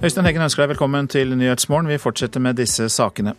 Øystein 0.00 0.24
Heggen 0.24 0.40
ønsker 0.40 0.62
deg 0.62 0.70
velkommen 0.70 1.08
til 1.12 1.34
Nyhetsmorgen. 1.36 1.90
Vi 1.90 1.98
fortsetter 2.00 2.40
med 2.40 2.56
disse 2.56 2.86
sakene. 2.88 3.34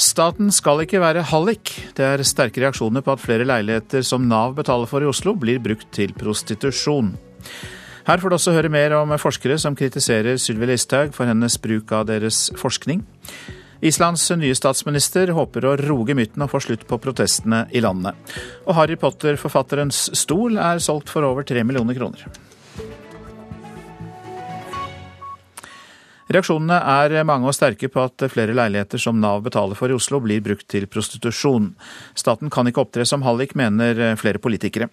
Staten 0.00 0.48
skal 0.48 0.80
ikke 0.80 1.02
være 1.02 1.26
hallik. 1.28 1.74
Det 1.92 2.06
er 2.06 2.22
sterke 2.24 2.62
reaksjoner 2.62 3.04
på 3.04 3.12
at 3.12 3.20
flere 3.20 3.44
leiligheter 3.44 4.00
som 4.00 4.24
Nav 4.24 4.54
betaler 4.56 4.88
for 4.88 5.04
i 5.04 5.10
Oslo, 5.10 5.34
blir 5.36 5.60
brukt 5.60 5.90
til 5.92 6.14
prostitusjon. 6.16 7.12
Her 8.08 8.22
får 8.22 8.32
du 8.32 8.38
også 8.38 8.56
høre 8.56 8.72
mer 8.72 8.96
om 8.96 9.12
forskere 9.20 9.58
som 9.60 9.76
kritiserer 9.76 10.40
Sylvi 10.40 10.70
Listhaug 10.72 11.12
for 11.12 11.28
hennes 11.28 11.58
bruk 11.60 11.92
av 11.92 12.08
deres 12.08 12.46
forskning. 12.56 13.04
Islands 13.84 14.24
nye 14.40 14.56
statsminister 14.56 15.36
håper 15.36 15.68
å 15.68 15.76
roge 15.84 16.16
mytten 16.16 16.48
og 16.48 16.54
få 16.54 16.64
slutt 16.64 16.88
på 16.88 16.96
protestene 16.96 17.66
i 17.76 17.84
landet. 17.84 18.16
Og 18.64 18.72
Harry 18.80 18.96
Potter-forfatterens 18.96 20.06
stol 20.16 20.56
er 20.56 20.80
solgt 20.80 21.12
for 21.12 21.28
over 21.28 21.44
tre 21.44 21.60
millioner 21.60 22.00
kroner. 22.00 22.45
Reaksjonene 26.26 26.76
er 26.82 27.22
mange 27.22 27.46
og 27.46 27.54
sterke 27.54 27.86
på 27.92 28.02
at 28.02 28.24
flere 28.32 28.54
leiligheter 28.56 28.98
som 28.98 29.20
Nav 29.22 29.44
betaler 29.44 29.78
for 29.78 29.92
i 29.92 29.94
Oslo, 29.94 30.18
blir 30.24 30.42
brukt 30.42 30.66
til 30.72 30.88
prostitusjon. 30.90 31.68
Staten 32.18 32.50
kan 32.50 32.66
ikke 32.66 32.82
opptre 32.82 33.06
som 33.06 33.22
hallik, 33.22 33.54
mener 33.54 34.16
flere 34.18 34.42
politikere. 34.42 34.88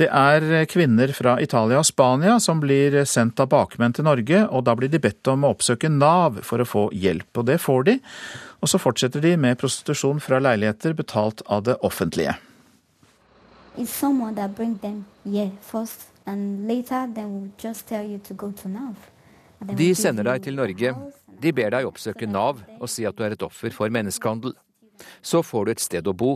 Det 0.00 0.08
er 0.08 0.64
kvinner 0.72 1.12
fra 1.12 1.36
Italia 1.44 1.82
og 1.82 1.84
Spania 1.84 2.38
som 2.40 2.62
blir 2.62 3.02
sendt 3.04 3.42
av 3.44 3.50
bakmenn 3.52 3.92
til 3.92 4.08
Norge, 4.08 4.46
og 4.48 4.64
da 4.64 4.76
blir 4.78 4.88
de 4.88 5.02
bedt 5.02 5.28
om 5.28 5.44
å 5.44 5.52
oppsøke 5.52 5.92
Nav 5.92 6.40
for 6.46 6.64
å 6.64 6.68
få 6.68 6.86
hjelp. 6.96 7.28
Og 7.36 7.50
det 7.52 7.60
får 7.60 7.86
de. 7.90 7.98
Og 8.64 8.72
så 8.72 8.80
fortsetter 8.80 9.20
de 9.20 9.36
med 9.36 9.60
prostitusjon 9.60 10.24
fra 10.24 10.40
leiligheter 10.40 10.96
betalt 10.96 11.44
av 11.52 11.66
det 11.68 11.76
offentlige. 11.84 12.38
It's 13.76 13.92
someone 13.92 14.34
that 14.36 14.56
bring 14.56 14.78
them 14.78 15.04
here 15.24 15.50
first, 15.60 16.08
and 16.24 16.66
later 16.68 17.08
they 17.14 17.24
will 17.24 17.50
just 17.58 17.86
tell 17.88 18.04
you 18.04 18.18
to 18.18 18.34
go 18.34 18.52
to 18.52 18.68
Nav. 18.68 19.11
De 19.70 19.92
sender 19.94 20.26
deg 20.26 20.42
til 20.42 20.56
Norge. 20.58 20.90
De 21.42 21.50
ber 21.54 21.70
deg 21.70 21.86
oppsøke 21.86 22.26
Nav 22.26 22.62
og 22.80 22.88
si 22.90 23.04
at 23.06 23.14
du 23.14 23.22
er 23.22 23.36
et 23.36 23.44
offer 23.46 23.70
for 23.74 23.92
menneskehandel. 23.94 24.56
Så 25.22 25.42
får 25.46 25.64
du 25.64 25.70
et 25.72 25.82
sted 25.82 26.08
å 26.10 26.14
bo, 26.14 26.32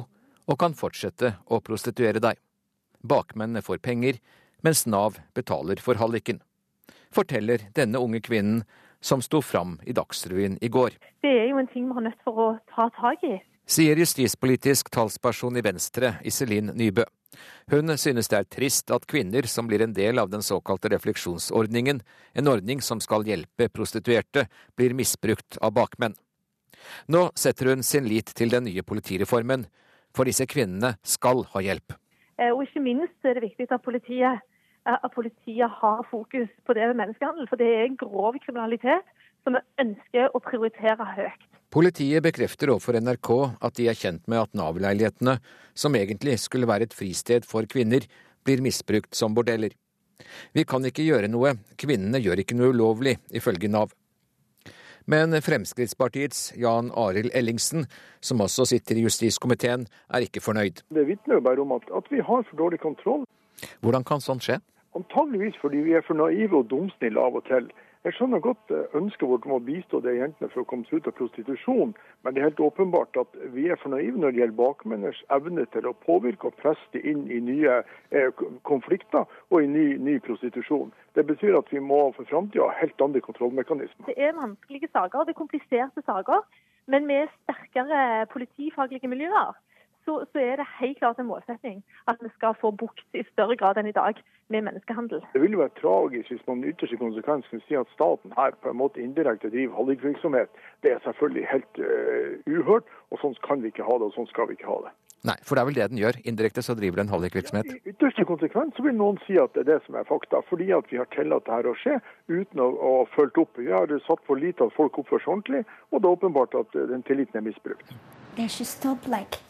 og 0.46 0.58
kan 0.60 0.74
fortsette 0.78 1.32
å 1.50 1.58
prostituere 1.62 2.22
deg. 2.22 2.38
Bakmennene 3.02 3.64
får 3.66 3.82
penger, 3.82 4.20
mens 4.62 4.84
Nav 4.86 5.18
betaler 5.34 5.82
for 5.82 5.98
halliken. 5.98 6.38
Forteller 7.14 7.66
denne 7.74 7.98
unge 8.02 8.22
kvinnen 8.22 8.62
som 9.02 9.22
sto 9.22 9.42
fram 9.42 9.76
i 9.86 9.94
Dagsrevyen 9.94 10.58
i 10.62 10.70
går. 10.70 10.94
Det 11.22 11.34
er 11.42 11.50
jo 11.50 11.58
en 11.58 11.70
ting 11.70 11.90
vi 11.90 11.98
har 11.98 12.06
nødt 12.06 12.22
for 12.26 12.42
å 12.42 12.48
ta 12.72 12.88
tak 12.94 13.26
i. 13.26 13.36
Sier 13.66 13.98
justispolitisk 13.98 14.90
talsperson 14.94 15.58
i 15.58 15.66
Venstre, 15.66 16.16
Iselin 16.22 16.70
Nybø. 16.78 17.02
Hun 17.70 17.94
synes 17.98 18.30
det 18.32 18.38
er 18.38 18.48
trist 18.50 18.90
at 18.94 19.06
kvinner 19.10 19.46
som 19.50 19.68
blir 19.68 19.82
en 19.84 19.94
del 19.96 20.18
av 20.22 20.30
den 20.30 20.44
såkalte 20.44 20.90
refleksjonsordningen, 20.92 22.02
en 22.34 22.48
ordning 22.48 22.82
som 22.82 23.02
skal 23.02 23.26
hjelpe 23.26 23.68
prostituerte, 23.68 24.46
blir 24.76 24.94
misbrukt 24.94 25.58
av 25.60 25.74
bakmenn. 25.76 26.16
Nå 27.08 27.30
setter 27.34 27.72
hun 27.72 27.82
sin 27.82 28.06
lit 28.08 28.32
til 28.36 28.52
den 28.52 28.66
nye 28.68 28.84
politireformen, 28.86 29.66
for 30.14 30.28
disse 30.28 30.46
kvinnene 30.48 30.94
skal 31.04 31.44
ha 31.52 31.62
hjelp. 31.64 31.96
Eh, 32.38 32.52
og 32.52 32.64
ikke 32.66 32.84
minst 32.84 33.24
er 33.24 33.36
det 33.36 33.46
viktig 33.48 33.68
at 33.70 33.84
politiet, 33.84 34.40
eh, 34.86 34.98
at 35.02 35.12
politiet 35.14 35.70
har 35.80 36.06
fokus 36.10 36.48
på 36.66 36.76
det 36.76 36.88
med 36.88 37.00
menneskehandel, 37.02 37.48
for 37.48 37.56
det 37.56 37.66
er 37.66 37.84
en 37.84 38.00
grov 38.00 38.38
kriminalitet 38.44 39.04
som 39.44 39.56
vi 39.56 39.64
ønsker 39.82 40.32
å 40.34 40.42
prioritere 40.42 41.12
høyt. 41.16 41.46
Politiet 41.72 42.22
bekrefter 42.22 42.70
overfor 42.70 42.96
NRK 43.02 43.30
at 43.66 43.74
de 43.76 43.88
er 43.90 43.98
kjent 43.98 44.22
med 44.30 44.44
at 44.44 44.54
Nav-leilighetene, 44.56 45.38
som 45.74 45.96
egentlig 45.98 46.38
skulle 46.38 46.68
være 46.70 46.86
et 46.86 46.94
fristed 46.94 47.46
for 47.48 47.66
kvinner, 47.66 48.06
blir 48.46 48.62
misbrukt 48.62 49.18
som 49.18 49.34
bordeller. 49.34 49.74
Vi 50.54 50.64
kan 50.64 50.84
ikke 50.86 51.04
gjøre 51.04 51.28
noe, 51.28 51.56
kvinnene 51.76 52.22
gjør 52.22 52.42
ikke 52.42 52.56
noe 52.56 52.70
ulovlig, 52.72 53.16
ifølge 53.34 53.68
Nav. 53.68 53.90
Men 55.06 55.34
Fremskrittspartiets 55.42 56.52
Jan 56.58 56.88
Arild 56.98 57.30
Ellingsen, 57.34 57.86
som 58.20 58.40
også 58.42 58.64
sitter 58.66 58.98
i 58.98 59.04
justiskomiteen, 59.04 59.86
er 60.10 60.26
ikke 60.26 60.42
fornøyd. 60.42 60.82
Det 60.94 61.04
vitner 61.06 61.38
jo 61.38 61.44
bare 61.46 61.62
om 61.62 61.76
at, 61.76 61.86
at 61.94 62.08
vi 62.10 62.22
har 62.22 62.42
for 62.48 62.58
dårlig 62.58 62.80
kontroll. 62.82 63.26
Hvordan 63.82 64.06
kan 64.06 64.22
sånt 64.22 64.46
skje? 64.46 64.58
Antageligvis 64.98 65.58
fordi 65.60 65.84
vi 65.86 65.94
er 65.94 66.02
for 66.06 66.18
naive 66.18 66.58
og 66.58 66.70
dumsnille 66.72 67.22
av 67.22 67.38
og 67.38 67.46
til. 67.46 67.68
Jeg 68.06 68.14
skjønner 68.14 68.38
godt 68.38 68.70
eh, 68.70 68.84
ønsket 68.94 69.26
vårt 69.26 69.46
om 69.48 69.56
å 69.56 69.64
bistå 69.66 69.98
de 70.04 70.12
jentene 70.14 70.46
for 70.52 70.62
å 70.62 70.66
komme 70.70 70.86
seg 70.86 71.00
ut 71.00 71.08
av 71.10 71.14
prostitusjon, 71.18 71.94
men 72.22 72.34
det 72.34 72.38
er 72.38 72.46
helt 72.46 72.62
åpenbart 72.62 73.18
at 73.18 73.32
vi 73.50 73.64
er 73.66 73.80
for 73.80 73.90
naive 73.90 74.20
når 74.22 74.30
det 74.30 74.42
gjelder 74.44 74.58
bakmenners 74.60 75.22
evne 75.34 75.64
til 75.74 75.88
å 75.90 75.94
påvirke 76.06 76.46
og 76.46 76.54
presse 76.60 77.02
inn 77.02 77.24
i 77.34 77.40
nye 77.42 77.80
eh, 78.14 78.44
konflikter 78.70 79.26
og 79.50 79.58
i 79.58 79.66
ny, 79.72 79.88
ny, 79.98 80.20
prostitusjon. 80.22 80.94
Det 81.18 81.26
betyr 81.26 81.58
at 81.58 81.72
vi 81.74 81.82
må 81.82 81.98
for 82.14 82.30
framtida 82.30 82.68
ha 82.68 82.78
helt 82.78 83.02
andre 83.02 83.24
kontrollmekanismer. 83.26 84.06
Det 84.06 84.14
er 84.22 84.38
vanskelige 84.38 84.92
saker, 84.92 85.26
det 85.26 85.34
er 85.34 85.42
kompliserte 85.42 86.06
saker, 86.06 86.46
men 86.86 87.10
med 87.10 87.34
sterkere 87.40 88.28
politifaglige 88.30 89.10
miljøer 89.10 89.56
så, 90.06 90.24
så, 90.32 90.38
er 90.38 90.56
det 90.60 90.66
helt 90.80 90.98
klart 90.98 91.18
en 91.18 91.30
målsetning 91.30 91.82
at 92.10 92.20
vi 92.22 92.30
skal 92.38 92.54
få 92.60 92.70
bukt 92.82 93.18
i 93.18 93.24
større 93.32 93.56
grad 93.60 93.78
enn 93.80 93.90
i 93.90 93.96
dag 93.96 94.20
med 94.54 94.62
menneskehandel. 94.68 95.24
Det 95.34 95.42
vil 95.42 95.56
jo 95.56 95.62
være 95.64 95.78
tragisk 95.80 96.30
hvis 96.30 96.44
man 96.50 96.62
ytterste 96.70 97.00
konsekvens 97.00 97.48
kan 97.50 97.64
si 97.66 97.78
at 97.78 97.90
staten 97.94 98.34
her 98.38 98.54
på 98.62 98.70
en 98.70 98.78
måte 98.82 99.02
indirekte 99.02 99.50
driver 99.50 99.74
hallikvirksomhet. 99.80 100.62
Det 100.86 100.92
er 100.92 101.02
selvfølgelig 101.08 101.48
helt 101.54 101.82
uh, 101.82 102.54
uhørt, 102.54 102.86
og 103.10 103.18
sånn 103.22 103.34
kan 103.48 103.64
vi 103.64 103.74
ikke 103.74 103.88
ha 103.88 103.98
det, 103.98 104.10
og 104.10 104.14
sånn 104.14 104.30
skal 104.30 104.48
vi 104.50 104.58
ikke 104.58 104.70
ha 104.70 104.78
det. 104.86 104.94
Nei, 105.26 105.34
for 105.42 105.58
det 105.58 105.62
er 105.62 105.66
vel 105.66 105.78
det 105.78 105.86
den 105.90 105.98
gjør. 105.98 106.18
Indirekte 106.30 106.62
så 106.62 106.76
driver 106.78 107.00
den 107.00 107.10
hallikvirksomhet. 107.10 107.72
Ja, 107.72 107.80
I 107.82 107.94
ytterste 107.94 108.26
konsekvens 108.28 108.76
så 108.78 108.84
vil 108.86 108.94
noen 108.94 109.18
si 109.24 109.40
at 109.42 109.56
det 109.56 109.64
er 109.64 109.70
det 109.72 109.80
som 109.86 109.98
er 109.98 110.06
fakta, 110.06 110.44
fordi 110.46 110.68
at 110.76 110.86
vi 110.92 111.00
har 111.00 111.08
tillatt 111.16 111.48
dette 111.48 111.72
å 111.72 111.80
skje 111.80 111.96
uten 112.30 112.62
å, 112.62 112.68
ha 112.84 112.92
fulgt 113.16 113.40
opp. 113.42 113.58
Vi 113.58 113.72
har 113.72 113.90
satt 114.06 114.22
for 114.28 114.38
lite 114.38 114.68
at 114.68 114.76
folk 114.76 115.00
oppfører 115.02 115.24
seg 115.24 115.34
ordentlig, 115.34 115.64
og 115.90 115.98
det 115.98 116.06
er 116.06 116.20
åpenbart 116.20 116.54
at 116.62 116.78
den 116.92 117.02
tilliten 117.08 117.42
er 117.42 117.48
misbrukt. 117.48 117.90
They 118.36 118.46
should 118.46 118.70
stop 118.70 119.10
like 119.10 119.40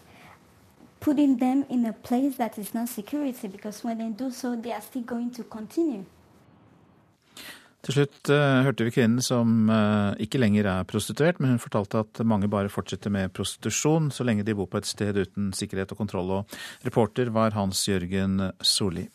putting 1.07 1.39
them 1.39 1.65
in 1.71 1.87
a 1.87 1.93
place 1.93 2.35
that 2.37 2.59
is 2.59 2.75
not 2.75 2.89
security, 2.89 3.47
because 3.49 3.85
when 3.87 3.99
they 3.99 4.11
do 4.11 4.31
so, 4.31 4.57
they 4.57 4.73
are 4.73 4.83
still 4.83 5.07
going 5.07 5.31
to 5.31 5.45
continue. 5.45 6.05
Til 7.87 7.95
slutt 7.95 8.31
uh, 8.35 8.65
hørte 8.67 8.83
vi 8.83 8.91
kvinnen 8.91 9.23
som 9.23 9.69
uh, 9.71 10.17
ikke 10.19 10.41
lenger 10.43 10.67
er 10.67 10.87
prostituert, 10.91 11.39
men 11.39 11.53
hun 11.53 11.63
fortalte 11.63 12.01
at 12.03 12.23
mange 12.27 12.49
bare 12.51 12.73
fortsetter 12.73 13.13
med 13.15 13.31
prostitusjon 13.37 14.09
så 14.11 14.27
lenge 14.27 14.43
de 14.43 14.57
bor 14.59 14.67
på 14.73 14.81
et 14.83 14.89
sted 14.91 15.21
uten 15.21 15.53
sikkerhet 15.55 15.95
og 15.95 16.01
kontroll. 16.01 16.33
Og 16.41 16.57
reporter 16.89 17.31
var 17.31 17.55
Hans 17.55 17.85
Jørgen 17.87 18.49
Solli. 18.59 19.07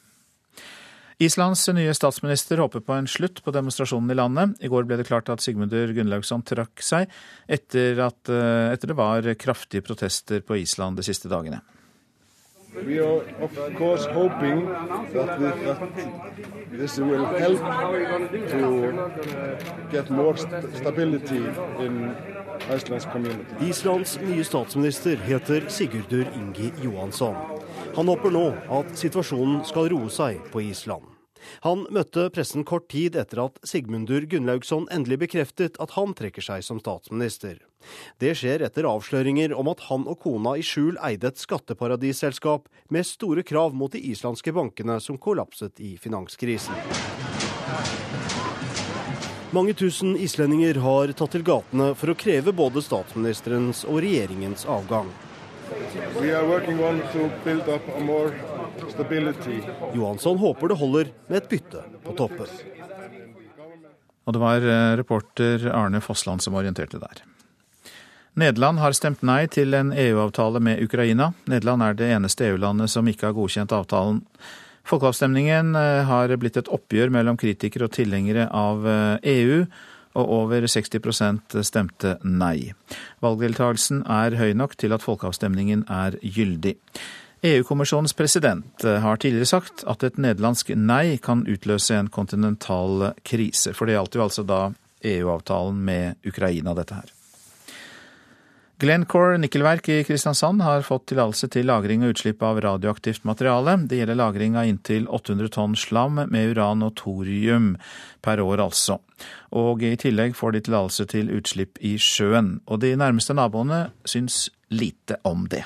Islands 1.22 1.66
nye 1.76 1.92
statsminister 1.94 2.64
håper 2.64 2.82
på 2.88 2.96
en 2.96 3.12
slutt 3.12 3.44
på 3.44 3.52
demonstrasjonen 3.54 4.16
i 4.16 4.18
landet. 4.18 4.56
I 4.64 4.72
går 4.72 4.88
ble 4.88 5.02
det 5.02 5.10
klart 5.12 5.28
at 5.30 5.44
Sigmundur 5.44 5.92
Gunnlaugsson 5.94 6.48
trakk 6.48 6.80
seg, 6.80 7.12
etter 7.52 8.00
at 8.08 8.32
uh, 8.32 8.72
etter 8.72 8.96
det 8.96 9.00
var 9.04 9.28
kraftige 9.36 9.84
protester 9.84 10.40
på 10.48 10.64
Island 10.64 11.02
de 11.02 11.10
siste 11.12 11.28
dagene. 11.28 11.60
We 12.74 13.00
are 13.00 13.22
of 13.42 13.52
course 13.78 14.06
hoping 14.06 14.66
that, 15.14 15.40
we, 15.40 15.46
that 15.66 15.80
this 16.72 16.98
will 16.98 17.26
help 17.26 17.60
to 18.50 19.12
get 19.92 20.10
more 20.10 20.38
stability 20.38 21.44
in 21.80 22.16
Iceland's 22.70 23.06
community. 23.06 23.46
Islands 23.60 24.18
nye 24.24 24.44
statsminister 24.44 25.18
heter 25.28 25.68
Sigurdur 25.68 26.26
Ingi 26.36 26.72
Johansson. 26.84 27.36
Han 27.96 28.08
håper 28.08 28.32
nå 28.32 28.48
at 28.80 28.96
situasjonen 28.96 29.66
skal 29.68 29.92
roe 29.92 30.08
seg 30.10 30.40
på 30.52 30.64
Island. 30.64 31.11
Han 31.66 31.86
møtte 31.94 32.28
pressen 32.34 32.66
kort 32.68 32.88
tid 32.94 33.18
etter 33.20 33.44
at 33.46 33.60
Sigmundur 33.68 34.28
Gunnlaugsson 34.30 34.88
endelig 34.94 35.22
bekreftet 35.26 35.80
at 35.82 35.96
han 35.98 36.16
trekker 36.18 36.46
seg 36.46 36.66
som 36.66 36.82
statsminister. 36.82 37.60
Det 38.22 38.36
skjer 38.38 38.62
etter 38.68 38.86
avsløringer 38.86 39.56
om 39.58 39.72
at 39.72 39.86
han 39.88 40.06
og 40.10 40.20
kona 40.22 40.54
i 40.60 40.66
skjul 40.66 41.00
eide 41.02 41.32
et 41.32 41.42
skatteparadisselskap 41.42 42.70
med 42.94 43.08
store 43.08 43.46
krav 43.48 43.74
mot 43.78 43.94
de 43.94 44.04
islandske 44.12 44.54
bankene 44.54 45.00
som 45.02 45.18
kollapset 45.18 45.82
i 45.82 45.96
finanskrisen. 45.98 46.78
Mange 49.52 49.74
tusen 49.76 50.14
islendinger 50.16 50.78
har 50.80 51.12
tatt 51.12 51.34
til 51.36 51.44
gatene 51.44 51.90
for 52.00 52.14
å 52.14 52.16
kreve 52.16 52.54
både 52.56 52.80
statsministerens 52.86 53.84
og 53.84 54.00
regjeringens 54.06 54.64
avgang. 54.64 55.10
Johansson 59.94 60.38
håper 60.38 60.72
det 60.72 60.78
holder 60.80 61.12
med 61.28 61.38
et 61.42 61.50
bytte 61.52 61.84
på 62.04 62.16
toppen. 62.18 62.56
Og 64.26 64.36
det 64.36 64.42
var 64.42 64.64
eh, 64.64 64.94
reporter 65.00 65.68
Arne 65.74 66.02
Fossland 66.04 66.44
som 66.44 66.56
orienterte 66.60 67.00
der. 67.02 67.24
Nederland 68.40 68.80
har 68.80 68.96
stemt 68.96 69.24
nei 69.28 69.44
til 69.52 69.74
en 69.76 69.92
EU-avtale 69.92 70.62
med 70.64 70.84
Ukraina. 70.84 71.34
Nederland 71.52 71.84
er 71.84 71.98
det 72.00 72.12
eneste 72.16 72.48
EU-landet 72.48 72.92
som 72.94 73.08
ikke 73.08 73.28
har 73.28 73.36
godkjent 73.36 73.74
avtalen. 73.76 74.22
Folkeavstemningen 74.88 75.76
eh, 75.76 76.04
har 76.08 76.36
blitt 76.40 76.60
et 76.62 76.72
oppgjør 76.72 77.12
mellom 77.14 77.40
kritikere 77.40 77.90
og 77.90 77.96
tilhengere 77.96 78.48
av 78.48 78.86
EU, 78.88 79.64
eh, 79.64 79.66
e 79.66 79.90
og 80.14 80.34
over 80.42 80.68
60 80.68 81.64
stemte 81.66 82.18
nei. 82.24 82.74
Valgdeltakelsen 83.24 84.04
er 84.10 84.38
høy 84.40 84.54
nok 84.58 84.78
til 84.80 84.96
at 84.96 85.04
folkeavstemningen 85.06 85.86
er 85.90 86.18
gyldig. 86.22 86.76
EU-kommisjonens 87.42 88.14
president 88.14 88.84
har 88.86 89.18
tidligere 89.18 89.50
sagt 89.50 89.86
at 89.90 90.04
et 90.06 90.20
nederlandsk 90.22 90.76
nei 90.78 91.18
kan 91.18 91.42
utløse 91.50 91.98
en 91.98 92.12
kontinental 92.14 93.16
krise. 93.26 93.74
For 93.74 93.90
det 93.90 93.98
gjaldt 93.98 94.20
jo 94.20 94.28
altså 94.28 94.46
da 94.46 94.62
EU-avtalen 95.02 95.82
med 95.82 96.28
Ukraina, 96.28 96.76
dette 96.78 97.00
her. 97.00 97.10
Glencore 98.82 99.36
nikkelverk 99.38 99.90
i 99.94 100.04
Kristiansand 100.04 100.64
har 100.66 100.82
fått 100.82 101.04
tillatelse 101.12 101.52
til 101.54 101.68
lagring 101.70 102.02
og 102.02 102.16
utslipp 102.16 102.40
av 102.42 102.58
radioaktivt 102.66 103.28
materiale. 103.30 103.76
Det 103.86 104.00
gjelder 104.00 104.18
lagring 104.18 104.56
av 104.58 104.66
inntil 104.66 105.06
800 105.06 105.52
tonn 105.54 105.76
slam 105.78 106.18
med 106.18 106.56
uran 106.56 106.82
og 106.82 106.96
thorium 106.98 107.76
per 108.26 108.42
år, 108.42 108.64
altså. 108.66 108.98
Og 109.54 109.86
i 109.86 109.92
tillegg 110.02 110.34
får 110.34 110.56
de 110.56 110.64
tillatelse 110.66 111.06
til 111.14 111.30
utslipp 111.38 111.78
i 111.86 111.94
sjøen. 112.02 112.56
Og 112.66 112.82
de 112.82 112.96
nærmeste 112.98 113.38
naboene 113.38 113.84
syns 114.02 114.48
lite 114.74 115.20
om 115.30 115.46
det. 115.46 115.62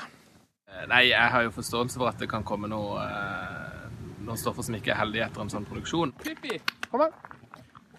Nei, 0.84 1.06
jeg 1.14 1.32
har 1.32 1.48
jo 1.48 1.56
forståelse 1.56 1.96
for 1.96 2.12
at 2.12 2.20
det 2.20 2.28
kan 2.28 2.44
komme 2.44 2.68
noe, 2.68 3.00
eh, 3.00 3.88
noen 4.28 4.36
stoffer 4.36 4.68
som 4.68 4.76
ikke 4.76 4.92
er 4.92 5.00
heldige 5.00 5.30
etter 5.30 5.46
en 5.46 5.56
sånn 5.56 5.64
produksjon. 5.64 6.12
Pippi, 6.20 6.60
kom 6.90 7.06
her. 7.06 7.16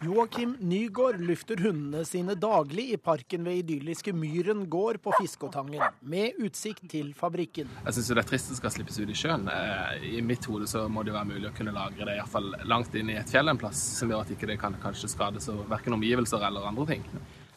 Joakim 0.01 0.51
Nygaard 0.59 1.21
lufter 1.21 1.57
hundene 1.57 2.03
sine 2.05 2.35
daglig 2.37 2.91
i 2.93 2.97
parken 3.01 3.43
ved 3.47 3.63
idylliske 3.63 4.11
Myren 4.13 4.67
gård 4.69 4.99
på 5.01 5.13
Fiskåtangen, 5.17 5.81
med 6.01 6.37
utsikt 6.37 6.85
til 6.91 7.15
fabrikken. 7.17 7.71
Jeg 7.87 7.95
syns 7.95 8.11
det 8.11 8.21
er 8.21 8.27
trist 8.29 8.51
det 8.51 8.57
skal 8.59 8.73
slippes 8.75 8.99
ut 9.01 9.09
i 9.09 9.15
sjøen. 9.17 9.47
Eh, 9.49 10.05
I 10.19 10.21
mitt 10.21 10.45
hode 10.45 10.69
så 10.69 10.83
må 10.85 11.01
det 11.07 11.15
være 11.15 11.31
mulig 11.31 11.49
å 11.49 11.55
kunne 11.57 11.73
lagre 11.73 12.05
det 12.05 12.19
iallfall 12.19 12.53
langt 12.69 12.93
inn 12.93 13.09
i 13.09 13.17
et 13.17 13.33
fjell 13.33 13.49
en 13.49 13.57
plass, 13.57 13.81
som 13.97 14.13
gjør 14.13 14.27
at 14.27 14.35
ikke 14.35 14.51
det 14.51 14.59
kan 14.61 14.77
kanskje 14.83 15.09
skades 15.15 15.49
av 15.49 15.65
verken 15.71 15.97
omgivelser 15.97 16.45
eller 16.45 16.69
andre 16.69 16.85
ting. 16.93 17.09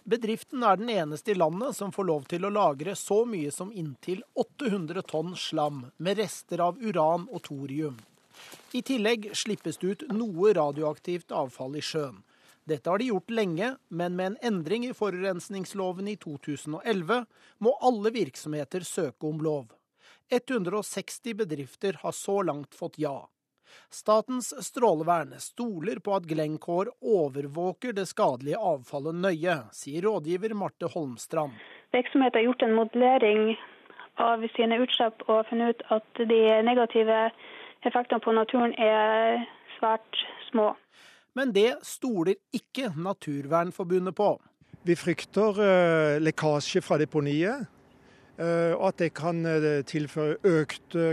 Bedriften 0.09 0.65
er 0.65 0.81
den 0.81 0.89
eneste 0.95 1.35
i 1.35 1.37
landet 1.37 1.77
som 1.77 1.93
får 1.93 2.09
lov 2.09 2.25
til 2.31 2.49
å 2.49 2.55
lagre 2.55 2.97
så 2.97 3.21
mye 3.29 3.53
som 3.53 3.69
inntil 3.69 4.25
800 4.33 5.05
tonn 5.13 5.37
slam 5.37 5.85
med 5.99 6.25
rester 6.25 6.65
av 6.65 6.81
uran 6.81 7.29
og 7.29 7.45
thorium. 7.51 8.01
I 8.73 8.81
tillegg 8.81 9.29
slippes 9.37 9.77
det 9.77 9.93
ut 9.93 10.09
noe 10.17 10.55
radioaktivt 10.57 11.37
avfall 11.37 11.77
i 11.77 11.85
sjøen. 11.85 12.23
Dette 12.71 12.91
har 12.91 12.99
de 13.03 13.09
gjort 13.11 13.31
lenge, 13.35 13.73
men 13.89 14.17
med 14.17 14.27
en 14.27 14.37
endring 14.47 14.85
i 14.87 14.95
forurensningsloven 14.95 16.09
i 16.09 16.15
2011 16.23 17.25
må 17.59 17.73
alle 17.83 18.13
virksomheter 18.15 18.87
søke 18.87 19.27
om 19.27 19.41
lov. 19.43 19.73
160 20.31 21.35
bedrifter 21.35 21.99
har 22.03 22.13
så 22.15 22.43
langt 22.47 22.75
fått 22.75 22.99
ja. 23.03 23.27
Statens 23.91 24.53
strålevern 24.67 25.35
stoler 25.43 25.99
på 25.99 26.15
at 26.15 26.29
Glencore 26.31 26.95
overvåker 27.03 27.95
det 27.97 28.07
skadelige 28.11 28.59
avfallet 28.59 29.19
nøye, 29.19 29.57
sier 29.75 30.07
rådgiver 30.07 30.55
Marte 30.55 30.91
Holmstrand. 30.95 31.59
Virksomheten 31.91 32.39
har 32.39 32.47
gjort 32.53 32.63
en 32.67 32.77
modellering 32.79 33.57
av 34.23 34.47
sine 34.55 34.79
utslipp 34.85 35.27
og 35.27 35.47
funnet 35.51 35.75
ut 35.75 35.83
at 35.97 36.23
de 36.31 36.41
negative 36.71 37.19
effektene 37.83 38.23
på 38.23 38.37
naturen 38.37 38.77
er 38.79 39.43
svært 39.79 40.23
små. 40.53 40.71
Men 41.39 41.53
det 41.55 41.75
stoler 41.87 42.39
ikke 42.55 42.91
Naturvernforbundet 42.97 44.17
på. 44.19 44.33
Vi 44.87 44.97
frykter 44.97 45.61
uh, 45.61 46.17
lekkasje 46.23 46.81
fra 46.83 46.97
deponiet, 47.01 47.67
uh, 48.41 48.73
og 48.79 48.87
at 48.89 49.01
det 49.03 49.11
kan 49.19 49.45
uh, 49.45 49.83
tilføre 49.87 50.39
økte 50.49 51.07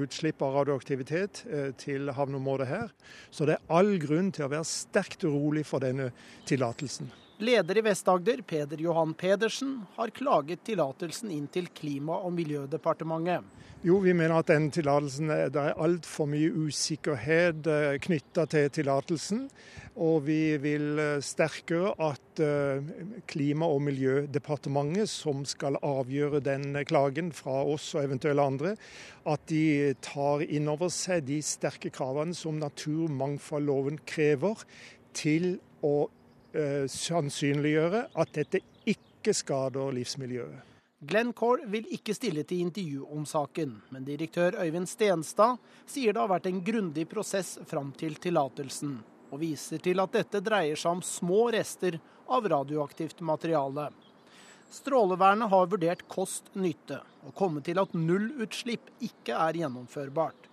utslipp 0.00 0.42
av 0.42 0.56
radioaktivitet 0.62 1.44
til 1.78 2.10
havneområdet 2.16 2.70
her. 2.70 2.94
Så 3.30 3.46
det 3.46 3.58
er 3.58 3.74
all 3.76 3.98
grunn 4.02 4.32
til 4.32 4.48
å 4.48 4.52
være 4.54 4.68
sterkt 4.68 5.26
urolig 5.28 5.66
for 5.68 5.84
denne 5.84 6.10
tillatelsen. 6.48 7.12
Leder 7.40 7.78
i 7.78 7.80
Vest-Agder, 7.80 8.42
Peder 8.42 8.76
Johan 8.76 9.14
Pedersen, 9.14 9.86
har 9.96 10.10
klaget 10.12 10.60
tillatelsen 10.68 11.30
inn 11.32 11.46
til 11.48 11.70
Klima- 11.72 12.18
og 12.20 12.34
miljødepartementet. 12.36 13.46
Jo, 13.80 13.96
vi 14.04 14.12
mener 14.12 14.42
at 14.42 14.50
den 14.50 14.66
tillatelsen 14.68 15.30
Det 15.32 15.56
er 15.56 15.78
altfor 15.80 16.28
mye 16.28 16.50
usikkerhet 16.52 17.64
eh, 17.64 17.96
knytta 18.04 18.44
til 18.44 18.68
tillatelsen. 18.76 19.46
Og 19.96 20.26
vi 20.26 20.58
vil 20.60 21.00
eh, 21.00 21.24
sterkere 21.24 21.94
at 22.10 22.44
eh, 22.44 22.84
Klima- 23.24 23.72
og 23.72 23.80
miljødepartementet, 23.88 25.08
som 25.08 25.46
skal 25.48 25.80
avgjøre 25.80 26.44
den 26.44 26.76
klagen 26.84 27.32
fra 27.32 27.62
oss 27.64 27.94
og 27.94 28.04
eventuelle 28.04 28.44
andre, 28.44 28.76
at 29.24 29.48
de 29.48 29.94
tar 30.04 30.44
inn 30.44 30.68
over 30.68 30.92
seg 30.92 31.24
de 31.32 31.40
sterke 31.40 31.88
kravene 31.88 32.36
som 32.36 32.60
naturmangfoldloven 32.60 34.02
krever 34.04 34.60
til 35.16 35.54
å 35.80 36.10
sannsynliggjøre 36.90 38.06
at 38.18 38.34
dette 38.34 38.60
ikke 38.88 39.34
skader 39.36 39.94
livsmiljøet. 39.94 40.66
Glencore 41.00 41.64
vil 41.72 41.86
ikke 41.96 42.12
stille 42.12 42.42
til 42.44 42.60
intervju 42.60 43.06
om 43.16 43.22
saken, 43.24 43.72
men 43.88 44.04
direktør 44.04 44.58
Øyvind 44.60 44.88
Stenstad 44.90 45.56
sier 45.88 46.12
det 46.12 46.20
har 46.20 46.28
vært 46.28 46.50
en 46.50 46.60
grundig 46.60 47.06
prosess 47.08 47.54
fram 47.70 47.94
til 47.96 48.18
tillatelsen, 48.20 48.98
og 49.32 49.40
viser 49.40 49.80
til 49.80 50.02
at 50.02 50.12
dette 50.12 50.42
dreier 50.44 50.76
seg 50.76 50.98
om 50.98 51.00
små 51.00 51.46
rester 51.54 51.96
av 52.28 52.50
radioaktivt 52.52 53.24
materiale. 53.24 53.88
Strålevernet 54.70 55.48
har 55.50 55.72
vurdert 55.72 56.04
kost-nytte, 56.12 57.00
og 57.24 57.34
kommet 57.34 57.64
til 57.70 57.80
at 57.80 57.96
nullutslipp 57.96 58.92
ikke 59.00 59.34
er 59.34 59.56
gjennomførbart. 59.62 60.50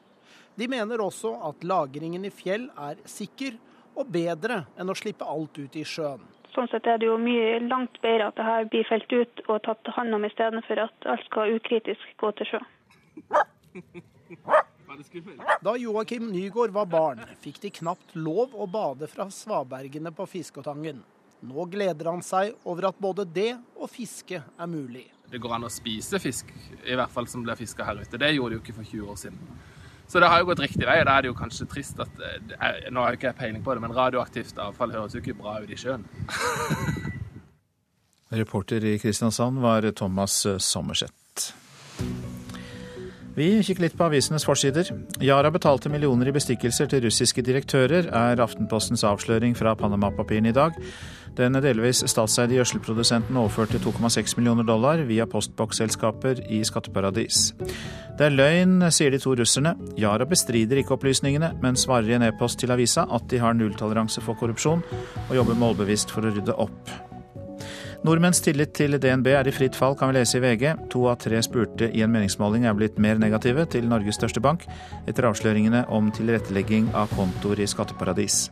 De 0.56 0.66
mener 0.72 1.04
også 1.04 1.36
at 1.52 1.68
lagringen 1.68 2.24
i 2.24 2.32
fjell 2.34 2.70
er 2.80 3.04
sikker 3.04 3.60
og 3.98 4.10
bedre 4.14 4.64
enn 4.78 4.92
å 4.92 4.96
slippe 4.98 5.26
alt 5.28 5.58
ut 5.58 5.76
i 5.76 5.86
sjøen. 5.88 6.24
Sånn 6.54 6.70
sett 6.72 6.88
er 6.90 6.98
det 7.02 7.10
jo 7.10 7.18
mye 7.22 7.60
langt 7.68 8.00
bedre 8.02 8.32
at 8.32 8.38
det 8.38 8.46
her 8.46 8.70
blir 8.72 8.86
felt 8.90 9.12
ut 9.14 9.44
og 9.48 9.60
tatt 9.68 9.92
hånd 9.98 10.16
om, 10.18 10.26
istedenfor 10.26 10.86
at 10.88 11.10
alt 11.12 11.26
skal 11.28 11.54
ukritisk 11.58 12.16
gå 12.22 12.32
til 12.40 12.50
sjø. 12.54 12.62
Da 15.62 15.76
Joakim 15.78 16.32
Nygaard 16.32 16.74
var 16.74 16.90
barn, 16.90 17.22
fikk 17.44 17.62
de 17.62 17.70
knapt 17.82 18.16
lov 18.18 18.56
å 18.58 18.66
bade 18.72 19.10
fra 19.12 19.28
svabergene 19.34 20.14
på 20.16 20.26
Fiskotangen. 20.32 21.04
Nå 21.46 21.68
gleder 21.70 22.10
han 22.10 22.24
seg 22.26 22.56
over 22.66 22.90
at 22.90 22.98
både 22.98 23.28
det 23.30 23.52
og 23.78 23.90
fiske 23.94 24.42
er 24.42 24.70
mulig. 24.72 25.06
Det 25.30 25.38
går 25.44 25.58
an 25.58 25.68
å 25.68 25.72
spise 25.72 26.18
fisk, 26.24 26.50
i 26.82 26.96
hvert 26.98 27.14
fall 27.14 27.28
som 27.30 27.44
blir 27.46 27.60
fiska 27.60 27.86
her 27.86 28.00
ute. 28.02 28.18
Det 28.18 28.32
gjorde 28.34 28.56
de 28.56 28.58
jo 28.58 28.64
ikke 28.64 28.78
for 28.80 28.88
20 28.88 29.12
år 29.12 29.20
siden. 29.22 29.58
Så 30.07 30.21
det 30.24 30.30
har 30.31 30.39
jo 30.39 30.48
gått 30.50 30.63
riktig 30.63 30.88
vei. 30.88 30.98
Da 31.04 31.18
er 31.18 31.25
det 31.25 31.31
jo 31.31 31.38
kanskje 31.38 31.68
trist 31.68 32.00
at 32.00 32.21
er, 32.24 32.88
Nå 32.92 33.04
har 33.04 33.13
jo 33.13 33.19
ikke 33.19 33.36
peiling 33.38 33.63
på 33.63 33.75
det, 33.75 33.83
men 33.83 33.95
radioaktivt 33.95 34.59
avfall 34.63 34.95
høres 34.95 35.18
jo 35.18 35.24
ikke 35.24 35.38
bra 35.39 35.59
ut 35.63 35.71
i 35.71 35.80
sjøen. 35.80 36.07
Reporter 38.42 38.83
i 38.83 38.98
Kristiansand 39.00 39.62
var 39.63 39.88
Thomas 39.95 40.42
Sommerseth. 40.63 41.54
Vi 43.38 43.51
kikker 43.62 43.84
litt 43.84 43.93
på 43.93 44.08
avisenes 44.08 44.48
forsider. 44.48 44.88
Yara 45.22 45.51
betalte 45.53 45.91
millioner 45.93 46.32
i 46.32 46.34
bestikkelser 46.34 46.89
til 46.89 47.03
russiske 47.05 47.43
direktører, 47.46 48.08
er 48.10 48.41
Aftenpostens 48.41 49.05
avsløring 49.05 49.53
fra 49.55 49.75
Panama-papirene 49.77 50.50
i 50.50 50.55
dag. 50.58 50.79
Den 51.38 51.53
delvis 51.62 52.00
statseide 52.10 52.56
gjødselprodusenten 52.58 53.38
overførte 53.38 53.77
2,6 53.84 54.34
millioner 54.39 54.65
dollar 54.65 55.03
via 55.06 55.27
postboksselskaper 55.29 56.41
i 56.50 56.63
skatteparadis. 56.65 57.51
Det 58.17 58.25
er 58.25 58.34
løgn, 58.34 58.79
sier 58.89 59.13
de 59.13 59.20
to 59.22 59.36
russerne. 59.38 59.75
Yara 60.01 60.25
bestrider 60.25 60.82
ikke 60.82 60.96
opplysningene, 60.96 61.51
men 61.62 61.77
svarer 61.77 62.10
i 62.10 62.15
en 62.17 62.25
e-post 62.25 62.58
til 62.63 62.74
avisa 62.74 63.06
at 63.13 63.29
de 63.29 63.38
har 63.44 63.53
nulltoleranse 63.53 64.24
for 64.25 64.39
korrupsjon 64.39 64.82
og 65.27 65.36
jobber 65.38 65.60
målbevisst 65.62 66.13
for 66.13 66.25
å 66.25 66.34
rydde 66.34 66.58
opp. 66.58 66.89
Nordmenns 68.06 68.41
tillit 68.41 68.74
til 68.77 68.98
DNB 69.01 69.29
er 69.34 69.50
i 69.50 69.53
fritt 69.53 69.77
fall, 69.77 69.96
kan 69.98 70.10
vi 70.10 70.17
lese 70.17 70.38
i 70.39 70.41
VG. 70.41 70.89
To 70.94 71.08
av 71.12 71.20
tre 71.22 71.41
spurte 71.46 71.89
i 71.94 72.01
en 72.06 72.13
meningsmåling 72.13 72.65
er 72.65 72.77
blitt 72.77 72.98
mer 73.01 73.22
negative 73.22 73.65
til 73.74 73.89
Norges 73.89 74.17
største 74.17 74.41
bank 74.41 74.65
etter 75.06 75.29
avsløringene 75.29 75.86
om 75.94 76.10
tilrettelegging 76.13 76.89
av 76.98 77.13
kontoer 77.13 77.62
i 77.62 77.70
skatteparadis. 77.70 78.48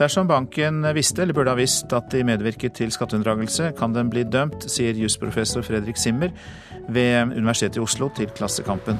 Dersom 0.00 0.24
banken 0.24 0.80
visste, 0.96 1.20
eller 1.22 1.36
burde 1.36 1.52
ha 1.52 1.58
visst, 1.58 1.90
at 1.92 2.06
de 2.14 2.22
medvirket 2.24 2.72
til 2.78 2.92
skatteunndragelse, 2.94 3.74
kan 3.76 3.92
den 3.92 4.08
bli 4.08 4.22
dømt, 4.24 4.64
sier 4.72 4.96
jusprofessor 4.96 5.60
Fredrik 5.66 6.00
Simmer 6.00 6.32
ved 6.88 7.34
Universitetet 7.36 7.76
i 7.76 7.82
Oslo 7.84 8.08
til 8.16 8.32
Klassekampen. 8.32 8.96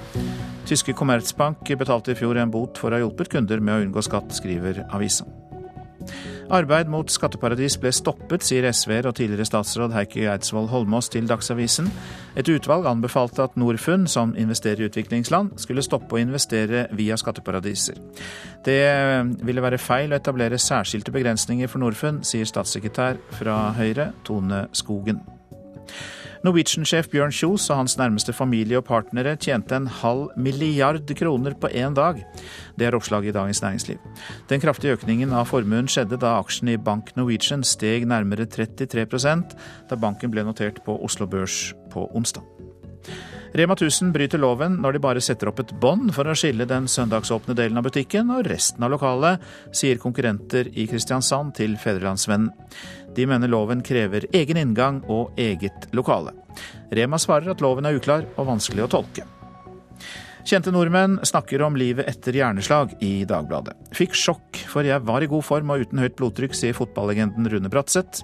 Tyske 0.68 0.92
Commerzbank 0.92 1.72
betalte 1.80 2.12
i 2.12 2.18
fjor 2.20 2.36
en 2.42 2.52
bot 2.52 2.76
for 2.76 2.92
å 2.92 2.98
ha 2.98 3.00
hjulpet 3.00 3.32
kunder 3.32 3.64
med 3.64 3.78
å 3.78 3.86
unngå 3.86 4.04
skatt, 4.04 4.28
skriver 4.36 4.82
avisa. 4.92 5.24
Arbeid 6.50 6.88
mot 6.90 7.06
skatteparadis 7.06 7.76
ble 7.78 7.92
stoppet, 7.94 8.42
sier 8.42 8.64
SV-er 8.66 9.06
og 9.06 9.14
tidligere 9.14 9.46
statsråd 9.46 9.92
Heikki 9.94 10.24
Eidsvoll 10.26 10.66
Holmås 10.72 11.06
til 11.14 11.28
Dagsavisen. 11.30 11.86
Et 12.34 12.50
utvalg 12.50 12.88
anbefalte 12.90 13.44
at 13.46 13.54
Norfund, 13.60 14.08
som 14.10 14.32
investerer 14.34 14.82
i 14.82 14.88
utviklingsland, 14.90 15.52
skulle 15.62 15.84
stoppe 15.86 16.18
å 16.18 16.22
investere 16.22 16.88
via 16.98 17.18
skatteparadiser. 17.20 18.00
Det 18.66 18.82
ville 19.46 19.62
være 19.62 19.78
feil 19.78 20.10
å 20.10 20.18
etablere 20.18 20.58
særskilte 20.58 21.14
begrensninger 21.14 21.70
for 21.70 21.84
Norfund, 21.84 22.24
sier 22.26 22.48
statssekretær 22.50 23.22
fra 23.38 23.60
Høyre, 23.78 24.10
Tone 24.26 24.64
Skogen. 24.74 25.22
Norwegian-sjef 26.40 27.10
Bjørn 27.12 27.34
Kjos 27.36 27.66
og 27.68 27.82
hans 27.82 27.98
nærmeste 28.00 28.32
familie 28.32 28.78
og 28.80 28.86
partnere 28.88 29.34
tjente 29.36 29.76
en 29.76 29.88
halv 30.00 30.30
milliard 30.40 31.10
kroner 31.18 31.52
på 31.60 31.68
én 31.68 31.92
dag. 31.96 32.22
Det 32.80 32.86
er 32.88 32.96
oppslaget 32.96 33.34
i 33.34 33.36
Dagens 33.36 33.60
Næringsliv. 33.62 33.98
Den 34.48 34.62
kraftige 34.62 34.96
økningen 34.96 35.34
av 35.36 35.50
formuen 35.52 35.90
skjedde 35.90 36.16
da 36.20 36.38
aksjen 36.38 36.72
i 36.72 36.78
Bank 36.80 37.12
Norwegian 37.18 37.60
steg 37.66 38.08
nærmere 38.08 38.48
33% 38.48 39.52
da 39.90 40.00
banken 40.00 40.32
ble 40.32 40.46
notert 40.48 40.80
på 40.86 40.96
Oslo 41.04 41.28
Børs 41.28 41.74
på 41.92 42.08
onsdag. 42.16 42.46
Rema 43.52 43.74
1000 43.74 44.12
bryter 44.12 44.38
loven 44.38 44.76
når 44.78 44.94
de 44.94 45.02
bare 45.02 45.22
setter 45.24 45.48
opp 45.50 45.58
et 45.64 45.72
bånd 45.82 46.12
for 46.14 46.28
å 46.28 46.36
skille 46.38 46.68
den 46.70 46.86
søndagsåpne 46.86 47.56
delen 47.58 47.80
av 47.80 47.88
butikken 47.88 48.30
og 48.30 48.46
resten 48.46 48.86
av 48.86 48.92
lokalet, 48.94 49.42
sier 49.74 49.98
konkurrenter 49.98 50.70
i 50.78 50.86
Kristiansand 50.90 51.56
til 51.58 51.74
Fedrelandsvennen. 51.80 52.52
De 53.16 53.26
mener 53.26 53.50
loven 53.50 53.82
krever 53.82 54.28
egen 54.30 54.60
inngang 54.60 55.02
og 55.10 55.34
eget 55.40 55.90
lokale. 55.98 56.36
Rema 56.94 57.18
svarer 57.18 57.50
at 57.50 57.64
loven 57.64 57.90
er 57.90 57.98
uklar 57.98 58.28
og 58.36 58.52
vanskelig 58.52 58.86
å 58.86 58.90
tolke. 58.94 59.26
Kjente 60.46 60.70
nordmenn 60.72 61.18
snakker 61.26 61.60
om 61.66 61.74
livet 61.76 62.06
etter 62.08 62.38
hjerneslag 62.38 62.94
i 63.04 63.26
Dagbladet. 63.28 63.74
Fikk 63.94 64.14
sjokk, 64.16 64.62
for 64.70 64.86
jeg 64.86 65.02
var 65.04 65.26
i 65.26 65.28
god 65.30 65.44
form 65.44 65.74
og 65.74 65.84
uten 65.84 66.00
høyt 66.00 66.16
blodtrykk, 66.16 66.54
sier 66.56 66.76
fotballegenden 66.76 67.50
Rune 67.50 67.70
Bratseth. 67.70 68.22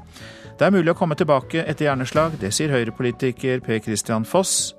Det 0.56 0.64
er 0.64 0.72
mulig 0.72 0.94
å 0.94 0.96
komme 0.96 1.18
tilbake 1.18 1.66
etter 1.66 1.90
hjerneslag, 1.90 2.38
det 2.40 2.54
sier 2.56 2.72
Høyre-politiker 2.72 3.60
Per 3.66 3.82
Christian 3.84 4.24
Foss 4.24 4.72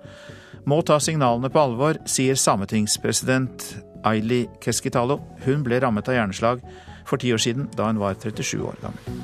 må 0.65 0.81
ta 0.81 0.99
signalene 1.03 1.51
på 1.53 1.61
alvor, 1.61 1.99
sier 2.09 2.39
sametingspresident 2.39 3.69
Aili 4.07 4.45
Keskitalo. 4.63 5.19
Hun 5.45 5.65
ble 5.65 5.81
rammet 5.83 6.09
av 6.09 6.17
hjerneslag 6.17 6.63
for 7.07 7.21
ti 7.21 7.33
år 7.33 7.41
siden, 7.41 7.69
da 7.75 7.89
hun 7.89 8.01
var 8.01 8.17
37 8.19 8.61
år 8.61 8.79
gammel. 8.83 9.19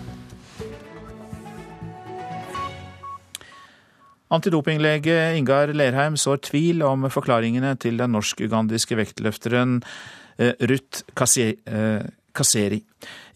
Antidopinglege 4.33 5.35
Ingar 5.37 5.69
Lerheim 5.77 6.15
sår 6.17 6.39
tvil 6.47 6.81
om 6.87 7.05
forklaringene 7.13 7.75
til 7.77 7.99
den 8.01 8.15
norsk-ugandiske 8.15 8.97
vektløfteren 8.97 9.81
eh, 10.41 10.55
Ruth 10.71 11.03
eh, 11.05 12.07
Kasseri. 12.33 12.79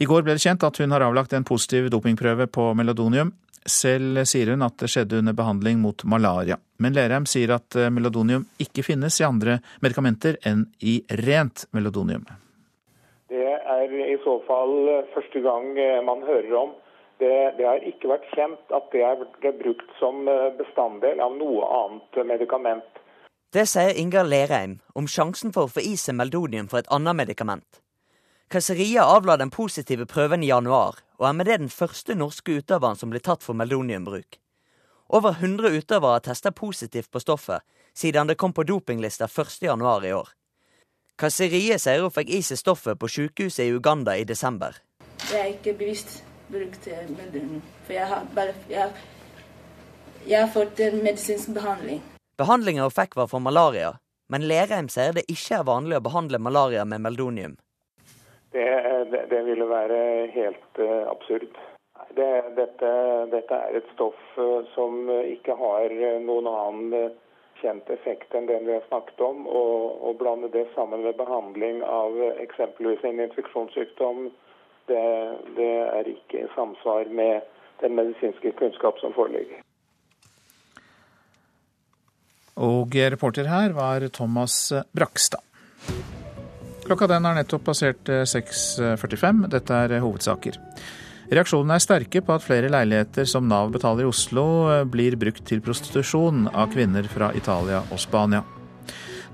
I 0.02 0.08
går 0.10 0.26
ble 0.26 0.34
det 0.34 0.42
kjent 0.42 0.66
at 0.66 0.80
hun 0.82 0.96
har 0.96 1.06
avlagt 1.06 1.36
en 1.38 1.46
positiv 1.46 1.92
dopingprøve 1.94 2.48
på 2.50 2.72
melodonium. 2.74 3.36
Selv 3.68 4.22
sier 4.24 4.54
hun 4.54 4.64
at 4.64 4.78
det 4.80 4.88
skjedde 4.88 5.20
under 5.20 5.36
behandling 5.36 5.82
mot 5.84 6.04
malaria. 6.08 6.56
Men 6.80 6.96
Lerheim 6.96 7.26
sier 7.28 7.52
at 7.58 7.76
eh, 7.76 7.90
melodonium 7.92 8.46
ikke 8.64 8.86
finnes 8.86 9.20
i 9.20 9.26
andre 9.28 9.58
medikamenter 9.84 10.38
enn 10.48 10.70
i 10.80 11.02
rent 11.26 11.66
melodonium. 11.76 12.24
Det 13.28 13.44
er 13.44 13.96
i 14.08 14.16
så 14.24 14.38
fall 14.48 14.76
eh, 14.94 15.10
første 15.16 15.42
gang 15.44 15.74
eh, 15.76 16.00
man 16.06 16.24
hører 16.24 16.54
om. 16.62 16.72
Det, 17.20 17.34
det 17.58 17.66
har 17.66 17.84
ikke 17.90 18.12
vært 18.14 18.30
kjent 18.38 18.72
at 18.78 18.88
det 18.94 19.02
er 19.04 19.58
brukt 19.58 19.94
som 19.98 20.28
bestanddel 20.60 21.18
av 21.18 21.34
noe 21.34 21.66
annet 21.80 22.20
medikament. 22.30 23.02
Det 23.52 23.64
sier 23.66 23.98
Ingar 23.98 24.28
Lerheim 24.30 24.78
om 24.94 25.08
sjansen 25.10 25.50
for 25.56 25.66
å 25.66 25.72
få 25.72 25.82
i 25.82 25.96
seg 25.98 26.14
meldonium 26.20 26.70
for 26.70 26.84
et 26.84 26.92
annet 26.94 27.18
medikament. 27.18 27.82
Kasseria 28.50 29.04
avla 29.04 29.38
den 29.38 29.50
positive 29.50 30.06
prøven 30.08 30.44
i 30.44 30.48
januar, 30.48 31.02
og 31.20 31.26
er 31.28 31.34
med 31.36 31.50
det 31.50 31.58
den 31.60 31.72
første 31.72 32.16
norske 32.16 32.62
utøveren 32.62 32.96
som 32.96 33.12
blir 33.12 33.20
tatt 33.20 33.44
for 33.44 33.58
meldoniumbruk. 33.60 34.38
Over 35.12 35.36
100 35.36 35.74
utøvere 35.76 36.14
har 36.16 36.24
testa 36.24 36.54
positivt 36.56 37.12
på 37.12 37.20
stoffet 37.20 37.66
siden 37.98 38.30
det 38.32 38.38
kom 38.40 38.54
på 38.54 38.64
dopinglista 38.64 39.28
1.1 39.28 40.08
i 40.08 40.14
år. 40.16 40.32
Kasserie 41.20 41.76
sier 41.76 42.06
hun 42.06 42.14
fikk 42.14 42.32
i 42.32 42.42
seg 42.46 42.62
stoffet 42.62 42.96
på 43.02 43.12
sykehuset 43.12 43.66
i 43.66 43.76
Uganda 43.76 44.16
i 44.16 44.24
desember. 44.24 44.80
Jeg 45.28 45.42
har 45.42 45.52
ikke 45.52 45.76
bevisst 45.76 46.22
brukt 46.48 46.88
meldonium, 46.88 47.62
for 47.84 48.00
jeg 48.00 48.08
har, 48.08 48.26
bare, 48.32 48.56
jeg, 48.72 48.92
jeg 50.24 50.40
har 50.40 50.52
fått 50.56 50.80
en 50.88 51.02
medisinsk 51.04 51.52
behandling. 51.52 52.00
Behandlinga 52.40 52.88
hun 52.88 52.96
fikk 52.96 53.20
var 53.20 53.28
for 53.28 53.44
malaria, 53.44 53.98
men 54.32 54.48
Lerheim 54.48 54.88
sier 54.88 55.12
det 55.18 55.28
ikke 55.28 55.60
er 55.60 55.68
vanlig 55.68 56.00
å 56.00 56.06
behandle 56.06 56.40
malaria 56.40 56.88
med 56.88 57.04
meldonium. 57.04 57.58
Det, 58.58 59.28
det, 59.30 59.42
ville 59.46 59.68
være 59.70 60.00
helt 60.34 60.80
uh, 60.82 61.06
absurd. 61.12 61.52
Det, 62.18 62.30
dette, 62.58 62.90
dette, 63.30 63.60
er 63.68 63.78
et 63.78 63.92
stoff 63.94 64.18
uh, 64.42 64.64
som 64.74 65.12
ikke 65.14 65.54
har 65.60 65.94
noen 66.26 66.50
annen 66.50 67.12
kjent 67.62 67.90
effekt 67.94 68.34
enn 68.38 68.50
den 68.50 68.66
vi 68.66 68.74
har 68.74 68.86
snakket 68.88 69.22
om. 69.22 69.46
Og 69.46 70.10
å 70.10 70.16
blande 70.18 70.50
det 70.54 70.66
sammen 70.74 71.06
med 71.06 71.20
behandling 71.20 71.84
av 71.86 72.18
eksempelvis 72.48 73.06
en 73.06 73.22
infeksjonssykdom, 73.28 74.28
det, 74.90 75.06
det 75.60 75.72
er 75.86 76.12
ikke 76.16 76.46
i 76.46 76.52
samsvar 76.56 77.10
med 77.14 77.46
den 77.82 77.98
medisinske 77.98 78.54
kunnskap 78.58 79.02
som 79.04 79.14
foreligger. 79.18 79.62
Og 82.58 82.96
reporter 83.14 83.46
her 83.52 83.76
var 83.78 84.08
Thomas 84.10 84.72
Brakstad. 84.96 85.47
Klokka 86.88 87.08
den 87.12 87.26
har 87.28 87.36
nettopp 87.36 87.66
passert 87.68 88.08
6.45. 88.08 89.44
Eh, 89.44 89.50
Dette 89.52 89.76
er 89.76 89.98
eh, 89.98 90.04
hovedsaker. 90.04 90.56
Reaksjonene 91.28 91.76
er 91.76 91.84
sterke 91.84 92.22
på 92.24 92.32
at 92.32 92.46
flere 92.46 92.70
leiligheter 92.72 93.28
som 93.28 93.50
Nav 93.50 93.74
betaler 93.74 94.06
i 94.06 94.08
Oslo, 94.08 94.46
eh, 94.72 94.86
blir 94.88 95.18
brukt 95.20 95.44
til 95.50 95.60
prostitusjon 95.66 96.48
av 96.54 96.72
kvinner 96.72 97.10
fra 97.12 97.34
Italia 97.36 97.82
og 97.92 98.00
Spania. 98.00 98.46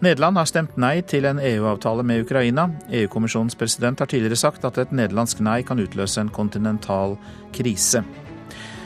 Nederland 0.02 0.42
har 0.42 0.50
stemt 0.50 0.80
nei 0.82 0.98
til 1.06 1.30
en 1.30 1.38
EU-avtale 1.38 2.02
med 2.04 2.26
Ukraina. 2.26 2.66
EU-kommisjonens 2.90 3.56
president 3.56 4.02
har 4.02 4.10
tidligere 4.10 4.42
sagt 4.42 4.66
at 4.66 4.82
et 4.82 4.92
nederlandsk 4.92 5.46
nei 5.46 5.62
kan 5.64 5.80
utløse 5.80 6.26
en 6.26 6.34
kontinental 6.34 7.20
krise. 7.54 8.02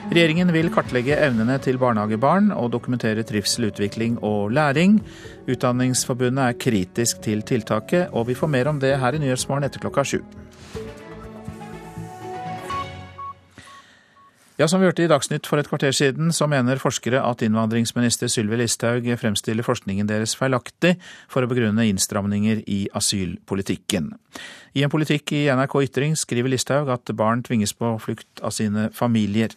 Regjeringen 0.07 0.53
vil 0.55 0.69
kartlegge 0.71 1.17
evnene 1.19 1.57
til 1.59 1.75
barnehagebarn 1.81 2.53
og 2.55 2.69
dokumentere 2.71 3.25
trivsel, 3.27 3.67
utvikling 3.67 4.15
og 4.23 4.53
læring. 4.55 5.01
Utdanningsforbundet 5.51 6.45
er 6.45 6.59
kritisk 6.63 7.19
til 7.25 7.43
tiltaket, 7.43 8.13
og 8.15 8.29
vi 8.29 8.37
får 8.39 8.53
mer 8.53 8.71
om 8.71 8.79
det 8.79 8.93
her 9.01 9.17
i 9.17 9.19
Nyhetsmorgen 9.19 9.67
etter 9.67 9.83
klokka 9.83 10.05
sju. 10.07 10.21
Ja, 14.59 14.67
Som 14.67 14.81
vi 14.81 14.87
hørte 14.87 15.03
i 15.05 15.07
Dagsnytt 15.07 15.45
for 15.45 15.61
et 15.61 15.67
kvarter 15.69 15.91
siden, 15.93 16.31
så 16.33 16.47
mener 16.49 16.79
forskere 16.81 17.19
at 17.21 17.43
innvandringsminister 17.45 18.25
Sylvi 18.25 18.57
Listhaug 18.57 19.05
fremstiller 19.21 19.61
forskningen 19.61 20.09
deres 20.09 20.33
feilaktig 20.33 20.95
for 21.29 21.45
å 21.45 21.49
begrunne 21.51 21.85
innstramninger 21.85 22.63
i 22.65 22.79
asylpolitikken. 22.97 24.15
I 24.73 24.81
en 24.81 24.89
politikk 24.89 25.35
i 25.37 25.43
NRK 25.53 25.77
Ytring 25.85 26.17
skriver 26.17 26.49
Listhaug 26.49 26.89
at 26.89 27.13
barn 27.13 27.45
tvinges 27.45 27.77
på 27.77 27.93
flukt 28.01 28.41
av 28.41 28.57
sine 28.57 28.89
familier. 28.97 29.53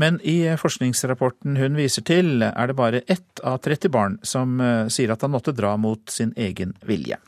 Men 0.00 0.16
i 0.24 0.48
forskningsrapporten 0.56 1.60
hun 1.60 1.76
viser 1.76 2.00
til, 2.00 2.40
er 2.40 2.72
det 2.72 2.80
bare 2.80 3.04
ett 3.12 3.44
av 3.44 3.60
30 3.60 3.92
barn 3.92 4.20
som 4.24 4.56
eh, 4.64 4.88
sier 4.88 5.12
at 5.12 5.20
han 5.20 5.36
måtte 5.36 5.52
dra 5.52 5.76
mot 5.76 6.08
sin 6.08 6.32
egen 6.40 6.72
vilje. 6.88 7.20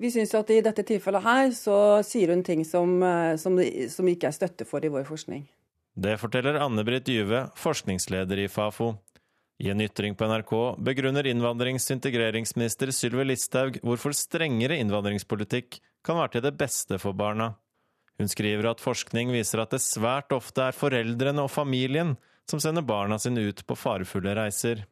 Vi 0.00 0.08
syns 0.10 0.32
at 0.32 0.48
i 0.48 0.62
dette 0.64 0.88
tilfellet 0.88 1.28
her 1.28 1.50
så 1.52 1.76
sier 2.00 2.32
hun 2.32 2.40
ting 2.40 2.64
som, 2.64 3.02
eh, 3.04 3.34
som, 3.36 3.60
som 3.92 4.08
ikke 4.08 4.32
er 4.32 4.40
støtte 4.40 4.64
for 4.64 4.80
i 4.80 4.96
vår 4.96 5.04
forskning. 5.04 5.44
Det 5.94 6.16
forteller 6.18 6.54
Anne-Britt 6.54 7.08
Juve, 7.08 7.48
forskningsleder 7.56 8.38
i 8.38 8.48
Fafo. 8.48 8.94
I 9.60 9.70
en 9.70 9.80
ytring 9.80 10.14
på 10.14 10.24
NRK 10.24 10.52
begrunner 10.80 11.26
innvandrings- 11.28 11.90
og 11.90 11.98
integreringsminister 11.98 12.90
Sylvi 12.96 13.26
Listhaug 13.28 13.76
hvorfor 13.84 14.16
strengere 14.16 14.78
innvandringspolitikk 14.80 15.82
kan 16.02 16.16
være 16.16 16.38
til 16.38 16.44
det 16.46 16.54
beste 16.56 16.98
for 16.98 17.12
barna. 17.12 17.52
Hun 18.18 18.32
skriver 18.32 18.70
at 18.70 18.80
forskning 18.80 19.34
viser 19.36 19.60
at 19.60 19.76
det 19.76 19.82
svært 19.84 20.32
ofte 20.32 20.64
er 20.64 20.76
foreldrene 20.76 21.44
og 21.44 21.52
familien 21.52 22.16
som 22.48 22.60
sender 22.60 22.82
barna 22.88 23.20
sine 23.20 23.44
ut 23.44 23.62
på 23.68 23.76
farefulle 23.76 24.32
reiser. 24.40 24.86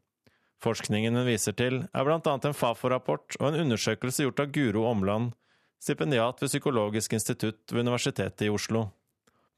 Forskningen 0.60 1.16
hun 1.16 1.26
viser 1.26 1.56
til, 1.56 1.82
er 1.88 2.04
blant 2.04 2.28
annet 2.28 2.50
en 2.50 2.56
Fafo-rapport 2.56 3.40
og 3.40 3.48
en 3.48 3.62
undersøkelse 3.64 4.28
gjort 4.28 4.44
av 4.44 4.52
Guro 4.52 4.84
Omland, 4.92 5.32
stipendiat 5.80 6.44
ved 6.44 6.52
Psykologisk 6.52 7.16
institutt 7.16 7.72
ved 7.72 7.88
Universitetet 7.88 8.44
i 8.44 8.52
Oslo. 8.52 8.90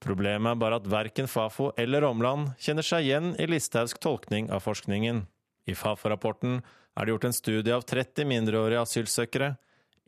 Problemet 0.03 0.51
er 0.51 0.59
bare 0.59 0.81
at 0.81 0.89
verken 0.91 1.29
Fafo 1.31 1.71
eller 1.79 2.03
Omland 2.09 2.57
kjenner 2.63 2.87
seg 2.87 3.07
igjen 3.07 3.33
i 3.39 3.47
Listhaugs 3.47 3.95
tolkning 4.03 4.49
av 4.51 4.65
forskningen. 4.65 5.25
I 5.71 5.77
Fafo-rapporten 5.79 6.59
er 6.59 7.07
det 7.07 7.15
gjort 7.15 7.27
en 7.29 7.37
studie 7.37 7.75
av 7.77 7.85
30 7.87 8.27
mindreårige 8.27 8.83
asylsøkere. 8.83 9.53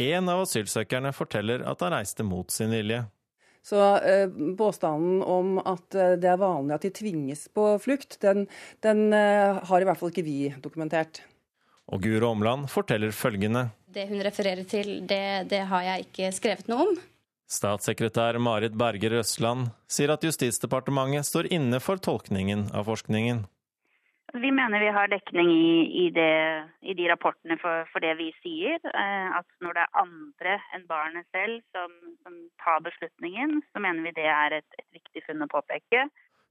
Én 0.03 0.31
av 0.31 0.43
asylsøkerne 0.43 1.15
forteller 1.15 1.63
at 1.71 1.85
han 1.85 1.95
reiste 1.95 2.27
mot 2.27 2.51
sin 2.51 2.75
vilje. 2.75 3.05
Så 3.65 3.79
eh, 3.97 4.27
påstanden 4.59 5.23
om 5.23 5.55
at 5.63 5.95
eh, 5.97 6.17
det 6.21 6.29
er 6.29 6.43
vanlig 6.43 6.75
at 6.75 6.85
de 6.85 6.91
tvinges 6.99 7.47
på 7.55 7.71
flukt, 7.81 8.19
den, 8.21 8.45
den 8.85 9.07
eh, 9.17 9.63
har 9.65 9.81
i 9.81 9.89
hvert 9.89 10.03
fall 10.03 10.13
ikke 10.13 10.27
vi 10.27 10.51
dokumentert. 10.61 11.23
Og 11.89 12.03
Guro 12.05 12.35
Omland 12.35 12.67
forteller 12.73 13.15
følgende. 13.15 13.69
Det 13.95 14.09
hun 14.11 14.21
refererer 14.27 14.67
til, 14.69 14.99
det, 15.09 15.49
det 15.49 15.63
har 15.71 15.87
jeg 15.87 16.09
ikke 16.09 16.35
skrevet 16.35 16.69
noe 16.69 16.89
om. 16.91 16.95
Statssekretær 17.51 18.39
Marit 18.41 18.77
Berger 18.79 19.19
Røsland 19.19 19.69
sier 19.91 20.15
at 20.15 20.25
Justisdepartementet 20.25 21.29
står 21.29 21.51
inne 21.53 21.81
for 21.83 22.01
tolkningen 22.01 22.71
av 22.73 22.89
forskningen. 22.89 23.45
Vi 24.35 24.51
mener 24.51 24.81
vi 24.81 24.91
har 24.91 25.11
dekning 25.13 25.51
i, 25.53 26.07
i, 26.07 26.11
det, 26.11 26.65
i 26.83 26.95
de 26.99 27.07
rapportene 27.07 27.55
for, 27.61 27.85
for, 27.93 28.03
det 28.03 28.17
vi 28.19 28.33
sier. 28.43 28.81
Eh, 28.83 29.29
at 29.39 29.47
når 29.63 29.77
det 29.77 29.85
er 29.85 30.01
andre 30.01 30.57
enn 30.75 30.87
barnet 30.89 31.29
selv 31.31 31.61
som, 31.77 31.93
som 32.25 32.41
tar 32.65 32.83
beslutningen, 32.83 33.61
så 33.71 33.83
mener 33.85 34.09
vi 34.09 34.15
det 34.17 34.27
er 34.27 34.59
et, 34.59 34.81
et 34.81 34.99
viktig 34.99 35.23
funn 35.29 35.47
å 35.47 35.51
påpeke. 35.53 36.09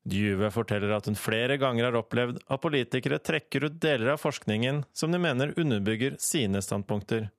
Djuve 0.07 0.47
forteller 0.51 0.95
at 0.95 1.09
hun 1.09 1.19
flere 1.19 1.57
ganger 1.59 1.89
har 1.89 1.99
opplevd 1.99 2.39
at 2.47 2.63
politikere 2.63 3.19
trekker 3.23 3.67
ut 3.67 3.77
deler 3.83 4.13
av 4.15 4.23
forskningen 4.23 4.85
som 4.95 5.11
de 5.11 5.19
mener 5.19 5.55
underbygger 5.59 6.15
sine 6.23 6.63
standpunkter. 6.63 7.29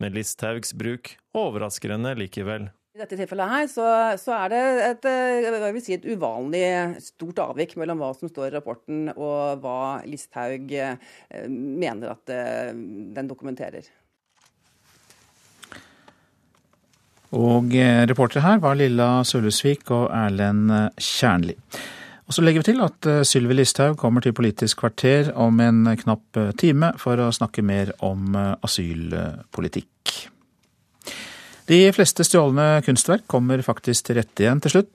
Men 0.00 0.14
Listhaugs 0.16 0.72
bruk 0.76 1.14
overrasker 1.36 1.94
henne 1.94 2.14
likevel. 2.18 2.70
I 2.96 3.02
dette 3.04 3.16
tilfellet 3.20 3.52
her 3.52 3.68
så, 3.70 3.86
så, 4.18 4.34
er 4.34 4.50
det 4.50 4.62
et, 4.88 5.06
jeg 5.44 5.74
vil 5.76 5.84
si 5.84 5.94
et 5.94 6.08
uvanlig 6.10 6.64
stort 7.04 7.38
avvik 7.44 7.76
mellom 7.78 8.00
hva 8.02 8.10
som 8.16 8.32
står 8.32 8.48
i 8.48 8.54
rapporten 8.56 9.12
og 9.12 9.62
hva 9.62 10.00
Listhaug 10.08 10.74
mener 11.46 12.16
at 12.16 12.32
den 13.14 13.30
dokumenterer. 13.30 13.86
Og 17.38 17.70
reportere 18.10 18.42
her 18.42 18.58
var 18.58 18.74
Lilla 18.74 19.08
Sølhusvik 19.22 19.86
og 19.94 20.08
Erlend 20.10 20.74
Kjernli. 20.98 21.54
Og 22.30 22.34
Så 22.36 22.44
legger 22.46 22.62
vi 22.62 22.68
til 22.68 22.82
at 22.84 23.06
eh, 23.10 23.24
Sylvi 23.26 23.56
Listhaug 23.58 23.96
kommer 23.98 24.22
til 24.22 24.30
Politisk 24.30 24.84
kvarter 24.84 25.32
om 25.34 25.56
en 25.58 25.82
knapp 25.98 26.38
eh, 26.38 26.52
time 26.54 26.92
for 27.02 27.18
å 27.18 27.32
snakke 27.34 27.64
mer 27.66 27.90
om 28.06 28.36
eh, 28.38 28.52
asylpolitikk. 28.62 30.12
De 31.66 31.80
fleste 31.94 32.22
stjålne 32.26 32.84
kunstverk 32.86 33.26
kommer 33.30 33.64
faktisk 33.66 34.06
til 34.06 34.20
rette 34.20 34.46
igjen 34.46 34.62
til 34.62 34.76
slutt. 34.76 34.94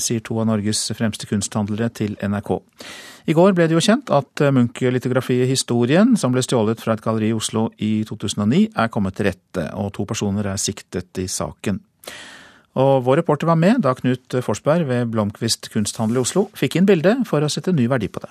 Sier 0.00 0.24
to 0.24 0.38
av 0.40 0.48
Norges 0.48 0.86
fremste 0.96 1.28
kunsthandlere 1.28 1.90
til 1.96 2.16
NRK. 2.16 2.50
I 3.28 3.36
går 3.36 3.52
ble 3.56 3.68
det 3.68 3.76
jo 3.76 3.84
kjent 3.84 4.08
at 4.16 4.40
Munch-litografiet 4.52 5.48
'Historien', 5.48 6.16
som 6.16 6.32
ble 6.32 6.44
stjålet 6.44 6.80
fra 6.80 6.96
et 6.96 7.04
galleri 7.04 7.28
i 7.28 7.36
Oslo 7.36 7.68
i 7.76 8.04
2009, 8.08 8.70
er 8.72 8.92
kommet 8.92 9.16
til 9.16 9.28
rette, 9.28 9.66
og 9.76 9.92
to 9.96 10.08
personer 10.08 10.48
er 10.48 10.60
siktet 10.60 11.20
i 11.20 11.28
saken. 11.28 11.80
Og 12.78 13.02
vår 13.04 13.22
reporter 13.22 13.48
var 13.50 13.58
med 13.58 13.82
da 13.82 13.96
Knut 13.98 14.36
Forsberg 14.46 14.86
ved 14.86 15.10
Blomkvist 15.10 15.72
kunsthandel 15.72 16.20
i 16.20 16.22
Oslo 16.22 16.46
fikk 16.54 16.78
inn 16.78 16.86
bildet 16.86 17.26
for 17.26 17.42
å 17.42 17.50
sette 17.50 17.74
ny 17.74 17.88
verdi 17.90 18.06
på 18.12 18.22
det. 18.22 18.30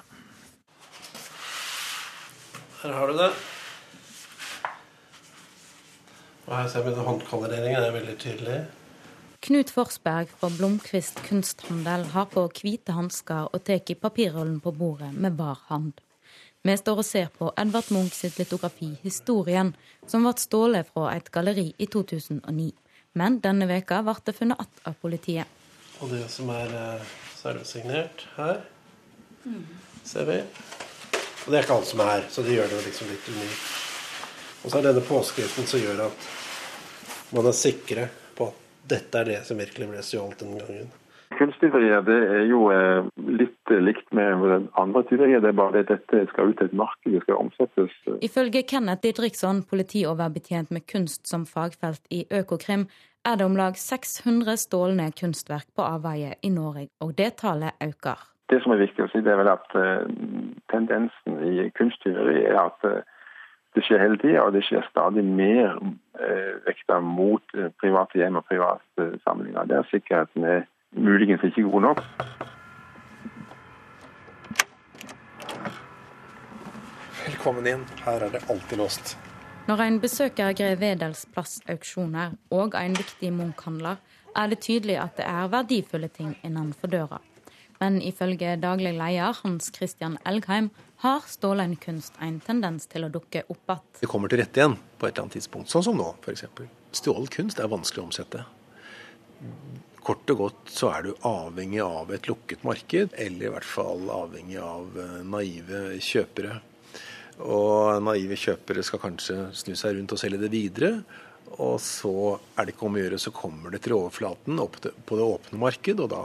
Her 2.79 2.96
har 2.96 3.12
du 3.12 3.17
det. 3.19 3.31
Og 6.48 6.53
her 6.55 6.69
ser 6.72 6.86
vi 6.88 6.96
håndkoloreringen 6.96 7.84
er 7.84 7.91
veldig 7.93 8.15
tydelig. 8.22 8.60
Knut 9.43 9.69
Forsberg 9.72 10.31
fra 10.39 10.50
Blomkvist 10.55 11.19
kunsthandel 11.27 12.08
har 12.13 12.25
på 12.31 12.48
hvite 12.55 12.96
hansker 12.96 13.51
og 13.53 13.63
tar 13.67 13.84
papirrollen 14.01 14.60
på 14.63 14.72
bordet 14.72 15.12
med 15.13 15.36
bar 15.38 15.60
hånd. 15.67 15.93
Vi 16.63 16.75
står 16.75 16.98
og 17.00 17.08
ser 17.08 17.29
på 17.38 17.51
Edvard 17.58 17.91
Munch 17.91 18.15
sitt 18.15 18.39
litografi 18.39 18.98
'Historien', 19.03 19.75
som 20.08 20.24
ble 20.24 20.34
stjålet 20.36 20.88
fra 20.91 21.15
et 21.15 21.31
galleri 21.31 21.74
i 21.77 21.86
2009. 21.86 22.74
Men 23.18 23.39
denne 23.42 23.66
veka 23.70 24.01
ble 24.06 24.16
det 24.25 24.36
funnet 24.38 24.60
igjen 24.60 24.89
av 24.92 25.00
politiet. 25.01 25.56
Og 26.00 26.12
det 26.13 26.25
som 26.32 26.50
er 26.54 26.75
servesignert 27.39 28.28
her, 28.38 28.62
ser 30.04 30.28
vi. 30.30 30.38
Og 31.46 31.51
det 31.51 31.58
er 31.58 31.66
ikke 31.66 31.78
alt 31.80 31.89
som 31.89 32.04
er 32.04 32.12
her, 32.13 32.25
så 32.30 32.44
det 32.46 32.56
gjør 32.56 32.72
det 32.72 32.84
liksom 32.86 33.10
litt 33.10 33.30
unikt. 33.34 33.68
Og 34.60 34.72
så 34.72 34.80
er 34.80 34.89
denne 34.89 35.04
påskriften 35.08 35.68
som 35.68 35.82
gjør 35.82 36.06
at 36.10 36.30
man 37.36 37.48
er 37.48 37.56
sikre 37.56 38.08
på 38.38 38.50
at 38.51 38.66
dette 38.89 39.22
er 39.22 39.30
det 39.30 39.39
som 39.48 39.60
virkelig 39.60 39.88
ble 39.92 40.04
stjålet 40.04 40.44
den 40.44 40.58
gangen. 40.60 40.89
Kunsttyverier 41.39 42.01
det 42.03 42.17
er 42.36 42.46
jo 42.50 42.65
eh, 42.74 43.05
litt 43.39 43.72
likt 43.72 44.10
med 44.15 44.67
andre 44.79 45.03
tyverier. 45.08 45.39
Det 45.39 45.53
er 45.53 45.60
bare 45.60 45.84
at 45.84 45.91
dette 45.91 46.25
skal 46.34 46.51
ut 46.51 46.58
til 46.60 46.67
et 46.67 46.75
marked, 46.75 47.12
det 47.13 47.22
skal 47.24 47.39
omsettes. 47.39 47.93
Ifølge 48.25 48.65
Kenneth 48.67 49.05
Didriksson, 49.05 49.62
politioverbetjent 49.69 50.74
med 50.75 50.84
kunst 50.91 51.29
som 51.31 51.46
fagfelt 51.48 52.03
i 52.12 52.25
Økokrim, 52.41 52.89
er 53.27 53.39
det 53.39 53.46
om 53.48 53.55
lag 53.55 53.77
600 53.79 54.58
stålne 54.60 55.12
kunstverk 55.15 55.69
på 55.75 55.86
avveie 55.86 56.34
i 56.43 56.51
Norge, 56.51 56.89
og 57.03 57.15
det 57.19 57.38
tallet 57.39 57.75
øker. 57.84 58.19
Det 58.50 58.60
som 58.63 58.74
er 58.74 58.81
viktig 58.81 59.05
å 59.05 59.10
si, 59.12 59.22
det 59.24 59.31
er 59.31 59.39
vel 59.39 59.51
at 59.51 59.75
tendensen 60.72 61.36
i 61.46 61.67
kunsttyveri 61.77 62.39
er 62.50 62.58
at 62.63 62.88
det 63.77 63.84
skjer 63.86 64.01
hele 64.01 64.17
tida, 64.17 64.43
og 64.43 64.55
det 64.55 64.63
skjer 64.65 64.88
stadig 64.89 65.24
mer 65.24 65.75
uh, 65.77 66.53
vekta 66.65 66.98
mot 67.05 67.55
private 67.81 68.17
hjem 68.17 68.39
og 68.39 68.48
private 68.50 69.12
samlinger. 69.27 69.67
Der 69.69 69.86
sikkerheten 69.91 70.48
er 70.48 70.65
muligens 70.91 71.43
ikke 71.43 71.63
god 71.72 71.81
nok. 71.81 72.03
Velkommen 77.25 77.67
inn. 77.67 77.86
Her 78.03 78.25
er 78.27 78.36
det 78.36 78.43
alltid 78.50 78.77
låst. 78.81 79.15
Når 79.69 79.84
en 79.86 80.00
besøker 80.01 80.53
Grev 80.58 80.79
Wedels 80.81 81.25
plassauksjoner 81.34 82.34
og 82.49 82.75
en 82.75 82.95
viktig 82.97 83.30
Munch-handler, 83.36 83.99
er 84.36 84.47
det 84.49 84.62
tydelig 84.65 84.97
at 85.02 85.17
det 85.19 85.28
er 85.30 85.52
verdifulle 85.52 86.10
ting 86.10 86.34
innenfor 86.43 86.89
døra. 86.89 87.19
Men 87.80 88.02
ifølge 88.04 88.58
daglig 88.60 88.91
leder 88.97 89.38
Hans 89.43 89.69
Christian 89.75 90.17
Elgheim 90.28 90.71
har 91.06 91.23
stålen 91.28 91.78
kunst 91.80 92.17
en 92.19 92.41
tendens 92.43 92.89
til 92.91 93.06
å 93.08 93.12
dukke 93.13 93.45
opp 93.47 93.71
igjen. 93.71 93.86
Det 94.02 94.10
kommer 94.12 94.32
til 94.32 94.41
rette 94.41 94.60
igjen 94.60 94.75
på 94.97 95.08
et 95.08 95.13
eller 95.13 95.28
annet 95.28 95.38
tidspunkt, 95.38 95.71
sånn 95.71 95.86
som 95.86 95.99
nå 96.02 96.10
f.eks. 96.19 96.43
Stjålet 96.99 97.32
kunst 97.38 97.62
er 97.62 97.71
vanskelig 97.71 98.04
å 98.04 98.08
omsette. 98.10 98.43
Kort 100.10 100.32
og 100.34 100.39
godt 100.39 100.72
så 100.74 100.88
er 100.89 101.04
du 101.06 101.10
avhengig 101.28 101.84
av 101.86 102.10
et 102.15 102.26
lukket 102.26 102.63
marked, 102.65 103.12
eller 103.13 103.45
i 103.45 103.52
hvert 103.54 103.67
fall 103.67 104.08
avhengig 104.10 104.56
av 104.58 104.95
eh, 104.98 105.19
naive 105.22 105.82
kjøpere. 106.02 106.56
Og 107.45 108.02
naive 108.02 108.34
kjøpere 108.41 108.82
skal 108.88 109.04
kanskje 109.04 109.36
snu 109.54 109.76
seg 109.78 110.00
rundt 110.00 110.15
og 110.15 110.22
selge 110.22 110.39
det 110.41 110.50
videre. 110.50 111.04
Og 111.62 111.78
så 111.86 112.39
er 112.58 112.65
det 112.65 112.74
ikke 112.74 112.88
om 112.89 112.98
å 112.98 113.04
gjøre, 113.04 113.22
så 113.22 113.36
kommer 113.38 113.76
det 113.76 113.84
til 113.86 114.00
overflaten 114.00 114.58
opp 114.63 114.80
på 114.82 115.19
det 115.19 115.30
åpne 115.30 115.62
marked, 115.62 116.02
og 116.02 116.10
da, 116.15 116.24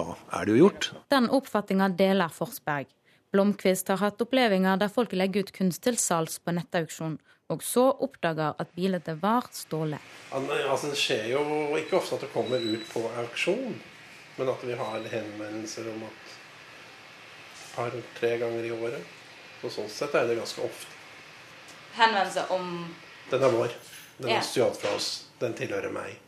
da 0.00 0.06
er 0.38 0.48
det 0.48 0.54
jo 0.54 0.62
gjort. 0.62 0.90
Den 1.12 1.28
oppfatninga 1.28 1.90
deler 2.00 2.32
Forsberg. 2.32 2.88
Blomkvist 3.36 3.92
har 3.92 4.00
hatt 4.00 4.24
opplevelser 4.24 4.80
der 4.80 4.96
folk 4.96 5.12
legger 5.12 5.44
ut 5.44 5.52
kunst 5.52 5.84
til 5.84 6.00
salgs 6.00 6.40
på 6.40 6.56
nettauksjon, 6.56 7.18
og 7.52 7.62
så 7.62 7.84
oppdager 8.06 8.54
at 8.58 8.70
bildet 8.76 9.08
var 9.22 9.48
stålet. 9.52 10.00
Altså, 10.32 10.88
det 10.90 10.98
skjer 10.98 11.28
jo 11.34 11.42
ikke 11.76 11.98
ofte 11.98 12.16
at 12.16 12.24
det 12.24 12.32
kommer 12.32 12.62
ut 12.62 12.86
på 12.92 13.04
auksjon, 13.20 13.76
men 14.38 14.50
at 14.50 14.64
vi 14.64 14.78
har 14.78 15.08
henvendelser 15.12 15.90
om 15.92 16.06
at 16.08 16.32
et 17.54 17.76
par-tre 17.76 18.32
ganger 18.40 18.64
i 18.64 18.72
året. 18.74 19.14
Så 19.60 19.70
sånn 19.76 19.90
sett 19.92 20.14
er 20.16 20.28
det 20.28 20.38
ganske 20.40 20.64
ofte. 20.64 20.90
Henvendelser 21.94 22.50
om 22.52 22.70
Den 23.30 23.42
er 23.42 23.52
vår. 23.54 23.72
Den 24.18 24.30
er 24.36 24.44
stjålet 24.44 24.78
fra 24.78 24.94
oss. 24.96 25.08
Den 25.40 25.54
tilhører 25.58 25.92
meg. 25.92 26.18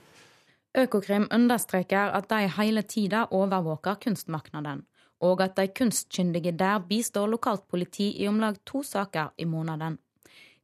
Økokrim 0.76 1.26
understreker 1.32 2.12
at 2.16 2.28
de 2.28 2.48
hele 2.58 2.82
tida 2.84 3.26
overvåker 3.32 3.96
kunstmarkedet, 4.02 4.82
og 5.24 5.40
at 5.40 5.54
de 5.56 5.70
kunstkyndige 5.72 6.52
der 6.52 6.82
bistår 6.88 7.30
lokalt 7.32 7.64
politi 7.68 8.10
i 8.20 8.28
om 8.28 8.40
lag 8.42 8.58
to 8.68 8.82
saker 8.84 9.32
i 9.38 9.46
måneden. 9.48 9.96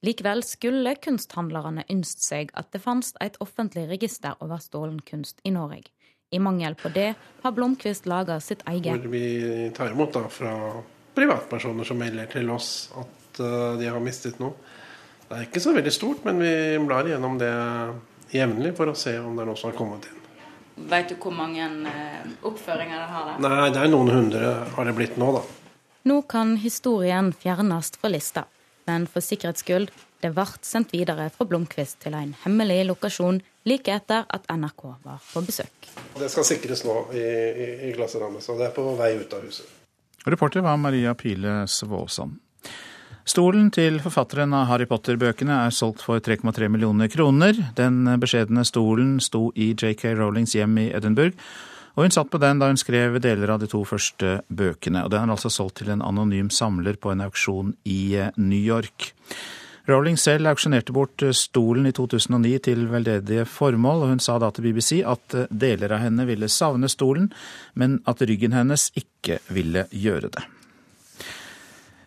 Likevel 0.03 0.43
skulle 0.43 0.97
kunsthandlerne 0.99 1.85
ønske 1.93 2.25
seg 2.27 2.49
at 2.59 2.73
det 2.75 2.81
fantes 2.83 3.13
et 3.23 3.37
offentlig 3.45 3.85
register 3.87 4.35
over 4.43 4.59
stålen 4.59 4.99
kunst 5.07 5.39
i 5.47 5.53
Norge. 5.55 5.93
I 6.33 6.41
mangel 6.43 6.75
på 6.75 6.89
det 6.91 7.13
har 7.43 7.53
Blomkvist 7.55 8.09
laga 8.11 8.41
sitt 8.41 8.65
eget. 8.67 9.05
Hvor 9.05 9.13
vi 9.13 9.69
tar 9.77 9.93
imot 9.93 10.15
da 10.17 10.25
fra 10.33 10.55
privatpersoner 11.15 11.87
som 11.87 12.01
melder 12.01 12.27
til 12.33 12.51
oss 12.51 12.91
at 12.99 13.43
uh, 13.45 13.77
de 13.79 13.87
har 13.87 14.01
mistet 14.03 14.41
noe. 14.43 14.57
Det 15.29 15.37
er 15.37 15.45
ikke 15.47 15.63
så 15.63 15.75
veldig 15.77 15.93
stort, 15.95 16.25
men 16.27 16.41
vi 16.41 16.55
blar 16.83 17.07
igjennom 17.07 17.37
det 17.39 17.53
jevnlig 18.33 18.73
for 18.79 18.91
å 18.91 18.97
se 18.99 19.15
om 19.21 19.37
det 19.37 19.45
er 19.45 19.51
noe 19.53 19.61
som 19.61 19.71
har 19.71 19.77
kommet 19.77 20.09
inn. 20.09 20.19
Vet 20.89 21.13
du 21.13 21.19
hvor 21.21 21.37
mange 21.37 21.69
uh, 21.85 22.33
oppføringer 22.49 22.97
det 22.97 23.11
har? 23.13 23.29
Der? 23.29 23.45
Nei, 23.45 23.69
det 23.77 23.85
er 23.85 23.93
noen 23.93 24.11
hundre 24.17 24.51
har 24.73 24.89
det 24.89 24.97
blitt 24.99 25.21
nå, 25.21 25.31
da. 25.37 25.45
Nå 26.11 26.19
kan 26.27 26.57
historien 26.59 27.31
fjernes 27.37 27.93
fra 28.01 28.11
lista. 28.11 28.49
Men 28.89 29.07
for 29.11 29.25
sikkerhets 29.25 29.65
skyld, 29.65 29.91
det 30.23 30.31
ble 30.35 30.47
sendt 30.63 30.93
videre 30.95 31.29
fra 31.35 31.47
Blomkvist 31.49 32.01
til 32.03 32.15
en 32.19 32.35
hemmelig 32.45 32.85
lokasjon 32.89 33.41
like 33.69 33.95
etter 33.95 34.27
at 34.27 34.47
NRK 34.51 34.85
var 35.05 35.23
på 35.23 35.43
besøk. 35.47 35.91
Det 36.19 36.31
skal 36.31 36.47
sikres 36.47 36.85
nå 36.87 36.97
i, 37.15 37.23
i, 37.23 37.69
i 37.89 37.93
klasserammet, 37.97 38.43
så 38.43 38.57
det 38.59 38.71
er 38.71 38.75
på 38.77 38.87
vei 38.99 39.15
ut 39.21 39.35
av 39.35 39.45
huset. 39.47 39.69
Reporter 40.27 40.63
var 40.63 40.79
Maria 40.79 41.15
Pile 41.19 41.65
Svåsand. 41.67 42.39
Stolen 43.23 43.69
til 43.71 44.01
forfatteren 44.03 44.55
av 44.55 44.67
Harry 44.67 44.87
Potter-bøkene 44.91 45.61
er 45.69 45.75
solgt 45.75 46.03
for 46.03 46.19
3,3 46.19 46.67
millioner 46.71 47.11
kroner. 47.11 47.55
Den 47.79 48.03
beskjedne 48.23 48.65
stolen 48.67 49.21
sto 49.23 49.51
i 49.55 49.73
JK 49.79 50.09
Rowlings 50.19 50.57
hjem 50.59 50.75
i 50.83 50.89
Edinburgh, 50.91 51.39
og 51.93 52.07
hun 52.07 52.15
satt 52.15 52.31
på 52.33 52.41
den 52.41 52.61
da 52.61 52.71
hun 52.71 52.81
skrev 52.81 53.19
deler 53.23 53.53
av 53.53 53.61
de 53.61 53.69
to 53.69 53.83
første 53.85 54.39
bøkene. 54.49 55.05
og 55.05 55.11
Den 55.13 55.27
er 55.27 55.35
altså 55.35 55.53
solgt 55.53 55.83
til 55.83 55.93
en 55.93 56.05
anonym 56.05 56.49
samler 56.53 56.97
på 56.97 57.13
en 57.13 57.25
auksjon 57.27 57.75
i 57.85 58.15
eh, 58.17 58.33
New 58.37 58.61
York. 58.61 59.13
Rowling 59.91 60.17
selv 60.17 60.49
auksjonerte 60.49 60.95
bort 60.97 61.25
eh, 61.27 61.35
stolen 61.37 61.91
i 61.91 61.93
2009 61.93 62.55
til 62.65 62.87
veldedige 62.89 63.45
formål, 63.45 64.07
og 64.07 64.15
hun 64.15 64.25
sa 64.25 64.39
da 64.41 64.49
til 64.55 64.71
BBC 64.71 65.03
at 65.05 65.37
eh, 65.37 65.51
deler 65.53 65.93
av 65.93 66.05
henne 66.07 66.27
ville 66.29 66.49
savne 66.49 66.89
stolen, 66.89 67.29
men 67.77 68.01
at 68.09 68.25
ryggen 68.25 68.57
hennes 68.57 68.89
ikke 68.97 69.43
ville 69.53 69.85
gjøre 69.93 70.33
det. 70.33 70.47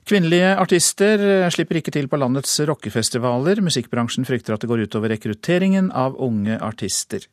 Kvinnelige 0.05 0.51
artister 0.61 1.21
slipper 1.49 1.79
ikke 1.79 1.93
til 1.93 2.05
på 2.05 2.17
landets 2.21 2.51
rockefestivaler. 2.69 3.57
Musikkbransjen 3.65 4.27
frykter 4.27 4.53
at 4.53 4.61
det 4.61 4.69
går 4.69 4.83
utover 4.85 5.09
rekrutteringen 5.09 5.89
av 5.89 6.13
unge 6.21 6.59
artister. 6.61 7.25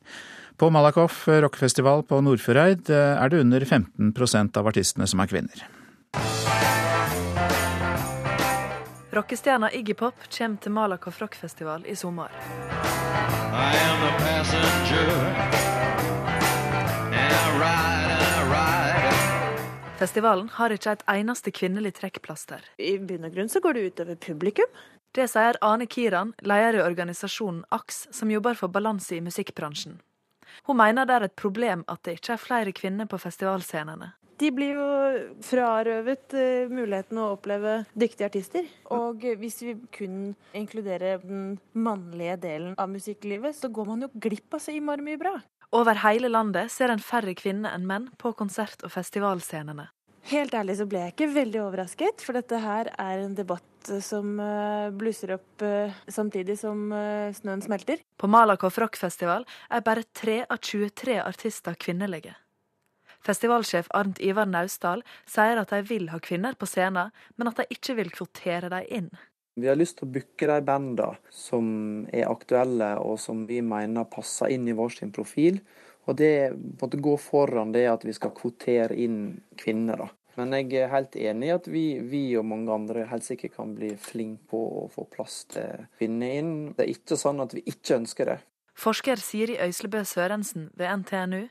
På 0.63 0.69
Malakoff 0.69 1.27
rockefestival 1.27 2.03
på 2.07 2.21
Nordfjordeid 2.23 2.87
eh, 2.89 3.17
er 3.19 3.29
det 3.29 3.39
under 3.43 3.61
15% 3.67 4.57
av 4.57 4.67
artistene 4.69 5.03
som 5.11 5.19
er 5.19 5.27
kvinner. 5.27 5.63
Rockestjerna 9.11 9.67
Iggy 9.75 9.91
Pop 9.99 10.23
kommer 10.31 10.61
til 10.63 10.71
Malakoff 10.71 11.19
rockfestival 11.19 11.83
i 11.83 11.97
sommer. 11.99 12.31
Festivalen 19.99 20.47
har 20.55 20.77
ikke 20.77 20.95
et 20.95 21.05
eneste 21.17 21.51
kvinnelig 21.51 21.91
trekkplaster. 21.99 22.63
I 22.79 22.95
bunn 23.03 23.27
og 23.27 23.35
grunn 23.35 23.51
så 23.51 23.59
går 23.59 23.75
det 23.75 23.85
utover 23.91 24.21
publikum. 24.29 24.79
Det 25.11 25.27
sier 25.27 25.59
Ane 25.59 25.91
Kiran, 25.91 26.31
leder 26.39 26.79
i 26.79 26.87
organisasjonen 26.87 27.65
AKS, 27.67 28.01
som 28.15 28.31
jobber 28.31 28.55
for 28.55 28.71
balanse 28.71 29.19
i 29.19 29.23
musikkbransjen. 29.27 29.99
Hun 30.67 30.79
mener 30.79 31.07
det 31.07 31.15
er 31.15 31.27
et 31.29 31.39
problem 31.39 31.85
at 31.91 32.03
det 32.05 32.17
ikke 32.19 32.35
er 32.35 32.41
flere 32.41 32.75
kvinner 32.75 33.09
på 33.09 33.19
festivalscenene. 33.21 34.13
De 34.41 34.49
blir 34.51 34.73
jo 34.75 34.87
frarøvet 35.45 36.33
uh, 36.35 36.71
muligheten 36.73 37.19
å 37.21 37.29
oppleve 37.35 37.83
dyktige 37.93 38.27
artister. 38.31 38.67
Og 38.91 39.21
hvis 39.39 39.61
vi 39.63 39.75
kun 39.93 40.33
inkluderer 40.57 41.21
den 41.21 41.59
mannlige 41.77 42.39
delen 42.47 42.73
av 42.81 42.89
musikklivet, 42.91 43.55
så 43.55 43.69
går 43.71 43.91
man 43.91 44.07
jo 44.07 44.11
glipp 44.25 44.57
av 44.57 44.63
så 44.65 44.73
innmari 44.73 45.05
mye 45.05 45.21
bra. 45.21 45.35
Over 45.73 46.01
hele 46.03 46.29
landet 46.29 46.69
ser 46.73 46.91
en 46.93 47.01
færre 47.01 47.33
kvinner 47.37 47.73
enn 47.73 47.85
menn 47.89 48.09
på 48.21 48.33
konsert- 48.37 48.83
og 48.85 48.93
festivalscenene. 48.93 49.87
Helt 50.31 50.53
ærlig 50.55 50.77
så 50.79 50.87
ble 50.87 51.01
jeg 51.03 51.13
ikke 51.13 51.33
veldig 51.33 51.61
overrasket, 51.65 52.23
for 52.23 52.37
dette 52.37 52.61
her 52.63 52.89
er 52.95 53.25
en 53.25 53.33
debatt 53.35 53.91
som 53.99 54.37
uh, 54.39 54.87
blusser 54.95 55.33
opp 55.35 55.65
uh, 55.65 55.91
samtidig 56.07 56.55
som 56.61 56.85
snøen 57.35 57.65
smelter. 57.65 57.99
På 58.15 58.29
Malakoff 58.31 58.79
rockfestival 58.79 59.43
er 59.67 59.83
bare 59.83 60.07
tre 60.15 60.39
av 60.47 60.63
23 60.63 61.19
artister 61.25 61.75
kvinnelige. 61.75 62.37
Festivalsjef 63.23 63.87
Arnt 63.95 64.19
Ivar 64.19 64.49
Naustdal 64.51 65.03
sier 65.29 65.59
at 65.59 65.71
de 65.71 65.79
vil 65.87 66.09
ha 66.11 66.19
kvinner 66.23 66.57
på 66.59 66.67
scenen, 66.67 67.13
men 67.39 67.51
at 67.51 67.61
de 67.61 67.67
ikke 67.71 67.95
vil 67.99 68.11
kvotere 68.11 68.71
dem 68.71 68.89
inn. 68.91 69.13
Vi 69.55 69.69
har 69.69 69.77
lyst 69.77 69.99
til 69.99 70.09
å 70.09 70.13
booke 70.15 70.49
de 70.49 70.57
bandene 70.65 71.19
som 71.29 71.67
er 72.09 72.25
aktuelle 72.25 72.95
og 72.99 73.19
som 73.21 73.45
vi 73.47 73.61
mener 73.63 74.09
passer 74.09 74.51
inn 74.55 74.65
i 74.67 74.75
vår 74.75 74.95
sin 74.97 75.13
profil. 75.13 75.61
Og 76.03 76.17
det 76.19 76.51
måtte 76.81 76.99
gå 76.99 77.15
foran 77.21 77.71
det 77.71 77.85
at 77.87 78.03
vi 78.05 78.13
skal 78.15 78.33
kvotere 78.35 78.95
inn 78.99 79.41
kvinner. 79.59 80.03
da. 80.03 80.09
Men 80.35 80.55
jeg 80.57 80.73
er 80.81 80.89
helt 80.89 81.15
enig 81.15 81.49
i 81.49 81.53
at 81.53 81.67
vi, 81.69 81.83
vi 82.09 82.23
og 82.39 82.47
mange 82.49 82.73
andre 82.73 83.05
helt 83.11 83.25
sikkert 83.25 83.53
kan 83.55 83.75
bli 83.77 83.91
flinke 84.01 84.49
på 84.49 84.61
å 84.81 84.87
få 84.91 85.05
plass 85.13 85.43
til 85.53 85.85
kvinner 85.99 86.39
inn. 86.39 86.55
Det 86.73 86.87
er 86.87 86.95
ikke 86.95 87.19
sånn 87.19 87.43
at 87.43 87.53
vi 87.53 87.63
ikke 87.69 87.99
ønsker 88.01 88.33
det. 88.33 88.39
Forsker 88.73 89.21
Siri 89.21 89.59
Øyslebø 89.61 90.01
Sørensen 90.09 90.71
ved 90.73 90.89
NTNU 91.03 91.43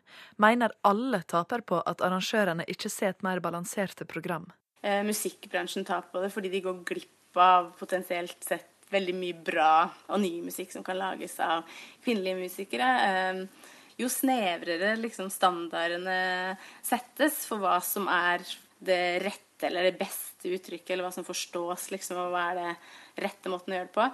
mener 0.42 0.74
alle 0.82 1.22
taper 1.30 1.62
på 1.62 1.78
at 1.86 2.02
arrangørene 2.02 2.66
ikke 2.66 2.90
ser 2.90 3.14
et 3.14 3.22
mer 3.22 3.38
balanserte 3.40 4.04
program. 4.10 4.48
Eh, 4.82 5.04
musikkbransjen 5.06 5.86
taper 5.86 6.10
på 6.10 6.24
det 6.24 6.32
fordi 6.34 6.50
de 6.50 6.64
går 6.64 6.80
glipp 6.88 7.38
av 7.38 7.70
potensielt 7.78 8.42
sett 8.42 8.66
veldig 8.92 9.14
mye 9.16 9.36
bra 9.46 9.74
og 10.10 10.20
ny 10.20 10.40
musikk 10.44 10.74
som 10.74 10.82
kan 10.84 10.98
lages 10.98 11.38
av 11.40 11.62
kvinnelige 12.02 12.40
musikere. 12.42 12.90
Eh, 13.06 13.70
jo 14.00 14.09
snevrere 14.11 14.94
liksom, 15.00 15.31
standardene 15.33 16.57
settes 16.85 17.44
for 17.48 17.62
hva 17.62 17.78
som 17.85 18.09
er 18.12 18.44
det 18.83 19.22
rette 19.22 19.68
eller 19.68 19.87
det 19.87 19.98
beste 20.00 20.50
uttrykket, 20.50 20.90
eller 20.90 21.07
hva 21.07 21.12
som 21.14 21.26
forstås, 21.26 21.90
liksom, 21.92 22.18
og 22.18 22.33
hva 22.35 22.48
er 22.50 22.59
det 22.59 23.22
rette 23.22 23.50
måten 23.52 23.74
å 23.74 23.76
gjøre 23.76 23.88
det 23.88 23.94
på, 23.94 24.07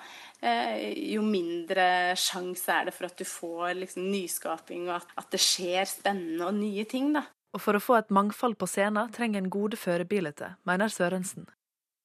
eh, 0.45 0.75
jo 1.15 1.23
mindre 1.25 1.87
sjanse 2.21 2.75
er 2.75 2.89
det 2.89 2.95
for 2.97 3.09
at 3.09 3.17
du 3.17 3.25
får 3.25 3.79
liksom, 3.79 4.11
nyskaping, 4.13 4.89
og 4.91 4.99
at, 5.01 5.31
det 5.33 5.41
skjer 5.41 5.89
spennende 5.89 6.51
og 6.51 6.59
nye 6.59 6.85
ting. 6.85 7.15
da. 7.17 7.25
Og 7.57 7.65
for 7.65 7.79
å 7.79 7.83
få 7.83 7.97
et 7.97 8.13
mangfold 8.13 8.59
på 8.61 8.69
scenen 8.69 9.13
trenger 9.15 9.41
en 9.41 9.53
gode 9.53 9.81
førebilder, 9.81 10.59
mener 10.69 10.93
Sørensen. 10.93 11.49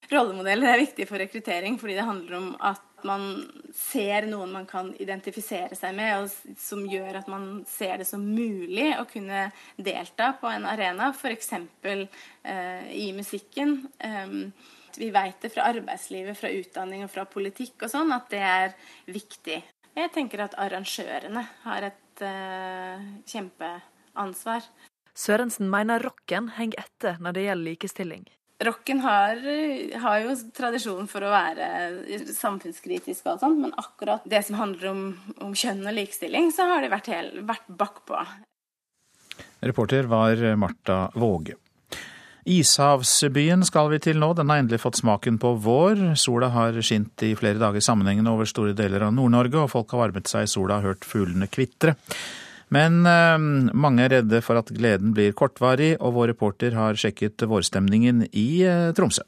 Rollemodeller 0.08 0.72
er 0.74 0.82
viktig 0.82 1.06
for 1.08 1.20
rekruttering 1.20 1.78
fordi 1.80 1.94
det 1.96 2.04
handler 2.04 2.36
om 2.36 2.50
at 2.60 2.82
man 3.06 3.24
ser 3.74 4.26
noen 4.30 4.52
man 4.54 4.66
kan 4.68 4.92
identifisere 5.00 5.76
seg 5.78 5.94
med, 5.96 6.24
og 6.24 6.56
som 6.60 6.84
gjør 6.88 7.20
at 7.20 7.28
man 7.30 7.48
ser 7.68 8.00
det 8.00 8.08
som 8.08 8.24
mulig 8.24 8.90
å 8.98 9.06
kunne 9.10 9.48
delta 9.76 10.32
på 10.40 10.50
en 10.50 10.66
arena, 10.68 11.10
f.eks. 11.14 11.52
Eh, 11.84 12.88
i 12.96 13.10
musikken. 13.16 13.76
Eh, 13.98 14.38
vi 14.96 15.10
vet 15.10 15.40
det 15.42 15.50
fra 15.54 15.68
arbeidslivet, 15.72 16.38
fra 16.38 16.52
utdanning 16.54 17.04
og 17.04 17.12
fra 17.12 17.26
politikk 17.28 17.86
og 17.86 17.92
sånn, 17.92 18.12
at 18.14 18.30
det 18.32 18.42
er 18.46 18.74
viktig. 19.10 19.60
Jeg 19.94 20.10
tenker 20.14 20.44
at 20.46 20.56
arrangørene 20.58 21.44
har 21.64 21.90
et 21.90 22.24
eh, 22.26 23.04
kjempeansvar. 23.30 24.66
Sørensen 25.14 25.68
mener 25.70 26.02
rocken 26.02 26.50
henger 26.56 26.86
etter 26.86 27.20
når 27.22 27.36
det 27.36 27.44
gjelder 27.46 27.70
likestilling. 27.70 28.24
Rocken 28.62 29.00
har, 29.02 29.40
har, 29.98 30.18
jo 30.22 30.34
tradisjon 30.54 31.08
for 31.10 31.26
å 31.26 31.32
være 31.32 31.66
samfunnskritisk 32.30 33.26
og 33.32 33.42
sånn, 33.42 33.58
men 33.64 33.74
akkurat 33.80 34.22
det 34.30 34.44
som 34.46 34.60
handler 34.60 34.92
om, 34.92 35.02
om 35.42 35.56
kjønn 35.58 35.82
og 35.82 35.96
likestilling, 35.96 36.52
så 36.54 36.68
har 36.70 36.84
de 36.84 36.92
vært, 36.92 37.10
vært 37.42 37.66
bakpå. 37.82 38.22
Reporter 39.64 40.06
var 40.06 40.38
Marta 40.60 41.08
Våge. 41.18 41.58
Ishavsbyen 42.44 43.64
skal 43.64 43.88
vi 43.88 43.98
til 44.04 44.18
nå. 44.20 44.34
Den 44.36 44.50
har 44.52 44.60
endelig 44.60 44.82
fått 44.82 44.98
smaken 45.00 45.38
på 45.40 45.54
vår. 45.64 46.10
Sola 46.20 46.50
har 46.52 46.76
skint 46.84 47.24
i 47.24 47.32
flere 47.38 47.60
dager 47.60 47.80
sammenhengende 47.84 48.34
over 48.34 48.48
store 48.48 48.74
deler 48.76 49.06
av 49.06 49.14
Nord-Norge, 49.16 49.62
og 49.64 49.72
folk 49.72 49.94
har 49.96 50.04
varmet 50.04 50.28
seg 50.28 50.44
i 50.44 50.50
sola 50.52 50.78
og 50.78 50.90
hørt 50.90 51.08
fuglene 51.08 51.48
kvitre. 51.48 51.96
Men 52.74 53.04
eh, 53.06 53.38
mange 53.76 54.06
er 54.06 54.16
redde 54.18 54.40
for 54.44 54.58
at 54.58 54.72
gleden 54.74 55.14
blir 55.14 55.34
kortvarig, 55.36 55.94
og 56.00 56.16
vår 56.18 56.32
reporter 56.34 56.74
har 56.78 56.98
sjekket 56.98 57.46
vårstemningen 57.50 58.26
i 58.32 58.48
eh, 58.66 58.90
Tromsø. 58.96 59.26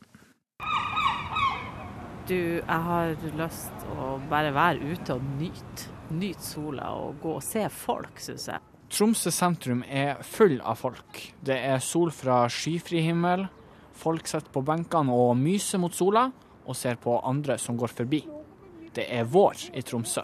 Du, 2.26 2.34
jeg 2.58 2.78
har 2.88 3.12
lyst 3.38 3.84
å 3.94 4.16
bare 4.30 4.50
være 4.54 4.94
ute 4.96 5.14
og 5.14 5.28
nyte. 5.38 5.92
Nyte 6.06 6.42
sola 6.42 6.92
og 6.94 7.20
gå 7.22 7.32
og 7.38 7.42
se 7.42 7.64
folk, 7.70 8.18
syns 8.22 8.48
jeg. 8.50 8.62
Tromsø 8.94 9.32
sentrum 9.34 9.82
er 9.86 10.20
full 10.22 10.60
av 10.62 10.78
folk. 10.78 11.22
Det 11.42 11.56
er 11.70 11.82
sol 11.82 12.12
fra 12.14 12.44
skyfri 12.50 13.02
himmel. 13.02 13.46
Folk 13.96 14.30
sitter 14.30 14.52
på 14.54 14.62
benkene 14.66 15.14
og 15.14 15.34
myser 15.38 15.82
mot 15.82 15.94
sola, 15.94 16.28
og 16.66 16.78
ser 16.78 16.98
på 17.02 17.18
andre 17.26 17.58
som 17.62 17.78
går 17.78 17.94
forbi. 17.94 18.22
Det 18.94 19.06
er 19.10 19.26
vår 19.30 19.68
i 19.74 19.82
Tromsø. 19.86 20.22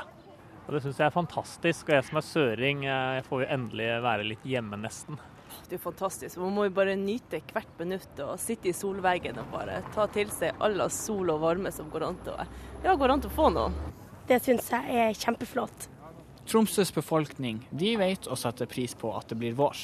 Og 0.73 0.79
Det 0.79 0.87
syns 0.87 1.01
jeg 1.03 1.11
er 1.11 1.13
fantastisk. 1.13 1.89
Og 1.91 1.99
jeg 1.99 2.05
som 2.07 2.17
er 2.17 2.25
søring, 2.25 2.85
jeg 2.87 3.25
får 3.27 3.43
jo 3.43 3.49
endelig 3.53 3.87
være 4.01 4.25
litt 4.25 4.45
hjemme, 4.49 4.79
nesten. 4.81 5.19
Det 5.69 5.77
er 5.77 5.83
fantastisk. 5.83 6.39
Man 6.41 6.55
må 6.57 6.65
jo 6.65 6.73
bare 6.73 6.95
nyte 6.97 7.43
hvert 7.51 7.75
minutt 7.77 8.21
og 8.25 8.39
sitte 8.41 8.71
i 8.71 8.73
solveggen 8.73 9.37
og 9.43 9.51
bare 9.53 9.83
ta 9.93 10.07
til 10.15 10.31
seg 10.33 10.57
all 10.65 10.81
sol 10.89 11.29
og 11.35 11.43
varme 11.43 11.69
som 11.77 11.91
går 11.93 12.07
an 12.07 12.17
til 12.25 12.33
å, 12.33 12.47
ja, 12.87 12.95
går 12.97 13.13
an 13.13 13.21
til 13.21 13.29
å 13.29 13.35
få 13.37 13.51
nå. 13.53 13.67
Det 14.31 14.39
syns 14.41 14.71
jeg 14.73 14.97
er 15.03 15.13
kjempeflott. 15.13 15.91
Tromsøs 16.49 16.93
befolkning 16.97 17.59
de 17.69 17.91
vet 18.01 18.31
å 18.33 18.39
sette 18.41 18.65
pris 18.71 18.95
på 18.97 19.11
at 19.13 19.29
det 19.29 19.37
blir 19.43 19.59
vår. 19.59 19.83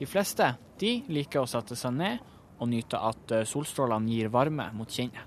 De 0.00 0.08
fleste 0.10 0.48
de 0.82 0.96
liker 1.14 1.44
å 1.44 1.50
sette 1.50 1.78
seg 1.78 1.94
ned 1.94 2.24
og 2.58 2.72
nyte 2.72 2.98
at 2.98 3.36
eh, 3.36 3.46
solstrålene 3.46 4.10
gir 4.16 4.32
varme 4.34 4.66
mot 4.74 4.90
kinnet. 4.90 5.22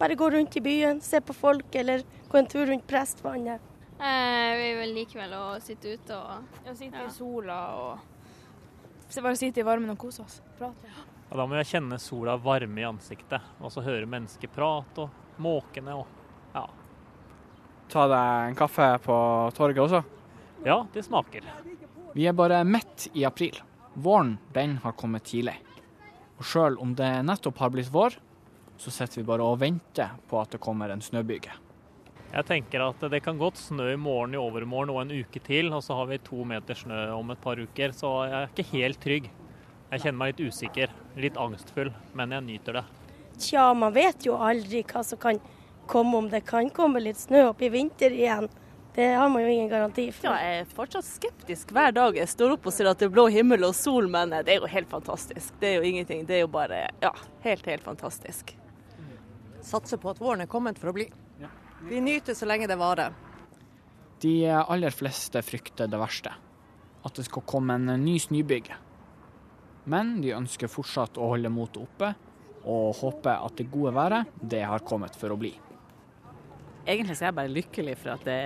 Bare 0.00 0.18
gå 0.18 0.26
rundt 0.34 0.58
i 0.58 0.64
byen, 0.64 0.98
se 0.98 1.22
på 1.22 1.38
folk, 1.38 1.70
eller 1.78 2.02
gå 2.26 2.40
en 2.40 2.50
tur 2.50 2.66
rundt 2.66 2.86
Prestvannet. 2.90 3.70
Eh, 3.98 4.56
vi 4.58 4.70
vil 4.80 4.94
likevel 4.96 5.34
å 5.38 5.44
sitte 5.62 5.94
ute 5.94 6.16
og 6.18 6.64
ja, 6.66 6.74
Sitte 6.74 6.98
ja. 6.98 7.06
i 7.06 7.14
sola 7.14 7.58
og 7.78 9.20
bare 9.22 9.38
sitte 9.38 9.62
i 9.62 9.66
varmen 9.66 9.92
og 9.92 9.98
kose 10.00 10.24
oss. 10.24 10.40
Prate. 10.58 10.90
Ja, 11.30 11.36
da 11.38 11.46
må 11.46 11.54
jeg 11.60 11.68
kjenne 11.70 12.00
sola 12.02 12.34
varme 12.42 12.82
i 12.82 12.86
ansiktet, 12.88 13.42
og 13.62 13.70
så 13.70 13.84
høre 13.84 14.08
mennesker 14.10 14.50
prate 14.50 15.06
og 15.06 15.38
måkene 15.42 15.94
og 15.98 16.54
ja, 16.54 16.64
ta 17.92 18.06
deg 18.10 18.48
en 18.50 18.58
kaffe 18.58 18.88
på 19.04 19.16
torget 19.54 19.84
også? 19.84 20.02
Ja, 20.66 20.80
det 20.94 21.04
smaker. 21.06 21.46
Vi 22.14 22.26
er 22.26 22.36
bare 22.36 22.62
midt 22.66 23.08
i 23.14 23.24
april. 23.26 23.60
Våren, 23.94 24.36
den 24.54 24.78
har 24.82 24.96
kommet 24.98 25.26
tidlig. 25.28 25.56
Og 26.38 26.46
sjøl 26.48 26.78
om 26.82 26.94
det 26.98 27.10
nettopp 27.26 27.60
har 27.62 27.70
blitt 27.74 27.92
vår, 27.94 28.16
så 28.78 28.90
sitter 28.90 29.20
vi 29.20 29.28
bare 29.28 29.46
og 29.46 29.60
venter 29.62 30.16
på 30.30 30.40
at 30.40 30.54
det 30.54 30.62
kommer 30.62 30.90
en 30.90 31.02
snøbyge. 31.04 31.52
Jeg 32.34 32.46
tenker 32.48 32.82
at 32.82 33.02
det 33.12 33.20
kan 33.22 33.38
godt 33.38 33.60
snø 33.60 33.92
i 33.92 33.98
morgen, 34.00 34.32
i 34.34 34.38
overmorgen 34.40 34.90
og 34.90 35.04
en 35.04 35.12
uke 35.14 35.38
til, 35.38 35.68
og 35.70 35.84
så 35.86 35.94
har 36.00 36.08
vi 36.10 36.16
to 36.18 36.42
meter 36.50 36.74
snø 36.74 36.96
om 37.14 37.28
et 37.30 37.38
par 37.44 37.60
uker, 37.62 37.94
så 37.94 38.10
jeg 38.26 38.34
er 38.40 38.48
ikke 38.50 38.64
helt 38.72 39.00
trygg. 39.04 39.28
Jeg 39.92 40.02
kjenner 40.02 40.18
meg 40.18 40.32
litt 40.32 40.50
usikker, 40.50 40.96
litt 41.22 41.38
angstfull, 41.38 41.92
men 42.18 42.34
jeg 42.34 42.46
nyter 42.48 42.80
det. 42.80 42.82
Tja, 43.38 43.68
man 43.78 43.94
vet 43.94 44.26
jo 44.26 44.34
aldri 44.42 44.82
hva 44.88 45.04
som 45.06 45.20
kan 45.22 45.38
komme 45.86 46.18
om 46.18 46.32
det 46.32 46.42
kan 46.48 46.74
komme 46.74 47.04
litt 47.04 47.22
snø 47.22 47.44
opp 47.52 47.62
i 47.62 47.70
vinter 47.70 48.10
igjen. 48.10 48.50
Det 48.98 49.08
har 49.14 49.30
man 49.30 49.42
jo 49.42 49.54
ingen 49.54 49.70
garanti 49.70 50.10
for. 50.10 50.32
Ja, 50.32 50.34
jeg 50.42 50.64
er 50.64 50.74
fortsatt 50.74 51.06
skeptisk 51.06 51.70
hver 51.74 51.94
dag 51.94 52.18
jeg 52.18 52.30
står 52.34 52.58
opp 52.58 52.66
og 52.66 52.74
ser 52.74 52.90
at 52.90 52.98
det 52.98 53.12
er 53.12 53.14
blå 53.14 53.28
himmel 53.30 53.66
og 53.70 53.78
sol, 53.78 54.10
men 54.10 54.34
det 54.34 54.56
er 54.56 54.58
jo 54.58 54.74
helt 54.74 54.90
fantastisk. 54.90 55.54
Det 55.62 55.70
er 55.70 55.78
jo 55.78 55.86
ingenting. 55.86 56.26
Det 56.26 56.40
er 56.40 56.48
jo 56.48 56.50
bare 56.50 56.88
ja, 57.02 57.14
helt, 57.46 57.66
helt 57.70 57.86
fantastisk. 57.86 58.56
Satser 59.62 60.02
på 60.02 60.10
at 60.10 60.18
våren 60.22 60.42
er 60.42 60.50
kommet 60.50 60.82
for 60.82 60.90
å 60.90 60.98
bli. 60.98 61.12
Vi 61.88 62.00
nyter 62.00 62.34
så 62.34 62.46
lenge 62.48 62.68
det 62.70 62.76
varer. 62.80 63.12
De 64.20 64.34
aller 64.48 64.94
fleste 64.94 65.42
frykter 65.44 65.90
det 65.90 66.00
verste. 66.00 66.32
At 67.04 67.18
det 67.18 67.26
skal 67.26 67.44
komme 67.44 67.76
en 67.76 67.90
ny 68.00 68.14
snøbyge. 68.22 68.78
Men 69.92 70.16
de 70.24 70.32
ønsker 70.32 70.70
fortsatt 70.72 71.20
å 71.20 71.28
holde 71.34 71.52
motet 71.52 71.82
oppe, 71.82 72.14
og 72.64 72.94
håper 73.02 73.44
at 73.44 73.58
det 73.60 73.68
gode 73.68 73.92
været, 73.92 74.30
det 74.40 74.62
har 74.64 74.86
kommet 74.88 75.16
for 75.20 75.34
å 75.34 75.36
bli. 75.36 75.52
Egentlig 76.84 77.16
så 77.16 77.24
er 77.24 77.30
jeg 77.30 77.36
bare 77.36 77.52
lykkelig 77.52 77.96
for 78.00 78.12
at 78.12 78.24
det, 78.28 78.40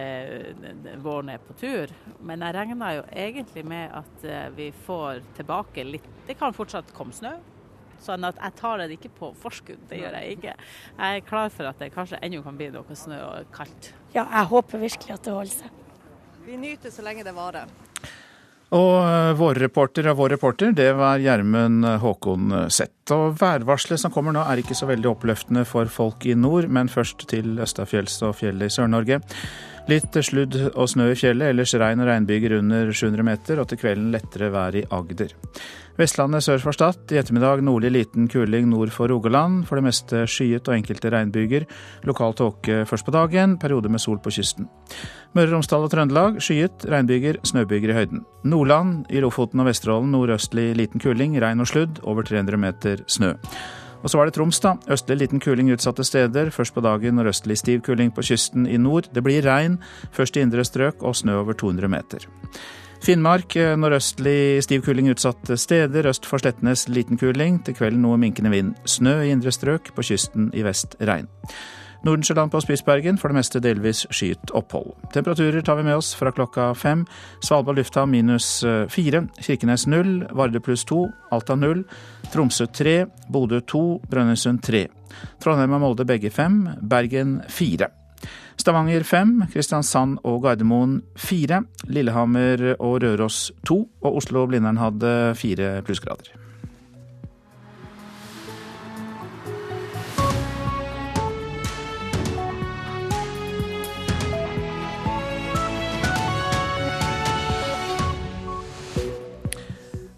det, 0.82 0.96
våren 1.02 1.30
er 1.32 1.42
på 1.42 1.54
tur. 1.58 1.94
Men 2.22 2.42
jeg 2.42 2.54
regner 2.54 2.98
jo 2.98 3.06
egentlig 3.10 3.64
med 3.66 3.94
at 3.98 4.26
eh, 4.26 4.44
vi 4.54 4.68
får 4.86 5.24
tilbake 5.38 5.86
litt 5.86 6.06
Det 6.26 6.36
kan 6.38 6.54
fortsatt 6.54 6.92
komme 6.94 7.14
snø. 7.14 7.32
Sånn 8.02 8.26
at 8.28 8.38
jeg 8.38 8.54
tar 8.60 8.82
det 8.82 8.94
ikke 8.94 9.10
på 9.18 9.32
forskudd, 9.42 9.80
det 9.90 10.00
gjør 10.02 10.16
jeg 10.20 10.38
ikke. 10.38 10.54
Jeg 10.98 11.18
er 11.18 11.26
klar 11.26 11.50
for 11.54 11.70
at 11.70 11.82
det 11.82 11.90
kanskje 11.94 12.20
ennå 12.22 12.44
kan 12.44 12.56
bli 12.58 12.70
noe 12.74 12.96
snø 12.96 13.18
og 13.26 13.52
kaldt. 13.54 13.92
Ja, 14.14 14.24
jeg 14.24 14.48
håper 14.52 14.82
virkelig 14.86 15.16
at 15.16 15.26
det 15.26 15.34
holder 15.34 15.56
seg. 15.64 15.84
Vi 16.46 16.56
nyter 16.56 16.94
så 16.94 17.04
lenge 17.04 17.26
det 17.26 17.34
varer. 17.36 17.68
Og 18.76 18.94
eh, 19.00 19.30
vår 19.36 19.58
reporter 19.62 20.10
og 20.10 20.18
vår 20.18 20.34
reporter, 20.36 20.72
det 20.76 20.90
var 20.96 21.20
Gjermund 21.24 21.86
Håkon 22.02 22.52
Sett. 22.72 23.00
Og 23.16 23.38
værvarselet 23.40 24.02
som 24.02 24.12
kommer 24.12 24.34
nå 24.36 24.44
er 24.44 24.60
ikke 24.60 24.76
så 24.76 24.88
veldig 24.90 25.08
oppløftende 25.14 25.64
for 25.68 25.88
folk 25.92 26.26
i 26.28 26.36
nord, 26.36 26.68
men 26.68 26.92
først 26.92 27.24
til 27.32 27.56
Østafjells 27.64 28.20
og 28.28 28.36
fjellet 28.42 28.68
i 28.68 28.76
Sør-Norge. 28.76 29.22
Litt 29.88 30.12
sludd 30.20 30.52
og 30.74 30.84
snø 30.92 31.06
i 31.14 31.16
fjellet, 31.16 31.54
ellers 31.54 31.72
regn 31.80 32.02
og 32.04 32.10
regnbyger 32.10 32.58
under 32.58 32.90
700 32.92 33.24
meter, 33.24 33.60
og 33.62 33.70
til 33.70 33.78
kvelden 33.80 34.10
lettere 34.12 34.50
vær 34.52 34.76
i 34.76 34.82
Agder. 34.92 35.32
Vestlandet 35.98 36.44
sør 36.44 36.60
for 36.60 36.76
Stad. 36.76 37.08
I 37.08 37.16
ettermiddag 37.18 37.62
nordlig 37.64 37.90
liten 37.94 38.28
kuling 38.30 38.68
nord 38.68 38.92
for 38.94 39.08
Rogaland. 39.08 39.64
For 39.66 39.80
det 39.80 39.86
meste 39.88 40.26
skyet 40.30 40.68
og 40.68 40.76
enkelte 40.76 41.10
regnbyger. 41.10 41.64
Lokal 42.06 42.36
tåke 42.36 42.84
først 42.86 43.08
på 43.08 43.16
dagen, 43.16 43.56
periode 43.58 43.88
med 43.88 44.04
sol 44.04 44.20
på 44.22 44.30
kysten. 44.36 44.68
Møre 45.34 45.48
og 45.48 45.56
Romsdal 45.56 45.88
og 45.88 45.90
Trøndelag 45.96 46.38
skyet, 46.44 46.84
regnbyger, 46.92 47.40
snøbyger 47.48 47.90
i 47.90 47.98
høyden. 48.02 48.22
Nordland, 48.44 49.08
i 49.10 49.24
Lofoten 49.24 49.64
og 49.64 49.72
Vesterålen 49.72 50.12
nordøstlig 50.12 50.70
liten 50.78 51.00
kuling, 51.02 51.40
regn 51.40 51.64
og 51.64 51.72
sludd, 51.72 52.04
over 52.04 52.28
300 52.28 52.60
meter 52.60 53.02
snø. 53.08 53.32
Og 54.02 54.10
så 54.10 54.18
var 54.18 54.28
det 54.28 54.36
Troms, 54.36 54.60
da. 54.62 54.76
Østlig 54.90 55.18
liten 55.22 55.42
kuling 55.42 55.70
utsatte 55.74 56.04
steder. 56.06 56.52
Først 56.54 56.74
på 56.74 56.84
dagen 56.84 57.18
nordøstlig 57.18 57.58
stiv 57.58 57.82
kuling 57.86 58.12
på 58.14 58.24
kysten 58.30 58.66
i 58.70 58.78
nord. 58.78 59.10
Det 59.14 59.24
blir 59.26 59.42
regn, 59.46 59.78
først 60.14 60.38
i 60.38 60.44
indre 60.44 60.64
strøk 60.66 61.02
og 61.02 61.16
snø 61.18 61.40
over 61.42 61.58
200 61.58 61.90
meter. 61.90 62.28
Finnmark 63.04 63.54
eh, 63.56 63.76
nordøstlig 63.78 64.62
stiv 64.66 64.82
kuling 64.86 65.10
utsatte 65.12 65.56
steder. 65.58 66.08
Øst 66.10 66.26
for 66.26 66.42
Slettenes 66.42 66.88
liten 66.90 67.18
kuling. 67.18 67.60
Til 67.64 67.76
kvelden 67.78 68.02
noe 68.02 68.18
minkende 68.18 68.50
vind. 68.54 68.74
Snø 68.86 69.20
i 69.22 69.32
indre 69.34 69.54
strøk. 69.54 69.92
På 69.94 70.06
kysten 70.06 70.50
i 70.54 70.66
vest 70.66 70.98
regn. 71.00 71.30
Nordensjøland 72.06 72.52
på 72.52 72.60
Spitsbergen 72.62 73.18
for 73.18 73.32
det 73.32 73.38
meste 73.40 73.62
delvis 73.62 74.04
skyet 74.14 74.52
opphold. 74.56 74.94
Temperaturer 75.14 75.64
tar 75.66 75.80
vi 75.80 75.86
med 75.88 75.98
oss 75.98 76.12
fra 76.18 76.32
klokka 76.34 76.70
fem. 76.78 77.04
Svalbard 77.44 77.80
lufthavn 77.80 78.12
minus 78.14 78.62
eh, 78.64 78.86
fire. 78.92 79.24
Kirkenes 79.42 79.88
null. 79.90 80.22
Vardø 80.30 80.62
pluss 80.62 80.86
to. 80.88 81.04
Alta 81.34 81.58
null. 81.58 81.84
Tromsø 82.32 82.68
tre. 82.70 83.00
Bodø 83.28 83.60
to. 83.66 84.00
Brønnøysund 84.10 84.62
tre. 84.62 84.86
Trondheim 85.42 85.74
og 85.74 85.82
Molde 85.82 86.06
begge 86.08 86.30
fem. 86.30 86.62
Bergen 86.80 87.40
fire. 87.50 87.90
Stavanger 88.58 89.04
fem, 89.06 89.36
Kristiansand 89.52 90.18
og 90.26 90.42
Gardermoen 90.42 90.98
fire, 91.14 91.62
Lillehammer 91.86 92.74
og 92.74 92.98
Røros 93.04 93.52
to, 93.62 93.84
og 94.02 94.18
Oslo 94.18 94.42
og 94.42 94.50
Blindern 94.50 94.82
hadde 94.82 95.14
fire 95.38 95.76
plussgrader. 95.86 96.47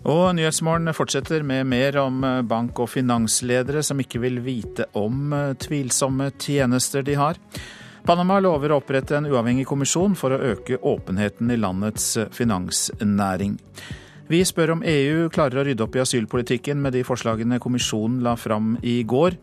Og 0.08 0.30
Nyhetsmorgen 0.32 0.94
fortsetter 0.96 1.42
med 1.44 1.66
mer 1.68 1.98
om 2.00 2.22
bank- 2.48 2.80
og 2.80 2.88
finansledere 2.88 3.82
som 3.84 4.00
ikke 4.00 4.22
vil 4.22 4.40
vite 4.40 4.86
om 4.96 5.34
tvilsomme 5.60 6.30
tjenester 6.40 7.04
de 7.04 7.18
har. 7.20 7.36
Panama 8.06 8.38
lover 8.40 8.72
å 8.72 8.78
opprette 8.80 9.18
en 9.18 9.28
uavhengig 9.28 9.66
kommisjon 9.68 10.14
for 10.16 10.32
å 10.32 10.40
øke 10.54 10.78
åpenheten 10.80 11.52
i 11.52 11.58
landets 11.60 12.14
finansnæring. 12.32 13.58
Vi 14.30 14.40
spør 14.46 14.76
om 14.76 14.84
EU 14.86 15.28
klarer 15.34 15.60
å 15.60 15.64
rydde 15.66 15.84
opp 15.84 15.96
i 15.98 16.02
asylpolitikken 16.04 16.80
med 16.80 16.94
de 16.96 17.04
forslagene 17.04 17.60
kommisjonen 17.60 18.22
la 18.24 18.36
fram 18.40 18.76
i 18.80 19.02
går. 19.02 19.36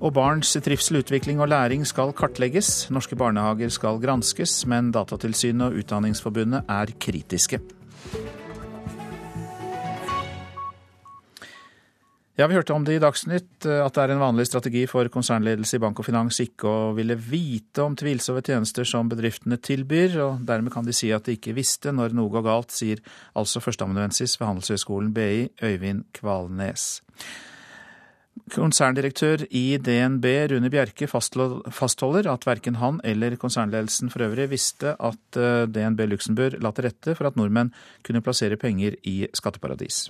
Og 0.00 0.14
barns 0.16 0.54
trivsel, 0.64 1.02
utvikling 1.02 1.42
og 1.44 1.50
læring 1.52 1.84
skal 1.84 2.14
kartlegges. 2.16 2.86
Norske 2.94 3.18
barnehager 3.20 3.68
skal 3.74 4.00
granskes, 4.00 4.62
men 4.70 4.94
Datatilsynet 4.96 5.66
og 5.66 5.82
Utdanningsforbundet 5.82 6.70
er 6.72 6.94
kritiske. 6.96 7.60
Ja, 12.40 12.46
Vi 12.46 12.54
hørte 12.56 12.72
om 12.72 12.84
det 12.88 12.94
i 12.96 13.00
Dagsnytt, 13.02 13.66
eh, 13.68 13.82
at 13.84 13.92
det 13.92 14.00
er 14.00 14.14
en 14.14 14.22
vanlig 14.22 14.46
strategi 14.48 14.86
for 14.88 15.04
konsernledelse 15.12 15.76
i 15.76 15.80
bank 15.82 15.98
og 16.00 16.06
finans 16.06 16.38
ikke 16.40 16.64
å 16.64 16.92
ville 16.96 17.12
vite 17.12 17.82
om 17.84 17.92
tvilsomme 17.92 18.40
tjenester 18.40 18.86
som 18.88 19.10
bedriftene 19.10 19.58
tilbyr, 19.60 20.14
og 20.24 20.46
dermed 20.48 20.72
kan 20.72 20.86
de 20.86 20.94
si 20.96 21.10
at 21.12 21.26
de 21.28 21.34
ikke 21.36 21.52
visste 21.52 21.92
når 21.92 22.14
noe 22.16 22.32
går 22.32 22.46
galt, 22.46 22.72
sier 22.72 23.02
altså 23.36 23.60
førsteamanuensis 23.60 24.38
ved 24.40 24.48
Handelshøyskolen 24.48 25.10
BI, 25.12 25.50
Øyvind 25.60 26.06
Kvalnes. 26.16 26.86
Konserndirektør 28.56 29.44
i 29.50 29.76
DNB, 29.76 30.24
Rune 30.54 30.72
Bjerke, 30.72 31.10
fastholder 31.12 32.30
at 32.32 32.48
verken 32.48 32.80
han 32.80 33.02
eller 33.04 33.36
konsernledelsen 33.36 34.08
for 34.08 34.24
øvrig 34.30 34.48
visste 34.54 34.96
at 34.96 35.36
eh, 35.36 35.68
DNB 35.68 36.06
Luxembourg 36.14 36.56
la 36.56 36.72
til 36.72 36.88
rette 36.88 37.18
for 37.20 37.28
at 37.28 37.36
nordmenn 37.36 37.74
kunne 38.00 38.24
plassere 38.24 38.56
penger 38.56 38.96
i 39.04 39.26
skatteparadis. 39.28 40.06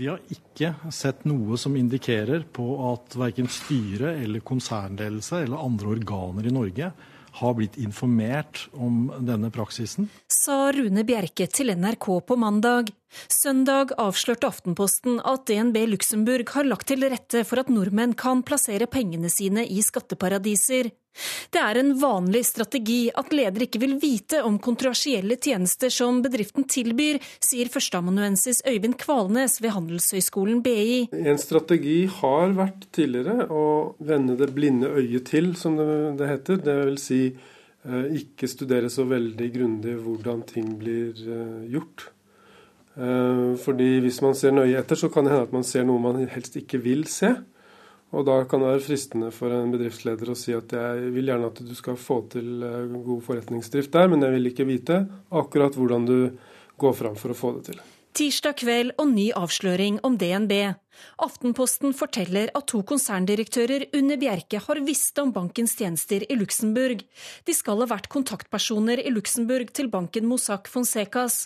Vi 0.00 0.06
har 0.08 0.20
ikke 0.32 0.70
sett 0.96 1.26
noe 1.28 1.58
som 1.60 1.74
indikerer 1.76 2.46
på 2.56 2.64
at 2.88 3.18
verken 3.20 3.50
styre 3.52 4.14
eller 4.22 4.40
konsernledelse 4.40 5.42
eller 5.44 5.60
andre 5.60 5.90
organer 5.92 6.48
i 6.48 6.52
Norge 6.54 6.88
har 7.36 7.52
blitt 7.58 7.76
informert 7.76 8.62
om 8.72 9.10
denne 9.20 9.50
praksisen. 9.52 10.08
Sa 10.32 10.70
Rune 10.72 11.04
Bjerke 11.04 11.44
til 11.52 11.74
NRK 11.76 12.08
på 12.30 12.38
mandag. 12.40 12.88
Søndag 13.30 13.94
avslørte 13.98 14.46
Aftenposten 14.46 15.18
at 15.26 15.46
DNB 15.50 15.82
Luxembourg 15.90 16.54
har 16.54 16.68
lagt 16.68 16.90
til 16.90 17.02
rette 17.10 17.42
for 17.48 17.62
at 17.62 17.70
nordmenn 17.72 18.14
kan 18.18 18.44
plassere 18.46 18.86
pengene 18.90 19.30
sine 19.32 19.66
i 19.66 19.82
skatteparadiser. 19.82 20.90
Det 21.50 21.58
er 21.58 21.80
en 21.80 21.90
vanlig 21.98 22.44
strategi 22.46 23.00
at 23.18 23.32
ledere 23.34 23.66
ikke 23.66 23.80
vil 23.82 23.96
vite 24.02 24.44
om 24.46 24.60
kontroversielle 24.62 25.36
tjenester 25.42 25.90
som 25.92 26.20
bedriften 26.22 26.68
tilbyr, 26.70 27.18
sier 27.42 27.70
førsteamanuensis 27.72 28.62
Øyvind 28.68 28.94
Kvalnes 29.00 29.58
ved 29.62 29.74
Handelshøyskolen 29.74 30.62
BI. 30.62 31.08
En 31.10 31.40
strategi 31.42 32.04
har 32.20 32.54
vært 32.58 32.86
tidligere 32.94 33.48
å 33.50 33.64
vende 33.98 34.38
det 34.38 34.52
blinde 34.54 34.92
øyet 35.00 35.26
til, 35.32 35.52
som 35.58 35.76
det 35.80 36.30
heter. 36.30 36.62
Det 36.62 36.78
vil 36.86 37.02
si 37.02 37.20
eh, 37.26 38.06
ikke 38.22 38.48
studere 38.50 38.92
så 38.92 39.08
veldig 39.10 39.50
grundig 39.56 39.98
hvordan 40.04 40.46
ting 40.46 40.76
blir 40.78 41.18
eh, 41.26 41.68
gjort. 41.74 42.12
Eh, 43.00 43.56
fordi 43.60 43.94
hvis 44.04 44.20
man 44.24 44.36
ser 44.36 44.52
nøye 44.52 44.76
etter, 44.80 44.98
så 44.98 45.08
kan 45.12 45.24
det 45.24 45.32
hende 45.32 45.48
at 45.48 45.54
man 45.56 45.64
ser 45.64 45.86
noe 45.88 46.02
man 46.02 46.20
helst 46.28 46.58
ikke 46.60 46.82
vil 46.84 47.06
se. 47.08 47.32
Og 48.10 48.26
da 48.26 48.40
kan 48.50 48.60
det 48.60 48.72
være 48.72 48.82
fristende 48.82 49.30
for 49.32 49.54
en 49.54 49.70
bedriftsleder 49.70 50.32
å 50.32 50.38
si 50.38 50.52
at 50.56 50.72
jeg 50.74 51.12
vil 51.14 51.30
gjerne 51.30 51.52
at 51.52 51.60
du 51.62 51.76
skal 51.78 51.96
få 52.00 52.24
til 52.32 52.64
eh, 52.66 52.98
god 53.06 53.22
forretningsdrift 53.28 53.94
der, 53.94 54.10
men 54.10 54.26
jeg 54.26 54.36
vil 54.36 54.50
ikke 54.50 54.68
vite 54.68 55.04
akkurat 55.30 55.78
hvordan 55.78 56.08
du 56.10 56.18
går 56.80 56.94
fram 56.98 57.16
for 57.16 57.32
å 57.32 57.38
få 57.38 57.54
det 57.56 57.70
til. 57.70 57.80
Tirsdag 58.10 58.56
kveld 58.58 58.96
og 58.98 59.12
ny 59.12 59.28
avsløring 59.38 60.00
om 60.04 60.16
DNB. 60.18 60.52
Aftenposten 61.22 61.94
forteller 61.96 62.50
at 62.58 62.66
to 62.72 62.80
konserndirektører 62.84 63.86
under 63.96 64.18
Bjerke 64.20 64.58
har 64.64 64.80
visst 64.82 65.20
om 65.22 65.30
bankens 65.32 65.76
tjenester 65.78 66.26
i 66.26 66.36
Luxembourg. 66.36 67.04
De 67.46 67.54
skal 67.54 67.78
ha 67.80 67.88
vært 67.94 68.10
kontaktpersoner 68.10 69.00
i 69.04 69.14
Luxembourg 69.14 69.70
til 69.78 69.88
banken 69.94 70.26
Mossack 70.28 70.68
Fonsecas. 70.68 71.44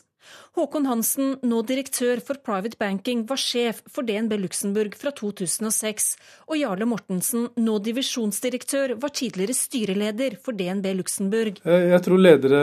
Håkon 0.55 0.85
Hansen, 0.87 1.33
nå 1.43 1.63
direktør 1.67 2.21
for 2.23 2.39
Private 2.47 2.79
Banking, 2.79 3.25
var 3.27 3.41
sjef 3.43 3.81
for 3.91 4.07
DNB 4.07 4.37
Luxembourg 4.39 4.95
fra 4.95 5.11
2006, 5.11 6.05
og 6.47 6.61
Jarle 6.61 6.87
Mortensen, 6.87 7.49
nå 7.59 7.75
divisjonsdirektør, 7.83 8.95
var 9.03 9.11
tidligere 9.19 9.57
styreleder 9.59 10.37
for 10.45 10.55
DNB 10.55 10.93
Luxembourg. 11.01 11.59
Eh, 11.67 11.89
jeg 11.91 12.05
tror 12.07 12.23
ledere 12.23 12.61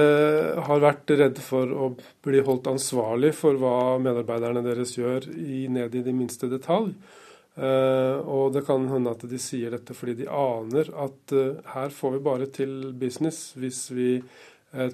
har 0.69 0.86
vært 0.86 1.12
redde 1.19 1.43
for 1.43 1.67
å 1.67 1.89
bli 2.24 2.43
holdt 2.47 2.71
ansvarlig 2.71 3.34
for 3.36 3.60
hva 3.60 3.97
medarbeiderne 4.00 4.63
deres 4.63 4.95
gjør, 4.95 5.28
i, 5.36 5.65
ned 5.67 6.00
i 6.00 6.06
de 6.06 6.15
minste 6.15 6.47
detalj. 6.52 6.93
Uh, 7.52 8.24
og 8.32 8.54
det 8.56 8.62
kan 8.63 8.86
hende 8.88 9.12
at 9.12 9.26
de 9.28 9.36
sier 9.36 9.74
dette 9.76 9.91
fordi 9.91 10.21
de 10.21 10.28
aner 10.32 10.88
at 11.04 11.34
uh, 11.36 11.58
her 11.74 11.91
får 11.91 12.13
vi 12.13 12.21
bare 12.24 12.47
til 12.47 12.93
business 12.95 13.50
hvis 13.60 13.82
vi 13.91 14.13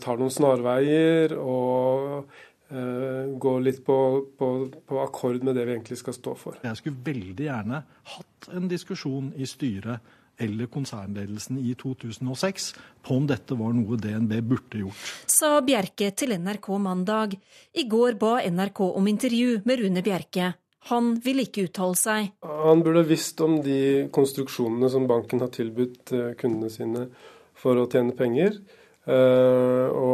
tar 0.01 0.17
noen 0.17 0.34
snarveier 0.34 1.36
og 1.38 2.08
Eh, 2.17 2.46
gå 2.67 3.51
litt 3.63 3.77
på, 3.88 3.97
på, 4.36 4.47
på, 4.84 4.97
akkord 4.99 5.43
med 5.47 5.56
det 5.56 5.63
vi 5.63 5.71
egentlig 5.77 5.97
skal 6.01 6.15
stå 6.17 6.34
for. 6.36 6.58
Jeg 6.65 6.75
skulle 6.82 6.99
veldig 7.06 7.45
gjerne 7.45 7.80
hatt 8.12 8.49
en 8.51 8.67
diskusjon 8.67 9.30
i 9.39 9.47
styret 9.47 10.03
eller 10.38 10.69
konsernledelsen 10.69 11.58
i 11.58 11.73
2006 11.80 12.69
på 13.01 13.15
om 13.17 13.25
dette 13.30 13.58
var 13.58 13.73
noe 13.73 13.97
DNB 13.97 14.36
burde 14.45 14.84
gjort. 14.84 15.12
Sa 15.32 15.58
Bjerke 15.65 16.12
til 16.13 16.36
NRK 16.38 16.69
mandag. 16.82 17.36
I 17.73 17.88
går 17.89 18.19
ba 18.21 18.38
NRK 18.45 18.84
om 18.88 19.08
intervju 19.10 19.62
med 19.65 19.82
Rune 19.82 20.03
Bjerke. 20.06 20.53
Han 20.91 21.15
vil 21.23 21.41
ikke 21.43 21.65
uttale 21.67 21.97
seg. 21.99 22.30
Han 22.47 22.84
burde 22.86 23.03
visst 23.10 23.41
om 23.43 23.58
de 23.63 24.08
konstruksjonene 24.13 24.91
som 24.91 25.08
banken 25.10 25.41
har 25.43 25.51
tilbudt 25.51 26.13
eh, 26.15 26.34
kundene 26.39 26.71
sine 26.71 27.08
for 27.58 27.80
å 27.82 27.88
tjene 27.91 28.15
penger. 28.15 28.62
Og 29.08 30.07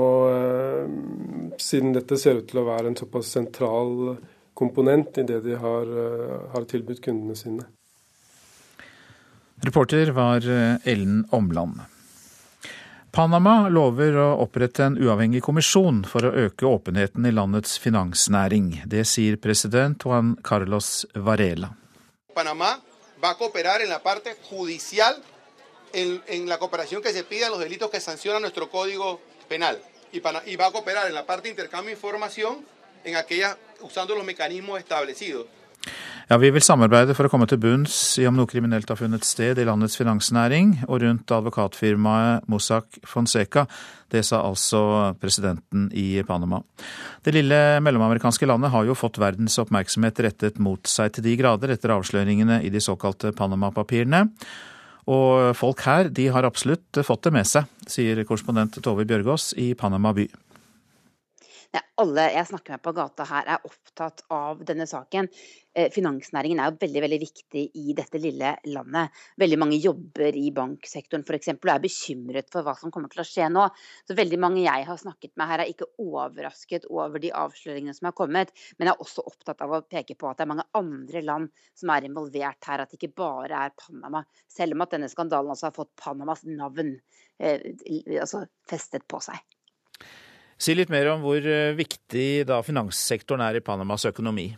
siden 1.64 1.94
dette 1.96 2.18
ser 2.20 2.42
ut 2.42 2.50
til 2.50 2.62
å 2.62 2.68
være 2.68 2.92
en 2.92 3.00
såpass 3.00 3.32
sentral 3.36 4.18
komponent 4.54 5.18
i 5.18 5.26
det 5.28 5.40
de 5.46 5.56
har, 5.58 5.90
har 6.54 6.68
tilbudt 6.70 7.02
kundene 7.04 7.36
sine. 7.38 7.66
Reporter 9.64 10.12
var 10.12 10.46
Ellen 10.84 11.24
Omland. 11.32 11.80
Panama 13.14 13.70
lover 13.70 14.16
å 14.18 14.30
opprette 14.42 14.88
en 14.88 14.96
uavhengig 14.98 15.44
kommisjon 15.46 16.02
for 16.10 16.26
å 16.26 16.32
øke 16.48 16.66
åpenheten 16.66 17.28
i 17.30 17.34
landets 17.34 17.78
finansnæring. 17.82 18.72
Det 18.90 19.06
sier 19.06 19.38
president 19.38 20.02
Juan 20.02 20.34
Carlos 20.42 21.06
Varela. 21.14 21.70
Panama 22.34 22.74
va 23.22 23.36
a 23.36 23.38
cooperar 23.38 23.86
en 23.86 23.94
la 23.94 24.02
parte 24.02 24.34
judicial 24.50 25.22
en, 25.94 26.20
en 26.28 26.50
la 26.50 26.58
cooperación 26.58 27.06
que 27.06 27.14
se 27.14 27.24
pide 27.24 27.46
a 27.46 27.52
los 27.54 27.62
delitos 27.62 27.92
que 27.92 28.02
sanciona 28.02 28.40
nuestro 28.40 28.70
código 28.70 29.20
penal 29.48 29.78
y, 30.14 30.20
para, 30.22 30.42
y 30.46 30.56
va 30.56 30.68
a 30.68 30.72
cooperar 30.72 31.08
en 31.08 31.16
la 31.16 31.26
parte 31.26 31.44
de 31.44 31.50
intercambio 31.50 31.88
de 31.88 31.94
información 31.94 32.64
en 33.04 33.16
aquellas 33.16 33.58
usando 33.82 34.16
los 34.16 34.24
mecanismos 34.24 34.80
establecidos. 34.80 35.46
Ja, 36.30 36.38
Vi 36.38 36.50
vil 36.56 36.64
samarbeide 36.64 37.12
for 37.18 37.28
å 37.28 37.32
komme 37.32 37.48
til 37.52 37.60
bunns 37.60 37.94
i 38.22 38.28
om 38.30 38.38
noe 38.38 38.48
kriminelt 38.48 38.88
har 38.88 38.96
funnet 38.96 39.26
sted 39.28 39.60
i 39.60 39.66
landets 39.68 39.98
finansnæring 40.00 40.86
og 40.88 41.02
rundt 41.04 41.34
advokatfirmaet 41.36 42.48
Mossack 42.48 43.02
Fonseca. 43.04 43.66
Det 44.08 44.24
sa 44.24 44.40
altså 44.48 44.80
presidenten 45.20 45.90
i 45.92 46.24
Panama. 46.24 46.62
Det 47.26 47.34
lille 47.36 47.60
mellomamerikanske 47.84 48.48
landet 48.48 48.72
har 48.72 48.88
jo 48.88 48.96
fått 48.96 49.20
verdens 49.20 49.60
oppmerksomhet 49.60 50.24
rettet 50.24 50.62
mot 50.64 50.88
seg 50.88 51.12
til 51.18 51.28
de 51.28 51.36
grader 51.42 51.76
etter 51.76 51.92
avsløringene 51.98 52.62
i 52.64 52.72
de 52.72 52.82
såkalte 52.84 53.34
Panama-papirene. 53.36 54.30
Og 55.12 55.52
folk 55.60 55.84
her, 55.84 56.08
de 56.08 56.30
har 56.32 56.48
absolutt 56.48 57.02
fått 57.04 57.26
det 57.28 57.34
med 57.36 57.48
seg, 57.50 57.68
sier 57.90 58.22
korrespondent 58.28 58.78
Tove 58.84 59.04
Bjørgaas 59.08 59.52
i 59.60 59.74
Panama 59.76 60.14
by. 60.16 60.28
Alle 62.02 62.24
jeg 62.34 62.46
snakker 62.50 62.74
med 62.74 62.82
på 62.86 62.92
gata 62.98 63.26
her 63.30 63.48
er 63.54 63.66
opptatt 63.68 64.24
av 64.34 64.64
denne 64.66 64.86
saken. 64.90 65.28
Eh, 65.74 65.92
finansnæringen 65.94 66.60
er 66.62 66.72
jo 66.72 66.80
veldig 66.82 67.02
veldig 67.06 67.20
viktig 67.22 67.64
i 67.78 67.94
dette 67.98 68.18
lille 68.22 68.56
landet. 68.70 69.22
Veldig 69.42 69.60
mange 69.62 69.78
jobber 69.82 70.38
i 70.38 70.52
banksektoren 70.54 71.26
f.eks. 71.26 71.54
og 71.54 71.72
er 71.74 71.84
bekymret 71.84 72.52
for 72.54 72.66
hva 72.66 72.74
som 72.78 72.94
kommer 72.94 73.14
til 73.14 73.24
å 73.24 73.28
skje 73.30 73.52
nå. 73.54 73.68
Så 74.10 74.18
veldig 74.18 74.42
mange 74.42 74.66
jeg 74.66 74.88
har 74.90 75.02
snakket 75.02 75.34
med 75.38 75.50
her 75.50 75.64
er 75.64 75.70
ikke 75.70 75.90
overrasket 76.02 76.90
over 76.90 77.22
de 77.22 77.34
avsløringene 77.44 77.98
som 77.98 78.10
har 78.10 78.18
kommet, 78.18 78.54
men 78.78 78.90
er 78.90 79.02
også 79.02 79.26
opptatt 79.30 79.62
av 79.62 79.78
å 79.78 79.84
peke 79.86 80.18
på 80.18 80.30
at 80.30 80.42
det 80.42 80.48
er 80.48 80.54
mange 80.54 80.70
andre 80.78 81.26
land 81.26 81.66
som 81.78 81.94
er 81.94 82.10
involvert 82.10 82.70
her. 82.70 82.82
At 82.82 82.94
det 82.94 83.02
ikke 83.02 83.22
bare 83.22 83.66
er 83.68 83.78
Panama. 83.78 84.26
Selv 84.50 84.74
om 84.78 84.86
at 84.86 84.98
denne 84.98 85.14
skandalen 85.14 85.54
også 85.54 85.70
har 85.70 85.78
fått 85.78 85.94
Panamas 86.02 86.46
navn 86.50 86.96
eh, 87.38 87.70
altså 88.18 88.48
festet 88.70 89.06
på 89.10 89.22
seg. 89.22 89.53
Si 90.64 90.72
litt 90.78 90.92
mer 90.94 91.10
om 91.12 91.24
hvor 91.26 91.44
eh, 91.44 91.76
viktig 91.76 92.46
da 92.48 92.62
finanssektoren 92.64 93.42
er 93.44 93.58
i 93.60 93.64
Panamas 93.66 94.06
økonomi. 94.08 94.54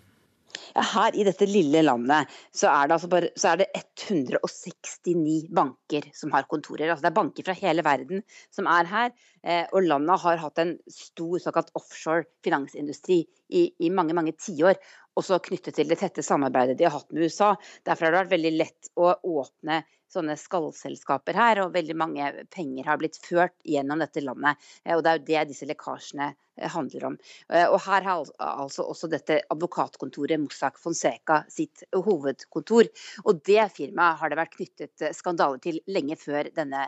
Her 0.75 1.15
i 1.17 1.23
dette 1.25 1.47
lille 1.49 1.81
landet 1.81 2.29
så 2.53 2.67
er, 2.69 2.91
altså 2.93 3.09
bare, 3.11 3.31
så 3.39 3.53
er 3.53 3.63
det 3.63 3.67
169 3.73 5.47
banker 5.55 6.05
som 6.15 6.33
har 6.35 6.45
kontorer. 6.51 6.91
Altså 6.91 7.07
det 7.07 7.09
er 7.09 7.17
banker 7.17 7.47
fra 7.47 7.55
hele 7.57 7.83
verden 7.87 8.21
som 8.53 8.69
er 8.69 8.91
her. 8.91 9.15
Eh, 9.41 9.63
og 9.71 9.87
landet 9.87 10.21
har 10.27 10.43
hatt 10.43 10.61
en 10.61 10.75
stor 10.91 11.41
såkalt 11.41 11.73
offshore 11.79 12.27
finansindustri 12.45 13.23
i, 13.49 13.65
i 13.79 13.89
mange 13.89 14.13
mange 14.17 14.35
tiår. 14.37 14.77
Også 15.17 15.41
knyttet 15.47 15.79
til 15.79 15.89
det 15.89 15.97
tette 16.03 16.25
samarbeidet 16.27 16.77
de 16.77 16.85
har 16.85 16.99
hatt 16.99 17.09
med 17.09 17.25
USA. 17.25 17.55
Derfor 17.87 18.05
har 18.05 18.13
det 18.13 18.23
vært 18.25 18.35
veldig 18.37 18.55
lett 18.59 18.93
å 18.99 19.15
åpne 19.39 19.81
sånne 20.15 20.37
skallselskaper 20.39 21.37
her, 21.37 21.61
og 21.63 21.75
veldig 21.75 21.95
mange 21.97 22.31
penger 22.53 22.89
har 22.89 22.99
blitt 23.01 23.19
ført 23.21 23.55
gjennom 23.67 24.01
dette 24.03 24.23
landet. 24.23 24.61
Eh, 24.83 24.95
og 24.95 25.03
Det 25.03 25.11
er 25.11 25.19
jo 25.19 25.27
det 25.29 25.45
disse 25.51 25.67
lekkasjene 25.69 26.29
eh, 26.31 26.69
handler 26.73 27.09
om. 27.11 27.17
Eh, 27.49 27.67
og 27.67 27.79
Her 27.85 28.07
har 28.07 28.31
altså 28.39 28.87
også 28.87 29.09
dette 29.11 29.41
advokatkontoret 29.53 30.41
Mossack 30.41 30.79
Fonseca 30.81 31.43
sitt 31.51 31.85
hovedkontor. 31.93 32.91
Og 33.25 33.41
Det 33.45 33.67
firmaet 33.75 34.21
har 34.21 34.31
det 34.31 34.39
vært 34.39 34.55
knyttet 34.55 35.09
skandaler 35.15 35.61
til 35.63 35.81
lenge 35.87 36.17
før 36.19 36.49
denne, 36.55 36.87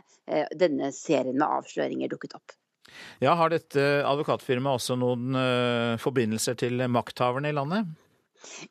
denne 0.55 0.91
serien 0.95 1.37
med 1.37 1.47
avsløringer 1.47 2.09
dukket 2.11 2.37
opp. 2.39 2.55
Ja, 3.19 3.35
Har 3.35 3.51
dette 3.51 3.83
advokatfirmaet 4.07 4.79
også 4.79 4.95
noen 4.97 5.35
forbindelser 6.01 6.55
til 6.57 6.81
makthaverne 6.89 7.51
i 7.51 7.55
landet? 7.55 7.89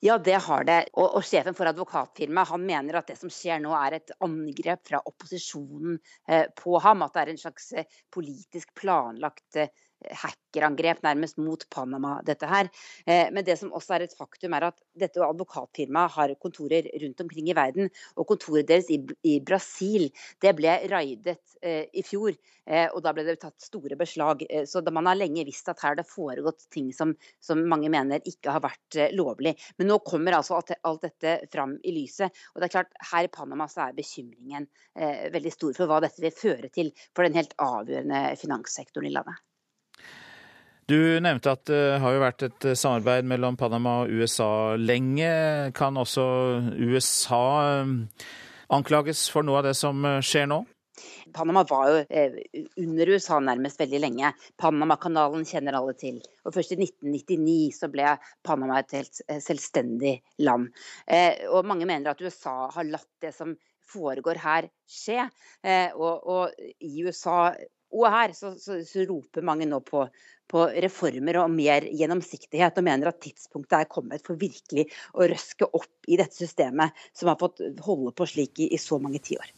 Ja, 0.01 0.19
det 0.19 0.39
har 0.47 0.65
det. 0.65 0.79
Og, 0.95 1.17
og 1.19 1.25
sjefen 1.27 1.57
for 1.57 1.69
advokatfirmaet 1.71 2.53
han 2.53 2.67
mener 2.67 3.01
at 3.01 3.11
det 3.11 3.19
som 3.21 3.33
skjer 3.33 3.61
nå 3.63 3.75
er 3.79 3.99
et 3.99 4.15
angrep 4.25 4.85
fra 4.91 5.01
opposisjonen 5.11 5.99
eh, 6.29 6.47
på 6.57 6.79
ham. 6.85 7.05
At 7.07 7.17
det 7.17 7.25
er 7.25 7.33
en 7.35 7.43
slags 7.43 7.73
eh, 7.73 7.89
politisk 8.15 8.75
planlagt 8.79 9.61
eh, 9.61 9.73
hackerangrep 10.05 11.03
nærmest 11.05 11.39
mot 11.41 11.65
Panama, 11.73 12.17
dette 12.27 12.49
her. 12.49 12.69
Eh, 13.07 13.29
men 13.33 13.45
det 13.45 13.59
som 13.61 13.73
også 13.75 13.97
er 13.97 14.07
et 14.07 14.17
faktum, 14.17 14.55
er 14.57 14.69
at 14.71 14.83
dette 14.99 15.23
advokatfirmaet 15.25 16.17
har 16.17 16.35
kontorer 16.43 16.89
rundt 17.03 17.23
omkring 17.25 17.51
i 17.51 17.57
verden. 17.57 17.91
Og 18.17 18.29
kontoret 18.29 18.69
deres 18.69 18.91
i, 18.93 19.01
Brasil 19.47 20.11
det 20.43 20.55
ble 20.59 20.77
raidet 20.93 21.39
eh, 21.63 21.87
i 21.93 22.05
fjor. 22.07 22.37
Eh, 22.67 22.89
og 22.91 23.03
da 23.05 23.13
ble 23.15 23.27
det 23.27 23.39
tatt 23.43 23.63
store 23.63 23.99
beslag. 23.99 24.45
Så 24.67 24.83
man 24.91 25.09
har 25.11 25.19
lenge 25.19 25.47
visst 25.47 25.69
at 25.71 25.83
her 25.83 25.95
har 25.95 26.01
det 26.01 26.09
foregått 26.11 26.67
ting 26.75 26.93
som, 26.95 27.15
som, 27.41 27.63
mange 27.71 27.91
mener 27.93 28.25
ikke 28.27 28.55
har 28.57 28.65
vært 28.65 29.01
lovlig. 29.15 29.55
Men 29.79 29.93
nå 29.93 30.01
kommer 30.07 30.39
altså 30.39 30.59
alt 30.59 31.07
dette 31.07 31.39
fram 31.53 31.77
i 31.85 31.95
lyset. 31.95 32.35
Og 32.55 32.61
det 32.61 32.69
er 32.69 32.77
klart, 32.79 32.95
her 33.13 33.29
i 33.29 33.33
Panama 33.33 33.69
så 33.71 33.87
er 33.87 33.97
bekymringen 33.97 34.67
veldig 34.97 35.53
stor 35.53 35.75
for 35.77 35.91
hva 35.91 36.01
dette 36.03 36.23
vil 36.25 36.35
føre 36.35 36.71
til 36.73 36.91
for 37.15 37.27
den 37.27 37.37
helt 37.39 37.55
avgjørende 37.63 38.23
finanssektoren 38.41 39.11
i 39.11 39.15
landet. 39.15 39.46
Du 40.87 40.99
nevnte 41.19 41.51
at 41.51 41.65
det 41.67 41.99
har 41.99 42.15
jo 42.15 42.23
vært 42.23 42.45
et 42.47 42.65
samarbeid 42.79 43.27
mellom 43.27 43.57
Panama 43.59 44.05
og 44.05 44.13
USA 44.15 44.77
lenge. 44.79 45.31
Kan 45.75 45.99
også 45.99 46.27
USA 46.79 47.83
anklages 48.71 49.27
for 49.33 49.43
noe 49.47 49.59
av 49.59 49.67
det 49.67 49.75
som 49.79 50.07
skjer 50.23 50.47
nå? 50.53 50.63
Panama 51.35 51.65
var 51.69 51.89
jo 51.91 51.99
eh, 52.09 52.37
under 52.81 53.11
USA 53.13 53.39
nærmest 53.43 53.81
veldig 53.81 54.01
lenge. 54.01 54.33
Panamakanalen 54.61 55.45
kjenner 55.49 55.77
alle 55.77 55.97
til. 55.99 56.21
Og 56.47 56.55
først 56.55 56.73
i 56.73 56.79
1999 56.81 57.77
så 57.77 57.91
ble 57.93 58.15
Panama 58.47 58.81
et 58.81 58.97
helt 58.97 59.23
eh, 59.27 59.41
selvstendig 59.45 60.17
land. 60.47 60.71
Eh, 61.07 61.45
og 61.51 61.67
mange 61.69 61.89
mener 61.89 62.13
at 62.13 62.23
USA 62.23 62.71
har 62.73 62.89
latt 62.89 63.11
det 63.25 63.35
som 63.37 63.57
foregår 63.87 64.41
her, 64.43 64.67
skje. 64.91 65.29
Og, 65.95 66.25
og 66.27 66.57
i 66.83 67.05
USA 67.07 67.53
og 67.95 68.07
her 68.11 68.33
så, 68.35 68.51
så, 68.59 68.81
så 68.83 69.05
roper 69.07 69.45
mange 69.47 69.69
nå 69.71 69.79
på, 69.87 70.03
på, 70.51 70.65
reformer 70.87 71.41
og 71.43 71.53
mer 71.53 71.87
gjennomsiktighet, 71.91 72.79
og 72.79 72.87
mener 72.87 73.11
at 73.11 73.21
tidspunktet 73.23 73.79
er 73.81 73.91
kommet 73.91 74.25
for 74.27 74.39
virkelig 74.41 74.89
å 75.15 75.29
røske 75.29 75.69
opp 75.69 76.11
i 76.11 76.19
dette 76.21 76.39
systemet 76.39 77.07
som 77.13 77.33
har 77.33 77.41
fått 77.41 77.65
holde 77.87 78.15
på 78.17 78.29
slik 78.31 78.63
i, 78.63 78.73
i 78.75 78.81
så 78.81 79.01
mange 79.03 79.23
tiår. 79.25 79.53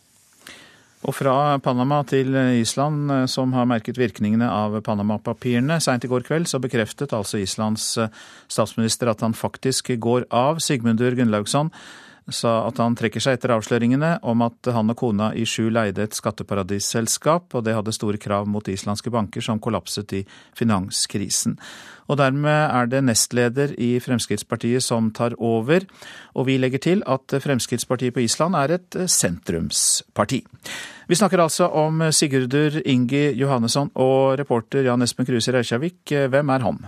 Og 1.07 1.15
fra 1.15 1.59
Panama 1.63 2.01
til 2.09 2.35
Island, 2.59 3.11
eh, 3.15 3.27
som 3.31 3.53
har 3.55 3.69
merket 3.71 4.01
virkningene 4.01 4.49
av 4.51 4.81
Panama-papirene. 4.83 5.79
Seint 5.81 6.05
i 6.05 6.11
går 6.11 6.27
kveld 6.27 6.51
så 6.51 6.59
bekreftet 6.59 7.15
altså 7.15 7.39
Islands 7.39 7.93
eh, 8.03 8.11
statsminister 8.51 9.13
at 9.13 9.23
han 9.23 9.37
faktisk 9.37 9.93
går 10.03 10.27
av. 10.35 10.59
Sigmundur 10.59 11.15
Gunnlaugsson 11.15 11.71
sa 12.29 12.67
at 12.69 12.79
han 12.83 12.97
trekker 12.99 13.23
seg 13.23 13.39
etter 13.39 13.53
avsløringene 13.55 14.19
om 14.27 14.43
at 14.47 14.71
han 14.75 14.93
og 14.93 14.99
kona 15.01 15.31
i 15.37 15.47
skjul 15.49 15.73
leide 15.77 16.05
et 16.05 16.17
skatteparadisselskap, 16.17 17.55
og 17.55 17.65
det 17.67 17.77
hadde 17.77 17.95
store 17.97 18.21
krav 18.21 18.49
mot 18.51 18.69
islandske 18.69 19.13
banker 19.15 19.45
som 19.45 19.61
kollapset 19.63 20.15
i 20.21 20.25
finanskrisen. 20.59 21.59
Og 22.09 22.17
dermed 22.21 22.73
er 22.73 22.89
det 22.89 23.03
nestleder 23.05 23.75
i 23.77 23.91
Fremskrittspartiet 24.01 24.85
som 24.85 25.11
tar 25.13 25.37
over, 25.37 25.85
og 26.35 26.49
vi 26.49 26.57
legger 26.61 26.81
til 26.85 27.03
at 27.07 27.37
Fremskrittspartiet 27.45 28.17
på 28.17 28.25
Island 28.25 28.57
er 28.57 28.79
et 28.79 29.03
sentrumsparti. 29.13 30.41
Vi 31.09 31.17
snakker 31.17 31.41
altså 31.45 31.69
om 31.69 32.07
Sigurdur 32.13 32.81
Ingi 32.85 33.33
Johannesson 33.41 33.93
og 33.97 34.39
reporter 34.41 34.89
Jan 34.89 35.05
Espen 35.05 35.29
Kruse 35.29 35.53
Reykjavik. 35.53 36.01
Hvem 36.33 36.57
er 36.57 36.65
han? 36.65 36.81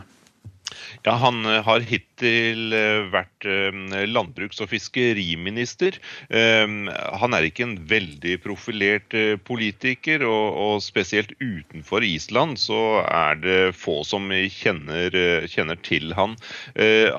Ja, 1.05 1.15
Han 1.21 1.45
eh, 1.47 1.61
har 1.65 1.85
hittil 1.87 2.75
eh, 2.77 3.07
vært 3.13 3.47
eh, 3.49 3.73
landbruks- 4.11 4.61
og 4.61 4.71
fiskeriminister. 4.73 5.97
Han 6.31 7.35
er 7.35 7.47
ikke 7.47 7.65
en 7.65 7.77
veldig 7.89 8.37
profilert 8.45 9.15
politiker, 9.47 10.23
og 10.27 10.81
spesielt 10.85 11.33
utenfor 11.41 12.05
Island 12.07 12.59
så 12.61 13.01
er 13.03 13.41
det 13.41 13.59
få 13.77 14.01
som 14.07 14.29
kjenner, 14.31 15.15
kjenner 15.51 15.79
til 15.87 16.15
han. 16.17 16.37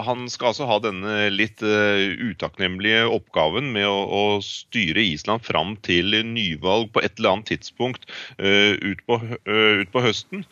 Han 0.08 0.28
skal 0.32 0.52
altså 0.52 0.68
ha 0.70 0.78
denne 0.84 1.30
litt 1.34 1.62
utakknemlige 1.62 3.04
oppgaven 3.12 3.72
med 3.76 3.88
å, 3.90 4.40
styre 4.46 5.04
Island 5.04 5.46
fram 5.46 5.76
til 5.86 6.16
nyvalg 6.28 6.92
på 6.94 7.04
et 7.04 7.18
eller 7.20 7.36
annet 7.38 7.52
tidspunkt 7.54 8.08
ut 8.38 9.06
på, 9.08 9.20
ut 9.46 9.92
på 9.94 10.06
høsten. 10.06 10.46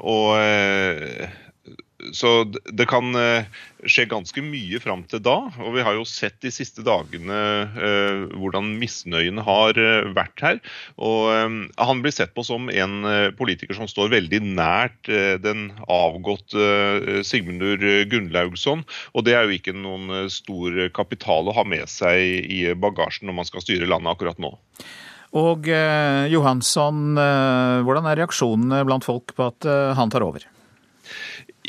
Og 0.00 0.28
så 2.16 2.44
det 2.48 2.86
kan 2.90 3.14
eh, 3.18 3.48
skje 3.84 4.06
ganske 4.10 4.42
mye 4.44 4.80
fram 4.82 5.02
til 5.10 5.22
da. 5.24 5.36
Og 5.62 5.74
vi 5.76 5.84
har 5.86 5.96
jo 5.96 6.06
sett 6.08 6.38
de 6.44 6.52
siste 6.54 6.84
dagene 6.86 7.40
eh, 7.68 8.22
hvordan 8.34 8.72
misnøyen 8.80 9.42
har 9.46 9.78
vært 10.16 10.44
her. 10.44 10.60
Og 11.00 11.28
han 11.78 12.02
blir 12.04 12.14
sett 12.14 12.32
på 12.36 12.44
som 12.46 12.70
en 12.72 12.96
politiker 13.38 13.76
som 13.76 13.88
står 13.90 14.12
veldig 14.12 14.40
nært 14.46 15.10
den 15.44 15.68
avgåtte 15.90 17.22
Sigmundur 17.26 17.82
Gunnlaugsson. 18.10 18.84
Og 19.14 19.26
det 19.26 19.36
er 19.36 19.46
jo 19.46 19.56
ikke 19.56 19.76
noen 19.76 20.30
stor 20.32 20.80
kapital 20.96 21.48
å 21.48 21.56
ha 21.56 21.66
med 21.68 21.88
seg 21.90 22.50
i 22.50 22.64
bagasjen 22.74 23.30
når 23.30 23.40
man 23.42 23.48
skal 23.48 23.64
styre 23.64 23.88
landet 23.90 24.14
akkurat 24.14 24.42
nå. 24.42 24.54
Og 25.38 25.68
eh, 25.70 26.26
Johansson, 26.32 27.14
eh, 27.20 27.80
hvordan 27.86 28.08
er 28.10 28.18
reaksjonene 28.18 28.82
blant 28.86 29.06
folk 29.06 29.36
på 29.36 29.46
at 29.52 29.66
eh, 29.68 29.92
han 29.98 30.10
tar 30.10 30.26
over? 30.26 30.46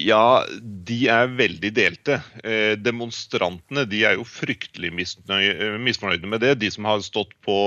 Ja, 0.02 0.44
de 0.88 0.98
er 1.12 1.30
veldig 1.38 1.72
delte. 1.76 2.18
Eh, 2.44 2.74
demonstrantene 2.80 3.84
de 3.90 4.02
er 4.08 4.18
jo 4.18 4.26
fryktelig 4.28 4.90
eh, 4.90 5.76
misfornøyde 5.82 6.30
med 6.30 6.42
det. 6.44 6.56
De 6.62 6.72
som 6.74 6.88
har 6.90 7.04
stått 7.06 7.34
på 7.46 7.58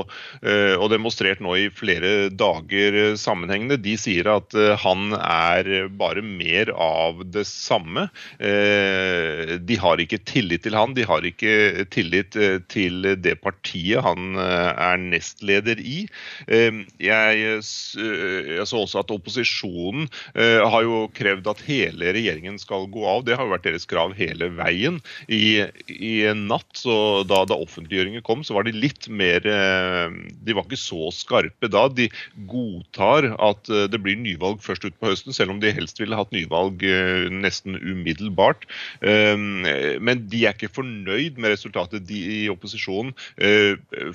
eh, 0.43 0.75
og 0.75 0.89
demonstrert 0.93 1.43
nå 1.45 1.55
i 1.61 1.69
flere 1.75 2.31
dager 2.35 3.15
sammenhengende, 3.21 3.79
de 3.85 3.95
sier 4.01 4.29
at 4.33 4.55
han 4.83 5.15
er 5.19 5.89
bare 5.95 6.25
mer 6.25 6.71
av 6.75 7.23
det 7.35 7.45
samme. 7.49 8.07
De 8.39 9.77
har 9.81 10.01
ikke 10.03 10.21
tillit 10.27 10.65
til 10.65 10.77
han, 10.77 10.95
de 10.97 11.05
har 11.07 11.25
ikke 11.27 11.85
tillit 11.93 12.37
til 12.71 13.09
det 13.21 13.37
partiet 13.43 14.03
han 14.05 14.39
er 14.39 15.01
nestleder 15.01 15.81
i. 15.81 16.05
Jeg, 16.49 17.59
så 17.65 18.83
også 18.83 19.03
at 19.03 19.15
opposisjonen 19.15 20.09
har 20.35 20.87
jo 20.87 21.05
krevd 21.17 21.51
at 21.55 21.65
hele 21.69 22.15
regjeringen 22.15 22.24
skal 22.61 22.89
gå 22.93 23.05
av. 23.07 23.25
Det 23.25 23.37
har 23.37 23.47
jo 23.47 23.55
vært 23.55 23.67
deres 23.69 23.87
krav 23.89 24.15
hele 24.19 24.51
veien. 24.57 25.01
I, 25.29 25.65
i 25.89 26.15
natt, 26.35 26.71
så 26.77 27.25
da, 27.29 27.45
da 27.49 27.59
offentliggjøringen 27.61 28.25
kom, 28.27 28.45
så 28.45 28.57
var 28.57 28.67
de 28.67 28.75
litt 28.77 29.09
mer 29.09 29.45
eh, 29.47 30.15
De 30.45 30.55
var 30.57 30.67
ikke 30.67 30.81
så 30.81 31.11
skarpe 31.15 31.71
da. 31.71 31.87
De 31.89 32.09
godtar 32.51 33.31
at 33.35 33.71
eh, 33.71 33.87
det 33.91 34.01
blir 34.03 34.19
nyvalg 34.21 34.63
først 34.65 34.87
utpå 34.89 35.13
høsten, 35.13 35.37
selv 35.37 35.55
om 35.55 35.61
de 35.63 35.73
helst 35.75 36.01
ville 36.01 36.19
hatt 36.19 36.33
nyvalg 36.35 36.85
eh, 36.87 37.29
nesten 37.33 37.79
umiddelbart. 37.79 38.67
Men 39.05 40.23
de 40.31 40.41
er 40.47 40.55
ikke 40.55 40.73
fornøyd 40.73 41.39
med 41.41 41.53
resultatet 41.55 42.05
de 42.09 42.19
i 42.35 42.41
opposisjonen. 42.53 43.13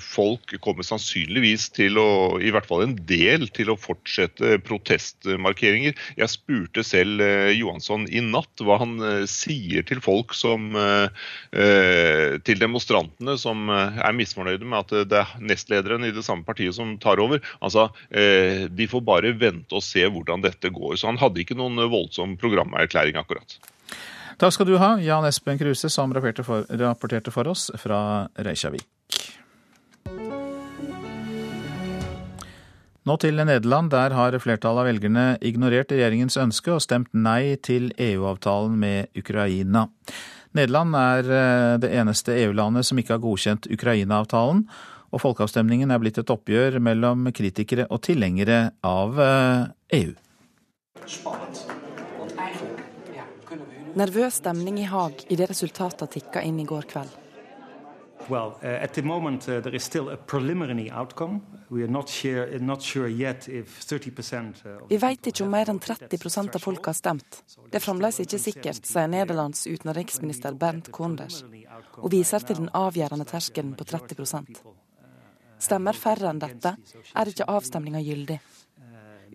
Folk 0.02 0.54
kommer 0.64 0.86
sannsynligvis 0.86 1.68
til 1.76 1.98
å, 2.00 2.38
i 2.42 2.52
hvert 2.54 2.66
fall 2.68 2.84
en 2.84 2.96
del, 3.08 3.46
til 3.54 3.72
å 3.72 3.78
fortsette 3.78 4.58
protestmarkeringer. 4.66 5.96
Jeg 6.20 6.32
spurte 6.32 6.84
selv 6.86 7.22
Johansson 7.56 7.89
sånn 7.90 8.06
i 8.08 8.22
natt 8.24 8.62
hva 8.64 8.78
han 8.80 8.96
uh, 9.02 9.24
sier 9.30 9.84
til 9.86 10.00
folk 10.04 10.34
som 10.36 10.70
uh, 10.76 11.10
uh, 11.52 12.38
Til 12.46 12.60
demonstrantene 12.62 13.36
som 13.40 13.68
er 13.70 14.14
misfornøyde 14.16 14.66
med 14.66 14.78
at 14.80 15.08
det 15.10 15.18
er 15.20 15.34
nestlederen 15.42 16.06
i 16.06 16.12
det 16.14 16.24
samme 16.26 16.46
partiet 16.46 16.74
som 16.76 16.96
tar 17.02 17.20
over. 17.22 17.42
Altså, 17.60 17.88
De 18.10 18.86
får 18.90 19.02
bare 19.06 19.32
vente 19.38 19.76
og 19.76 19.84
se 19.84 20.04
hvordan 20.06 20.42
dette 20.44 20.70
går. 20.72 20.96
Så 20.98 21.10
han 21.10 21.20
hadde 21.20 21.42
ikke 21.42 21.58
noen 21.58 21.78
voldsom 21.90 22.36
programerklæring 22.40 23.18
akkurat. 23.20 23.58
Takk 24.40 24.56
skal 24.56 24.70
du 24.70 24.78
ha, 24.80 24.94
Jan 25.04 25.26
Espen 25.28 25.60
Kruse, 25.60 25.90
som 25.92 26.14
rapporterte 26.16 26.46
for, 26.46 26.68
rapporterte 26.80 27.34
for 27.34 27.50
oss 27.52 27.68
fra 27.82 28.00
Reykjavik. 28.40 28.86
Nå 33.10 33.16
til 33.18 33.40
Nederland. 33.42 33.90
Der 33.90 34.12
har 34.14 34.36
flertallet 34.38 34.84
av 34.84 34.86
velgerne 34.86 35.22
ignorert 35.42 35.90
regjeringens 35.90 36.36
ønske 36.38 36.76
og 36.76 36.82
stemt 36.84 37.08
nei 37.10 37.56
til 37.58 37.88
EU-avtalen 37.98 38.76
med 38.78 39.10
Ukraina. 39.18 39.88
Nederland 40.54 40.94
er 40.94 41.30
eh, 41.34 41.78
det 41.82 41.90
eneste 41.90 42.36
EU-landet 42.44 42.86
som 42.86 43.00
ikke 43.02 43.16
har 43.16 43.22
godkjent 43.24 43.66
Ukraina-avtalen, 43.74 44.62
og 45.10 45.22
folkeavstemningen 45.24 45.90
er 45.90 45.98
blitt 45.98 46.20
et 46.22 46.30
oppgjør 46.30 46.78
mellom 46.86 47.26
kritikere 47.34 47.88
og 47.90 48.04
tilhengere 48.06 48.60
av 48.86 49.18
EU. 49.18 50.14
Eh, 50.14 50.14
e 50.14 50.14
Nervøs 53.98 54.38
stemning 54.38 54.78
i 54.78 54.86
Haag 54.86 55.26
idet 55.34 55.50
resultatene 55.50 56.14
tikka 56.14 56.46
inn 56.46 56.62
i 56.62 56.68
går 56.68 56.86
kveld. 56.94 57.19
Well, 58.28 58.58
uh, 58.62 58.66
at 58.66 58.92
the 58.94 59.02
moment, 59.02 59.48
uh, 59.48 59.60
there 59.60 59.74
is 59.74 59.84
still 59.84 60.10
a 60.10 60.16
preliminary 60.16 60.90
outcome. 60.90 61.40
We 61.68 61.82
are 61.82 61.90
not 61.90 62.08
sure, 62.08 62.58
not 62.58 62.82
sure 62.82 63.08
yet 63.08 63.48
if 63.48 63.80
30% 63.80 64.66
uh, 64.66 64.86
Vi 64.88 64.96
vet 64.96 65.26
ikke 65.26 65.44
om 65.44 65.50
mer 65.50 65.70
enn 65.70 65.80
30 65.80 66.54
av 66.54 66.60
folk 66.60 66.86
har 66.86 66.94
stemt. 66.98 67.42
Det 67.70 67.80
er 67.80 67.84
fremdeles 67.84 68.20
ikke 68.20 68.38
sikkert, 68.38 68.86
sier 68.86 69.08
Nederlands 69.10 69.66
utenriksminister 69.66 70.54
Bernt 70.54 70.92
Konders, 70.92 71.42
og 71.96 72.10
viser 72.12 72.44
til 72.44 72.62
den 72.62 72.70
avgjørende 72.74 73.26
terskelen 73.30 73.74
på 73.78 73.84
30 73.84 74.46
Stemmer 75.60 75.92
færre 75.92 76.30
enn 76.30 76.40
dette, 76.40 76.76
er 77.14 77.28
ikke 77.28 77.48
avstemninga 77.52 78.00
gyldig. 78.04 78.40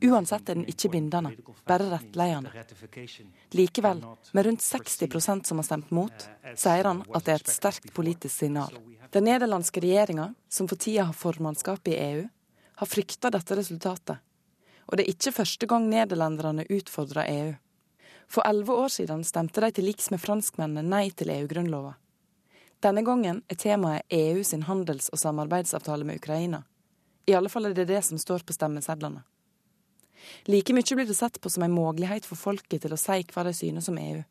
Uansett 0.01 0.49
er 0.49 0.57
den 0.59 0.67
ikke 0.67 0.89
bindende, 0.91 1.31
bare 1.67 1.87
rettledende. 1.91 2.51
Likevel, 3.55 4.03
med 4.31 4.45
rundt 4.45 4.61
60% 4.61 5.47
som 5.47 5.61
har 5.61 5.67
stemt 5.67 5.91
mot, 5.95 6.27
sier 6.55 6.89
han 6.89 7.03
at 7.13 7.25
det 7.25 7.35
er 7.35 7.43
et 7.43 7.53
sterkt 7.53 7.93
politisk 7.95 8.35
signal. 8.43 8.75
Den 9.15 9.27
nederlandske 9.29 9.83
regjeringa, 9.83 10.33
som 10.49 10.67
for 10.67 10.81
tida 10.81 11.07
har 11.09 11.15
formannskapet 11.15 11.93
i 11.93 11.99
EU, 12.09 12.23
har 12.75 12.91
frykta 12.91 13.31
dette 13.31 13.55
resultatet. 13.55 14.17
Og 14.85 14.97
det 14.97 15.05
er 15.05 15.13
ikke 15.15 15.35
første 15.39 15.69
gang 15.69 15.87
nederlenderne 15.89 16.67
utfordrer 16.69 17.29
EU. 17.31 17.53
For 18.27 18.45
elleve 18.45 18.73
år 18.73 18.91
siden 18.93 19.23
stemte 19.23 19.61
de 19.61 19.71
til 19.71 19.87
liks 19.87 20.09
med 20.11 20.21
franskmennene 20.21 20.83
nei 20.85 21.09
til 21.11 21.31
EU-grunnlova. 21.33 21.95
Denne 22.83 23.01
gangen 23.05 23.41
er 23.49 23.57
temaet 23.57 24.05
EU 24.13 24.43
sin 24.43 24.65
handels- 24.67 25.09
og 25.13 25.21
samarbeidsavtale 25.21 26.05
med 26.05 26.19
Ukraina. 26.21 26.63
I 27.25 27.33
alle 27.33 27.49
fall 27.49 27.69
er 27.69 27.73
det 27.73 27.87
det 27.89 28.01
som 28.05 28.19
står 28.21 28.43
på 28.45 28.53
stemmesedlene. 28.53 29.23
Like 30.51 30.73
mye 30.73 30.97
blir 30.97 31.07
det 31.07 31.17
sett 31.17 31.41
på 31.41 31.49
som 31.49 31.63
en 31.63 31.75
mulighet 31.75 32.25
for 32.25 32.39
folket 32.39 32.85
til 32.85 32.93
å 32.93 32.99
si 32.99 33.21
hva 33.33 33.43
de 33.47 33.53
synes 33.53 33.89
om 33.91 33.97
EU. 34.01 34.23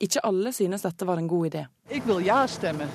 Ikke 0.00 0.20
alle 0.28 0.52
synes 0.52 0.84
dette 0.84 1.08
var 1.08 1.18
en 1.18 1.28
god 1.28 1.46
idé. 1.48 1.66
Jeg 1.90 2.02
vil 2.04 2.26
ja 2.26 2.42
stemme. 2.50 2.88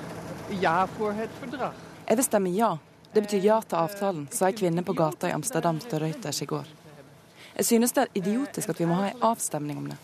Ja 0.60 0.86
for 0.98 1.16
et 1.18 1.32
fordrag. 1.40 1.74
Jeg 2.06 2.18
vil 2.20 2.26
stemme 2.26 2.52
ja. 2.54 2.76
Det 3.12 3.26
betyr 3.26 3.44
ja 3.44 3.58
til 3.60 3.76
avtalen, 3.76 4.28
sa 4.32 4.48
ei 4.48 4.54
kvinne 4.56 4.84
på 4.86 4.94
gata 4.96 5.28
i 5.28 5.34
Amsterdam 5.36 5.80
til 5.82 6.00
Reuters 6.00 6.40
i 6.42 6.48
går. 6.48 6.70
Jeg 7.58 7.66
synes 7.68 7.92
det 7.92 8.06
er 8.06 8.14
idiotisk 8.22 8.72
at 8.72 8.80
vi 8.80 8.86
må 8.88 8.96
ha 8.96 9.10
en 9.10 9.26
avstemning 9.28 9.82
om 9.82 9.90
det. 9.90 9.98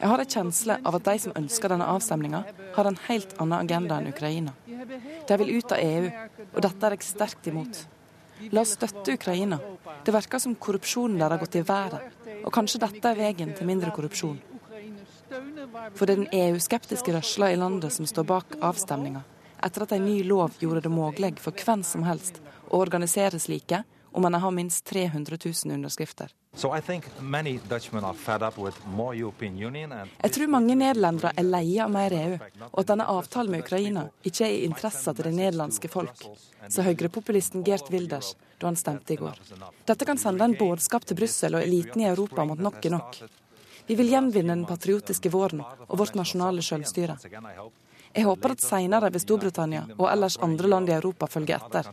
Jeg 0.00 0.08
har 0.08 0.22
en 0.22 0.32
kjensle 0.34 0.78
av 0.82 0.96
at 0.96 1.06
de 1.06 1.14
som 1.22 1.36
ønsker 1.36 1.70
denne 1.70 1.86
avstemninga, 1.92 2.40
har 2.74 2.88
en 2.88 2.98
helt 3.06 3.36
annen 3.38 3.58
agenda 3.60 4.00
enn 4.00 4.10
Ukraina. 4.10 4.54
De 5.28 5.38
vil 5.42 5.58
ut 5.60 5.74
av 5.76 5.82
EU, 5.84 6.10
og 6.54 6.62
dette 6.64 6.88
er 6.88 6.96
jeg 6.96 7.06
sterkt 7.06 7.50
imot. 7.52 7.84
La 8.52 8.62
oss 8.64 8.74
støtte 8.76 9.14
Ukraina. 9.14 9.58
Det 10.04 10.14
virker 10.14 10.40
som 10.40 10.54
korrupsjonen 10.56 11.18
der 11.20 11.34
har 11.34 11.42
gått 11.42 11.58
i 11.60 11.64
været. 11.66 12.00
Og 12.44 12.52
kanskje 12.54 12.80
dette 12.80 13.12
er 13.12 13.18
veien 13.18 13.52
til 13.56 13.68
mindre 13.68 13.92
korrupsjon. 13.94 14.40
For 15.94 16.06
det 16.06 16.14
er 16.14 16.22
den 16.22 16.32
EU-skeptiske 16.32 17.12
rørsla 17.14 17.52
i 17.52 17.58
landet 17.60 17.92
som 17.94 18.08
står 18.08 18.26
bak 18.26 18.56
avstemninga, 18.66 19.22
etter 19.62 19.84
at 19.84 19.94
en 19.94 20.06
ny 20.08 20.22
lov 20.26 20.56
gjorde 20.58 20.82
det 20.86 20.92
mulig 20.94 21.36
for 21.38 21.54
hvem 21.54 21.84
som 21.86 22.06
helst 22.08 22.40
å 22.70 22.80
organisere 22.80 23.38
slike 23.38 23.84
om 24.10 24.26
man 24.26 24.34
har 24.34 24.54
minst 24.54 24.84
300 24.90 25.38
000 25.44 25.76
underskrifter. 25.76 26.32
Jeg 26.50 26.62
tror 30.34 30.48
mange 30.50 30.74
nederlendere 30.74 31.30
er 31.38 31.46
leie 31.46 31.84
av 31.84 31.90
mer 31.94 32.12
EU, 32.16 32.38
og 32.66 32.80
at 32.82 32.88
denne 32.90 33.06
avtalen 33.12 33.52
med 33.54 33.62
Ukraina 33.62 34.02
ikke 34.26 34.44
er 34.48 34.54
i 34.56 34.64
interessa 34.66 35.14
til 35.14 35.24
det 35.28 35.34
nederlandske 35.36 35.88
folk, 35.92 36.18
sa 36.66 36.82
høyrepopulisten 36.84 37.62
Gert 37.64 37.86
Wilders 37.94 38.34
da 38.58 38.66
han 38.66 38.76
stemte 38.76 39.14
i 39.14 39.20
går. 39.20 39.38
Dette 39.86 40.04
kan 40.08 40.18
sende 40.18 40.44
en 40.44 40.58
budskap 40.58 41.06
til 41.06 41.16
Brussel 41.22 41.54
og 41.54 41.62
eliten 41.62 42.02
i 42.02 42.10
Europa 42.10 42.42
om 42.42 42.50
at 42.56 42.64
nok 42.66 42.82
er 42.82 42.96
nok. 42.98 43.10
Vi 43.86 43.94
vil 44.02 44.10
gjenvinne 44.10 44.54
den 44.58 44.66
patriotiske 44.66 45.30
våren 45.30 45.62
og 45.62 45.98
vårt 46.02 46.18
nasjonale 46.18 46.62
selvstyre. 46.66 47.14
Jeg 48.10 48.26
håper 48.26 48.48
at 48.56 48.66
senere 48.66 49.10
vil 49.14 49.22
Storbritannia 49.22 49.86
og 49.96 50.08
ellers 50.10 50.36
andre 50.42 50.66
land 50.74 50.90
i 50.90 50.98
Europa 50.98 51.30
følge 51.30 51.54
etter. 51.56 51.84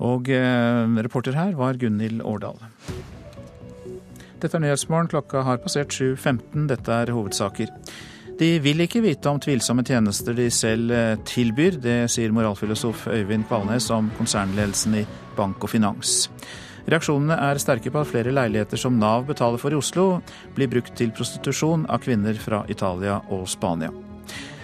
Og 0.00 0.30
eh, 0.32 0.96
reporter 1.04 1.36
her 1.36 1.52
var 1.58 1.76
Gunhild 1.80 2.22
Årdal. 2.24 2.56
Dette 4.42 4.58
er 4.58 4.64
Nyhetsmorgen. 4.64 5.10
Klokka 5.12 5.44
har 5.46 5.60
passert 5.62 5.92
7.15. 5.94 6.66
Dette 6.70 6.96
er 7.04 7.12
hovedsaker. 7.14 7.70
De 8.40 8.56
vil 8.64 8.82
ikke 8.82 9.02
vite 9.04 9.30
om 9.30 9.38
tvilsomme 9.42 9.84
tjenester 9.86 10.34
de 10.34 10.48
selv 10.50 10.90
eh, 10.90 11.14
tilbyr. 11.28 11.78
Det 11.82 11.96
sier 12.10 12.34
moralfilosof 12.34 13.06
Øyvind 13.12 13.46
Kvalnes 13.50 13.90
om 13.94 14.10
konsernledelsen 14.18 14.98
i 15.02 15.06
bank 15.36 15.62
og 15.62 15.70
finans. 15.70 16.26
Reaksjonene 16.90 17.36
er 17.38 17.60
sterke 17.62 17.92
på 17.94 18.02
at 18.02 18.10
flere 18.10 18.34
leiligheter 18.34 18.80
som 18.80 18.96
Nav 18.98 19.28
betaler 19.28 19.60
for 19.62 19.70
i 19.70 19.78
Oslo, 19.78 20.16
blir 20.56 20.70
brukt 20.72 20.96
til 20.98 21.14
prostitusjon 21.14 21.86
av 21.86 22.02
kvinner 22.02 22.34
fra 22.42 22.64
Italia 22.72 23.20
og 23.30 23.46
Spania. 23.50 23.92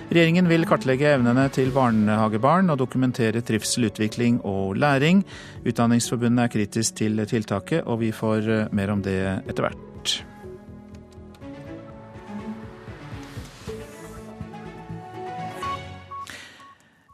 Regjeringen 0.09 0.47
vil 0.49 0.65
kartlegge 0.65 1.11
evnene 1.19 1.43
til 1.53 1.69
barnehagebarn 1.75 2.73
og 2.73 2.79
dokumentere 2.81 3.43
trivsel, 3.45 3.91
utvikling 3.91 4.39
og 4.41 4.79
læring. 4.81 5.21
Utdanningsforbundet 5.69 6.47
er 6.47 6.55
kritisk 6.55 6.97
til 7.03 7.21
tiltaket, 7.29 7.85
og 7.85 8.01
vi 8.01 8.09
får 8.17 8.49
eh, 8.49 8.73
mer 8.73 8.97
om 8.97 9.05
det 9.05 9.21
etter 9.45 9.69
hvert. 9.69 9.88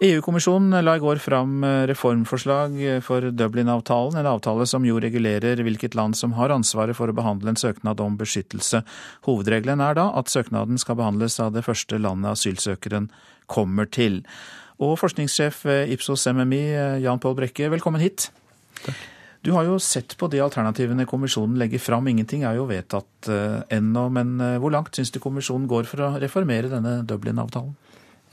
EU-kommisjonen 0.05 0.84
la 0.84 0.96
i 0.98 1.00
går 1.00 1.16
fram 1.22 1.62
eh, 1.64 1.86
reformforslag 1.88 2.74
for 3.07 3.24
Dublin-avtalen, 3.32 4.18
en 4.20 4.26
avtale 4.28 4.66
som 4.68 4.84
jo 4.84 4.98
regulerer 5.00 5.62
hvilket 5.64 5.94
land 5.96 6.18
som 6.18 6.34
har 6.36 6.52
ansvaret 6.52 6.96
for 6.98 7.09
å 7.09 7.14
behandle 7.16 7.55
en 7.55 7.61
søknad 7.61 8.02
om 8.05 8.18
beskyttelse. 8.20 8.82
Hovedregelen 9.24 9.80
er 9.80 9.96
da 9.96 10.11
at 10.18 10.28
søknaden 10.28 10.76
skal 10.82 10.98
behandles 10.98 11.38
av 11.40 11.55
det 11.55 11.62
første 11.64 11.96
landet 11.96 12.34
asylsøkeren 12.34 13.09
kommer 13.48 13.88
til. 13.88 14.20
Og 14.82 14.98
forskningssjef 15.00 15.62
Ipsos 15.94 16.26
MMI, 16.28 16.62
Jan 17.05 17.22
Pål 17.22 17.38
Brekke, 17.38 17.70
velkommen 17.72 18.02
hit. 18.05 18.28
Takk. 18.84 19.00
Du 19.44 19.52
har 19.52 19.64
jo 19.68 19.78
sett 19.80 20.16
på 20.20 20.28
de 20.32 20.40
alternativene 20.40 21.05
kommisjonen 21.09 21.57
legger 21.61 21.80
fram. 21.80 22.07
Ingenting 22.09 22.44
er 22.48 22.57
jo 22.57 22.68
vedtatt 22.68 23.28
ennå, 23.72 24.05
men 24.12 24.36
hvor 24.61 24.72
langt 24.72 24.96
syns 24.96 25.12
du 25.12 25.20
kommisjonen 25.20 25.68
går 25.68 25.84
for 25.88 26.00
å 26.00 26.12
reformere 26.20 26.72
denne 26.72 27.02
Dublin-avtalen? 27.09 27.74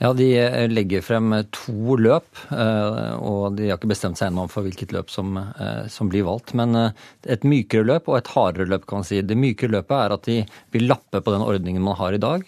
Ja, 0.02 0.10
De 0.18 0.26
eh, 0.34 0.64
legger 0.66 1.04
frem 1.06 1.30
to 1.54 1.96
løp, 2.00 2.40
og 2.50 3.54
de 3.54 3.68
har 3.68 3.78
ikke 3.78 3.92
bestemt 3.92 4.18
seg 4.18 4.32
ennå 4.32 4.48
for 4.50 4.66
hvilket 4.66 4.90
løp 4.94 5.12
som, 5.14 5.36
som, 5.86 6.10
blir 6.10 6.26
valgt. 6.26 6.56
Men 6.58 6.74
et 6.74 7.46
mykere 7.46 7.86
løp 7.86 8.10
og 8.10 8.18
et 8.18 8.32
hardere 8.34 8.66
løp, 8.72 8.88
kan 8.90 9.02
man 9.02 9.06
si. 9.06 9.22
Det 9.22 9.38
mykere 9.38 9.76
løpet 9.76 9.94
er 10.00 10.16
at 10.16 10.26
de 10.26 10.40
vil 10.74 10.88
lappe 10.90 11.22
på 11.22 11.36
den 11.36 11.46
ordningen 11.46 11.86
man 11.86 12.00
har 12.00 12.18
i 12.18 12.22
dag 12.22 12.42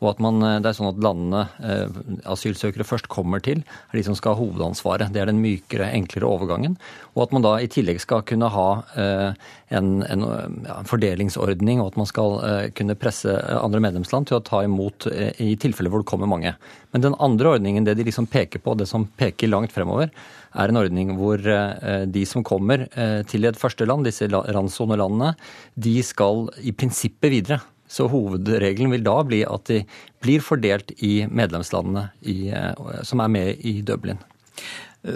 og 0.00 0.14
at 0.14 0.20
man, 0.24 0.40
eh, 0.42 0.58
det 0.64 0.70
er 0.70 0.76
sånn 0.78 0.90
at 0.90 1.00
landene 1.04 1.42
eh, 1.60 2.00
asylsøkere 2.32 2.86
først 2.88 3.08
kommer 3.12 3.42
til, 3.44 3.62
er 3.92 3.98
de 3.98 4.04
som 4.06 4.16
skal 4.16 4.34
ha 4.34 4.40
hovedansvaret. 4.40 5.12
Det 5.12 5.20
er 5.20 5.28
den 5.28 5.42
mykere, 5.44 5.90
enklere 5.96 6.28
overgangen. 6.28 6.78
Og 7.14 7.26
at 7.26 7.34
man 7.36 7.44
da 7.44 7.56
i 7.60 7.68
tillegg 7.70 8.00
skal 8.02 8.24
kunne 8.28 8.48
ha 8.52 8.68
eh, 8.96 9.48
en, 9.76 9.90
en, 10.06 10.26
ja, 10.64 10.78
fordelingsordning, 10.88 11.82
og 11.82 11.92
at 11.92 11.98
man 12.00 12.08
skal 12.08 12.38
kunne 12.74 12.96
presse 12.98 13.30
andre 13.54 13.82
medlemsland 13.84 14.26
til 14.26 14.40
å 14.40 14.44
ta 14.44 14.64
imot 14.66 15.06
i 15.38 15.52
tilfeller 15.60 15.92
hvor 15.92 16.02
det 16.02 16.10
kommer 16.10 16.30
mange. 16.30 16.54
Men 16.90 17.04
den 17.04 17.16
andre 17.22 17.52
ordningen, 17.54 17.86
det 17.86 17.94
de 17.98 18.06
liksom 18.08 18.26
peker 18.30 18.62
på, 18.64 18.74
det 18.78 18.88
som 18.90 19.06
peker 19.20 19.52
langt 19.52 19.74
fremover, 19.74 20.10
er 20.58 20.72
en 20.72 20.80
ordning 20.80 21.12
hvor 21.14 21.38
de 21.38 22.24
som 22.26 22.42
kommer 22.46 22.88
til 23.30 23.46
et 23.46 23.60
første 23.60 23.86
land, 23.86 24.08
disse 24.08 24.26
randsonelandene, 24.26 25.36
de 25.78 25.94
skal 26.02 26.48
i 26.66 26.74
prinsippet 26.74 27.30
videre. 27.36 27.60
Så 27.90 28.06
hovedregelen 28.10 28.92
vil 28.94 29.04
da 29.06 29.16
bli 29.26 29.42
at 29.46 29.66
de 29.70 29.82
blir 30.22 30.44
fordelt 30.44 30.92
i 31.02 31.24
medlemslandene 31.26 32.10
i, 32.22 32.52
eh, 32.54 33.02
som 33.06 33.22
er 33.24 33.32
med 33.32 33.66
i 33.66 33.80
Dublin. 33.82 34.20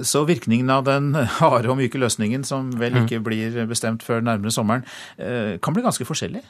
Så 0.02 0.24
virkningen 0.24 0.70
av 0.72 0.86
den 0.86 1.12
harde 1.38 1.68
og 1.70 1.78
myke 1.78 2.00
løsningen, 2.00 2.44
som 2.48 2.72
vel 2.80 3.02
ikke 3.02 3.20
blir 3.22 3.64
bestemt 3.70 4.02
før 4.02 4.24
nærmere 4.24 4.54
sommeren, 4.54 4.86
eh, 5.18 5.58
kan 5.62 5.76
bli 5.76 5.84
ganske 5.84 6.06
forskjellig? 6.08 6.42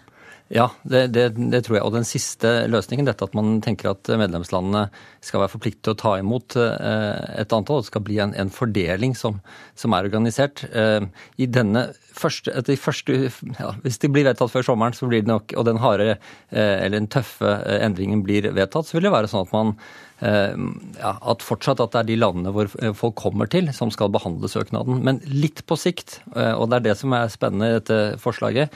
Ja, 0.53 0.69
det, 0.85 1.07
det, 1.17 1.25
det, 1.51 1.63
tror 1.65 1.79
jeg. 1.79 1.85
Og 1.89 1.95
den 1.97 2.05
siste 2.05 2.53
løsningen, 2.69 3.09
dette 3.09 3.25
at 3.25 3.35
man 3.35 3.63
tenker 3.65 3.91
at 3.95 4.09
medlemslandene 4.21 4.87
skal 5.25 5.41
være 5.43 5.55
forpliktet 5.57 5.87
til 5.87 5.95
å 5.95 6.01
ta 6.03 6.13
imot 6.21 6.57
eh, 6.61 7.41
et 7.43 7.53
antall, 7.57 7.81
og 7.81 7.85
det 7.85 7.91
skal 7.91 8.05
bli 8.07 8.21
en, 8.23 8.37
en 8.39 8.53
fordeling 8.53 9.17
som, 9.19 9.41
som, 9.75 9.97
er 9.97 10.09
organisert. 10.09 10.63
I 10.71 11.49
denne 11.49 11.89
første, 12.15 12.55
de 12.67 12.77
første 12.79 13.19
ja, 13.59 13.73
Hvis 13.83 14.01
de 14.03 14.11
blir 14.13 14.27
vedtatt 14.29 14.53
før 14.53 14.67
sommeren, 14.67 14.97
så 14.97 15.09
blir 15.11 15.25
det 15.25 15.31
nok, 15.31 15.55
og 15.59 15.69
den 15.69 15.83
harde 15.83 16.17
eller 16.55 16.99
den 16.99 17.11
tøffe 17.11 17.59
endringen 17.81 18.25
blir 18.25 18.51
vedtatt, 18.55 18.89
så 18.89 18.99
vil 18.99 19.09
det 19.09 19.15
være 19.15 19.31
sånn 19.31 19.47
at 19.47 19.55
man 19.55 19.75
Eh, 19.75 20.04
at 20.23 21.43
fortsatt 21.43 21.81
at 21.83 21.93
det 21.93 22.01
er 22.01 22.09
de 22.13 22.17
landene 22.21 22.53
hvor 22.55 22.71
eh, 22.81 22.95
folk 22.97 23.17
kommer 23.19 23.49
til, 23.51 23.67
som 23.75 23.91
skal 23.93 24.13
behandle 24.15 24.49
søknaden. 24.49 25.03
Men 25.05 25.19
litt 25.27 25.65
på 25.67 25.77
sikt, 25.77 26.21
eh, 26.37 26.53
og 26.55 26.71
det 26.71 26.79
er 26.79 26.87
det 26.87 26.95
som 27.01 27.13
er 27.17 27.33
spennende 27.33 27.71
i 27.71 27.77
dette 27.81 27.99
forslaget, 28.23 28.73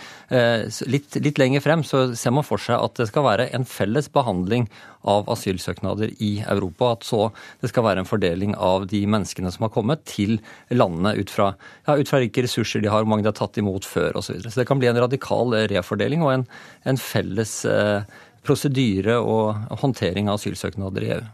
litt, 0.91 1.17
litt 1.23 1.39
lenger 1.41 1.63
frem 1.65 1.83
så 1.87 2.09
ser 2.19 2.35
man 2.35 2.47
for 2.47 2.61
seg 2.61 2.81
at 2.83 2.99
det 2.99 3.09
skal 3.11 3.25
være 3.25 3.49
en 3.57 3.65
felles 3.69 4.11
behandling 4.13 4.67
av 5.09 5.29
asylsøknader 5.31 6.11
i 6.25 6.33
Europa. 6.43 6.93
At 6.97 7.07
så 7.07 7.29
det 7.63 7.71
skal 7.73 7.87
være 7.87 8.03
en 8.03 8.09
fordeling 8.09 8.55
av 8.59 8.89
de 8.91 9.05
menneskene 9.09 9.53
som 9.55 9.67
har 9.67 9.73
kommet, 9.75 10.05
til 10.09 10.39
landene 10.75 11.15
ut 11.19 11.33
fra, 11.33 11.53
ja, 11.87 11.97
ut 11.97 12.11
fra 12.11 12.21
hvilke 12.23 12.45
ressurser 12.45 12.83
de 12.83 12.91
har, 12.91 13.05
hvor 13.05 13.13
mange 13.15 13.27
de 13.27 13.33
har 13.33 13.39
tatt 13.39 13.61
imot 13.61 13.87
før 13.89 14.19
osv. 14.19 14.41
Så, 14.43 14.53
så 14.53 14.63
det 14.63 14.69
kan 14.69 14.83
bli 14.83 14.91
en 14.91 15.01
radikal 15.01 15.55
refordeling 15.71 16.25
og 16.27 16.35
en, 16.35 16.49
en 16.89 17.01
felles 17.01 17.61
eh, 17.69 18.03
prosedyre 18.47 19.19
og 19.21 19.79
håndtering 19.83 20.31
av 20.31 20.39
asylsøknader 20.39 21.07
i 21.07 21.13
EU. 21.17 21.27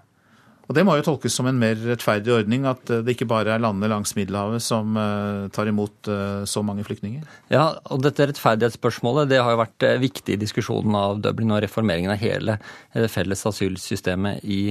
Og 0.64 0.76
Det 0.76 0.84
må 0.86 0.94
jo 0.96 1.04
tolkes 1.04 1.34
som 1.36 1.48
en 1.48 1.58
mer 1.60 1.76
rettferdig 1.76 2.32
ordning, 2.32 2.64
at 2.68 2.88
eh, 2.88 3.02
det 3.04 3.14
ikke 3.14 3.28
bare 3.28 3.52
er 3.52 3.62
landene 3.62 3.90
langs 3.92 4.14
Middelhavet 4.16 4.64
som 4.64 4.96
eh, 4.96 5.50
tar 5.52 5.68
imot 5.68 6.08
eh, 6.08 6.44
så 6.48 6.62
mange 6.64 6.86
flyktninger? 6.86 7.26
Ja, 7.52 7.66
og 7.92 8.00
dette 8.04 8.30
rettferdighetsspørsmålet 8.30 9.28
det 9.32 9.42
har 9.44 9.52
jo 9.52 9.60
vært 9.60 9.86
viktig 10.00 10.36
i 10.36 10.40
diskusjonen 10.40 10.96
av 10.96 11.20
Dublin 11.24 11.52
og 11.52 11.60
reformeringen 11.66 12.14
av 12.14 12.22
hele 12.22 12.56
det 12.94 13.10
felles 13.12 13.44
asylsystemet 13.50 14.44
i, 14.48 14.62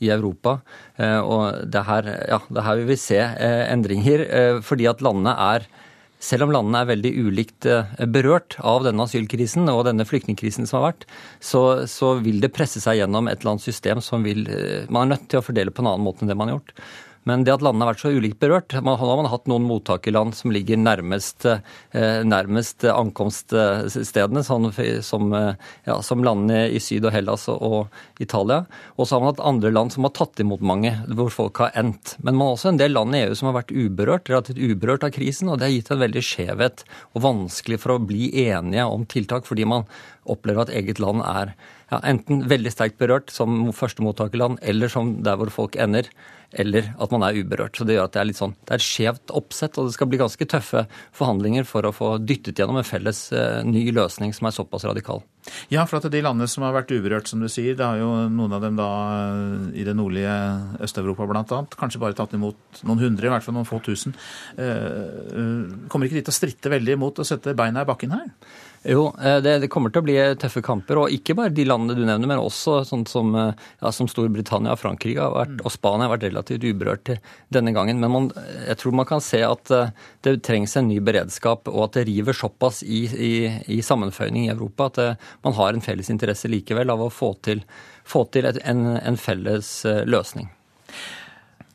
i 0.00 0.10
Europa. 0.12 0.60
Og 0.96 1.68
det 1.72 1.82
her, 1.86 2.08
ja, 2.30 2.38
det 2.48 2.64
her 2.64 2.80
vil 2.80 2.88
vi 2.92 2.98
se 3.00 3.18
endringer, 3.20 4.24
fordi 4.64 4.86
at 4.90 5.02
landene 5.04 5.34
er 5.34 5.66
selv 6.22 6.46
om 6.46 6.54
landene 6.54 6.82
er 6.82 6.90
veldig 6.92 7.12
ulikt 7.26 7.66
eh, 7.66 8.02
berørt 8.14 8.56
av 8.62 8.86
denne 8.86 9.06
asylkrisen 9.08 9.66
og 9.72 9.84
denne 9.88 10.06
flyktningkrisen 10.06 10.68
som 10.68 10.80
har 10.80 10.92
vært, 10.92 11.06
så, 11.42 11.62
så 11.90 12.14
vil 12.22 12.38
det 12.42 12.52
presse 12.54 12.82
seg 12.82 13.00
gjennom 13.00 13.30
et 13.30 13.40
eller 13.40 13.56
annet 13.56 13.66
system 13.66 14.02
som 14.04 14.26
vil 14.26 14.46
eh, 14.46 14.84
Man 14.92 15.08
er 15.08 15.16
nødt 15.16 15.30
til 15.32 15.42
å 15.42 15.46
fordele 15.46 15.74
på 15.74 15.82
en 15.82 15.90
annen 15.92 16.06
måte 16.06 16.22
enn 16.22 16.30
det 16.30 16.38
man 16.38 16.52
har 16.52 16.60
gjort. 16.60 16.76
Men 17.28 17.44
det 17.46 17.54
at 17.54 17.62
landene 17.62 17.86
har 17.86 17.94
vært 17.94 18.02
så 18.02 18.12
ulikt 18.12 18.40
berørt 18.42 18.74
man, 18.80 18.96
Nå 18.98 19.08
har 19.08 19.20
man 19.20 19.30
hatt 19.30 19.48
noen 19.50 19.66
mottakerland 19.68 20.34
som 20.34 20.52
ligger 20.54 20.80
nærmest, 20.80 21.46
eh, 21.46 22.22
nærmest 22.26 22.86
ankomststedene, 22.90 24.42
sånn, 24.46 24.70
som, 25.06 25.32
eh, 25.38 25.54
ja, 25.86 26.00
som, 26.02 26.24
landene 26.24 26.66
i 26.70 26.80
Syd 26.82 27.06
og 27.06 27.14
Hellas 27.14 27.48
og 27.52 27.92
Italia. 28.20 28.64
Og 28.96 29.06
så 29.06 29.16
har 29.16 29.22
man 29.22 29.34
hatt 29.34 29.44
andre 29.52 29.72
land 29.72 29.94
som 29.94 30.06
har 30.06 30.14
tatt 30.16 30.42
imot 30.42 30.60
mange, 30.60 30.94
hvor 31.14 31.30
folk 31.30 31.62
har 31.62 31.72
endt. 31.78 32.16
Men 32.22 32.36
man 32.36 32.48
har 32.48 32.56
også 32.56 32.72
en 32.72 32.82
del 32.82 32.94
land 32.96 33.14
i 33.14 33.24
EU 33.26 33.36
som 33.38 33.50
har 33.50 33.62
vært 33.62 33.74
uberørt, 33.74 34.30
relativt 34.30 34.58
uberørt 34.62 35.06
av 35.06 35.14
krisen, 35.14 35.50
og 35.50 35.58
det 35.58 35.68
har 35.68 35.76
gitt 35.76 35.92
en 35.94 36.02
veldig 36.02 36.24
skjevhet 36.26 36.84
og 37.14 37.22
vanskelig 37.22 37.78
for 37.82 37.96
å 37.96 38.06
bli 38.06 38.32
enige 38.48 38.86
om 38.86 39.06
tiltak, 39.06 39.46
fordi 39.46 39.66
man 39.68 39.86
opplever 40.30 40.66
at 40.66 40.74
eget 40.74 41.00
land 41.02 41.24
er 41.26 41.54
ja, 41.90 41.98
enten 42.00 42.46
veldig 42.50 42.72
sterkt 42.72 43.00
berørt 43.00 43.32
som 43.34 43.72
første 43.76 44.04
mottakerland, 44.04 44.60
eller 44.62 44.92
som 44.92 45.18
der 45.24 45.40
hvor 45.40 45.52
folk 45.52 45.76
ender 45.80 46.08
eller 46.52 46.90
at 47.00 47.12
man 47.12 47.24
er 47.24 47.38
uberørt. 47.40 47.76
Så 47.76 47.86
Det 47.88 47.96
gjør 47.96 48.08
at 48.08 48.14
det 48.14 48.20
er 48.20 48.28
litt 48.28 48.38
sånn, 48.38 48.54
det 48.68 48.76
er 48.76 48.84
skjevt 48.84 49.32
oppsett, 49.34 49.78
og 49.78 49.88
det 49.88 49.96
skal 49.96 50.08
bli 50.10 50.20
ganske 50.20 50.48
tøffe 50.48 50.84
forhandlinger 51.16 51.66
for 51.68 51.86
å 51.88 51.94
få 51.96 52.10
dyttet 52.20 52.60
gjennom 52.60 52.80
en 52.80 52.86
felles 52.86 53.24
eh, 53.32 53.62
ny 53.66 53.86
løsning 53.94 54.34
som 54.36 54.48
er 54.48 54.56
såpass 54.56 54.84
radikal. 54.88 55.22
Ja, 55.72 55.86
for 55.90 55.98
at 55.98 56.12
de 56.12 56.22
landene 56.22 56.46
som 56.50 56.66
har 56.66 56.74
vært 56.76 56.92
uberørt, 56.94 57.30
som 57.30 57.42
du 57.42 57.48
sier, 57.50 57.74
det 57.78 57.86
har 57.86 57.98
jo 57.98 58.10
noen 58.30 58.56
av 58.56 58.64
dem 58.64 58.76
da 58.78 58.90
eh, 59.12 59.70
i 59.82 59.86
det 59.88 59.96
nordlige 59.98 60.34
Øst-Europa 60.84 61.28
bl.a. 61.30 61.62
kanskje 61.78 62.02
bare 62.02 62.18
tatt 62.18 62.36
imot 62.36 62.84
noen 62.86 63.06
hundre, 63.06 63.28
i 63.28 63.32
hvert 63.32 63.46
fall 63.46 63.56
noen 63.56 63.68
få 63.68 63.80
tusen. 63.84 64.16
Eh, 64.60 65.88
kommer 65.92 66.08
ikke 66.08 66.20
de 66.20 66.26
til 66.28 66.34
å 66.34 66.40
stritte 66.40 66.72
veldig 66.72 66.98
imot 66.98 67.22
å 67.22 67.26
sette 67.26 67.56
beina 67.58 67.86
i 67.86 67.88
bakken 67.88 68.14
her? 68.14 68.28
Jo, 68.84 69.14
eh, 69.22 69.36
det, 69.38 69.58
det, 69.62 69.68
kommer 69.70 69.92
til 69.92 70.02
å 70.02 70.06
bli 70.06 70.14
tøffe 70.42 70.62
kamper. 70.64 70.98
Og 70.98 71.14
ikke 71.14 71.36
bare 71.38 71.54
de 71.54 71.66
landene 71.68 71.94
du 71.94 72.02
nevner, 72.02 72.26
men 72.26 72.42
også 72.42 72.80
sånn 72.88 73.04
som, 73.06 73.30
eh, 73.38 73.52
ja, 73.78 73.92
som 73.94 74.08
Storbritannia 74.10 74.74
og 74.74 74.80
Frankrike 74.80 75.28
vært, 75.36 75.60
og 75.62 75.70
Spania 75.74 76.08
har 76.08 76.16
vært 76.16 76.26
relativt 76.26 76.66
uberørt 76.66 77.12
denne 77.54 77.74
gangen. 77.76 78.00
Men 78.02 78.10
man, 78.10 78.30
jeg 78.66 78.80
tror 78.80 78.96
man 78.98 79.08
kan 79.08 79.22
se 79.22 79.44
at 79.46 79.70
eh, 79.74 79.92
det 80.26 80.40
trengs 80.48 80.74
en 80.78 80.90
ny 80.90 80.98
beredskap, 81.04 81.70
og 81.70 81.84
at 81.86 82.00
det 82.00 82.08
river 82.10 82.36
såpass 82.36 82.82
i, 82.82 83.04
i, 83.06 83.32
i 83.76 83.78
sammenføyning 83.86 84.48
i 84.48 84.54
Europa 84.54 84.90
at 84.90 84.98
det, 84.98 85.08
man 85.46 85.54
har 85.60 85.76
en 85.76 85.84
felles 85.84 86.10
interesse 86.10 86.50
likevel 86.50 86.90
av 86.90 87.04
å 87.06 87.12
få 87.12 87.32
til, 87.46 87.62
få 88.08 88.24
til 88.34 88.50
et, 88.50 88.58
en, 88.66 88.96
en, 88.98 89.20
felles 89.20 89.70
løsning. 90.10 90.50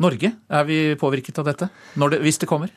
Norge, 0.03 0.33
er 0.51 0.67
vi 0.67 0.81
påvirket 0.99 1.39
av 1.39 1.47
dette, 1.47 1.69
det, 1.95 2.19
hvis 2.25 2.43
det 2.43 2.49
kommer? 2.51 2.73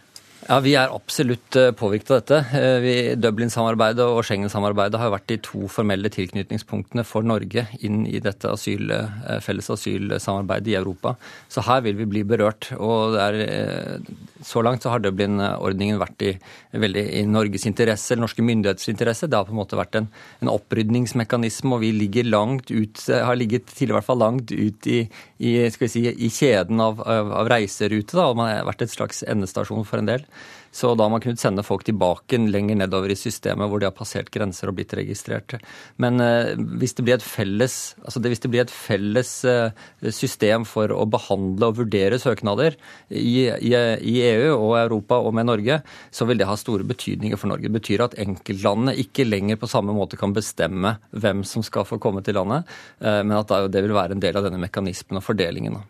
Ja, 0.49 0.57
Vi 0.65 0.73
er 0.73 0.89
absolutt 0.89 1.57
eh, 1.59 1.69
påvirket 1.77 2.11
av 2.15 2.21
dette. 2.23 2.39
Eh, 2.57 3.17
Dublin-samarbeidet 3.21 4.07
og 4.09 4.23
Schengen-samarbeidet 4.25 4.97
har 4.97 5.13
vært 5.13 5.27
de 5.29 5.37
to 5.45 5.67
formelle 5.69 6.09
tilknytningspunktene 6.13 7.05
for 7.05 7.27
Norge 7.27 7.67
inn 7.85 8.07
i 8.09 8.23
dette 8.25 8.49
asyl, 8.49 8.89
eh, 8.95 9.37
felles 9.45 9.69
asylsamarbeidet 9.75 10.73
i 10.73 10.79
Europa. 10.79 11.13
Så 11.53 11.65
her 11.67 11.85
vil 11.85 11.99
vi 11.99 12.09
bli 12.09 12.23
berørt. 12.25 12.71
og 12.79 13.19
er, 13.21 14.01
Så 14.43 14.63
langt 14.65 14.81
så 14.83 14.89
har 14.89 15.01
Dublin-ordningen 15.01 15.99
vært 16.01 16.23
i, 16.23 16.39
veldig 16.73 17.05
i 17.21 17.27
Norges 17.27 17.67
interesse, 17.67 18.15
eller 18.15 18.25
norske 18.25 18.43
myndigheters 18.43 18.89
interesse. 18.89 19.29
Det 19.29 19.37
har 19.37 19.45
på 19.45 19.53
en 19.53 19.61
måte 19.61 19.77
vært 19.77 19.97
en, 19.97 20.09
en 20.41 20.49
opprydningsmekanisme, 20.49 21.75
og 21.75 21.81
vi 21.81 21.93
ligger 21.93 22.25
langt 22.25 22.71
ut, 22.71 22.97
har 23.07 23.37
ligget 23.37 23.67
til 23.67 23.91
i 23.91 23.93
hvert 23.93 24.09
fall 24.09 24.19
langt 24.19 24.51
ut 24.51 24.87
i, 24.87 25.07
i, 25.39 25.69
si, 25.69 26.09
i 26.09 26.31
kjeden 26.33 26.81
av, 26.81 27.03
av, 27.05 27.31
av 27.43 27.53
reiserute. 27.53 28.17
Da, 28.17 28.31
og 28.31 28.37
man 28.41 28.49
har 28.49 28.65
vært 28.65 28.89
et 28.89 28.97
slags 28.97 29.23
endestasjon 29.29 29.85
for 29.85 30.01
en 30.01 30.09
del. 30.09 30.25
Så 30.71 30.93
da 30.95 31.05
har 31.05 31.11
man 31.11 31.23
kunnet 31.23 31.41
sende 31.43 31.65
folk 31.67 31.83
tilbake 31.87 32.39
lenger 32.39 32.79
nedover 32.79 33.11
i 33.11 33.19
systemet 33.19 33.71
hvor 33.71 33.83
de 33.83 33.89
har 33.89 33.95
passert 33.97 34.31
grenser 34.31 34.71
og 34.71 34.77
blitt 34.79 34.95
registrert. 34.95 35.57
Men 35.99 36.23
eh, 36.23 36.55
hvis, 36.79 36.95
det 36.95 37.07
blir 37.07 37.17
et 37.17 37.27
felles, 37.27 37.77
altså 38.05 38.23
det, 38.23 38.37
blir 38.47 38.63
et 38.63 38.73
felles 38.73 39.33
eh, 39.51 39.75
system 40.15 40.67
for 40.69 40.95
å 40.95 41.09
behandle 41.11 41.73
og 41.73 41.81
vurdere 41.83 42.21
søknader 42.23 42.79
i, 43.09 43.51
i, 43.51 43.75
i, 43.75 44.17
EU 44.31 44.55
og 44.55 44.79
Europa 44.79 45.19
og 45.19 45.35
med 45.35 45.51
Norge, 45.51 45.81
så 46.15 46.29
vil 46.31 46.39
det 46.39 46.49
ha 46.49 46.59
store 46.59 46.87
betydninger 46.87 47.41
for 47.41 47.51
Norge. 47.51 47.67
Det 47.67 47.81
betyr 47.81 48.07
at 48.07 48.19
enkeltlandene 48.23 48.95
ikke 49.03 49.27
lenger 49.27 49.59
på 49.59 49.71
samme 49.71 49.95
måte 49.97 50.21
kan 50.21 50.37
bestemme 50.37 51.01
hvem 51.11 51.43
som 51.43 51.67
skal 51.67 51.89
få 51.89 51.99
komme 52.03 52.23
til 52.23 52.39
landet, 52.39 52.71
eh, 53.03 53.25
men 53.25 53.41
at 53.43 53.51
det 53.75 53.83
vil 53.83 53.99
være 53.99 54.15
en 54.15 54.23
del 54.23 54.39
av 54.39 54.47
denne 54.47 54.63
mekanismen 54.63 55.19
og 55.19 55.27
fordelingen. 55.33 55.83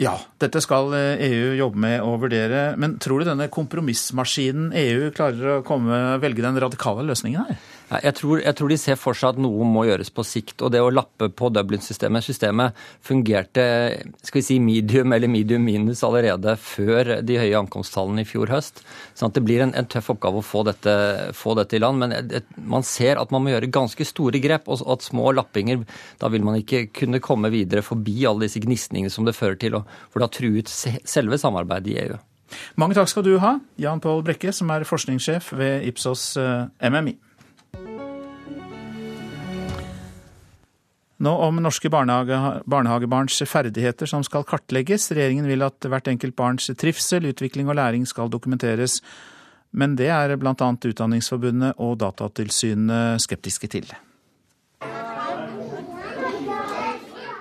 Ja, 0.00 0.14
dette 0.40 0.62
skal 0.64 0.94
EU 0.96 1.50
jobbe 1.58 1.80
med 1.84 1.98
og 2.00 2.22
vurdere. 2.22 2.70
Men 2.80 2.96
tror 3.02 3.20
du 3.20 3.28
denne 3.28 3.50
kompromissmaskinen 3.52 4.70
EU 4.72 5.10
klarer 5.12 5.58
å 5.58 5.64
komme, 5.66 5.98
velge 6.22 6.44
den 6.46 6.56
radikale 6.62 7.04
løsningen 7.04 7.44
her? 7.44 7.58
Jeg 7.90 8.14
tror, 8.20 8.38
jeg 8.38 8.54
tror, 8.54 8.70
de 8.70 8.76
ser 8.78 8.98
for 9.00 9.18
seg 9.18 9.34
at 9.34 9.40
noe 9.42 9.66
må 9.66 9.82
gjøres 9.88 10.12
på 10.14 10.22
sikt. 10.26 10.62
Og 10.62 10.70
det 10.70 10.78
å 10.82 10.92
lappe 10.94 11.26
på 11.34 11.50
Dublin-systemet 11.50 12.22
Systemet 12.22 12.76
fungerte 13.02 13.64
skal 14.22 14.38
vi 14.38 14.44
si 14.46 14.58
medium 14.62 15.10
eller 15.16 15.30
medium 15.30 15.64
minus 15.66 16.04
allerede 16.06 16.54
før 16.62 17.16
de 17.26 17.38
høye 17.40 17.58
ankomsttallene 17.58 18.22
i 18.22 18.28
fjor 18.28 18.52
høst. 18.54 18.84
sånn 19.18 19.32
at 19.32 19.40
det 19.40 19.44
blir 19.46 19.64
en, 19.64 19.74
en 19.74 19.88
tøff 19.90 20.12
oppgave 20.14 20.38
å 20.38 20.46
få 20.46 20.62
dette, 20.68 20.94
få 21.34 21.56
dette 21.58 21.78
i 21.78 21.82
land. 21.82 21.98
Men 22.04 22.14
et, 22.14 22.46
man 22.62 22.86
ser 22.86 23.18
at 23.18 23.34
man 23.34 23.42
må 23.42 23.54
gjøre 23.54 23.72
ganske 23.74 24.06
store 24.06 24.38
grep, 24.42 24.70
og 24.70 24.86
at 24.90 25.06
små 25.06 25.32
lappinger 25.34 25.82
Da 26.20 26.28
vil 26.30 26.44
man 26.46 26.58
ikke 26.58 26.86
kunne 26.94 27.20
komme 27.22 27.50
videre 27.50 27.82
forbi 27.82 28.20
alle 28.28 28.46
disse 28.46 28.62
gnisningene 28.62 29.10
som 29.10 29.26
det 29.26 29.34
fører 29.34 29.58
til, 29.58 29.80
for 30.10 30.20
det 30.20 30.28
har 30.28 30.36
truet 30.36 30.70
selve 30.70 31.38
samarbeidet 31.40 31.90
i 31.90 31.98
EU. 32.04 32.18
Mange 32.80 32.96
takk 32.98 33.10
skal 33.10 33.26
du 33.26 33.34
ha, 33.42 33.56
Jan 33.80 34.02
Pål 34.02 34.24
Brekke, 34.26 34.52
som 34.54 34.70
er 34.74 34.86
forskningssjef 34.88 35.52
ved 35.58 35.86
Ipsos 35.90 36.32
eh, 36.40 36.70
MMI. 36.90 37.16
Nå 41.20 41.32
om 41.44 41.58
norske 41.60 41.90
barnehage, 41.92 42.36
barnehagebarns 42.64 43.42
ferdigheter 43.44 44.08
som 44.08 44.22
skal 44.24 44.46
kartlegges. 44.48 45.10
Regjeringen 45.12 45.48
vil 45.50 45.66
at 45.66 45.84
hvert 45.84 46.08
enkelt 46.08 46.32
barns 46.36 46.70
trivsel, 46.80 47.28
utvikling 47.28 47.68
og 47.68 47.76
læring 47.76 48.06
skal 48.08 48.32
dokumenteres. 48.32 49.02
Men 49.76 49.98
det 50.00 50.08
er 50.08 50.32
bl.a. 50.40 50.54
Utdanningsforbundet 50.56 51.76
og 51.76 51.98
Datatilsynet 52.00 53.20
skeptiske 53.20 53.68
til. 53.68 53.92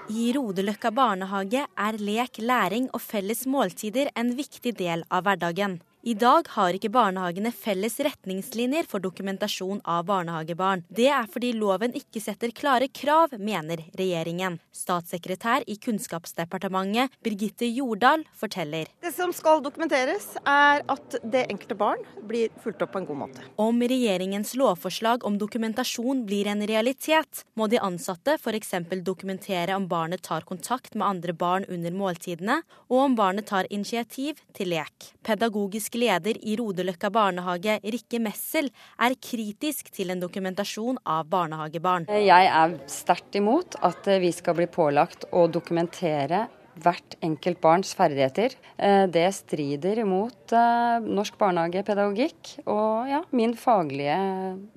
I 0.10 0.32
Rodeløkka 0.36 0.92
barnehage 0.92 1.64
er 1.64 1.98
lek, 2.04 2.42
læring 2.44 2.90
og 2.92 3.00
felles 3.00 3.46
måltider 3.48 4.12
en 4.20 4.36
viktig 4.36 4.76
del 4.76 5.08
av 5.08 5.24
hverdagen. 5.24 5.80
I 6.00 6.14
dag 6.16 6.48
har 6.54 6.72
ikke 6.72 6.88
barnehagene 6.96 7.50
felles 7.52 7.98
retningslinjer 8.00 8.86
for 8.88 9.04
dokumentasjon 9.04 9.82
av 9.84 10.06
barnehagebarn. 10.08 10.86
Det 10.88 11.10
er 11.12 11.26
fordi 11.28 11.50
loven 11.60 11.92
ikke 11.92 12.22
setter 12.24 12.54
klare 12.56 12.88
krav, 12.88 13.34
mener 13.36 13.82
regjeringen. 14.00 14.56
Statssekretær 14.72 15.66
i 15.68 15.76
Kunnskapsdepartementet 15.84 17.12
Birgitte 17.20 17.68
Jordal 17.68 18.24
forteller. 18.32 18.88
Det 19.04 19.12
som 19.12 19.34
skal 19.36 19.60
dokumenteres, 19.66 20.30
er 20.48 20.86
at 20.88 21.18
det 21.20 21.42
enkelte 21.52 21.76
barn 21.76 22.08
blir 22.32 22.56
fulgt 22.64 22.86
opp 22.88 22.96
på 22.96 23.02
en 23.04 23.10
god 23.10 23.20
måte. 23.26 23.44
Om 23.60 23.84
regjeringens 23.84 24.56
lovforslag 24.56 25.28
om 25.28 25.36
dokumentasjon 25.42 26.24
blir 26.30 26.48
en 26.48 26.64
realitet, 26.64 27.44
må 27.60 27.68
de 27.68 27.84
ansatte 27.84 28.38
f.eks. 28.40 28.72
dokumentere 29.04 29.76
om 29.76 29.90
barnet 29.92 30.24
tar 30.24 30.48
kontakt 30.48 30.96
med 30.96 31.10
andre 31.10 31.36
barn 31.36 31.68
under 31.68 31.92
måltidene, 31.92 32.62
og 32.88 33.06
om 33.10 33.20
barnet 33.20 33.52
tar 33.52 33.68
initiativ 33.68 34.40
til 34.56 34.72
lek. 34.78 35.12
Pedagogisk 35.28 35.89
politisk 35.90 35.98
leder 36.00 36.38
i 36.46 36.56
Rodeløkka 36.58 37.10
barnehage, 37.10 37.80
Rikke 37.84 38.20
Messel, 38.20 38.70
er 39.00 39.16
kritisk 39.16 39.92
til 39.92 40.12
en 40.12 40.20
dokumentasjon 40.20 41.00
av 41.06 41.28
barnehagebarn. 41.30 42.08
Jeg 42.10 42.46
er 42.48 42.78
sterkt 42.88 43.36
imot 43.36 43.76
at 43.82 44.06
vi 44.22 44.32
skal 44.32 44.56
bli 44.56 44.68
pålagt 44.68 45.26
å 45.32 45.48
dokumentere 45.48 46.48
hvert 46.80 47.18
enkelt 47.22 47.60
barns 47.60 47.94
ferdigheter. 47.94 48.54
Eh, 48.78 49.08
det 49.12 49.28
strider 49.36 50.00
imot 50.00 50.54
eh, 50.54 51.00
norsk 51.04 51.36
barnehagepedagogikk 51.38 52.62
og 52.68 53.10
ja, 53.10 53.24
min 53.32 53.56
faglige 53.58 54.16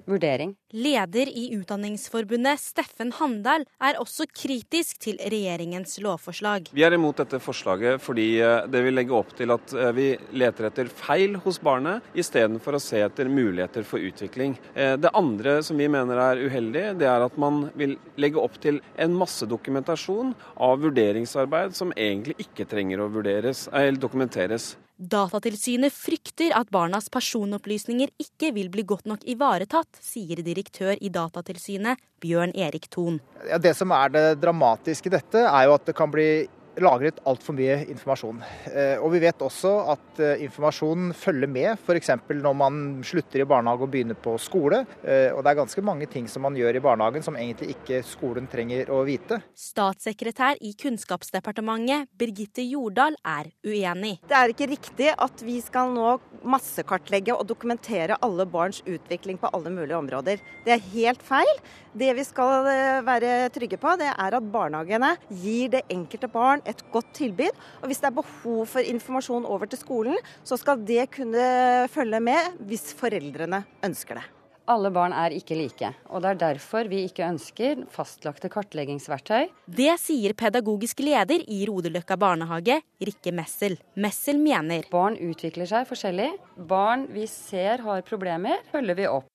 vurdering. 0.09 0.57
Leder 0.73 1.29
i 1.29 1.51
Utdanningsforbundet, 1.55 2.61
Steffen 2.61 3.13
Handal, 3.19 3.67
er 3.81 3.99
også 4.01 4.27
kritisk 4.33 4.99
til 5.05 5.19
regjeringens 5.21 5.99
lovforslag. 6.03 6.71
Vi 6.73 6.85
er 6.85 6.97
imot 6.97 7.21
dette 7.21 7.41
forslaget 7.43 8.03
fordi 8.03 8.27
eh, 8.41 8.67
det 8.73 8.83
vil 8.87 8.97
legge 8.97 9.17
opp 9.17 9.35
til 9.39 9.53
at 9.55 9.75
vi 9.97 10.11
leter 10.37 10.69
etter 10.69 10.89
feil 10.89 11.37
hos 11.45 11.61
barnet, 11.63 12.05
istedenfor 12.19 12.77
å 12.77 12.83
se 12.83 13.03
etter 13.05 13.29
muligheter 13.29 13.85
for 13.87 14.03
utvikling. 14.03 14.55
Det 14.73 15.11
andre 15.17 15.59
som 15.65 15.79
vi 15.79 15.89
mener 15.93 16.19
er 16.21 16.41
uheldig, 16.47 16.85
det 17.01 17.09
er 17.09 17.25
at 17.25 17.37
man 17.41 17.67
vil 17.79 17.97
legge 18.21 18.41
opp 18.41 18.59
til 18.63 18.81
en 19.01 19.17
masse 19.17 19.47
dokumentasjon 19.49 20.33
av 20.57 20.81
vurderingsarbeid 20.83 21.77
som 21.77 21.93
egentlig 21.97 22.39
ikke 22.47 22.69
trenger 22.69 23.03
å 23.05 23.11
eller 23.13 24.01
dokumenteres. 24.01 24.73
Datatilsynet 25.03 25.91
frykter 25.91 26.53
at 26.55 26.69
barnas 26.71 27.09
personopplysninger 27.11 28.13
ikke 28.23 28.53
vil 28.55 28.69
bli 28.71 28.85
godt 28.87 29.09
nok 29.11 29.25
ivaretatt, 29.27 29.99
sier 29.99 30.39
direktør 30.47 30.95
i 30.95 31.11
Datatilsynet 31.11 31.99
Bjørn 32.23 32.55
Erik 32.55 32.87
Thon. 32.93 33.19
Ja, 33.49 33.59
det 33.59 33.75
som 33.75 33.91
er 33.97 34.13
det 34.15 34.27
dramatiske 34.45 35.11
i 35.11 35.15
dette, 35.17 35.43
er 35.43 35.67
jo 35.67 35.75
at 35.75 35.89
det 35.91 35.97
kan 35.99 36.13
bli 36.13 36.29
lagret 36.81 37.21
altfor 37.29 37.57
mye 37.57 37.83
informasjon. 37.93 38.41
Eh, 38.71 38.97
og 39.03 39.13
vi 39.13 39.21
vet 39.23 39.43
også 39.45 39.73
at 39.93 40.21
eh, 40.23 40.45
informasjonen 40.47 41.13
følger 41.17 41.51
med, 41.51 41.71
f.eks. 41.77 42.13
når 42.33 42.57
man 42.57 42.79
slutter 43.05 43.43
i 43.43 43.49
barnehage 43.49 43.85
og 43.85 43.93
begynner 43.93 44.17
på 44.19 44.37
skole. 44.41 44.83
Eh, 45.03 45.29
og 45.35 45.43
det 45.43 45.53
er 45.53 45.61
ganske 45.61 45.85
mange 45.85 46.09
ting 46.11 46.29
som 46.31 46.47
man 46.47 46.57
gjør 46.57 46.79
i 46.79 46.85
barnehagen 46.85 47.25
som 47.25 47.37
egentlig 47.37 47.75
ikke 47.77 48.01
skolen 48.07 48.49
trenger 48.53 48.93
å 48.93 49.03
vite. 49.09 49.43
Statssekretær 49.59 50.61
i 50.65 50.73
Kunnskapsdepartementet 50.81 52.09
Birgitte 52.19 52.65
Jordal 52.65 53.19
er 53.21 53.53
uenig. 53.67 54.17
Det 54.29 54.39
er 54.39 54.55
ikke 54.55 54.71
riktig 54.73 55.13
at 55.13 55.45
vi 55.45 55.59
skal 55.65 55.93
nå 55.93 56.17
massekartlegge 56.43 57.37
og 57.37 57.47
dokumentere 57.51 58.17
alle 58.25 58.47
barns 58.49 58.81
utvikling 58.89 59.39
på 59.41 59.51
alle 59.53 59.73
mulige 59.73 59.99
områder. 59.99 60.43
Det 60.65 60.77
er 60.77 60.91
helt 60.93 61.23
feil. 61.27 61.53
Det 61.93 62.09
vi 62.17 62.25
skal 62.25 62.65
være 63.05 63.51
trygge 63.53 63.77
på, 63.77 63.93
det 64.01 64.09
er 64.09 64.37
at 64.39 64.47
barnehagene 64.53 65.13
gir 65.43 65.69
det 65.75 65.85
enkelte 65.93 66.31
barn 66.33 66.62
et 66.69 66.85
godt 66.93 67.11
tilbud. 67.19 67.63
Og 67.81 67.91
hvis 67.91 68.03
det 68.03 68.11
er 68.11 68.19
behov 68.21 68.67
for 68.75 68.93
informasjon 68.95 69.49
over 69.49 69.71
til 69.71 69.81
skolen, 69.81 70.21
så 70.45 70.59
skal 70.61 70.83
det 70.87 71.09
kunne 71.17 71.89
følge 71.93 72.23
med 72.23 72.63
hvis 72.69 72.93
foreldrene 72.99 73.65
ønsker 73.85 74.21
det. 74.21 74.29
Alle 74.71 74.93
barn 74.95 75.11
er 75.11 75.35
ikke 75.35 75.57
like, 75.59 75.89
og 76.07 76.23
det 76.23 76.29
er 76.31 76.39
derfor 76.39 76.87
vi 76.87 77.01
ikke 77.09 77.27
ønsker 77.27 77.81
fastlagte 77.91 78.47
kartleggingsverktøy. 78.53 79.49
Det 79.67 79.97
sier 79.99 80.37
pedagogisk 80.39 81.03
leder 81.03 81.43
i 81.51 81.65
Rodeløkka 81.67 82.15
barnehage, 82.15 82.79
Rikke 83.03 83.35
Messel. 83.35 83.75
Messel 83.99 84.39
mener 84.39 84.87
Barn 84.93 85.19
utvikler 85.19 85.67
seg 85.67 85.89
forskjellig. 85.91 86.31
Barn 86.55 87.09
vi 87.11 87.27
ser 87.27 87.83
har 87.83 88.07
problemer, 88.07 88.63
følger 88.71 89.01
vi 89.03 89.11
opp. 89.11 89.27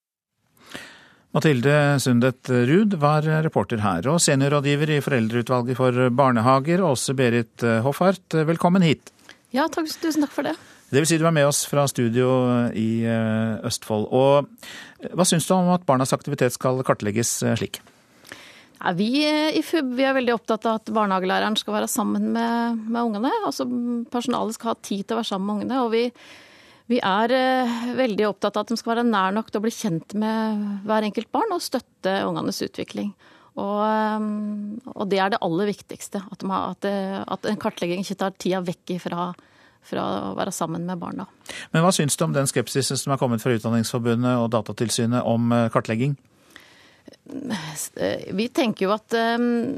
Mathilde 1.38 2.00
Sundet 2.02 2.50
Ruud 2.50 2.96
var 2.98 3.22
reporter 3.46 3.84
her, 3.84 4.08
og 4.10 4.18
seniorrådgiver 4.24 4.90
i 4.96 5.02
Foreldreutvalget 5.06 5.78
for 5.78 6.08
barnehager, 6.10 6.82
Åse 6.82 7.14
Berit 7.14 7.62
Hoffart, 7.86 8.34
velkommen 8.48 8.82
hit. 8.82 9.12
Ja, 9.54 9.68
takk, 9.70 9.92
tusen 10.02 10.26
takk 10.26 10.34
for 10.34 10.48
det. 10.48 10.56
Det 10.90 11.04
vil 11.04 11.06
si 11.12 11.20
du 11.22 11.28
er 11.30 11.36
med 11.36 11.46
oss 11.46 11.60
fra 11.70 11.84
studio 11.92 12.32
i 12.74 13.04
eh, 13.06 13.68
Østfold. 13.70 14.08
Og 14.18 14.48
eh, 14.48 15.14
hva 15.14 15.28
syns 15.30 15.46
du 15.46 15.54
om 15.54 15.70
at 15.76 15.86
barnas 15.86 16.16
aktivitet 16.16 16.56
skal 16.56 16.82
kartlegges 16.88 17.36
eh, 17.46 17.54
slik? 17.60 17.84
Ja, 18.80 18.96
vi 18.98 19.12
i 19.22 19.62
FUB 19.68 19.94
vi 20.00 20.10
er 20.10 20.18
veldig 20.18 20.40
opptatt 20.40 20.66
av 20.66 20.82
at 20.82 20.90
barnehagelæreren 20.90 21.60
skal 21.60 21.78
være 21.78 21.92
sammen 21.92 22.32
med, 22.34 22.82
med 22.88 23.12
ungene. 23.12 23.36
Altså 23.46 23.70
Personalet 24.10 24.58
skal 24.58 24.74
ha 24.74 24.80
tid 24.82 25.06
til 25.06 25.20
å 25.20 25.22
være 25.22 25.32
sammen 25.36 25.52
med 25.52 25.60
ungene. 25.60 25.86
og 25.86 25.94
vi 25.94 26.08
vi 26.88 27.00
er 27.04 27.34
eh, 27.36 27.80
veldig 27.98 28.30
opptatt 28.30 28.56
av 28.56 28.64
at 28.64 28.72
de 28.72 28.78
skal 28.80 28.96
være 28.96 29.08
nær 29.08 29.34
nok 29.36 29.50
til 29.52 29.60
å 29.60 29.66
bli 29.66 29.74
kjent 29.76 30.16
med 30.20 30.62
hver 30.88 31.08
enkelt 31.08 31.30
barn 31.36 31.52
og 31.56 31.64
støtte 31.64 32.14
ungenes 32.24 32.62
utvikling. 32.64 33.12
Og, 33.58 33.82
eh, 33.84 34.28
og, 34.94 35.04
det 35.12 35.20
er 35.20 35.34
det 35.34 35.42
aller 35.44 35.72
viktigste. 35.74 36.24
At, 36.32 36.48
har, 36.48 36.78
at, 36.78 36.88
eh, 36.88 37.20
at 37.20 37.50
en 37.52 37.60
kartlegging 37.60 38.06
ikke 38.06 38.20
tar 38.22 38.38
tida 38.40 38.64
vekk 38.64 38.96
fra, 39.04 39.28
fra 39.88 40.08
å 40.30 40.32
være 40.40 40.56
sammen 40.56 40.88
med 40.88 41.02
barna. 41.02 41.28
Men 41.76 41.84
hva 41.84 41.92
syns 41.96 42.16
du 42.16 42.24
om 42.24 42.36
den 42.36 42.48
skepsisen 42.48 43.00
som 43.00 43.16
er 43.16 43.20
kommet 43.20 43.44
fra 43.44 43.56
Utdanningsforbundet 43.58 44.40
og 44.40 44.50
Datatilsynet 44.56 45.28
om 45.28 45.52
kartlegging? 45.74 46.16
Vi 47.28 48.47
tenker 48.55 48.88
jo 48.88 48.93
at 48.95 49.14
um, 49.38 49.78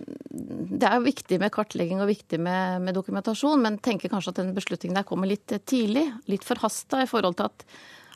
det 0.80 0.88
er 0.88 1.04
viktig 1.04 1.40
med 1.42 1.52
kartlegging 1.54 2.02
og 2.02 2.10
viktig 2.12 2.40
med, 2.42 2.84
med, 2.86 2.96
dokumentasjon, 2.98 3.62
men 3.64 3.80
tenker 3.84 4.12
kanskje 4.12 4.34
at 4.34 4.42
den 4.42 4.52
beslutningen 4.58 4.98
der 5.00 5.08
kommer 5.08 5.30
litt 5.30 5.52
tidlig. 5.70 6.06
Litt 6.30 6.46
forhasta 6.46 7.04
i 7.04 7.10
forhold 7.10 7.40
til 7.40 7.50
at, 7.50 7.66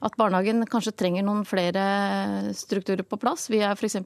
at, 0.06 0.18
barnehagen 0.20 0.66
kanskje 0.70 0.96
trenger 0.98 1.26
noen 1.26 1.44
flere 1.50 1.86
strukturer 2.58 3.06
på 3.08 3.20
plass. 3.22 3.50
Vi 3.54 3.64
er 3.66 3.74
f.eks. 3.74 4.00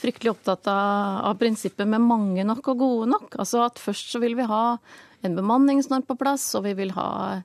fryktelig 0.00 0.34
opptatt 0.34 0.68
av, 0.70 1.22
av, 1.30 1.38
prinsippet 1.40 1.88
med 1.88 2.02
mange 2.04 2.46
nok 2.46 2.74
og 2.74 2.84
gode 2.84 3.10
nok. 3.14 3.38
Altså 3.42 3.64
at 3.68 3.82
først 3.82 4.14
så 4.14 4.22
vil 4.22 4.38
vi 4.38 4.50
ha 4.50 4.64
en 5.26 5.36
bemanningsnorm 5.36 6.06
på 6.08 6.18
plass, 6.18 6.48
og 6.56 6.64
vi 6.66 6.74
vil 6.78 6.94
ha 6.96 7.40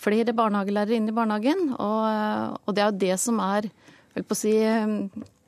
flere 0.00 0.34
barnehagelærere 0.36 0.96
inn 0.96 1.08
i 1.08 1.16
barnehagen. 1.16 1.70
Og, 1.76 2.56
og 2.64 2.76
det 2.76 2.84
er 2.84 2.90
jo 2.90 3.02
det 3.04 3.20
som 3.22 3.40
er 3.44 3.70
vel 4.16 4.26
på 4.26 4.34
å 4.34 4.40
si 4.40 4.56
Eh, 4.60 5.38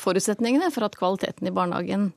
forutsetningene 0.00 0.70
for 0.74 0.86
at 0.86 0.96
kvaliteten 0.98 1.48
i 1.48 1.54
barnehagen 1.54 2.10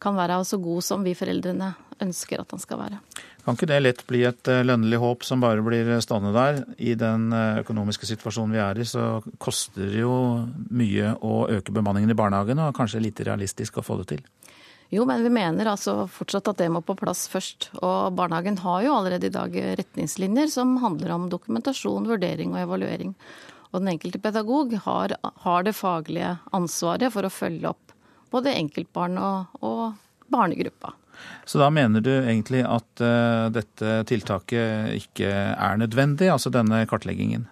kan 0.00 0.16
være 0.16 0.40
så 0.48 0.58
god 0.60 0.84
som 0.84 1.04
vi 1.04 1.14
foreldrene 1.16 1.74
ønsker 2.00 2.40
at 2.40 2.50
den 2.52 2.62
skal 2.62 2.80
være. 2.80 2.98
Kan 3.44 3.56
ikke 3.56 3.68
det 3.70 3.80
lett 3.82 4.02
bli 4.08 4.22
et 4.28 4.50
eh, 4.52 4.62
lønnlig 4.64 5.00
håp 5.00 5.24
som 5.26 5.42
bare 5.42 5.64
blir 5.64 5.92
stående 6.04 6.32
der? 6.34 6.62
I 6.78 6.94
den 6.98 7.30
eh, 7.36 7.60
økonomiske 7.62 8.08
situasjonen 8.08 8.56
vi 8.56 8.62
er 8.64 8.80
i, 8.80 8.88
så 8.88 9.20
koster 9.40 9.88
det 9.88 10.02
jo 10.02 10.14
mye 10.72 11.14
å 11.24 11.46
øke 11.52 11.74
bemanningen 11.76 12.12
i 12.12 12.18
barnehagen, 12.18 12.60
og 12.64 12.76
kanskje 12.76 13.02
lite 13.04 13.26
realistisk 13.28 13.80
å 13.80 13.86
få 13.86 14.00
det 14.02 14.10
til? 14.14 14.24
Jo, 14.90 15.04
men 15.06 15.22
vi 15.22 15.30
mener 15.30 15.68
altså 15.70 16.08
fortsatt 16.10 16.50
at 16.50 16.58
det 16.64 16.70
må 16.72 16.80
på 16.82 16.96
plass 16.98 17.28
først. 17.30 17.68
Og 17.78 18.16
barnehagen 18.18 18.58
har 18.64 18.82
jo 18.82 18.96
allerede 18.96 19.28
i 19.28 19.34
dag 19.36 19.54
retningslinjer 19.78 20.50
som 20.50 20.74
handler 20.82 21.14
om 21.14 21.28
dokumentasjon, 21.30 22.08
vurdering 22.10 22.56
og 22.56 22.64
evaluering. 22.64 23.14
Og 23.70 23.82
den 23.82 23.92
enkelte 23.94 24.20
pedagog 24.22 24.74
har, 24.86 25.14
har 25.44 25.66
det 25.66 25.76
faglige 25.78 26.36
ansvaret 26.56 27.12
for 27.14 27.26
å 27.26 27.32
følge 27.32 27.70
opp 27.70 27.94
både 28.30 28.54
enkeltbarn 28.54 29.18
og, 29.18 29.60
og 29.66 30.30
barnegruppa. 30.30 30.94
Så 31.44 31.58
da 31.58 31.68
mener 31.70 32.00
du 32.00 32.10
egentlig 32.14 32.62
at 32.64 33.02
uh, 33.04 33.50
dette 33.52 34.00
tiltaket 34.08 34.94
ikke 34.96 35.28
er 35.28 35.80
nødvendig, 35.80 36.30
altså 36.32 36.52
denne 36.54 36.84
kartleggingen? 36.88 37.46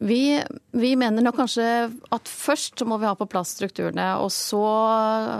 Vi, 0.00 0.40
vi, 0.72 0.94
mener 0.96 1.24
nok 1.24 1.36
kanskje 1.42 1.66
at 2.14 2.30
først 2.30 2.84
må 2.88 2.96
vi 3.02 3.08
ha 3.10 3.14
på 3.18 3.28
plass 3.28 3.52
strukturene, 3.58 4.14
og 4.22 4.32
så, 4.32 4.64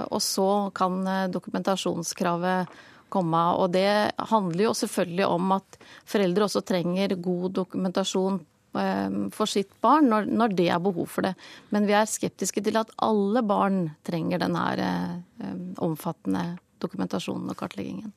og 0.05 0.20
så 0.23 0.49
kan 0.77 1.01
eh, 1.09 1.29
dokumentasjonskravet 1.33 2.75
komme. 3.12 3.41
Og 3.59 3.73
det 3.75 4.12
handler 4.31 4.68
jo 4.68 4.75
selvfølgelig 4.77 5.27
om 5.31 5.57
at 5.57 5.79
foreldre 6.05 6.47
også 6.47 6.62
trenger 6.68 7.16
god 7.25 7.57
dokumentasjon 7.62 8.39
for 8.73 9.51
sitt 9.51 9.73
barn 9.85 10.09
når, 10.09 10.29
når, 10.33 10.55
det 10.57 10.68
er 10.73 10.83
behov 10.83 11.09
for 11.12 11.27
det. 11.27 11.35
Men 11.75 11.89
vi 11.89 11.97
er 11.97 12.09
skeptiske 12.09 12.64
til 12.64 12.79
at 12.81 12.93
alle 13.05 13.43
barn 13.45 13.83
trenger 14.07 14.41
denne 14.41 14.62
eh, 14.81 15.57
omfattende 15.85 16.55
dokumentasjonen 16.83 17.53
og 17.53 17.59
kartleggingen. 17.61 18.11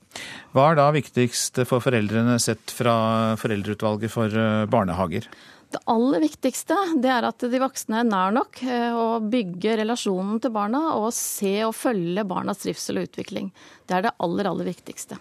Hva 0.55 0.71
er 0.71 0.79
da 0.79 0.87
viktigst 0.95 1.59
for 1.69 1.83
foreldrene 1.83 2.39
sett 2.41 2.73
fra 2.73 2.95
Foreldreutvalget 3.37 4.09
for 4.09 4.39
barnehager? 4.71 5.27
Det 5.75 5.81
aller 5.91 6.21
viktigste 6.23 6.75
det 7.03 7.09
er 7.11 7.25
at 7.27 7.43
de 7.51 7.59
voksne 7.59 7.99
er 7.99 8.07
nær 8.07 8.33
nok 8.35 8.61
eh, 8.63 8.95
og 8.95 9.27
bygger 9.31 9.81
relasjonen 9.81 10.39
til 10.41 10.53
barna 10.55 10.81
og 10.95 11.09
se 11.15 11.57
og 11.65 11.75
følge 11.75 12.23
barnas 12.27 12.61
trivsel 12.63 13.01
og 13.01 13.09
utvikling. 13.09 13.49
Det 13.83 13.97
er 13.97 14.07
det 14.07 14.15
aller, 14.23 14.47
aller 14.47 14.69
viktigste. 14.69 15.17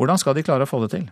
Hvordan 0.00 0.20
skal 0.20 0.36
de 0.36 0.44
klare 0.46 0.64
å 0.66 0.70
få 0.70 0.80
det 0.84 0.92
til? 0.94 1.06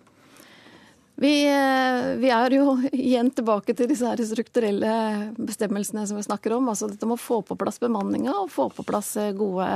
Vi, 1.14 1.34
eh, 1.46 2.16
vi, 2.18 2.30
er 2.30 2.56
jo 2.56 2.74
igjen 2.92 3.30
tilbake 3.34 3.76
til 3.76 3.90
disse 3.90 4.08
her 4.08 4.20
strukturelle 4.26 4.96
bestemmelsene 5.38 6.06
som 6.10 6.18
vi 6.18 6.26
snakker 6.26 6.56
om. 6.56 6.68
Altså 6.72 6.90
dette 6.90 7.06
med 7.06 7.18
å 7.18 7.24
få 7.24 7.40
på 7.46 7.58
plass 7.60 7.80
bemanninga 7.82 8.34
og 8.34 8.52
få 8.52 8.68
på 8.74 8.86
plass 8.86 9.14
eh, 9.20 9.32
gode 9.36 9.70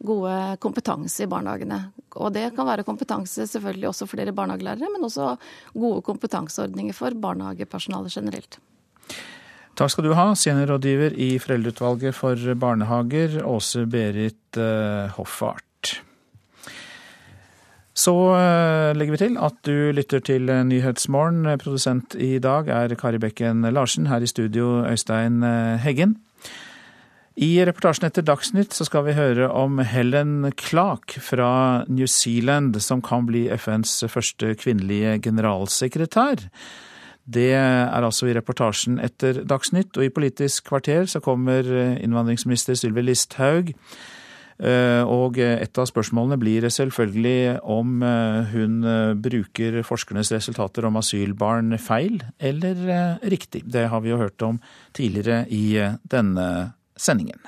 gode 0.00 0.56
kompetanse 0.64 1.24
i 1.24 1.28
barnehagene. 1.28 1.78
Og 2.16 2.32
det 2.32 2.46
kan 2.56 2.64
være 2.64 2.86
kompetanse 2.88 3.44
selvfølgelig 3.50 3.90
også 3.90 4.06
for 4.06 4.16
flere 4.16 4.32
barnehagelærere, 4.32 4.88
men 4.94 5.04
også 5.04 5.34
gode 5.74 6.00
kompetanseordninger 6.06 6.96
for 6.96 7.16
barnehagepersonalet 7.20 8.16
generelt. 8.16 8.56
Takk 9.76 9.92
skal 9.92 10.08
du 10.08 10.14
ha, 10.16 10.30
seniorrådgiver 10.36 11.14
i 11.20 11.34
Foreldreutvalget 11.40 12.16
for 12.16 12.54
barnehager, 12.60 13.42
Åse 13.44 13.84
Berit 13.88 14.56
eh, 14.60 15.12
Hoffart. 15.18 15.64
Så 18.00 18.14
eh, 18.32 18.96
legger 18.96 19.12
vi 19.12 19.20
til 19.20 19.36
at 19.42 19.56
du 19.66 19.90
lytter 19.92 20.22
til 20.24 20.48
Nyhetsmorgen. 20.48 21.44
Produsent 21.60 22.14
i 22.16 22.38
dag 22.40 22.70
er 22.72 22.94
Kari 22.96 23.20
Bekken 23.20 23.66
Larsen. 23.74 24.08
Her 24.08 24.24
i 24.24 24.30
studio 24.30 24.86
Øystein 24.88 25.42
eh, 25.44 25.76
Heggen. 25.82 26.16
I 27.40 27.50
reportasjen 27.64 28.08
etter 28.08 28.24
Dagsnytt 28.26 28.74
så 28.76 28.84
skal 28.88 29.04
vi 29.06 29.16
høre 29.16 29.48
om 29.56 29.78
Helen 29.84 30.52
Clark 30.60 31.14
fra 31.24 31.84
New 31.88 32.08
Zealand, 32.10 32.76
som 32.80 33.02
kan 33.04 33.28
bli 33.28 33.46
FNs 33.56 34.04
første 34.12 34.54
kvinnelige 34.60 35.18
generalsekretær. 35.24 36.46
Det 37.24 37.52
er 37.54 38.04
altså 38.04 38.28
i 38.28 38.34
reportasjen 38.36 38.98
etter 39.00 39.42
Dagsnytt, 39.44 39.96
og 39.96 40.04
i 40.04 40.12
Politisk 40.12 40.68
kvarter 40.68 41.08
så 41.08 41.20
kommer 41.24 41.68
innvandringsminister 42.00 42.76
Sylvi 42.76 43.06
Listhaug. 43.06 43.72
Eh, 44.60 45.02
og 45.08 45.38
et 45.40 45.78
av 45.80 45.88
spørsmålene 45.88 46.36
blir 46.40 46.66
selvfølgelig 46.68 47.60
om 47.64 48.02
eh, 48.04 48.50
hun 48.52 48.82
eh, 48.84 49.12
bruker 49.16 49.78
forskernes 49.88 50.32
resultater 50.34 50.84
om 50.84 50.98
asylbarn 51.00 51.78
feil 51.80 52.20
eller 52.36 53.16
riktig. 53.32 53.64
Det 53.64 53.86
har 53.88 54.04
vi 54.04 54.12
jo 54.12 54.20
hørt 54.20 54.44
om 54.44 54.60
tidligere 54.96 55.46
i 55.48 55.80
denne 56.12 56.50
sendingen. 56.96 57.40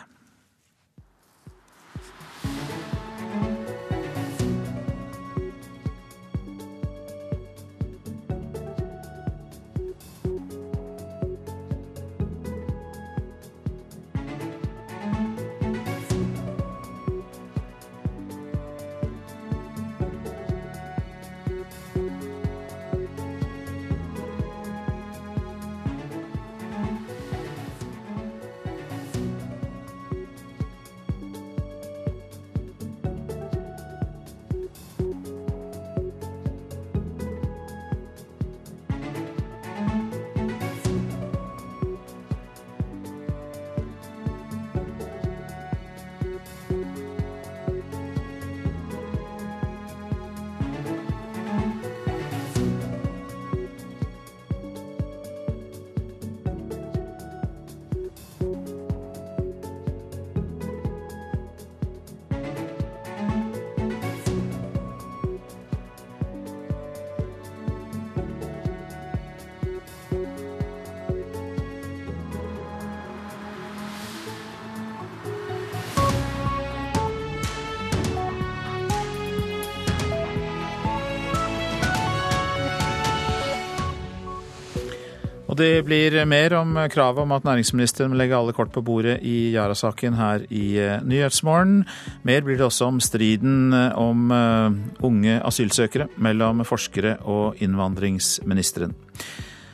Det 85.63 85.85
blir 85.87 86.17
mer 86.27 86.55
om 86.59 86.75
kravet 86.91 87.23
om 87.23 87.33
at 87.37 87.45
næringsministeren 87.47 88.11
må 88.11 88.19
legge 88.19 88.35
alle 88.37 88.55
kort 88.57 88.73
på 88.75 88.83
bordet 88.83 89.21
i 89.23 89.53
Yara-saken 89.55 90.17
her 90.19 90.43
i 90.51 90.75
eh, 90.81 91.05
Nyhetsmorgen. 91.07 91.85
Mer 92.27 92.43
blir 92.43 92.59
det 92.59 92.67
også 92.67 92.89
om 92.91 92.99
striden 93.03 93.71
eh, 93.77 93.95
om 93.99 94.33
eh, 94.35 95.07
unge 95.07 95.39
asylsøkere 95.47 96.09
mellom 96.23 96.65
forskere 96.67 97.21
og 97.31 97.63
innvandringsministeren. 97.63 98.97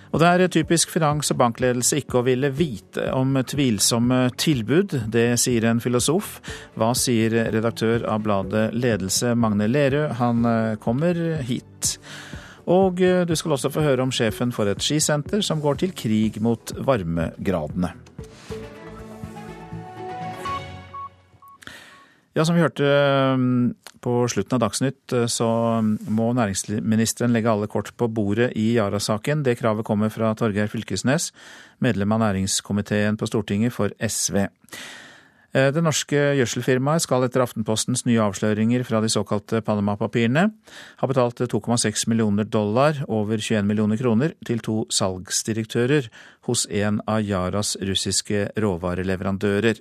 Og 0.08 0.20
det 0.20 0.28
er 0.28 0.52
typisk 0.52 0.92
finans- 0.92 1.32
og 1.32 1.40
bankledelse 1.40 2.02
ikke 2.02 2.20
å 2.20 2.26
ville 2.26 2.52
vite 2.52 3.10
om 3.16 3.36
tvilsomme 3.44 4.22
tilbud. 4.40 4.94
Det 5.08 5.30
sier 5.40 5.68
en 5.68 5.80
filosof. 5.84 6.38
Hva 6.80 6.94
sier 6.96 7.36
redaktør 7.52 8.04
av 8.08 8.24
bladet 8.24 8.70
Ledelse, 8.76 9.34
Magne 9.36 9.68
Lerøe? 9.68 10.14
Han 10.20 10.48
kommer 10.80 11.42
hit. 11.44 11.98
Og 12.68 13.00
eh, 13.00 13.24
du 13.24 13.34
skal 13.38 13.56
også 13.56 13.72
få 13.72 13.84
høre 13.84 14.04
om 14.04 14.12
sjefen 14.12 14.52
for 14.52 14.68
et 14.68 14.82
skisenter 14.84 15.40
som 15.44 15.62
går 15.64 15.80
til 15.80 15.94
krig 15.96 16.36
mot 16.44 16.74
varmegradene. 16.84 17.94
Ja, 22.36 22.44
som 22.44 22.54
vi 22.54 22.62
hørte 22.62 22.86
eh, 22.86 23.46
på 24.04 24.12
slutten 24.30 24.58
av 24.58 24.62
Dagsnytt, 24.66 25.16
eh, 25.16 25.26
så 25.32 25.48
må 26.12 26.28
næringsministeren 26.36 27.32
legge 27.34 27.50
alle 27.50 27.70
kort 27.72 27.94
på 27.96 28.10
bordet 28.12 28.52
i 28.54 28.70
Yara-saken. 28.76 29.42
Det 29.48 29.56
kravet 29.58 29.88
kommer 29.88 30.12
fra 30.12 30.34
Torgeir 30.38 30.70
Fylkesnes, 30.70 31.32
medlem 31.82 32.14
av 32.14 32.26
næringskomiteen 32.26 33.18
på 33.18 33.30
Stortinget 33.30 33.74
for 33.74 33.96
SV. 33.96 34.44
Eh, 35.58 35.70
det 35.74 35.82
norske 35.82 36.18
gjødselfirmaet 36.38 37.02
skal 37.04 37.24
etter 37.24 37.42
Aftenpostens 37.42 38.04
nye 38.06 38.20
avsløringer 38.22 38.84
fra 38.86 39.00
de 39.02 39.10
såkalte 39.12 39.62
Panama-papirene 39.64 40.44
ha 41.00 41.08
betalt 41.08 41.40
2,6 41.40 42.04
millioner 42.10 42.44
dollar, 42.44 43.00
over 43.08 43.40
21 43.40 43.66
millioner 43.66 43.98
kroner, 44.00 44.34
til 44.46 44.60
to 44.64 44.82
salgsdirektører 44.92 46.10
hos 46.48 46.66
en 46.68 47.00
av 47.08 47.24
Yaras 47.24 47.76
russiske 47.80 48.50
råvareleverandører. 48.60 49.80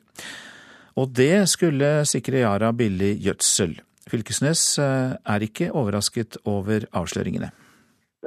Og 0.97 1.11
det 1.13 1.45
skulle 1.51 1.91
sikre 2.09 2.41
Yara 2.45 2.71
billig 2.73 3.17
gjødsel. 3.27 3.77
Fylkesnes 4.07 4.63
eh, 4.81 5.13
er 5.19 5.47
ikke 5.49 5.69
overrasket 5.75 6.39
over 6.47 6.87
avsløringene. 6.95 7.51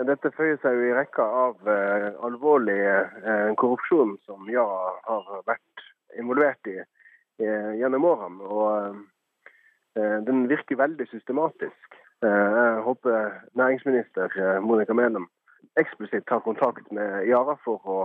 Dette 0.00 0.30
føyer 0.36 0.60
seg 0.62 0.76
jo 0.76 0.86
i 0.92 0.94
rekka 0.96 1.24
av 1.24 1.68
eh, 1.68 2.06
alvorlig 2.28 2.78
korrupsjon 3.60 4.16
som 4.28 4.46
Yara 4.52 4.94
har 5.08 5.44
vært 5.48 5.88
involvert 6.20 6.70
i. 6.70 6.78
Eh, 7.40 7.72
gjennom 7.80 8.04
årene. 8.04 8.42
Og 8.44 9.00
Den 10.26 10.44
virker 10.48 10.76
veldig 10.78 11.06
systematisk. 11.10 11.96
Jeg 12.22 12.82
håper 12.86 13.32
næringsminister 13.58 14.60
Monica 14.62 14.94
Mæland 14.94 15.26
eksplisitt 15.82 16.28
tar 16.28 16.44
kontakt 16.44 16.92
med 16.92 17.26
Yara 17.26 17.56
for 17.64 17.82
å 17.84 17.98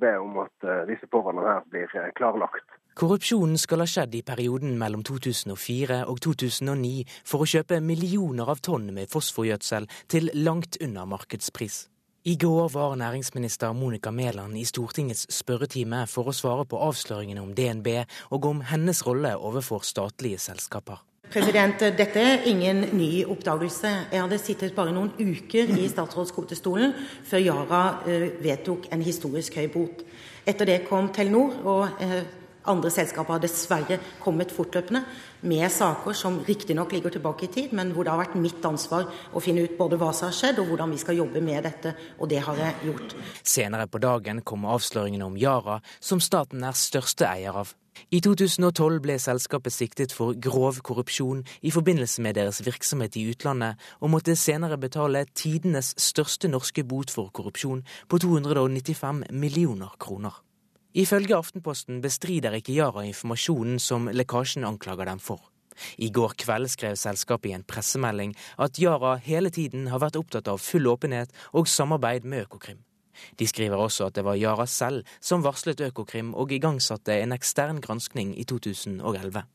be 0.00 0.14
om 0.18 0.38
at 0.40 0.88
disse 0.88 1.06
forholdene 1.12 1.52
her 1.52 1.68
blir 1.68 1.92
klarlagt. 2.16 2.64
Korrupsjonen 2.96 3.60
skal 3.60 3.84
ha 3.84 3.88
skjedd 3.88 4.16
i 4.18 4.24
perioden 4.24 4.78
mellom 4.80 5.04
2004 5.04 6.02
og 6.08 6.24
2009 6.24 7.04
for 7.28 7.44
å 7.44 7.48
kjøpe 7.48 7.80
millioner 7.84 8.48
av 8.52 8.64
tonn 8.64 8.88
med 8.96 9.12
fosforgjødsel 9.12 9.88
til 10.12 10.32
langt 10.34 10.80
under 10.80 11.08
markedspris. 11.08 11.91
I 12.24 12.36
går 12.36 12.68
var 12.68 12.94
næringsminister 12.94 13.72
Monica 13.72 14.10
Mæland 14.10 14.58
i 14.58 14.64
Stortingets 14.64 15.26
spørretime 15.34 16.04
for 16.06 16.30
å 16.30 16.34
svare 16.36 16.62
på 16.70 16.78
avsløringene 16.78 17.42
om 17.42 17.48
DNB 17.50 17.88
og 18.30 18.46
om 18.46 18.60
hennes 18.68 19.00
rolle 19.02 19.32
overfor 19.34 19.82
statlige 19.82 20.38
selskaper. 20.38 21.00
President, 21.32 21.82
Dette 21.98 22.22
er 22.22 22.46
ingen 22.46 22.84
ny 22.94 23.24
oppdagelse. 23.24 23.90
Jeg 24.12 24.22
hadde 24.22 24.38
sittet 24.38 24.76
bare 24.76 24.94
noen 24.94 25.10
uker 25.18 25.74
i 25.74 25.88
statsrådskvotestolen 25.90 26.94
før 27.26 27.42
Yara 27.42 27.82
eh, 28.06 28.28
vedtok 28.44 28.86
en 28.94 29.02
historisk 29.02 29.58
høy 29.58 29.66
bot. 29.74 30.06
Etter 30.46 30.70
det 30.70 30.84
kom 30.86 31.10
Telenor, 31.10 31.58
og 31.64 32.04
eh, 32.06 32.20
andre 32.70 32.90
selskaper 32.94 33.36
har 33.36 33.42
dessverre 33.42 33.98
kommet 34.22 34.52
fortløpende 34.54 35.02
med 35.48 35.66
saker 35.72 36.14
som 36.16 36.38
riktignok 36.46 36.92
ligger 36.94 37.10
tilbake 37.16 37.48
i 37.48 37.52
tid, 37.52 37.74
men 37.74 37.92
hvor 37.92 38.06
det 38.06 38.14
har 38.14 38.22
vært 38.22 38.38
mitt 38.38 38.64
ansvar 38.64 39.08
å 39.32 39.42
finne 39.42 39.66
ut 39.66 39.76
både 39.78 39.98
hva 39.98 40.12
som 40.14 40.30
har 40.30 40.36
skjedd 40.36 40.62
og 40.62 40.70
hvordan 40.70 40.94
vi 40.94 41.02
skal 41.02 41.18
jobbe 41.18 41.42
med 41.42 41.66
dette, 41.66 41.94
og 42.18 42.30
det 42.30 42.42
har 42.46 42.58
jeg 42.62 42.90
gjort. 42.92 43.14
Senere 43.42 43.88
på 43.90 44.02
dagen 44.02 44.42
kommer 44.46 44.76
avsløringene 44.76 45.26
om 45.26 45.38
Yara, 45.38 45.80
som 46.00 46.22
staten 46.22 46.62
er 46.64 46.78
største 46.78 47.26
eier 47.28 47.62
av. 47.64 47.74
I 48.12 48.20
2012 48.24 49.00
ble 49.04 49.18
selskapet 49.20 49.74
siktet 49.74 50.14
for 50.16 50.36
grov 50.46 50.78
korrupsjon 50.84 51.42
i 51.60 51.72
forbindelse 51.74 52.22
med 52.24 52.38
deres 52.38 52.62
virksomhet 52.64 53.18
i 53.20 53.26
utlandet, 53.32 53.80
og 54.00 54.14
måtte 54.14 54.36
senere 54.38 54.78
betale 54.80 55.26
tidenes 55.34 55.92
største 56.00 56.48
norske 56.48 56.86
bot 56.88 57.12
for 57.12 57.32
korrupsjon 57.34 57.84
på 58.08 58.22
295 58.24 59.26
millioner 59.30 59.92
kroner. 60.00 60.40
Ifølge 60.92 61.36
Aftenposten 61.38 62.02
bestrider 62.04 62.52
ikke 62.58 62.74
Yara 62.76 63.06
informasjonen 63.08 63.78
som 63.80 64.10
lekkasjen 64.12 64.66
anklager 64.68 65.08
dem 65.08 65.20
for. 65.24 65.40
I 65.96 66.10
går 66.12 66.34
kveld 66.36 66.68
skrev 66.68 66.98
selskapet 67.00 67.48
i 67.48 67.54
en 67.56 67.64
pressemelding 67.64 68.34
at 68.60 68.76
Yara 68.76 69.14
hele 69.16 69.48
tiden 69.48 69.86
har 69.88 70.02
vært 70.02 70.18
opptatt 70.20 70.50
av 70.52 70.60
full 70.60 70.90
åpenhet 70.92 71.32
og 71.56 71.70
samarbeid 71.70 72.26
med 72.28 72.44
Økokrim. 72.44 72.82
De 73.40 73.48
skriver 73.48 73.80
også 73.80 74.10
at 74.10 74.18
det 74.18 74.26
var 74.26 74.36
Yara 74.36 74.66
selv 74.68 75.08
som 75.20 75.44
varslet 75.46 75.80
Økokrim 75.80 76.34
og 76.36 76.52
igangsatte 76.52 77.16
en 77.22 77.32
ekstern 77.32 77.80
granskning 77.80 78.36
i 78.36 78.44
2011. 78.44 79.46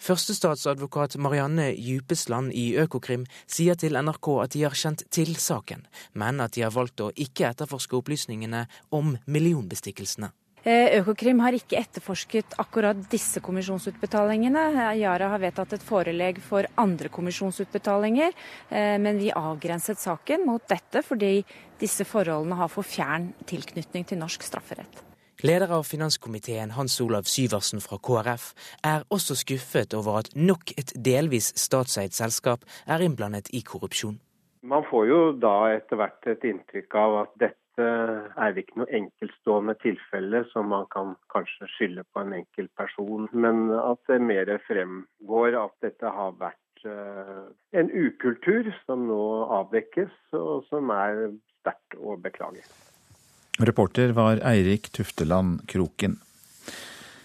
Førstestatsadvokat 0.00 1.18
Marianne 1.20 1.70
Djupesland 1.76 2.56
i 2.56 2.70
Økokrim 2.80 3.28
sier 3.44 3.76
til 3.76 4.00
NRK 4.00 4.32
at 4.46 4.56
de 4.56 4.64
har 4.64 4.76
kjent 4.76 5.04
til 5.12 5.36
saken, 5.36 5.84
men 6.12 6.40
at 6.40 6.56
de 6.56 6.64
har 6.64 6.72
valgt 6.72 7.04
å 7.04 7.12
ikke 7.12 7.52
etterforske 7.52 7.96
opplysningene 8.00 8.64
om 8.96 9.16
millionbestikkelsene. 9.26 10.32
Eh, 10.66 10.96
Økokrim 10.98 11.38
har 11.44 11.54
ikke 11.54 11.78
etterforsket 11.78 12.56
akkurat 12.58 12.98
disse 13.12 13.38
kommisjonsutbetalingene. 13.38 14.64
Yara 14.98 15.28
har 15.30 15.38
vedtatt 15.38 15.76
et 15.76 15.84
forelegg 15.86 16.40
for 16.42 16.66
andre 16.82 17.06
kommisjonsutbetalinger, 17.14 18.32
eh, 18.70 18.96
men 18.98 19.20
vi 19.20 19.30
avgrenset 19.30 20.00
saken 20.02 20.42
mot 20.44 20.64
dette 20.66 21.04
fordi 21.06 21.44
disse 21.78 22.02
forholdene 22.02 22.58
har 22.58 22.68
for 22.68 22.82
fjern 22.82 23.28
tilknytning 23.46 24.08
til 24.10 24.18
norsk 24.18 24.42
strafferett. 24.42 25.04
Leder 25.44 25.70
av 25.70 25.84
finanskomiteen 25.84 26.72
Hans 26.74 27.00
Olav 27.00 27.28
Syversen 27.30 27.78
fra 27.80 27.98
KrF 27.98 28.54
er 28.82 29.04
også 29.08 29.36
skuffet 29.36 29.94
over 29.94 30.18
at 30.18 30.32
nok 30.34 30.72
et 30.76 30.90
delvis 30.96 31.52
statseid 31.54 32.10
selskap 32.10 32.64
er 32.88 33.04
innblandet 33.06 33.52
i 33.54 33.62
korrupsjon. 33.62 34.18
Man 34.62 34.82
får 34.90 35.06
jo 35.06 35.20
da 35.38 35.76
etter 35.76 36.00
hvert 36.00 36.26
et 36.26 36.42
inntrykk 36.42 36.98
av 36.98 37.20
at 37.20 37.38
dette 37.38 37.65
er 37.82 38.54
det 38.54 38.64
ikke 38.64 38.80
noe 38.82 38.92
enkeltstående 38.98 39.74
tilfelle 39.82 40.42
som 40.52 40.70
man 40.72 40.86
kan 40.92 41.14
kanskje 41.32 41.68
skylde 41.74 42.04
på 42.12 42.22
en 42.22 42.34
enkelt 42.40 42.72
person, 42.78 43.28
men 43.32 43.68
at 43.76 44.00
det 44.10 44.20
mer 44.24 44.50
fremgår 44.66 45.58
at 45.60 45.74
dette 45.84 46.12
har 46.18 46.36
vært 46.40 46.86
eh, 46.88 47.46
en 47.80 47.92
ukultur 47.92 48.72
som 48.86 49.06
nå 49.10 49.22
avdekkes, 49.60 50.12
og 50.38 50.66
som 50.70 50.92
er 50.94 51.28
sterkt 51.60 51.98
å 51.98 52.16
beklage. 52.20 52.64
Reporter 53.56 54.12
var 54.16 54.42
Eirik 54.44 54.90
Tufteland 54.92 55.62
Kroken. 55.70 56.18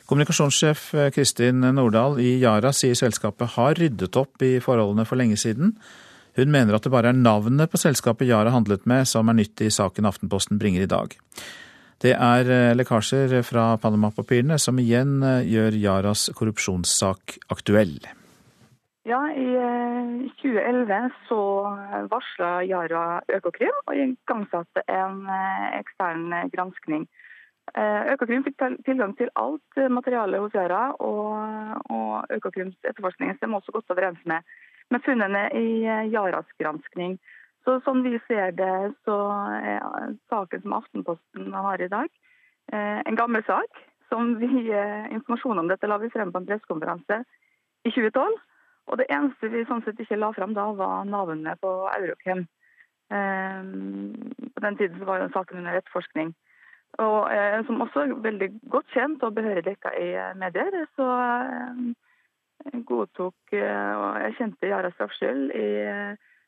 Kommunikasjonssjef 0.08 0.90
Kristin 1.16 1.64
Nordahl 1.76 2.18
i 2.20 2.34
Yara 2.42 2.74
sier 2.76 2.98
selskapet 3.00 3.54
har 3.56 3.78
ryddet 3.80 4.18
opp 4.20 4.44
i 4.44 4.58
forholdene 4.64 5.06
for 5.08 5.20
lenge 5.20 5.38
siden. 5.40 5.78
Hun 6.38 6.52
mener 6.52 6.78
at 6.78 6.86
det 6.86 6.94
bare 6.94 7.12
er 7.12 7.18
navnet 7.18 7.72
på 7.72 7.80
selskapet 7.82 8.30
Yara 8.30 8.54
handlet 8.54 8.86
med 8.88 9.10
som 9.10 9.28
er 9.28 9.36
nytt 9.42 9.62
i 9.66 9.72
saken 9.74 10.08
Aftenposten 10.08 10.60
bringer 10.62 10.86
i 10.86 10.92
dag. 10.92 11.18
Det 12.02 12.16
er 12.16 12.48
eh, 12.50 12.72
lekkasjer 12.74 13.36
fra 13.46 13.76
Panama-papirene 13.82 14.56
som 14.62 14.80
igjen 14.82 15.20
eh, 15.22 15.44
gjør 15.52 15.76
Yaras 15.78 16.30
korrupsjonssak 16.38 17.36
aktuell. 17.54 18.00
Ja, 19.06 19.20
I 19.30 19.46
2011 20.40 20.96
eh, 20.96 21.20
så 21.28 21.42
varsla 22.10 22.50
Yara 22.66 23.04
Økokrim 23.38 23.84
og 23.84 23.94
igangsatte 24.00 24.86
en 24.88 25.28
ekstern 25.78 26.32
granskning. 26.54 27.06
Økokrim 27.78 28.42
fikk 28.44 28.58
tilgang 28.88 29.14
til 29.20 29.30
alt 29.40 29.78
materialet 29.94 30.42
hos 30.42 30.56
Yara, 30.58 30.90
og, 31.00 31.86
og 31.94 32.34
Økokrims 32.34 32.76
etterforskning 32.82 33.36
stemmer 33.38 33.62
også 33.62 33.78
godt 33.78 33.94
overens 33.94 34.26
med 34.28 34.42
med 34.92 35.04
funnene 35.04 35.48
i 35.56 35.68
Jaras 35.84 36.12
Yaras 36.12 36.58
granskning. 36.60 37.18
Så 37.66 37.78
Sånn 37.86 38.02
vi 38.06 38.18
ser 38.28 38.54
det, 38.58 38.94
så 39.06 39.16
er 39.62 40.16
saken 40.32 40.64
som 40.64 40.78
Aftenposten 40.80 41.54
har 41.54 41.82
i 41.82 41.90
dag, 41.92 42.10
eh, 42.74 43.02
en 43.06 43.16
gammel 43.16 43.44
sak. 43.46 43.88
som 44.12 44.36
vi, 44.36 44.70
eh, 44.72 45.14
Informasjon 45.14 45.60
om 45.60 45.68
dette 45.68 45.88
la 45.88 45.98
vi 45.98 46.10
frem 46.10 46.34
på 46.34 46.38
en 46.38 46.46
pressekonferanse 46.46 47.24
i 47.86 47.92
2012. 47.92 48.34
Og 48.88 48.98
Det 48.98 49.06
eneste 49.08 49.48
vi 49.48 49.64
sånn 49.64 49.84
sett 49.86 50.00
ikke 50.00 50.18
la 50.20 50.34
frem 50.34 50.54
da, 50.54 50.74
var 50.74 51.06
navnene 51.06 51.56
på 51.62 51.88
Eurochem. 51.96 52.46
På 53.10 54.60
den 54.60 54.78
tiden 54.78 55.06
var 55.06 55.20
jo 55.20 55.30
saken 55.30 55.58
under 55.60 55.80
etterforskning. 55.80 56.34
Og 57.00 57.66
Som 57.68 57.80
også 57.80 58.04
er 58.04 58.20
veldig 58.20 58.50
godt 58.70 58.88
kjent 58.92 59.24
og 59.24 59.36
behørig 59.36 59.64
dekka 59.64 59.96
i 59.96 60.36
medier, 60.36 60.88
så 60.98 61.08
godtok 62.88 63.54
Jeg 63.56 63.64
kjente 63.64 64.28
erkjente 64.28 64.70
Yara 64.72 64.92
straffskyld 64.96 65.52
i 65.58 65.68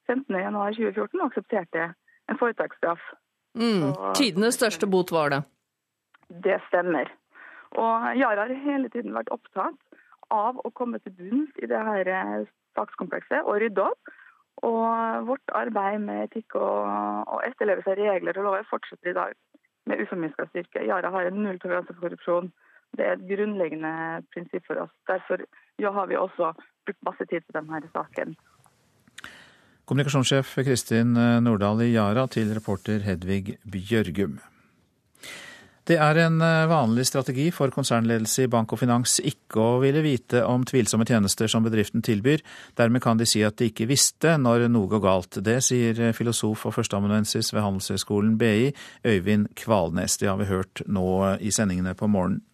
15.1.2014 0.09 1.22
og 1.22 1.28
aksepterte 1.30 1.89
en 2.30 2.39
foretaksstraff. 2.39 3.01
Mm, 3.53 3.91
tidenes 4.18 4.57
største 4.57 4.89
bot 4.89 5.11
var 5.14 5.30
det? 5.34 5.41
Det 6.43 6.57
stemmer. 6.68 7.11
Og 7.78 8.18
Yara 8.18 8.47
har 8.47 8.66
hele 8.66 8.89
tiden 8.93 9.14
vært 9.16 9.32
opptatt 9.34 9.78
av 10.34 10.59
å 10.64 10.72
komme 10.74 10.99
til 11.03 11.16
bunns 11.18 11.53
i 11.61 11.70
det 11.70 11.80
her 11.88 12.09
eh, 12.09 12.45
sakskomplekset 12.78 13.45
og 13.45 13.59
rydde 13.61 13.86
opp. 13.86 14.14
Og 14.64 15.28
vårt 15.28 15.53
arbeid 15.57 16.01
med 16.05 16.28
etikk 16.28 16.55
og, 16.55 16.86
og 17.28 17.41
etterlevelse 17.47 17.93
av 17.93 17.99
regler 17.99 18.38
og 18.38 18.47
lover 18.47 18.68
fortsetter 18.70 19.11
i 19.11 19.18
dag 19.18 19.34
med 19.89 20.01
uforminska 20.01 20.45
styrke. 20.49 20.86
Yara 20.88 21.11
har 21.11 21.28
en 21.28 21.41
nulltoleranse 21.43 21.93
for 21.93 22.05
korrupsjon. 22.05 22.51
Det 22.93 23.05
er 23.05 23.18
et 23.18 23.26
grunnleggende 23.28 24.22
prinsipp 24.34 24.66
for 24.70 24.86
oss. 24.86 24.93
Derfor 25.09 25.43
ja, 25.82 25.92
har 25.92 26.08
vi 26.12 26.20
også 26.20 26.54
brukt 26.86 27.06
masse 27.08 27.28
tid 27.30 27.46
på 27.48 27.58
denne 27.58 27.82
saken. 27.94 28.36
Kommunikasjonssjef 29.84 30.56
Kristin 30.64 31.18
Nordahl 31.44 31.84
i 31.84 31.92
Yara 31.94 32.28
til 32.32 32.54
reporter 32.56 33.04
Hedvig 33.04 33.58
Bjørgum. 33.68 34.40
Det 35.84 35.98
er 36.00 36.16
en 36.24 36.38
eh, 36.40 36.70
vanlig 36.72 37.04
strategi 37.10 37.50
for 37.52 37.72
konsernledelse 37.76 38.46
i 38.46 38.52
bank 38.52 38.72
og 38.72 38.80
finans 38.80 39.18
ikke 39.20 39.60
å 39.60 39.82
ville 39.82 40.00
vite 40.06 40.40
om 40.48 40.64
tvilsomme 40.64 41.04
tjenester 41.04 41.52
som 41.52 41.66
bedriften 41.66 42.04
tilbyr. 42.06 42.40
Dermed 42.80 43.04
kan 43.04 43.20
de 43.20 43.28
si 43.28 43.42
at 43.44 43.58
de 43.60 43.68
ikke 43.68 43.90
visste 43.90 44.38
når 44.40 44.70
noe 44.72 44.88
går 44.94 45.04
galt. 45.04 45.42
Det 45.44 45.58
sier 45.66 46.16
filosof 46.16 46.64
og 46.70 46.78
førsteamanuensis 46.78 47.52
ved 47.52 47.66
Handelshøyskolen 47.66 48.38
BI, 48.40 48.72
Øyvind 49.04 49.52
Kvalnes. 49.60 50.16
Det 50.22 50.32
har 50.32 50.40
vi 50.40 50.48
hørt 50.48 50.86
nå 50.88 51.06
i 51.44 51.52
sendingene 51.52 51.98
på 52.00 52.08
morgenen. 52.08 52.46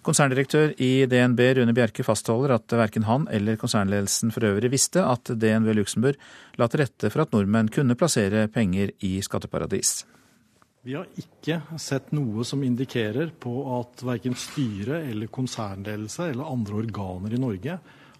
Konserndirektør 0.00 0.70
i 0.80 1.04
DNB 1.04 1.40
Rune 1.58 1.74
Bjerke 1.76 2.04
fastholder 2.06 2.54
at 2.54 2.72
verken 2.72 3.04
han 3.04 3.26
eller 3.28 3.58
konsernledelsen 3.60 4.32
for 4.32 4.46
øvrig 4.48 4.70
visste 4.72 5.02
at 5.04 5.28
DNB 5.28 5.74
Luxembourg 5.76 6.16
la 6.56 6.68
til 6.72 6.80
rette 6.80 7.10
for 7.12 7.26
at 7.26 7.34
nordmenn 7.36 7.68
kunne 7.68 7.96
plassere 8.00 8.46
penger 8.48 8.94
i 9.04 9.18
skatteparadis. 9.20 10.06
Vi 10.88 10.94
har 10.96 11.04
ikke 11.20 11.58
sett 11.76 12.14
noe 12.16 12.46
som 12.48 12.62
indikerer 12.64 13.28
på 13.36 13.52
at 13.76 14.00
verken 14.08 14.32
styre 14.40 15.02
eller 15.10 15.28
konsernledelse 15.28 16.30
eller 16.30 16.48
andre 16.48 16.80
organer 16.80 17.36
i 17.36 17.42
Norge 17.42 17.76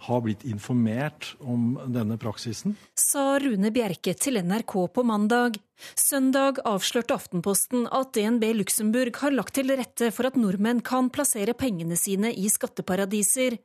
har 0.07 0.21
blitt 0.25 0.45
informert 0.49 1.35
om 1.41 1.75
denne 1.93 2.17
praksisen. 2.21 2.77
Sa 2.97 3.39
Rune 3.43 3.71
Bjerke 3.75 4.15
til 4.17 4.41
NRK 4.41 4.77
på 4.95 5.05
mandag. 5.05 5.59
Søndag 5.97 6.61
avslørte 6.69 7.17
Aftenposten 7.17 7.87
at 7.93 8.15
DNB 8.17 8.51
Luxembourg 8.61 9.17
har 9.21 9.37
lagt 9.37 9.57
til 9.59 9.73
rette 9.77 10.11
for 10.15 10.29
at 10.29 10.39
nordmenn 10.41 10.81
kan 10.85 11.13
plassere 11.13 11.57
pengene 11.57 11.99
sine 12.01 12.33
i 12.33 12.49
skatteparadiser. 12.53 13.59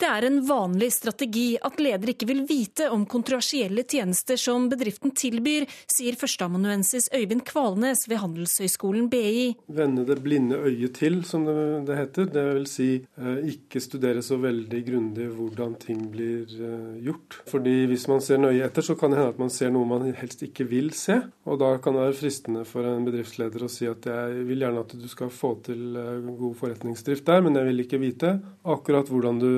Det 0.00 0.08
er 0.08 0.26
en 0.26 0.40
vanlig 0.46 0.90
strategi 0.94 1.54
at 1.60 1.78
ledere 1.82 2.14
ikke 2.14 2.28
vil 2.30 2.42
vite 2.48 2.88
om 2.92 3.04
kontroversielle 3.10 3.84
tjenester 3.84 4.40
som 4.40 4.68
bedriften 4.70 5.12
tilbyr, 5.16 5.66
sier 5.90 6.16
førsteamanuensis 6.20 7.10
Øyvind 7.16 7.44
Kvalnes 7.48 8.06
ved 8.08 8.22
Handelshøyskolen 8.22 9.10
BI. 9.12 9.50
Vende 9.76 10.06
det 10.08 10.20
blinde 10.24 10.56
øyet 10.56 10.96
til, 11.00 11.20
som 11.28 11.44
det, 11.48 11.56
det 11.88 11.98
heter. 11.98 12.30
Det 12.32 12.46
vil 12.54 12.68
si 12.70 12.88
eh, 13.00 13.50
ikke 13.52 13.82
studere 13.84 14.24
så 14.24 14.40
veldig 14.40 14.80
grundig 14.86 15.28
hvordan 15.34 15.76
ting 15.82 16.06
blir 16.12 16.48
eh, 16.48 17.02
gjort. 17.04 17.40
Fordi 17.50 17.76
hvis 17.90 18.08
man 18.10 18.24
ser 18.24 18.40
nøye 18.40 18.64
etter, 18.66 18.84
så 18.86 18.96
kan 18.98 19.12
det 19.12 19.20
hende 19.20 19.34
at 19.34 19.42
man 19.42 19.52
ser 19.52 19.72
noe 19.74 19.88
man 19.88 20.08
helst 20.16 20.44
ikke 20.46 20.68
vil 20.70 20.92
se. 20.96 21.20
Og 21.50 21.60
da 21.60 21.74
kan 21.82 21.96
det 21.96 22.06
være 22.06 22.18
fristende 22.22 22.64
for 22.68 22.88
en 22.88 23.06
bedriftsleder 23.06 23.66
å 23.66 23.70
si 23.72 23.88
at 23.90 24.08
jeg 24.08 24.46
vil 24.48 24.64
gjerne 24.64 24.84
at 24.84 24.96
du 24.96 25.08
skal 25.10 25.32
få 25.34 25.54
til 25.66 26.00
eh, 26.00 26.32
god 26.40 26.56
forretningsdrift 26.62 27.28
der, 27.28 27.44
men 27.44 27.60
jeg 27.60 27.68
vil 27.68 27.84
ikke 27.84 28.02
vite 28.02 28.34
akkurat 28.64 29.10
hvordan 29.10 29.40
du 29.42 29.49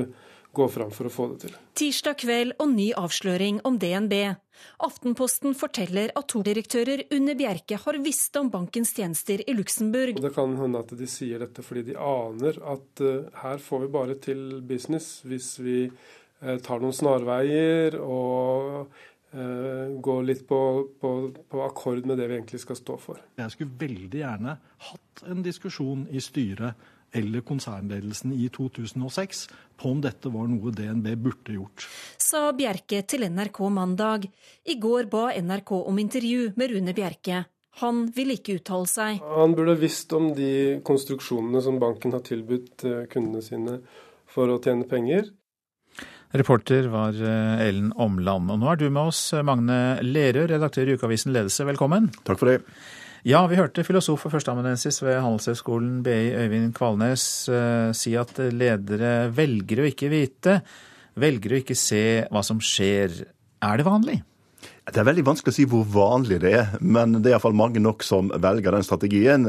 gå 0.52 0.68
fram 0.68 0.90
for 0.92 1.08
å 1.08 1.12
få 1.12 1.28
det 1.32 1.46
til. 1.46 1.58
Tirsdag 1.78 2.18
kveld 2.22 2.56
og 2.60 2.72
ny 2.74 2.90
avsløring 2.98 3.60
om 3.68 3.78
DNB. 3.80 4.14
Aftenposten 4.84 5.56
forteller 5.58 6.12
at 6.18 6.28
to 6.30 6.42
direktører 6.46 7.06
under 7.14 7.38
Bjerke 7.38 7.78
har 7.82 7.98
visst 8.04 8.36
om 8.38 8.50
bankens 8.52 8.92
tjenester 8.96 9.42
i 9.48 9.54
Luxembourg. 9.56 10.20
Det 10.22 10.34
kan 10.36 10.54
hende 10.60 10.82
at 10.84 10.92
de 10.98 11.08
sier 11.10 11.42
dette 11.42 11.64
fordi 11.66 11.86
de 11.90 11.96
aner 11.98 12.60
at 12.74 13.04
uh, 13.04 13.30
her 13.42 13.64
får 13.64 13.86
vi 13.86 13.94
bare 13.96 14.18
til 14.22 14.44
business 14.68 15.22
hvis 15.26 15.54
vi 15.62 15.78
uh, 15.88 16.58
tar 16.62 16.84
noen 16.84 16.94
snarveier 16.94 17.96
og 17.98 18.84
uh, 18.84 19.86
går 20.04 20.24
litt 20.28 20.46
på, 20.46 20.62
på, 21.00 21.12
på 21.48 21.64
akkord 21.64 22.06
med 22.06 22.20
det 22.20 22.28
vi 22.28 22.38
egentlig 22.38 22.62
skal 22.62 22.78
stå 22.78 23.00
for. 23.00 23.22
Jeg 23.40 23.56
skulle 23.56 23.80
veldig 23.82 24.22
gjerne 24.22 24.58
hatt 24.92 25.24
en 25.32 25.42
diskusjon 25.44 26.06
i 26.12 26.22
styret 26.22 26.90
eller 27.12 27.44
konsernledelsen 27.46 28.32
i 28.32 28.48
2006 28.52 29.46
på 29.80 29.90
om 29.92 30.02
dette 30.02 30.30
var 30.32 30.48
noe 30.50 30.72
DNB 30.74 31.14
burde 31.20 31.56
gjort. 31.56 31.86
Sa 32.20 32.50
Bjerke 32.56 33.02
til 33.08 33.26
NRK 33.28 33.60
mandag. 33.74 34.28
I 34.64 34.78
går 34.80 35.10
ba 35.12 35.30
NRK 35.36 35.74
om 35.80 35.98
intervju 36.02 36.52
med 36.56 36.72
Rune 36.72 36.94
Bjerke. 36.96 37.44
Han 37.80 38.04
vil 38.12 38.34
ikke 38.34 38.58
uttale 38.58 38.88
seg. 38.90 39.20
Han 39.24 39.54
burde 39.56 39.78
visst 39.80 40.12
om 40.16 40.32
de 40.36 40.80
konstruksjonene 40.84 41.62
som 41.64 41.78
banken 41.80 42.12
har 42.12 42.24
tilbudt 42.26 42.84
eh, 42.88 43.04
kundene 43.12 43.44
sine 43.44 43.78
for 44.28 44.52
å 44.52 44.58
tjene 44.62 44.84
penger. 44.88 45.30
Reporter 46.36 46.88
var 46.92 47.16
eh, 47.16 47.64
Ellen 47.64 47.90
Omland. 47.96 48.52
Og 48.52 48.60
nå 48.60 48.68
er 48.72 48.80
du 48.80 48.88
med 48.90 49.12
oss, 49.12 49.24
Magne 49.44 50.02
Lerøe, 50.04 50.50
redaktør 50.52 50.92
i 50.92 50.98
ukeavisen 50.98 51.32
Ledelse. 51.32 51.64
Velkommen. 51.68 52.10
Takk 52.28 52.40
for 52.40 52.52
det. 52.52 52.60
Ja, 53.22 53.44
vi 53.46 53.54
hørte 53.54 53.84
filosof 53.86 54.24
og 54.26 54.32
førsteamanuensis 54.32 54.96
ved 55.04 55.20
Handelshøyskolen 55.22 56.00
BI 56.02 56.32
Øyvind 56.42 56.72
Kvalnes 56.74 57.24
uh, 57.54 57.92
si 57.94 58.16
at 58.18 58.34
ledere 58.50 59.28
velger 59.30 59.78
å 59.78 59.86
ikke 59.86 60.08
vite, 60.10 60.56
velger 61.22 61.54
å 61.54 61.60
ikke 61.60 61.76
se 61.78 62.02
hva 62.34 62.42
som 62.42 62.58
skjer. 62.58 63.14
Er 63.62 63.78
det 63.78 63.86
vanlig? 63.86 64.16
Det 64.90 64.98
er 64.98 65.06
veldig 65.06 65.22
vanskelig 65.28 65.54
å 65.54 65.58
si 65.60 65.68
hvor 65.70 65.86
vanlig 65.86 66.40
det 66.42 66.50
er, 66.64 66.74
men 66.82 67.20
det 67.20 67.30
er 67.30 67.36
iallfall 67.36 67.54
mange 67.54 67.78
nok 67.78 68.02
som 68.02 68.34
velger 68.42 68.74
den 68.74 68.88
strategien. 68.88 69.46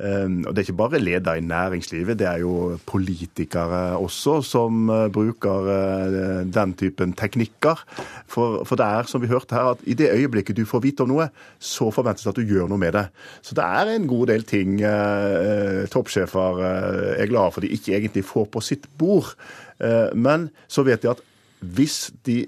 Ehm, 0.00 0.44
og 0.44 0.52
Det 0.54 0.60
er 0.60 0.66
ikke 0.66 0.76
bare 0.76 0.98
ledere 1.00 1.38
i 1.38 1.40
næringslivet, 1.40 2.18
det 2.18 2.26
er 2.28 2.38
jo 2.38 2.78
politikere 2.86 3.96
også 3.96 4.42
som 4.44 4.90
eh, 4.90 5.08
bruker 5.08 5.70
eh, 5.72 6.44
den 6.52 6.74
typen 6.74 7.12
teknikker. 7.12 7.80
For, 8.28 8.64
for, 8.64 8.76
det 8.76 8.84
er, 8.86 9.08
som 9.08 9.22
vi 9.22 9.30
hørte 9.32 9.54
her, 9.54 9.72
at 9.72 9.78
i 9.84 9.94
det 9.94 10.12
øyeblikket 10.12 10.56
du 10.56 10.64
får 10.64 10.84
vite 10.84 11.06
om 11.06 11.08
noe, 11.08 11.28
så 11.58 11.90
forventes 11.90 12.26
det 12.26 12.34
at 12.34 12.40
du 12.40 12.44
gjør 12.44 12.68
noe 12.68 12.80
med 12.80 12.92
det. 12.92 13.06
Så 13.40 13.56
det 13.56 13.64
er 13.64 13.94
en 13.94 14.08
god 14.10 14.26
del 14.32 14.44
ting 14.44 14.82
eh, 14.84 15.86
toppsjefer 15.92 16.60
eh, 16.60 17.22
er 17.22 17.30
glade 17.32 17.54
for 17.54 17.64
de 17.64 17.72
ikke 17.72 17.96
egentlig 17.96 18.24
får 18.24 18.50
på 18.52 18.60
sitt 18.60 18.84
bord. 18.98 19.32
Eh, 19.80 20.12
men 20.12 20.50
så 20.68 20.84
vet 20.84 21.02
de 21.02 21.14
at 21.14 21.24
hvis 21.60 22.10
de 22.28 22.44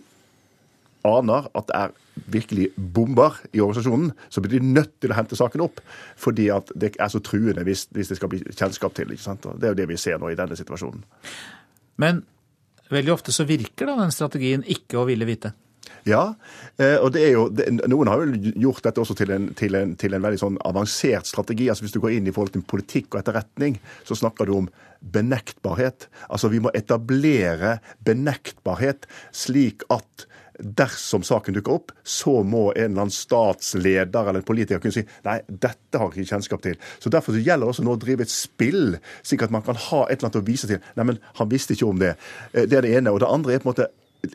aner 1.08 1.48
at 1.56 1.70
det 1.70 1.80
er 1.80 1.96
virkelig 2.26 2.70
bomber 2.76 3.36
i 3.52 3.60
organisasjonen, 3.60 4.12
så 4.28 4.42
blir 4.44 4.58
de 4.58 4.72
nødt 4.74 4.96
til 5.02 5.12
å 5.12 5.18
hente 5.18 5.38
saken 5.38 5.64
opp. 5.64 5.82
Fordi 6.18 6.48
at 6.54 6.72
det 6.74 6.94
er 6.96 7.12
så 7.12 7.22
truende 7.24 7.64
hvis, 7.66 7.86
hvis 7.94 8.12
det 8.12 8.18
skal 8.20 8.32
bli 8.32 8.42
kjennskap 8.48 8.96
til. 8.96 9.12
ikke 9.14 9.24
sant? 9.24 9.46
Og 9.46 9.60
det 9.60 9.68
er 9.68 9.76
jo 9.76 9.80
det 9.82 9.88
vi 9.92 10.00
ser 10.00 10.20
nå 10.20 10.32
i 10.32 10.38
denne 10.38 10.58
situasjonen. 10.58 11.04
Men 11.98 12.22
veldig 12.92 13.14
ofte 13.14 13.34
så 13.34 13.46
virker 13.48 13.90
da 13.90 13.98
den 14.00 14.14
strategien 14.14 14.66
ikke 14.66 15.00
å 15.00 15.08
ville 15.08 15.28
vite. 15.28 15.54
Ja, 16.08 16.34
eh, 16.78 16.96
og 17.02 17.12
det 17.14 17.24
er 17.26 17.34
jo, 17.34 17.46
noen 17.90 18.10
har 18.10 18.22
jo 18.22 18.52
gjort 18.64 18.84
dette 18.86 19.02
også 19.02 19.16
til 19.18 19.32
en, 19.34 19.48
til 19.58 19.76
en, 19.76 19.94
til 19.98 20.14
en 20.14 20.24
veldig 20.24 20.40
sånn 20.40 20.58
avansert 20.68 21.28
strategi. 21.28 21.68
altså 21.68 21.84
Hvis 21.84 21.96
du 21.96 22.00
går 22.02 22.16
inn 22.16 22.28
i 22.30 22.34
forhold 22.34 22.54
til 22.54 22.64
politikk 22.68 23.12
og 23.12 23.22
etterretning, 23.22 23.78
så 24.08 24.16
snakker 24.18 24.48
du 24.48 24.54
om 24.56 24.70
benektbarhet. 25.00 26.08
Altså 26.28 26.50
Vi 26.52 26.62
må 26.64 26.72
etablere 26.76 27.78
benektbarhet 28.06 29.08
slik 29.36 29.84
at 29.92 30.26
dersom 30.58 31.22
saken 31.26 31.54
dukker 31.56 31.76
opp, 31.78 31.92
så 32.02 32.40
må 32.42 32.68
en 32.72 32.90
eller 32.90 33.04
annen 33.04 33.14
statsleder 33.14 34.30
eller 34.30 34.40
en 34.42 34.48
politiker 34.48 34.82
kunne 34.82 34.96
si 34.96 35.04
nei, 35.26 35.38
dette 35.48 36.00
har 36.00 36.10
jeg 36.10 36.24
ikke 36.24 36.34
kjennskap 36.34 36.64
til. 36.64 36.78
Så 36.98 37.12
Derfor 37.12 37.36
så 37.36 37.42
gjelder 37.42 37.66
det 37.66 37.74
også 37.74 37.86
nå 37.86 37.94
å 37.94 38.00
drive 38.00 38.26
et 38.26 38.32
spill, 38.32 38.98
slik 39.26 39.46
at 39.46 39.54
man 39.54 39.64
kan 39.66 39.78
ha 39.88 40.04
et 40.06 40.18
eller 40.18 40.28
annet 40.28 40.40
å 40.42 40.46
vise 40.48 40.70
til. 40.70 40.82
Nei, 40.98 41.08
men 41.12 41.22
han 41.38 41.50
visste 41.50 41.76
ikke 41.76 41.88
om 41.88 42.02
det. 42.02 42.14
Eh, 42.52 42.66
det 42.66 42.80
er 42.80 42.86
det 42.86 42.94
ene. 42.98 43.14
Og 43.14 43.22
det 43.22 43.30
andre 43.30 43.54
er 43.54 43.62
på 43.62 43.68
en 43.68 43.74
måte 43.74 43.90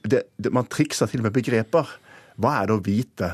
det, 0.08 0.24
det, 0.40 0.52
Man 0.56 0.70
trikser 0.72 1.12
til 1.12 1.24
med 1.26 1.36
begreper. 1.36 1.90
Hva 2.40 2.62
er 2.62 2.70
det 2.70 2.78
å 2.78 2.84
vite? 2.84 3.34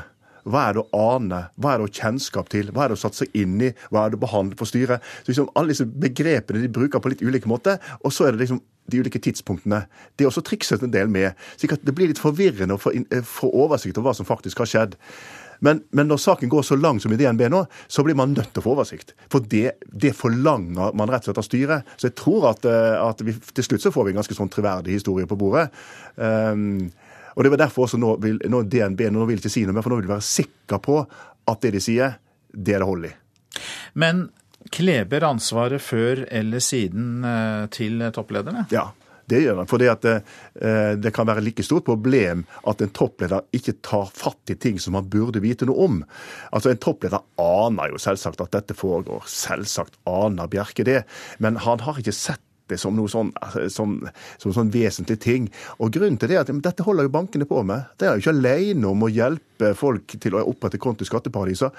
Hva 0.50 0.66
er 0.66 0.76
det 0.76 0.82
å 0.82 1.04
ane? 1.14 1.40
Hva 1.60 1.74
er 1.74 1.80
det 1.80 1.88
å 1.88 1.94
kjennskap 2.00 2.50
til? 2.52 2.72
Hva 2.74 2.84
er 2.84 2.92
det 2.92 2.98
å 2.98 3.02
satse 3.04 3.28
inn 3.36 3.60
i? 3.62 3.70
Hva 3.92 4.04
er 4.04 4.12
det 4.12 4.18
å 4.18 4.24
behandle 4.24 4.58
for 4.58 4.68
styret? 4.68 5.04
Så 5.22 5.32
liksom 5.32 5.50
Alle 5.54 5.74
disse 5.74 5.86
begrepene 5.86 6.64
de 6.64 6.72
bruker 6.72 7.02
på 7.02 7.12
litt 7.12 7.22
ulike 7.22 7.50
måter. 7.50 7.78
Og 8.02 8.14
så 8.14 8.26
er 8.26 8.34
det 8.34 8.46
liksom 8.46 8.62
de 8.92 9.02
ulike 9.02 9.20
tidspunktene. 9.22 9.84
Det 10.16 10.24
er 10.24 10.30
også 10.30 10.44
trikset 10.46 10.82
en 10.84 10.94
del 10.94 11.10
med. 11.12 11.38
slik 11.56 11.76
at 11.76 11.84
det 11.86 11.94
blir 11.96 12.10
litt 12.10 12.22
forvirrende 12.22 12.76
å 12.76 12.80
få, 12.80 12.92
eh, 12.92 13.36
oversikt 13.50 13.98
over 13.98 14.10
hva 14.10 14.16
som 14.16 14.28
faktisk 14.28 14.58
har 14.62 14.70
skjedd. 14.70 14.98
Men, 15.60 15.82
men, 15.92 16.08
når 16.08 16.20
saken 16.22 16.48
går 16.48 16.62
så 16.64 16.76
langt 16.76 17.02
som 17.04 17.12
i 17.12 17.18
DNB 17.20 17.50
nå, 17.52 17.64
så 17.88 18.04
blir 18.04 18.16
man 18.16 18.32
nødt 18.32 18.54
til 18.54 18.62
å 18.62 18.64
få 18.64 18.72
oversikt. 18.74 19.12
For 19.32 19.44
det, 19.44 19.76
det 19.92 20.14
forlanger 20.16 20.94
man 20.96 21.12
rett 21.12 21.26
og 21.26 21.30
slett 21.30 21.42
av 21.42 21.46
styret. 21.46 21.92
Så 22.00 22.08
jeg 22.08 22.16
tror 22.16 22.48
at, 22.54 22.64
eh, 22.64 22.96
at 22.96 23.20
vi, 23.26 23.36
til 23.36 23.66
slutt 23.66 23.84
så 23.84 23.92
får 23.92 24.08
vi 24.08 24.14
en 24.14 24.22
ganske 24.22 24.36
sånn 24.38 24.52
troverdig 24.52 24.96
historie 24.96 25.28
på 25.28 25.38
bordet. 25.40 25.68
Um, 26.16 26.88
og 27.36 27.44
det 27.44 27.52
var 27.52 27.62
derfor 27.62 27.86
også 27.86 28.00
nå 28.00 28.16
vil 28.24 28.40
nå 28.50 28.64
DNB 28.66 29.06
nå 29.12 29.28
vil 29.28 29.38
ikke 29.40 29.52
si 29.52 29.62
noe 29.66 29.76
mer, 29.76 29.84
for 29.84 29.92
nå 29.92 30.00
vil 30.00 30.08
de 30.08 30.14
være 30.16 30.26
sikre 30.26 30.80
på 30.82 30.98
at 31.50 31.62
det 31.62 31.74
de 31.76 31.82
sier, 31.84 32.16
det 32.50 32.74
er 32.74 32.82
det 32.82 32.88
hold 32.88 33.06
i. 33.06 33.12
Men 34.00 34.28
Kleber 34.68 35.24
ansvaret 35.24 35.80
før 35.82 36.26
eller 36.28 36.60
siden 36.60 37.24
eh, 37.24 37.64
til 37.72 38.02
topplederne? 38.12 38.66
Ja, 38.74 38.90
det 39.30 39.40
gjør 39.44 39.62
han. 39.62 39.70
For 39.70 39.82
eh, 39.82 40.92
det 41.00 41.12
kan 41.14 41.28
være 41.28 41.44
like 41.44 41.64
stort 41.64 41.86
problem 41.86 42.44
at 42.68 42.82
en 42.84 42.92
toppleder 42.94 43.46
ikke 43.56 43.78
tar 43.86 44.10
fatt 44.12 44.52
i 44.52 44.58
ting 44.60 44.80
som 44.82 44.98
han 44.98 45.08
burde 45.10 45.42
vite 45.42 45.68
noe 45.68 45.86
om. 45.86 45.98
Altså 46.52 46.72
En 46.74 46.82
toppleder 46.82 47.24
aner 47.40 47.94
jo 47.94 48.00
selvsagt 48.02 48.42
at 48.42 48.52
dette 48.58 48.76
foregår. 48.76 49.24
Selvsagt 49.30 50.00
aner 50.10 50.50
Bjerke 50.50 50.86
det. 50.86 51.02
Men 51.38 51.60
han 51.64 51.86
har 51.86 52.00
ikke 52.02 52.16
sett 52.16 52.44
det 52.70 52.78
som 52.80 52.96
noe 52.96 53.10
sånn, 53.10 53.32
altså, 53.42 53.66
som, 53.72 53.96
som 54.40 54.54
sånn 54.56 54.72
vesentlig 54.74 55.18
ting. 55.22 55.48
Og 55.78 55.92
Grunnen 55.94 56.18
til 56.20 56.32
det 56.32 56.38
er 56.38 56.44
at 56.44 56.52
dette 56.64 56.86
holder 56.86 57.08
jo 57.08 57.14
bankene 57.14 57.48
på 57.48 57.62
med. 57.66 57.88
De 58.00 58.08
er 58.08 58.16
jo 58.16 58.24
ikke 58.24 58.36
alene 58.36 58.90
om 58.90 59.06
å 59.06 59.10
hjelpe 59.12 59.72
folk 59.76 60.16
til 60.22 60.36
å 60.38 60.44
opprette 60.48 60.80
konto 60.80 61.04
i 61.04 61.08
skatteparadiser. 61.08 61.72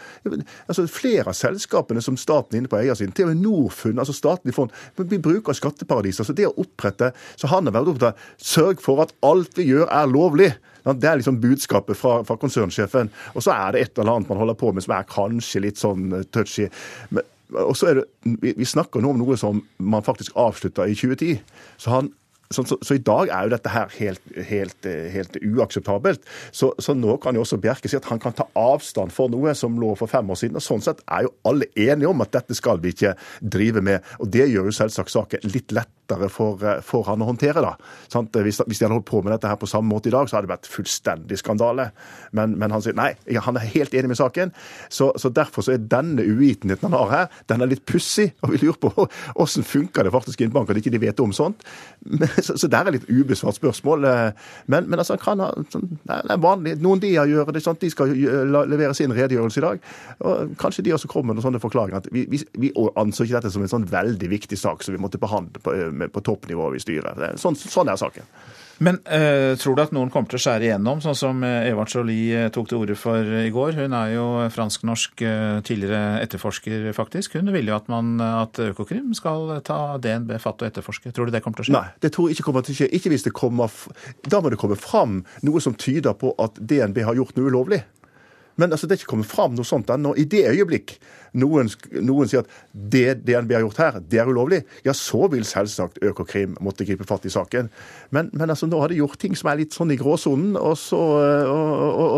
Altså, 0.68 0.86
flere 0.92 1.32
av 1.32 1.38
selskapene 1.38 2.04
som 2.04 2.20
staten 2.20 2.58
er 2.58 2.64
inne 2.64 2.72
på 2.72 2.80
eiersiden, 2.82 3.14
til 3.16 3.30
og 3.30 3.34
med 3.34 3.44
Norfund, 3.46 4.02
altså 4.02 4.16
statlig 4.16 4.56
fond, 4.58 4.74
vi 5.00 5.22
bruker 5.22 5.58
skatteparadiser. 5.58 6.28
Så 6.28 6.38
det 6.38 6.50
å 6.50 6.58
opprette 6.62 7.12
Så 7.36 7.48
han 7.50 7.66
har 7.66 7.74
vært 7.74 7.89
opptatt 7.92 8.18
av 8.18 8.46
sørg 8.52 8.82
for 8.84 9.02
at 9.04 9.14
alt 9.26 9.58
vi 9.58 9.70
gjør 9.72 9.88
er 9.89 10.12
lovlig. 10.12 10.52
Det 10.84 11.08
er 11.08 11.20
liksom 11.20 11.38
budskapet 11.42 11.98
fra, 11.98 12.22
fra, 12.26 12.38
konsernsjefen. 12.42 13.12
Og 13.36 13.46
så 13.46 13.54
er 13.54 13.76
det 13.76 13.84
et 13.84 14.00
eller 14.00 14.18
annet 14.18 14.32
man 14.32 14.42
holder 14.42 14.58
på 14.58 14.72
med 14.74 14.86
som 14.86 14.96
er 14.98 15.10
kanskje 15.10 15.62
litt 15.68 15.82
sånn 15.82 16.10
touchy. 16.34 16.70
Men, 17.14 17.28
og 17.52 17.76
så 17.78 17.91
er 17.91 17.99
det, 17.99 18.06
vi, 18.41 18.66
snakker 18.68 19.04
nå 19.04 19.14
om 19.14 19.22
noe 19.22 19.38
som 19.39 19.62
man 19.78 20.06
faktisk 20.06 20.38
avslutta 20.39 20.88
i 20.88 20.95
2010. 20.95 21.39
Så 21.82 21.93
han 21.93 22.12
så, 22.52 22.66
så, 22.68 22.78
så, 22.82 22.95
i 22.95 23.04
dag 23.04 23.32
er 23.32 23.47
jo 23.47 23.54
dette 23.54 23.72
her 23.72 23.91
helt, 23.97 24.22
helt, 24.49 24.89
helt 25.14 25.38
uakseptabelt. 25.41 26.26
Så, 26.52 26.72
så, 26.80 26.95
nå 26.97 27.18
kan 27.24 27.36
jo 27.36 27.45
også 27.45 27.60
Bjerke 27.62 27.89
si 27.91 27.97
at 27.99 28.10
han 28.12 28.22
kan 28.22 28.36
ta 28.38 28.47
avstand 28.60 29.14
for 29.16 29.32
noe 29.32 29.54
som 29.58 29.80
lå 29.80 29.93
for 29.99 30.12
fem 30.12 30.30
år 30.32 30.39
siden. 30.41 30.60
og 30.60 30.66
Sånn 30.66 30.84
sett 30.84 31.04
er 31.08 31.28
jo 31.28 31.34
alle 31.47 31.70
enige 31.76 32.12
om 32.12 32.24
at 32.24 32.34
dette 32.36 32.58
skal 32.58 32.82
vi 32.84 32.93
ikke 32.95 33.16
drive 33.41 33.84
med. 33.86 34.06
Og 34.20 34.32
det 34.34 34.49
gjør 34.52 34.70
jo 34.70 34.76
selvsagt 34.76 35.14
saken 35.14 35.47
litt 35.52 35.74
lettere 35.76 36.30
for, 36.32 36.62
for 36.86 37.08
han 37.08 37.24
å 37.24 37.30
håndtere. 37.32 37.64
da. 37.64 37.76
Hvis, 38.12 38.62
hvis 38.68 38.82
de 38.82 38.88
hadde 38.88 38.97
holdt 38.97 39.10
på 39.10 39.24
med 39.24 39.36
dette 39.36 39.52
her 39.52 39.60
på 39.60 39.70
samme 39.70 39.91
måte 39.91 40.12
i 40.12 40.16
dag, 40.16 40.30
så 40.30 40.38
hadde 40.38 40.49
det 40.49 40.56
vært 40.56 40.72
fullstendig 40.72 41.39
skandale. 41.39 41.91
Men, 42.36 42.58
men 42.60 42.76
han 42.76 42.84
sier 42.84 42.97
nei, 42.97 43.14
han 43.41 43.60
er 43.60 43.72
helt 43.76 43.95
enig 43.97 44.14
med 44.14 44.20
saken. 44.20 44.54
Så, 44.91 45.14
derfor 45.32 45.66
så 45.66 45.76
er 45.76 45.88
denne 45.91 46.26
uvitenheten 46.26 46.89
han 46.89 46.97
har 46.97 47.12
her, 47.12 47.39
den 47.52 47.64
er 47.64 47.72
litt 47.72 47.86
pussig. 47.89 48.32
Og 48.43 48.56
vi 48.56 48.64
lurer 48.66 48.80
på 48.82 49.08
åssen 49.41 49.66
funker 49.68 50.06
det 50.06 50.14
faktisk 50.14 50.41
i 50.41 50.49
en 50.49 50.54
bank 50.54 50.72
at 50.72 50.80
ikke 50.82 50.93
de 50.93 51.02
vet 51.02 51.24
om 51.24 51.34
sånt. 51.36 51.64
Men, 52.06 52.30
så, 52.48 52.58
så 52.60 52.70
det 52.72 52.80
er 52.80 52.96
litt 52.98 53.10
ubesvart 53.10 53.58
spørsmål. 53.58 54.08
Men, 54.72 54.89
men 54.89 55.02
altså, 55.02 55.18
kan 55.22 55.44
ha, 55.44 55.52
sånn, 55.74 55.89
det 56.08 56.20
er 56.22 56.42
vanlig. 56.42 56.78
Noen 56.84 57.02
de 57.04 57.14
gjør 57.14 57.52
det, 57.54 57.64
sånn, 57.66 57.80
de 57.82 57.92
skal 57.94 58.14
levere 58.14 58.96
sin 58.98 59.14
redegjørelse 59.16 59.62
i 59.62 59.66
dag. 59.68 59.92
og 60.28 60.56
Kanskje 60.62 60.86
de 60.88 60.96
også 60.98 61.12
kommer 61.12 61.32
med 61.32 61.39
noen 61.39 61.50
sånne 61.50 61.64
forklaringer. 61.64 62.02
at 62.02 62.10
Vi, 62.14 62.26
vi, 62.32 62.42
vi 62.62 62.74
anså 63.00 63.28
ikke 63.28 63.39
dette 63.39 63.54
som 63.54 63.66
en 63.66 63.72
sånn 63.72 63.89
veldig 63.92 64.32
viktig 64.32 64.60
sak 64.60 64.84
som 64.86 64.96
vi 64.96 65.02
måtte 65.02 65.22
behandle 65.22 65.62
på, 65.64 65.76
på 66.16 66.26
toppnivå 66.28 66.72
i 66.76 66.84
styret. 66.84 67.22
Sånn, 67.42 67.58
sånn 67.60 67.92
er 67.92 68.00
saken. 68.02 68.28
Men 68.82 68.97
uh, 69.05 69.53
tror 69.61 69.77
du 69.77 69.84
at 69.84 69.93
noen 69.93 70.09
kommer 70.13 70.32
til 70.32 70.39
å 70.39 70.41
skjære 70.41 70.65
igjennom, 70.65 71.01
sånn 71.03 71.17
som 71.17 71.43
eh, 71.45 71.67
Eva 71.69 71.84
Jolie 71.86 72.47
eh, 72.47 72.49
tok 72.53 72.71
til 72.71 72.79
orde 72.79 72.95
for 72.97 73.27
i 73.41 73.51
går? 73.53 73.77
Hun 73.77 73.93
er 73.93 74.15
jo 74.15 74.25
fransk-norsk 74.53 75.21
tidligere 75.67 76.17
etterforsker, 76.23 76.89
faktisk. 76.97 77.38
Hun 77.38 77.53
vil 77.53 77.69
jo 77.69 77.77
at, 77.77 77.91
man, 77.91 78.15
at 78.21 78.57
Økokrim 78.71 79.13
skal 79.17 79.59
ta 79.67 79.99
DNB 80.01 80.34
fatt 80.41 80.63
og 80.63 80.71
etterforske. 80.71 81.13
Tror 81.13 81.29
du 81.29 81.36
det 81.36 81.43
kommer 81.45 81.61
til 81.61 81.67
å 81.67 81.69
skje? 81.69 81.77
Nei, 81.77 82.01
det 82.01 82.13
tror 82.15 82.29
jeg 82.29 82.39
ikke 82.39 82.47
kommer 82.49 82.65
til 82.65 82.73
å 82.73 82.79
skje. 82.82 82.89
Ikke 82.97 83.13
hvis 83.13 83.27
det 83.27 83.36
kommer 83.38 83.69
Da 84.25 84.41
må 84.41 84.49
det 84.49 84.59
komme 84.61 84.79
fram 84.79 85.21
noe 85.45 85.61
som 85.61 85.77
tyder 85.77 86.17
på 86.17 86.34
at 86.41 86.57
DNB 86.57 87.03
har 87.05 87.19
gjort 87.21 87.38
noe 87.38 87.53
ulovlig. 87.53 87.84
Men 88.60 88.72
altså, 88.72 88.88
det 88.88 88.95
er 88.95 89.02
ikke 89.02 89.14
kommet 89.16 89.30
fram 89.32 89.56
noe 89.56 89.68
sånt 89.68 89.91
ennå. 89.93 90.14
I 90.20 90.26
det 90.30 90.43
øyeblikk 90.52 90.97
noen, 91.39 91.70
noen, 92.04 92.30
sier 92.30 92.43
at 92.43 92.56
det 92.72 93.22
DNB 93.24 93.54
har 93.56 93.64
gjort 93.66 93.82
her, 93.82 93.99
det 94.12 94.20
er 94.20 94.32
ulovlig, 94.32 94.62
ja, 94.86 94.95
så 94.97 95.30
vil 95.32 95.45
selvsagt 95.47 96.02
Økokrim 96.04 96.58
måtte 96.64 96.88
gripe 96.88 97.08
fatt 97.08 97.28
i 97.28 97.34
saken. 97.34 97.70
Men, 98.12 98.32
men 98.36 98.52
altså, 98.52 98.68
nå 98.68 98.82
har 98.82 98.91
de 98.91 98.99
gjort 98.99 99.20
ting 99.22 99.38
som 99.39 99.52
er 99.52 99.62
litt 99.62 99.78
sånn 99.78 99.93
i 99.95 99.99
gråsonen, 99.99 100.58
og, 100.60 100.76
og, 100.97 101.14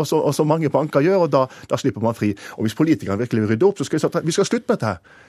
og, 0.02 0.32
så 0.34 0.48
mange 0.48 0.72
banker 0.74 1.04
gjør, 1.04 1.26
og 1.26 1.30
da, 1.34 1.44
da, 1.70 1.78
slipper 1.80 2.04
man 2.04 2.18
fri. 2.18 2.32
Og 2.58 2.66
hvis 2.66 2.78
politikerne 2.78 3.22
virkelig 3.22 3.44
vil 3.44 3.54
rydde 3.54 3.70
opp, 3.70 3.78
så 3.78 3.86
skal 3.86 4.00
vi, 4.00 4.06
si 4.06 4.26
vi 4.26 4.36
skal 4.38 4.50
slutte 4.50 4.66
med 4.66 4.82
dette. 4.82 5.22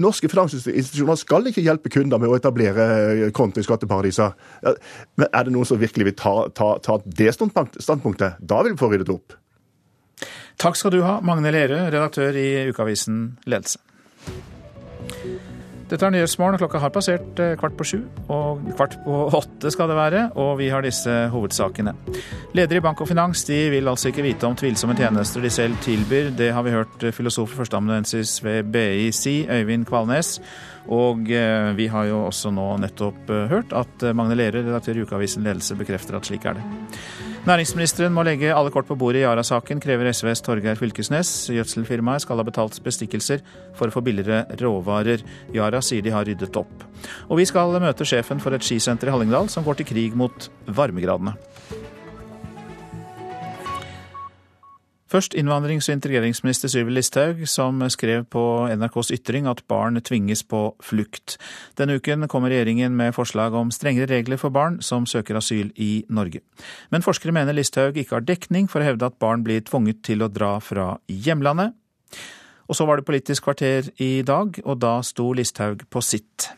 Norske 0.00 0.28
finansinstitusjoner 0.30 1.18
skal 1.18 1.48
ikke 1.50 1.64
hjelpe 1.64 1.90
kunder 1.90 2.20
med 2.22 2.30
å 2.30 2.36
etablere 2.38 3.30
konto 3.34 3.58
i 3.58 3.66
skatteparadiser. 3.66 4.36
Men 5.18 5.26
er 5.26 5.46
det 5.46 5.54
noen 5.54 5.66
som 5.66 5.80
virkelig 5.80 6.12
vil 6.12 6.16
ta, 6.20 6.34
ta, 6.54 6.76
ta 6.84 7.00
det 7.04 7.32
standpunktet? 7.34 8.38
Da 8.38 8.60
vil 8.62 8.76
vi 8.76 8.80
få 8.80 8.92
ryddet 8.92 9.10
opp. 9.16 9.34
Takk 10.60 10.76
skal 10.76 10.92
du 10.92 11.00
ha, 11.00 11.18
Magne 11.24 11.52
Lerøe, 11.54 11.86
redaktør 11.88 12.36
i 12.36 12.68
ukeavisen 12.68 13.30
Ledelse. 13.48 13.80
Dette 15.90 16.06
er 16.06 16.12
Nyhetsmorgen, 16.14 16.58
klokka 16.60 16.78
har 16.78 16.92
passert 16.94 17.40
eh, 17.42 17.56
kvart 17.58 17.74
på 17.78 17.86
sju. 17.88 17.96
Og 18.30 18.60
kvart 18.76 18.92
på 19.02 19.14
åtte 19.34 19.72
skal 19.74 19.90
det 19.90 19.96
være, 19.98 20.20
og 20.38 20.52
vi 20.60 20.68
har 20.70 20.84
disse 20.86 21.14
hovedsakene. 21.32 21.96
Ledere 22.54 22.78
i 22.78 22.84
Bank 22.84 23.00
og 23.02 23.08
Finans 23.10 23.42
de 23.48 23.58
vil 23.72 23.90
altså 23.90 24.12
ikke 24.12 24.22
vite 24.28 24.46
om 24.46 24.54
tvilsomme 24.54 24.94
tjenester 24.98 25.42
de 25.42 25.50
selv 25.50 25.80
tilbyr. 25.82 26.30
Det 26.38 26.52
har 26.54 26.62
vi 26.62 26.76
hørt 26.76 27.08
filosof 27.16 27.56
og 27.56 27.64
førsteamanuensis 27.64 28.36
ved 28.44 28.70
BI 28.70 29.08
si, 29.16 29.40
Øyvind 29.50 29.88
Kvalnes. 29.88 30.36
Og 30.88 31.28
eh, 31.30 31.70
vi 31.76 31.90
har 31.92 32.08
jo 32.08 32.24
også 32.28 32.52
nå 32.54 32.68
nettopp 32.80 33.30
eh, 33.30 33.48
hørt 33.52 33.74
at 33.76 34.06
Magne 34.16 34.38
Lerøe, 34.38 34.64
redaktør 34.64 35.00
i 35.00 35.04
ukeavisen 35.04 35.44
Ledelse, 35.44 35.76
bekrefter 35.78 36.16
at 36.16 36.30
slik 36.30 36.48
er 36.48 36.56
det. 36.58 36.64
Næringsministeren 37.40 38.12
må 38.12 38.20
legge 38.26 38.50
alle 38.52 38.68
kort 38.70 38.84
på 38.84 38.98
bordet 39.00 39.22
i 39.22 39.24
Yara-saken, 39.24 39.80
krever 39.80 40.10
SVs 40.12 40.42
Torgeir 40.44 40.76
Fylkesnes. 40.76 41.30
Gjødselfirmaet 41.48 42.26
skal 42.26 42.36
ha 42.36 42.44
betalt 42.44 42.76
bestikkelser 42.84 43.40
for 43.78 43.88
å 43.88 43.94
få 43.94 44.02
billigere 44.04 44.42
råvarer. 44.60 45.24
Yara 45.56 45.80
sier 45.80 46.04
de 46.04 46.12
har 46.12 46.28
ryddet 46.28 46.58
opp. 46.60 46.84
Og 47.32 47.40
vi 47.40 47.46
skal 47.48 47.72
møte 47.80 48.04
sjefen 48.04 48.44
for 48.44 48.52
et 48.52 48.66
skisenter 48.66 49.08
i 49.08 49.14
Hallingdal 49.14 49.48
som 49.48 49.64
går 49.64 49.80
til 49.80 49.88
krig 49.88 50.18
mot 50.20 50.50
varmegradene. 50.68 51.32
Først 55.10 55.34
innvandrings- 55.34 55.88
og 55.90 55.96
integreringsminister 55.96 56.70
Sylvi 56.70 56.92
Listhaug, 56.94 57.42
som 57.50 57.82
skrev 57.90 58.28
på 58.30 58.42
NRKs 58.70 59.10
ytring 59.16 59.48
at 59.50 59.64
barn 59.66 59.98
tvinges 60.06 60.44
på 60.46 60.76
flukt. 60.78 61.34
Denne 61.78 61.96
uken 61.98 62.28
kommer 62.30 62.52
regjeringen 62.52 62.94
med 62.94 63.16
forslag 63.16 63.54
om 63.58 63.72
strengere 63.74 64.06
regler 64.12 64.38
for 64.38 64.54
barn 64.54 64.78
som 64.86 65.06
søker 65.10 65.40
asyl 65.40 65.72
i 65.74 66.04
Norge. 66.08 66.44
Men 66.90 67.02
forskere 67.02 67.34
mener 67.34 67.58
Listhaug 67.58 67.98
ikke 67.98 68.20
har 68.20 68.28
dekning 68.28 68.70
for 68.70 68.80
å 68.80 68.86
hevde 68.86 69.10
at 69.10 69.18
barn 69.18 69.42
blir 69.42 69.66
tvunget 69.66 70.04
til 70.06 70.22
å 70.22 70.30
dra 70.30 70.58
fra 70.62 70.92
hjemlandet. 71.10 71.74
Og 72.70 72.78
så 72.78 72.86
var 72.86 73.00
det 73.00 73.08
Politisk 73.10 73.48
kvarter 73.48 73.90
i 73.98 74.22
dag, 74.22 74.62
og 74.62 74.78
da 74.78 75.00
sto 75.02 75.32
Listhaug 75.34 75.88
på 75.90 76.02
sitt. 76.06 76.52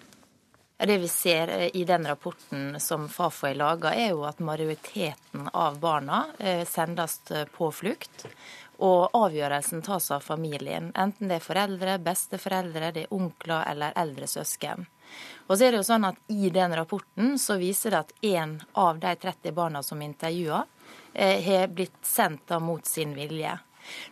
Det 0.87 0.99
vi 0.99 1.09
ser 1.09 1.49
eh, 1.49 1.77
i 1.77 1.85
den 1.85 2.07
rapporten 2.07 2.81
som 2.81 3.09
Fafo 3.09 3.47
har 3.47 3.55
laga, 3.55 3.95
er 3.95 4.09
jo 4.11 4.25
at 4.27 4.41
majoriteten 4.43 5.47
av 5.53 5.79
barna 5.79 6.25
eh, 6.39 6.65
sendes 6.67 7.21
eh, 7.31 7.45
på 7.47 7.69
flukt. 7.71 8.25
Og 8.83 9.15
avgjørelsen 9.15 9.85
tas 9.87 10.11
av 10.11 10.25
familien, 10.27 10.89
enten 10.99 11.31
det 11.31 11.37
er 11.39 11.45
foreldre, 11.45 12.01
besteforeldre, 12.03 12.91
det 12.97 13.05
er 13.05 13.15
onkler 13.15 13.63
eller 13.71 13.95
eldre 14.03 14.27
søsken. 14.27 14.89
Og 15.47 15.55
så 15.55 15.69
er 15.69 15.71
det 15.71 15.83
jo 15.85 15.87
sånn 15.87 16.09
at 16.09 16.19
I 16.35 16.51
den 16.51 16.75
rapporten 16.75 17.39
så 17.39 17.61
viser 17.63 17.95
det 17.95 18.01
at 18.01 18.13
én 18.27 18.57
av 18.75 18.99
de 18.99 19.15
30 19.23 19.55
barna 19.55 19.85
som 19.87 20.03
intervjua, 20.03 20.65
har 21.13 21.67
blitt 21.69 22.07
sendt 22.09 22.47
da 22.49 22.57
mot 22.59 22.87
sin 22.89 23.13
vilje. 23.15 23.53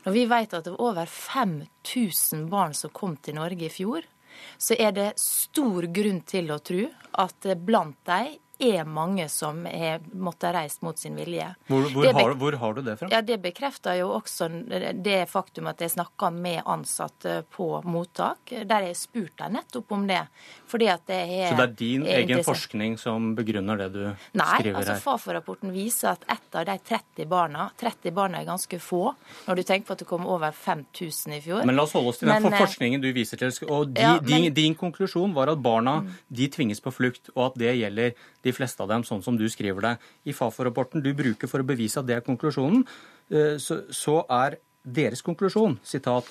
Når 0.05 0.13
vi 0.13 0.25
vet 0.29 0.55
at 0.55 0.67
det 0.69 0.75
var 0.77 0.91
over 0.93 1.09
5000 1.09 2.47
barn 2.53 2.77
som 2.77 2.93
kom 2.95 3.17
til 3.17 3.41
Norge 3.41 3.67
i 3.67 3.73
fjor, 3.73 4.05
så 4.61 4.77
er 4.79 4.93
det 4.93 5.09
stor 5.21 5.89
grunn 5.89 6.21
til 6.29 6.53
å 6.53 6.61
tro 6.61 6.85
at 7.23 7.51
blant 7.65 7.99
dem 8.09 8.37
er 8.61 8.85
mange 8.85 9.29
som 9.33 9.65
har 9.67 10.05
måttet 10.13 10.55
reist 10.55 10.83
mot 10.87 10.99
sin 10.99 11.17
vilje. 11.19 11.49
Hvor, 11.67 11.89
hvor, 11.95 12.13
har, 12.13 12.35
hvor, 12.41 12.59
har, 12.63 12.77
du 12.77 12.83
det 12.87 12.97
fra? 13.01 13.11
Ja, 13.13 13.23
Det 13.23 13.41
bekrefter 13.43 13.99
jo 14.01 14.13
også 14.17 14.49
det 14.95 15.19
faktum 15.31 15.71
at 15.71 15.81
jeg 15.81 15.95
snakka 15.97 16.31
med 16.35 16.63
ansatte 16.65 17.41
på 17.51 17.69
mottak. 17.89 18.53
Der 18.53 18.89
jeg 18.91 18.99
spurte 18.99 19.47
dem 19.47 19.59
nettopp 19.59 19.93
om 19.97 20.07
det. 20.09 20.23
Fordi 20.71 20.91
at 20.93 21.07
det 21.11 21.21
er 21.25 21.49
Så 21.51 21.59
det 21.59 21.67
er 21.67 21.77
din 21.79 22.07
er 22.07 22.23
egen 22.23 22.45
forskning 22.47 22.99
som 23.01 23.33
begrunner 23.39 23.81
det 23.81 23.91
du 23.95 24.03
Nei, 24.05 24.47
skriver 24.61 24.81
altså 24.83 24.95
her? 24.95 25.03
Fafo-rapporten 25.05 25.75
viser 25.75 26.13
at 26.15 26.27
ett 26.31 26.59
av 26.61 26.69
de 26.69 26.77
30 26.91 27.27
barna 27.31 27.71
30 27.81 28.15
barna 28.15 28.41
er 28.41 28.49
ganske 28.49 28.79
få, 28.83 29.15
når 29.47 29.61
du 29.61 29.63
tenker 29.67 29.89
på 29.89 29.97
at 29.97 30.03
det 30.03 30.09
kom 30.09 30.27
over 30.29 30.53
5000 30.55 31.37
i 31.37 31.41
fjor. 31.45 31.65
Men 31.69 31.79
la 31.79 31.87
oss 31.87 31.95
holde 31.97 32.13
oss 32.13 32.21
til 32.21 32.31
den 32.31 32.43
men, 32.43 32.55
eh, 32.55 32.63
forskningen 32.63 33.03
du 33.03 33.11
viser 33.17 33.41
til. 33.41 33.53
Og 33.69 33.95
de, 33.95 34.03
ja, 34.03 34.17
men, 34.21 34.27
din, 34.29 34.55
din, 34.55 34.77
konklusjon 34.79 35.35
var 35.37 35.53
at 35.53 35.63
barna 35.63 36.01
mm. 36.05 36.13
de 36.41 36.49
tvinges 36.53 36.83
på 36.85 36.93
flukt, 36.95 37.33
og 37.35 37.51
at 37.51 37.59
det 37.61 37.75
gjelder 37.81 38.15
de 38.45 38.55
fleste 38.57 38.83
av 38.83 38.91
dem, 38.93 39.05
sånn 39.07 39.23
som 39.25 39.39
du 39.39 39.47
skriver 39.53 39.85
det. 39.85 39.95
I 40.31 40.37
Fafo-rapporten 40.37 41.05
du 41.05 41.13
bruker 41.17 41.51
for 41.51 41.63
å 41.63 41.67
bevise 41.67 42.01
at 42.01 42.09
det 42.09 42.19
er 42.19 42.27
konklusjonen, 42.27 42.87
eh, 43.33 43.57
så, 43.61 43.83
så 43.93 44.23
er 44.29 44.61
deres 44.85 45.23
konklusjon 45.23 45.79
sitat, 45.85 46.29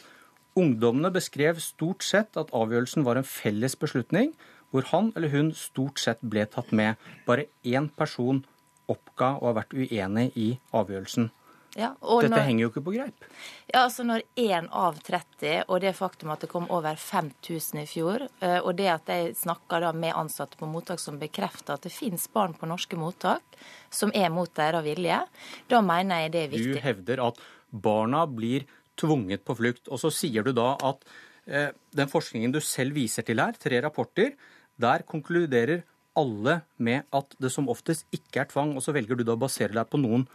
Ungdommene 0.57 1.11
beskrev 1.13 1.59
stort 1.61 2.03
sett 2.03 2.37
at 2.39 2.49
avgjørelsen 2.55 3.05
var 3.05 3.19
en 3.19 3.27
felles 3.27 3.75
beslutning, 3.79 4.33
hvor 4.73 4.87
han 4.91 5.11
eller 5.15 5.31
hun 5.33 5.51
stort 5.55 6.01
sett 6.01 6.21
ble 6.25 6.45
tatt 6.49 6.73
med. 6.75 6.97
Bare 7.27 7.47
én 7.63 7.89
person 7.95 8.41
oppga 8.89 9.35
å 9.37 9.49
ha 9.49 9.55
vært 9.61 9.75
uenig 9.77 10.31
i 10.35 10.49
avgjørelsen. 10.75 11.29
Ja, 11.77 11.91
Dette 12.01 12.31
når, 12.31 12.45
henger 12.47 12.63
jo 12.63 12.69
ikke 12.71 12.83
på 12.87 12.93
greip. 12.95 13.25
Ja, 13.69 13.83
altså 13.83 14.05
Når 14.07 14.23
én 14.41 14.69
av 14.73 14.97
30, 15.05 15.67
og 15.67 15.83
det 15.83 15.93
faktum 15.97 16.31
at 16.33 16.41
det 16.41 16.49
kom 16.49 16.65
over 16.73 16.97
5000 16.97 17.83
i 17.83 17.85
fjor, 17.89 18.25
eh, 18.41 18.57
og 18.57 18.73
det 18.79 18.87
at 18.89 19.11
jeg 19.13 19.35
snakker 19.37 19.85
da 19.85 19.91
med 19.93 20.15
ansatte 20.17 20.57
på 20.57 20.69
mottak 20.69 21.01
som 21.03 21.19
bekrefter 21.21 21.77
at 21.77 21.85
det 21.85 21.93
finnes 21.93 22.25
barn 22.33 22.55
på 22.57 22.69
norske 22.69 22.97
mottak 22.97 23.59
som 23.93 24.13
er 24.17 24.33
mot 24.33 24.49
deres 24.57 24.85
vilje, 24.85 25.21
da 25.69 25.81
mener 25.85 26.25
jeg 26.25 26.33
det 26.33 26.41
er 26.41 26.51
viktig. 26.55 26.73
Du 26.73 26.83
hevder 26.87 27.23
at 27.27 27.41
barna 27.69 28.25
blir 28.25 28.65
tvunget 28.99 29.45
på 29.45 29.55
flukt. 29.59 29.87
Og 29.89 30.01
så 30.01 30.11
sier 30.13 30.45
du 30.45 30.51
da 30.57 30.73
at 30.89 31.05
eh, 31.45 31.69
den 31.95 32.11
forskningen 32.11 32.53
du 32.55 32.61
selv 32.63 32.97
viser 32.97 33.25
til 33.27 33.41
her, 33.41 33.55
tre 33.59 33.81
rapporter, 33.85 34.33
der 34.79 35.05
konkluderer 35.07 35.83
alle 36.19 36.61
med 36.81 37.05
at 37.15 37.35
det 37.39 37.51
som 37.53 37.69
oftest 37.71 38.07
ikke 38.15 38.43
er 38.43 38.49
tvang, 38.51 38.73
og 38.75 38.83
så 38.83 38.93
velger 38.95 39.19
du 39.19 39.23
da 39.27 39.37
å 39.37 39.39
basere 39.39 39.75
deg 39.75 39.87
på 39.91 40.01
noen 40.01 40.25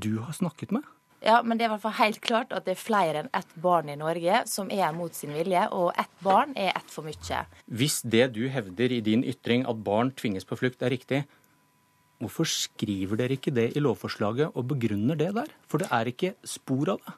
du 0.00 0.18
har 0.24 0.36
snakket 0.36 0.74
med? 0.76 0.84
Ja, 1.24 1.40
men 1.42 1.56
det 1.56 1.64
er 1.64 1.70
i 1.70 1.74
hvert 1.74 1.84
fall 1.86 1.96
helt 1.98 2.20
klart 2.22 2.52
at 2.54 2.66
det 2.68 2.74
er 2.76 2.80
flere 2.80 3.22
enn 3.22 3.30
ett 3.34 3.54
barn 3.62 3.88
i 3.90 3.96
Norge 3.98 4.42
som 4.50 4.68
er 4.70 4.92
mot 4.94 5.14
sin 5.16 5.32
vilje, 5.34 5.64
og 5.72 5.96
ett 5.98 6.12
barn 6.22 6.52
er 6.54 6.74
ett 6.76 6.92
for 6.92 7.06
mye. 7.06 7.40
Hvis 7.66 8.02
det 8.04 8.28
du 8.36 8.44
hevder 8.52 8.92
i 8.92 9.00
din 9.04 9.24
ytring, 9.26 9.64
at 9.66 9.80
barn 9.86 10.12
tvinges 10.14 10.46
på 10.46 10.58
flukt, 10.60 10.84
er 10.84 10.92
riktig, 10.92 11.24
hvorfor 12.20 12.48
skriver 12.48 13.20
dere 13.20 13.36
ikke 13.40 13.54
det 13.56 13.70
i 13.76 13.82
lovforslaget 13.82 14.52
og 14.54 14.68
begrunner 14.74 15.18
det 15.18 15.32
der? 15.36 15.50
For 15.68 15.82
det 15.82 15.88
er 15.90 16.12
ikke 16.12 16.36
spor 16.46 16.94
av 16.94 17.02
det. 17.02 17.16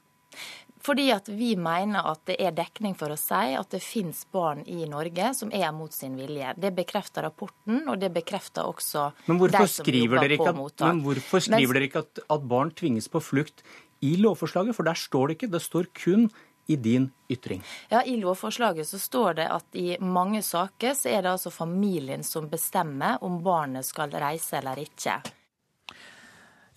Fordi 0.85 1.09
at 1.15 1.29
vi 1.29 1.55
mener 1.59 2.07
at 2.07 2.23
det 2.29 2.37
er 2.43 2.55
dekning 2.57 2.95
for 2.99 3.13
å 3.13 3.19
si 3.19 3.55
at 3.59 3.71
det 3.75 3.81
finnes 3.83 4.23
barn 4.33 4.65
i 4.67 4.85
Norge 4.89 5.33
som 5.37 5.51
er 5.55 5.71
mot 5.75 5.93
sin 5.95 6.17
vilje. 6.19 6.55
Det 6.57 6.73
bekrefter 6.77 7.27
rapporten, 7.27 7.83
og 7.89 7.99
det 8.03 8.13
bekrefter 8.15 8.69
også 8.69 9.11
de 9.27 9.39
som 9.69 9.89
jobber 9.89 10.37
på 10.39 10.53
mottak. 10.57 10.89
Men 10.93 11.03
hvorfor 11.07 11.45
skriver 11.45 11.79
dere 11.79 11.91
ikke 11.91 12.05
at, 12.07 12.23
at 12.29 12.49
barn 12.51 12.73
tvinges 12.79 13.11
på 13.11 13.23
flukt 13.23 13.65
i 14.05 14.15
lovforslaget? 14.23 14.77
For 14.77 14.87
der 14.87 14.99
står 14.99 15.29
det 15.29 15.39
ikke. 15.39 15.53
Det 15.57 15.65
står 15.65 15.91
kun 15.99 16.29
i 16.69 16.77
din 16.77 17.11
ytring? 17.29 17.63
Ja, 17.89 18.03
I 18.05 18.17
lovforslaget 18.21 18.89
så 18.89 18.99
står 19.01 19.39
det 19.41 19.49
at 19.49 19.77
i 19.81 19.97
mange 20.05 20.43
saker 20.45 20.93
så 20.95 21.09
er 21.09 21.25
det 21.25 21.33
altså 21.33 21.51
familien 21.51 22.25
som 22.25 22.49
bestemmer 22.53 23.23
om 23.25 23.41
barnet 23.43 23.89
skal 23.89 24.13
reise 24.13 24.59
eller 24.61 24.81
ikke. 24.83 25.17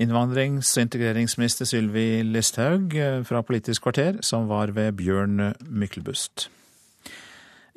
Innvandrings- 0.01 0.73
og 0.75 0.87
integreringsminister 0.87 1.67
Sylvi 1.69 2.23
Listhaug 2.25 2.95
eh, 2.97 3.19
fra 3.27 3.43
Politisk 3.45 3.85
kvarter, 3.85 4.17
som 4.25 4.47
var 4.49 4.73
ved 4.75 4.97
Bjørn 4.99 5.53
Myklebust. 5.69 6.47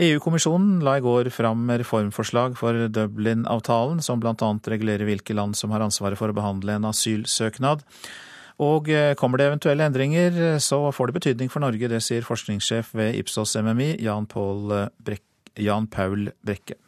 EU-kommisjonen 0.03 0.81
la 0.83 0.97
i 0.99 1.03
går 1.05 1.29
fram 1.31 1.69
reformforslag 1.71 2.57
for 2.59 2.89
Dublin-avtalen, 2.91 4.01
som 4.03 4.23
bl.a. 4.23 4.35
regulerer 4.73 5.07
hvilke 5.07 5.37
land 5.37 5.55
som 5.55 5.71
har 5.71 5.85
ansvaret 5.85 6.19
for 6.19 6.33
å 6.33 6.37
behandle 6.37 6.79
en 6.79 6.89
asylsøknad. 6.91 7.85
Og 8.65 8.89
eh, 8.91 9.13
kommer 9.19 9.39
det 9.39 9.51
eventuelle 9.51 9.87
endringer, 9.87 10.59
så 10.63 10.81
får 10.95 11.11
det 11.11 11.19
betydning 11.21 11.53
for 11.53 11.63
Norge. 11.63 11.91
Det 11.91 12.03
sier 12.03 12.27
forskningssjef 12.27 12.95
ved 12.99 13.21
Ipsos 13.21 13.55
MMI, 13.61 13.95
Jan, 14.03 14.27
Jan 15.59 15.91
Paul 15.91 16.33
Brekke. 16.43 16.79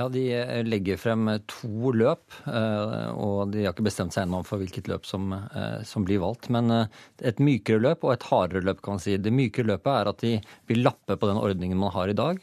Ja, 0.00 0.06
De 0.08 0.22
eh, 0.32 0.62
legger 0.64 0.96
frem 0.96 1.28
to 1.50 1.92
løp, 1.92 2.32
eh, 2.48 3.10
og 3.12 3.52
de 3.52 3.66
har 3.66 3.74
ikke 3.74 3.84
bestemt 3.84 4.16
seg 4.16 4.24
ennå 4.24 4.40
for 4.48 4.62
hvilket 4.62 4.88
løp 4.88 5.04
som, 5.04 5.34
som, 5.84 6.06
blir 6.08 6.22
valgt. 6.22 6.48
Men 6.48 6.72
et 7.20 7.42
mykere 7.42 7.82
løp 7.84 8.06
og 8.06 8.14
et 8.14 8.24
hardere 8.30 8.64
løp, 8.64 8.80
kan 8.80 8.96
man 8.96 9.04
si. 9.04 9.18
Det 9.20 9.34
mykere 9.34 9.74
løpet 9.74 9.92
er 9.92 10.12
at 10.14 10.24
de 10.24 10.32
vil 10.70 10.82
lappe 10.86 11.18
på 11.20 11.28
den 11.28 11.42
ordningen 11.42 11.80
man 11.80 11.92
har 11.92 12.08
i 12.08 12.16
dag 12.16 12.40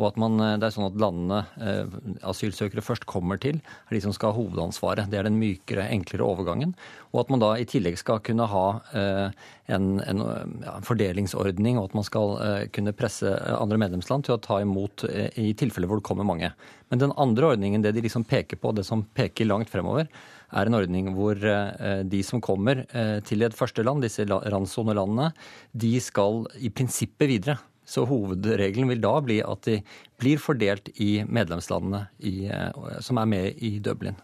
og 0.00 0.06
at 0.08 0.18
man, 0.20 0.40
eh, 0.40 0.56
det 0.56 0.66
er 0.66 0.74
sånn 0.74 0.88
at 0.88 0.98
landene 1.00 1.40
eh, 1.60 1.98
asylsøkere 2.26 2.84
først 2.84 3.04
kommer 3.10 3.40
til, 3.40 3.60
er 3.60 3.96
de 3.96 4.00
som 4.04 4.14
skal 4.16 4.32
ha 4.32 4.38
hovedansvaret. 4.38 5.10
Det 5.12 5.20
er 5.20 5.28
den 5.28 5.38
mykere, 5.40 5.90
enklere 5.92 6.24
overgangen. 6.24 6.72
Og 7.12 7.24
at 7.24 7.32
man 7.32 7.42
da 7.42 7.52
i 7.58 7.66
tillegg 7.68 7.98
skal 8.00 8.22
kunne 8.24 8.48
ha 8.48 8.64
eh, 8.96 9.28
en, 9.76 9.88
en, 10.00 10.24
ja, 10.64 10.78
fordelingsordning, 10.86 11.78
og 11.78 11.90
at 11.90 11.96
man 11.98 12.06
skal 12.06 12.36
kunne 12.74 12.94
presse 12.96 13.30
andre 13.54 13.78
medlemsland 13.82 14.26
til 14.26 14.34
å 14.34 14.42
ta 14.42 14.58
imot 14.64 15.04
i 15.38 15.52
tilfeller 15.58 15.90
hvor 15.90 16.00
det 16.00 16.06
kommer 16.08 16.26
mange. 16.26 16.50
Men 16.90 17.02
den 17.02 17.14
andre 17.20 17.52
ordningen, 17.52 17.84
det 17.84 17.92
de 17.94 18.02
liksom 18.02 18.26
peker 18.26 18.58
på, 18.58 18.72
det 18.74 18.86
som 18.88 19.04
peker 19.14 19.46
langt 19.46 19.70
fremover, 19.70 20.08
er 20.50 20.66
en 20.66 20.74
ordning 20.74 21.12
hvor 21.14 21.38
de 21.38 22.22
som 22.26 22.42
kommer 22.42 22.82
til 23.26 23.46
et 23.46 23.54
første 23.54 23.84
land, 23.86 24.02
disse 24.02 24.26
randsonelandene, 24.26 25.30
de 25.70 25.92
skal 26.02 26.48
i 26.58 26.72
prinsippet 26.74 27.30
videre. 27.30 27.60
Så 27.90 28.06
hovedregelen 28.06 28.90
vil 28.92 29.02
da 29.02 29.16
bli 29.24 29.40
at 29.42 29.66
de 29.66 29.80
blir 30.20 30.38
fordelt 30.42 30.92
i 31.02 31.24
medlemslandene 31.26 32.04
i, 32.18 32.46
eh, 32.46 33.00
som 33.02 33.18
er 33.18 33.30
med 33.30 33.64
i 33.66 33.78
Dublin. 33.82 34.18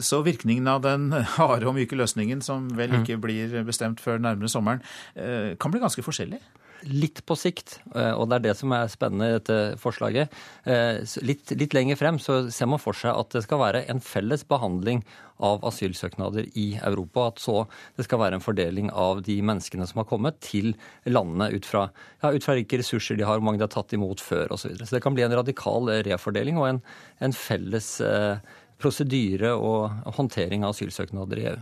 Så 0.00 0.22
virkningen 0.24 0.68
av 0.70 0.80
den 0.82 1.10
harde 1.36 1.68
og 1.68 1.76
myke 1.76 1.96
løsningen, 1.98 2.40
som 2.42 2.70
vel 2.76 2.94
mm. 2.94 3.00
ikke 3.02 3.20
blir 3.20 3.56
bestemt 3.68 4.00
før 4.00 4.22
nærmere 4.22 4.48
sommeren, 4.48 4.80
eh, 5.14 5.54
kan 5.60 5.74
bli 5.74 5.82
ganske 5.82 6.04
forskjellig? 6.04 6.40
Litt 6.84 7.22
på 7.26 7.36
sikt, 7.38 7.78
eh, 7.94 8.12
og 8.12 8.28
det 8.28 8.36
er 8.36 8.44
det 8.46 8.54
som 8.58 8.72
er 8.76 8.90
spennende 8.92 9.28
i 9.28 9.36
dette 9.36 9.58
forslaget. 9.80 10.32
Eh, 10.68 11.00
litt, 11.24 11.52
litt 11.58 11.76
lenger 11.76 11.98
frem 12.00 12.20
så 12.22 12.44
ser 12.54 12.68
man 12.70 12.82
for 12.82 12.96
seg 12.96 13.16
at 13.16 13.34
det 13.34 13.44
skal 13.46 13.62
være 13.62 13.84
en 13.92 14.02
felles 14.04 14.44
behandling 14.48 15.02
av 15.44 15.64
asylsøknader 15.66 16.48
i 16.60 16.66
Europa. 16.84 17.28
At 17.32 17.42
så 17.42 17.64
det 17.98 18.06
skal 18.06 18.22
være 18.22 18.38
en 18.38 18.44
fordeling 18.44 18.90
av 18.92 19.24
de 19.26 19.38
menneskene 19.44 19.88
som 19.90 20.02
har 20.02 20.08
kommet, 20.10 20.40
til 20.44 20.74
landene 21.08 21.50
ut 21.54 21.68
fra, 21.68 21.88
ja, 22.22 22.32
ut 22.34 22.44
fra 22.44 22.58
hvilke 22.58 22.80
ressurser 22.82 23.18
de 23.18 23.26
har, 23.26 23.40
hvor 23.40 23.48
mange 23.48 23.62
de 23.62 23.68
har 23.68 23.74
tatt 23.74 23.96
imot 23.96 24.22
før 24.22 24.52
osv. 24.54 24.64
Så, 24.64 24.72
videre. 24.72 24.88
så 24.88 24.98
det 24.98 25.04
kan 25.04 25.16
bli 25.16 25.26
en 25.26 25.38
radikal 25.40 25.90
refordeling 26.06 26.60
og 26.60 26.70
en, 26.70 26.84
en 27.24 27.36
felles 27.36 27.96
eh, 28.04 28.36
prosedyre 28.80 29.54
og 29.56 30.14
håndtering 30.16 30.64
av 30.64 30.74
asylsøknader 30.74 31.40
i 31.40 31.50
EU. 31.52 31.60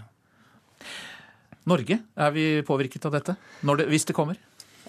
Norge, 1.71 2.01
er 2.19 2.33
vi 2.35 2.47
påvirket 2.67 3.05
av 3.07 3.15
dette 3.15 3.37
det, 3.63 3.87
hvis 3.91 4.09
det 4.09 4.17
kommer? 4.17 4.39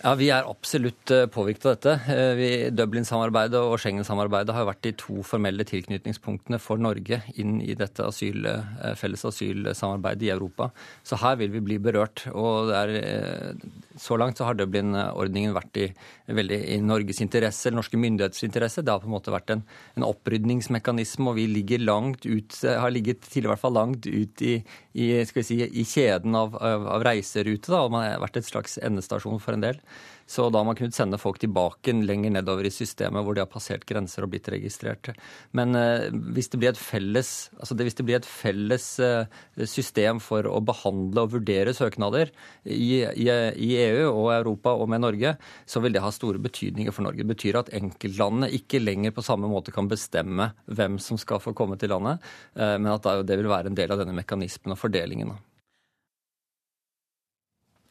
Ja, 0.01 0.15
Vi 0.17 0.27
er 0.33 0.47
absolutt 0.49 1.11
eh, 1.13 1.27
påvirket 1.31 1.65
av 1.69 1.75
dette. 1.75 1.91
Eh, 2.11 2.71
Dublin-samarbeidet 2.73 3.59
og 3.61 3.77
Schengen-samarbeidet 3.79 4.55
har 4.55 4.65
vært 4.65 4.81
de 4.87 4.91
to 4.97 5.21
formelle 5.23 5.65
tilknytningspunktene 5.69 6.57
for 6.59 6.81
Norge 6.81 7.19
inn 7.39 7.59
i 7.61 7.75
dette 7.77 8.01
asyl, 8.09 8.41
eh, 8.49 8.95
felles 8.99 9.23
asylsamarbeidet 9.29 10.25
i 10.25 10.31
Europa. 10.33 10.71
Så 11.05 11.19
her 11.21 11.37
vil 11.39 11.53
vi 11.53 11.61
bli 11.69 11.77
berørt. 11.77 12.25
og 12.33 12.73
er, 12.73 13.53
Så 13.95 14.17
langt 14.17 14.37
så 14.37 14.45
har 14.45 14.55
Dublin-ordningen 14.55 15.53
vært 15.53 15.77
i, 15.77 15.93
veldig 16.27 16.59
i 16.73 16.79
Norges 16.81 17.21
interesse, 17.21 17.67
eller 17.67 17.83
norske 17.83 17.97
myndigheters 17.97 18.43
interesse. 18.43 18.81
Det 18.81 18.89
har 18.89 18.99
på 18.99 19.05
en 19.05 19.13
måte 19.13 19.31
vært 19.31 19.51
en, 19.51 19.63
en 19.95 20.07
opprydningsmekanisme, 20.09 21.29
og 21.29 21.35
vi 21.35 21.45
ligger 21.45 21.85
langt 21.85 22.25
ut, 22.25 22.57
har 22.63 22.89
ligget 22.89 23.21
til 23.21 23.45
i 23.45 23.47
hvert 23.47 23.61
fall 23.61 23.77
langt 23.77 24.07
ut 24.07 24.41
i, 24.41 24.63
i, 24.95 25.23
si, 25.23 25.61
i 25.61 25.85
kjeden 25.85 26.33
av, 26.33 26.57
av, 26.57 26.87
av 26.87 27.05
reiserute. 27.05 27.69
Da, 27.69 27.85
og 27.85 27.93
man 27.93 28.07
har 28.07 28.19
vært 28.19 28.41
et 28.41 28.49
slags 28.49 28.79
endestasjon 28.81 29.39
for 29.39 29.53
en 29.53 29.61
del. 29.61 29.82
Så 30.25 30.47
da 30.49 30.61
har 30.61 30.65
man 30.65 30.77
kunnet 30.77 30.95
sende 30.95 31.19
folk 31.19 31.39
tilbake 31.41 31.93
lenger 31.93 32.31
nedover 32.33 32.65
i 32.65 32.71
systemet 32.73 33.25
hvor 33.25 33.35
de 33.35 33.43
har 33.43 33.51
passert 33.51 33.83
grenser 33.87 34.23
og 34.23 34.31
blitt 34.33 34.47
registrert. 34.51 35.11
Men 35.55 35.75
eh, 35.77 36.07
hvis, 36.33 36.49
det 36.53 36.59
blir 36.61 36.71
et 36.71 36.79
felles, 36.79 37.31
altså 37.59 37.77
det, 37.77 37.91
blir 37.99 38.17
et 38.17 38.29
felles 38.29 38.87
eh, 39.03 39.43
system 39.69 40.21
for 40.23 40.47
å 40.49 40.61
behandle 40.63 41.25
og 41.25 41.35
vurdere 41.35 41.75
søknader 41.75 42.31
i, 42.63 43.03
i, 43.03 43.27
i, 43.27 43.69
EU 43.83 44.09
og 44.09 44.31
Europa 44.37 44.73
og 44.73 44.89
med 44.93 45.03
Norge, 45.03 45.35
så 45.69 45.83
vil 45.83 45.95
det 45.95 46.03
ha 46.03 46.11
store 46.13 46.41
betydninger 46.43 46.95
for 46.95 47.05
Norge. 47.05 47.23
Det 47.23 47.35
betyr 47.35 47.59
at 47.59 47.73
enkeltlandene 47.75 48.51
ikke 48.57 48.81
lenger 48.81 49.15
på 49.15 49.25
samme 49.25 49.51
måte 49.51 49.75
kan 49.75 49.91
bestemme 49.91 50.53
hvem 50.71 50.97
som 51.03 51.19
skal 51.19 51.43
få 51.43 51.53
komme 51.57 51.77
til 51.77 51.91
landet, 51.93 52.23
eh, 52.55 52.77
men 52.79 52.93
at 52.95 53.11
det 53.27 53.37
vil 53.37 53.51
være 53.51 53.73
en 53.73 53.77
del 53.77 53.91
av 53.91 54.01
denne 54.01 54.15
mekanismen 54.15 54.73
og 54.73 54.81
fordelingen. 54.87 55.35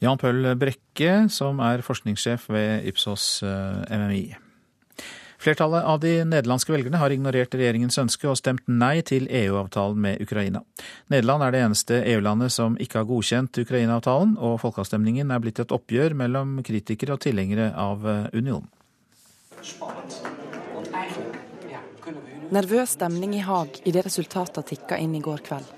Jan 0.03 0.19
Pøll 0.19 0.55
Brekke, 0.59 1.29
som 1.31 1.61
er 1.63 1.85
forskningssjef 1.87 2.49
ved 2.51 2.89
Ipsos 2.91 3.27
eh, 3.47 3.85
MMI. 3.87 4.25
Flertallet 5.43 5.87
av 5.87 5.99
de 6.03 6.11
nederlandske 6.27 6.71
velgerne 6.75 6.99
har 6.99 7.11
ignorert 7.11 7.55
regjeringens 7.55 7.99
ønske 7.99 8.29
og 8.31 8.37
stemt 8.39 8.67
nei 8.71 9.01
til 9.07 9.27
EU-avtalen 9.27 9.99
med 10.03 10.23
Ukraina. 10.23 10.61
Nederland 11.11 11.43
er 11.47 11.55
det 11.55 11.63
eneste 11.67 11.99
EU-landet 12.13 12.55
som 12.55 12.77
ikke 12.83 13.01
har 13.01 13.09
godkjent 13.09 13.59
Ukraina-avtalen, 13.63 14.37
og 14.39 14.61
folkeavstemningen 14.63 15.31
er 15.35 15.43
blitt 15.43 15.59
et 15.63 15.75
oppgjør 15.75 16.15
mellom 16.19 16.61
kritikere 16.67 17.17
og 17.17 17.23
tilhengere 17.23 17.73
av 17.75 18.07
eh, 18.07 18.27
unionen. 18.39 18.71
Nervøs 22.53 22.99
stemning 22.99 23.39
i 23.39 23.45
Haag 23.47 23.79
idet 23.87 24.03
resultatene 24.07 24.67
tikka 24.67 24.99
inn 24.99 25.15
i 25.19 25.23
går 25.23 25.47
kveld. 25.47 25.71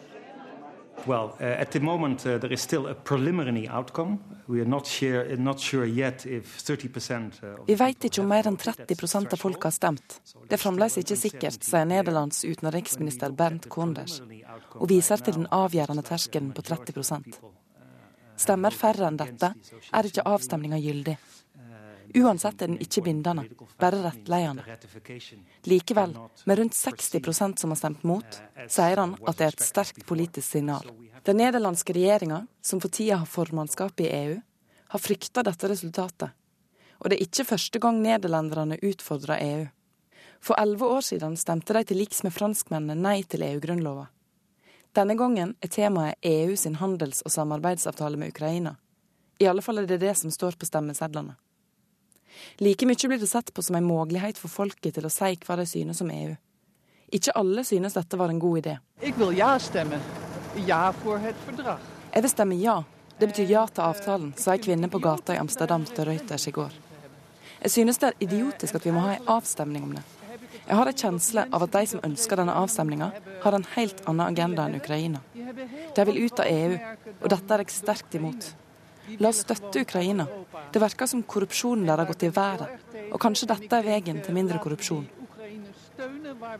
Well, 1.06 1.36
uh, 1.40 1.44
at 1.60 1.70
the 1.70 1.80
moment, 1.80 2.26
uh, 2.26 2.38
there 2.38 2.52
is 2.52 2.62
still 2.62 2.86
a 2.86 2.94
preliminary 2.94 3.68
outcome. 3.68 4.18
We 4.46 4.60
are 4.60 4.68
not 4.68 4.86
sure, 4.86 5.36
not 5.36 5.60
sure 5.60 5.84
yet 5.84 6.26
if 6.26 6.58
30% 6.62 7.42
uh, 7.42 7.66
Vi 7.66 7.74
vet 7.74 8.04
ikke 8.08 8.22
om 8.22 8.28
mer 8.28 8.48
enn 8.48 8.56
30 8.56 8.96
av 9.32 9.36
folk 9.36 9.64
har 9.64 9.74
stemt. 9.74 10.20
Det 10.48 10.56
er 10.56 10.62
fremdeles 10.62 10.96
ikke 11.00 11.16
sikkert, 11.16 11.60
sier 11.64 11.84
Nederlands 11.84 12.44
utenriksminister 12.44 13.32
Bernt 13.36 13.68
Konders, 13.68 14.22
og 14.74 14.88
viser 14.88 15.20
til 15.20 15.40
den 15.42 15.46
avgjørende 15.52 16.06
terskelen 16.06 16.52
på 16.56 16.64
30% 16.64 17.36
Stemmer 18.34 18.74
færre 18.74 19.06
enn 19.06 19.18
dette, 19.18 19.52
er 19.94 20.08
ikke 20.08 20.24
avstemninga 20.26 20.80
gyldig. 20.82 21.14
Uansett 22.14 22.62
er 22.62 22.70
den 22.70 22.78
ikke 22.78 23.02
bindende, 23.02 23.42
bare 23.78 23.98
rettledende. 24.04 24.62
Likevel, 25.66 26.14
med 26.44 26.58
rundt 26.58 26.76
60% 26.78 27.58
som 27.58 27.74
har 27.74 27.80
stemt 27.80 28.04
mot, 28.06 28.38
sier 28.70 29.02
han 29.02 29.16
at 29.18 29.40
det 29.40 29.48
er 29.48 29.56
et 29.56 29.66
sterkt 29.66 30.06
politisk 30.06 30.46
signal. 30.46 30.86
Den 31.26 31.40
nederlandske 31.42 31.96
regjeringa, 31.96 32.44
som 32.62 32.82
for 32.82 32.92
tida 32.94 33.18
har 33.22 33.30
formannskapet 33.30 34.06
i 34.06 34.12
EU, 34.14 34.36
har 34.94 35.02
frykta 35.02 35.42
dette 35.42 35.70
resultatet. 35.72 36.30
Og 37.02 37.10
det 37.10 37.18
er 37.18 37.26
ikke 37.26 37.48
første 37.48 37.82
gang 37.82 37.98
nederlenderne 38.04 38.78
utfordrer 38.78 39.42
EU. 39.42 39.64
For 40.44 40.60
elleve 40.60 40.86
år 40.86 41.02
siden 41.02 41.34
stemte 41.40 41.74
de 41.74 41.82
til 41.88 41.98
liks 41.98 42.22
med 42.22 42.34
franskmennene 42.36 42.94
nei 42.94 43.22
til 43.26 43.42
EU-grunnlova. 43.42 44.06
Denne 44.94 45.16
gangen 45.18 45.56
er 45.58 45.72
temaet 45.72 46.20
EU 46.22 46.54
sin 46.56 46.76
handels- 46.78 47.24
og 47.26 47.34
samarbeidsavtale 47.34 48.20
med 48.20 48.30
Ukraina. 48.36 48.76
I 49.42 49.48
alle 49.50 49.64
fall 49.66 49.82
er 49.82 49.88
det 49.90 49.98
det 50.04 50.14
som 50.14 50.30
står 50.30 50.54
på 50.60 50.68
stemmesedlene. 50.68 51.34
Like 52.60 52.86
mye 52.86 53.08
blir 53.08 53.20
det 53.20 53.30
sett 53.30 53.54
på 53.54 53.62
som 53.62 53.76
en 53.76 53.86
mulighet 53.86 54.38
for 54.38 54.52
folket 54.52 54.94
til 54.98 55.06
å 55.06 55.12
si 55.12 55.34
hva 55.46 55.56
de 55.60 55.66
synes 55.66 56.02
om 56.04 56.10
EU. 56.10 56.34
Ikke 57.14 57.34
alle 57.38 57.64
synes 57.64 57.94
dette 57.94 58.18
var 58.18 58.32
en 58.32 58.40
god 58.42 58.58
idé. 58.62 58.78
Jeg 59.02 59.14
vil 59.18 59.36
ja 59.38 59.54
stemme. 59.58 60.00
Ja 60.66 60.92
for 61.02 61.18
et 61.18 61.38
fordrag. 61.46 61.82
Jeg 62.14 62.22
vil 62.22 62.30
stemme 62.30 62.58
ja. 62.58 62.80
Det 63.18 63.28
betyr 63.30 63.50
ja 63.50 63.66
til 63.70 63.84
avtalen, 63.84 64.32
sa 64.38 64.56
ei 64.56 64.62
kvinne 64.62 64.90
på 64.90 64.98
gata 64.98 65.36
i 65.36 65.38
Amsterdam 65.38 65.84
til 65.86 66.08
Reuters 66.08 66.48
i 66.50 66.54
går. 66.54 66.72
Jeg 67.62 67.70
synes 67.70 68.00
det 68.02 68.10
er 68.10 68.24
idiotisk 68.26 68.74
at 68.74 68.86
vi 68.86 68.92
må 68.94 69.04
ha 69.04 69.14
en 69.14 69.30
avstemning 69.36 69.86
om 69.86 69.94
det. 69.94 70.02
Jeg 70.64 70.76
har 70.76 70.88
en 70.88 70.98
kjensle 70.98 71.44
av 71.52 71.62
at 71.66 71.72
de 71.76 71.82
som 71.86 72.02
ønsker 72.06 72.40
denne 72.40 72.56
avstemninga, 72.58 73.10
har 73.44 73.56
en 73.56 73.66
helt 73.76 74.02
annen 74.08 74.26
agenda 74.26 74.66
enn 74.66 74.78
Ukraina. 74.80 75.20
De 75.34 76.06
vil 76.08 76.22
ut 76.24 76.40
av 76.40 76.50
EU, 76.50 76.76
og 77.20 77.30
dette 77.30 77.54
er 77.54 77.62
jeg 77.62 77.74
sterkt 77.76 78.16
imot. 78.18 78.50
La 79.20 79.30
oss 79.30 79.42
støtte 79.44 79.82
Ukraina. 79.84 80.26
Det 80.72 80.82
virker 80.82 81.08
som 81.10 81.22
korrupsjonen 81.22 81.86
der 81.86 82.00
har 82.00 82.08
gått 82.08 82.24
i 82.26 82.32
været. 82.34 82.80
Og 83.12 83.20
kanskje 83.20 83.50
dette 83.50 83.78
er 83.78 83.86
veien 83.86 84.22
til 84.24 84.36
mindre 84.36 84.60
korrupsjon. 84.62 85.06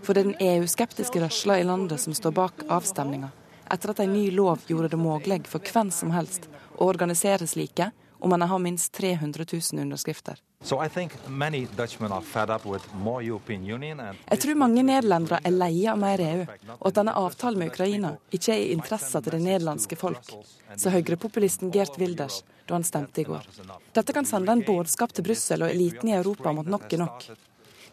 For 0.04 0.14
det 0.14 0.20
er 0.20 0.28
den 0.30 0.40
EU-skeptiske 0.40 1.20
rørsla 1.22 1.58
i 1.58 1.66
landet 1.66 2.00
som 2.00 2.14
står 2.14 2.34
bak 2.36 2.64
avstemninga, 2.70 3.32
etter 3.72 3.90
at 3.90 4.02
en 4.04 4.12
ny 4.14 4.28
lov 4.30 4.62
gjorde 4.68 4.92
det 4.92 5.00
mulig 5.00 5.42
for 5.50 5.58
hvem 5.72 5.90
som 5.90 6.12
helst 6.14 6.46
å 6.78 6.86
organisere 6.86 7.48
slike 7.50 7.90
om 8.20 8.30
man 8.30 8.46
har 8.46 8.62
minst 8.62 8.92
300 8.94 9.44
000 9.50 9.82
underskrifter. 9.82 10.38
Jeg 10.65 10.81
tror 14.41 14.55
mange 14.57 14.82
nederlendere 14.89 15.41
er 15.45 15.53
leie 15.53 15.91
av 15.93 15.99
mer 16.01 16.23
EU, 16.24 16.45
og 16.78 16.86
at 16.89 16.97
denne 16.97 17.12
avtalen 17.20 17.61
med 17.61 17.69
Ukraina 17.74 18.15
ikke 18.32 18.55
er 18.55 18.62
i 18.62 18.73
interessa 18.73 19.20
til 19.20 19.32
det 19.36 19.43
nederlandske 19.45 19.99
folk, 20.01 20.24
sa 20.81 20.89
høyrepopulisten 20.95 21.73
Gert 21.74 21.99
Wilders 22.01 22.41
da 22.65 22.78
han 22.78 22.86
stemte 22.89 23.20
i 23.20 23.27
går. 23.28 23.45
Dette 23.93 24.12
kan 24.16 24.24
sende 24.24 24.53
en 24.57 24.65
budskap 24.65 25.12
til 25.12 25.27
Brussel 25.27 25.66
og 25.66 25.70
eliten 25.74 26.09
i 26.09 26.16
Europa 26.16 26.49
om 26.49 26.62
at 26.65 26.73
nok 26.77 26.89
er 26.97 27.03
nok. 27.05 27.19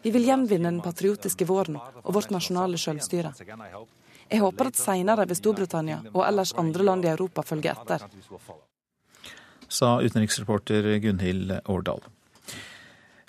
Vi 0.02 0.10
vil 0.16 0.24
gjenvinne 0.30 0.70
den 0.70 0.80
patriotiske 0.80 1.44
våren 1.46 1.76
og 1.76 2.08
vårt 2.16 2.32
nasjonale 2.32 2.80
selvstyre. 2.80 3.34
Jeg 4.32 4.40
håper 4.40 4.72
at 4.72 4.80
senere 4.80 5.28
vil 5.28 5.36
Storbritannia 5.36 6.00
og 6.14 6.24
ellers 6.24 6.56
andre 6.56 6.88
land 6.88 7.04
i 7.04 7.12
Europa 7.12 7.44
følge 7.44 7.76
etter. 7.76 8.08
Sa 9.68 10.00
utenriksreporter 10.00 10.88
Gunhild 11.04 11.52
Årdal. 11.68 12.00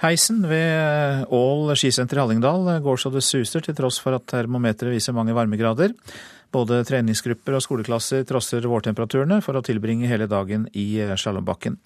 Heisen 0.01 0.41
ved 0.49 1.27
Ål 1.31 1.75
skisenter 1.77 2.17
i 2.17 2.23
Hallingdal 2.23 2.65
går 2.83 2.97
så 2.99 3.11
det 3.13 3.21
suser, 3.23 3.61
til 3.61 3.75
tross 3.77 3.99
for 4.01 4.17
at 4.17 4.25
termometeret 4.27 4.95
viser 4.95 5.15
mange 5.15 5.35
varmegrader. 5.37 5.93
Både 6.53 6.81
treningsgrupper 6.85 7.55
og 7.57 7.63
skoleklasser 7.65 8.25
trosser 8.29 8.65
vårtemperaturene 8.69 9.39
for 9.45 9.57
å 9.57 9.63
tilbringe 9.65 10.09
hele 10.09 10.27
dagen 10.29 10.67
i 10.73 10.97
slalåmbakken. 11.17 11.77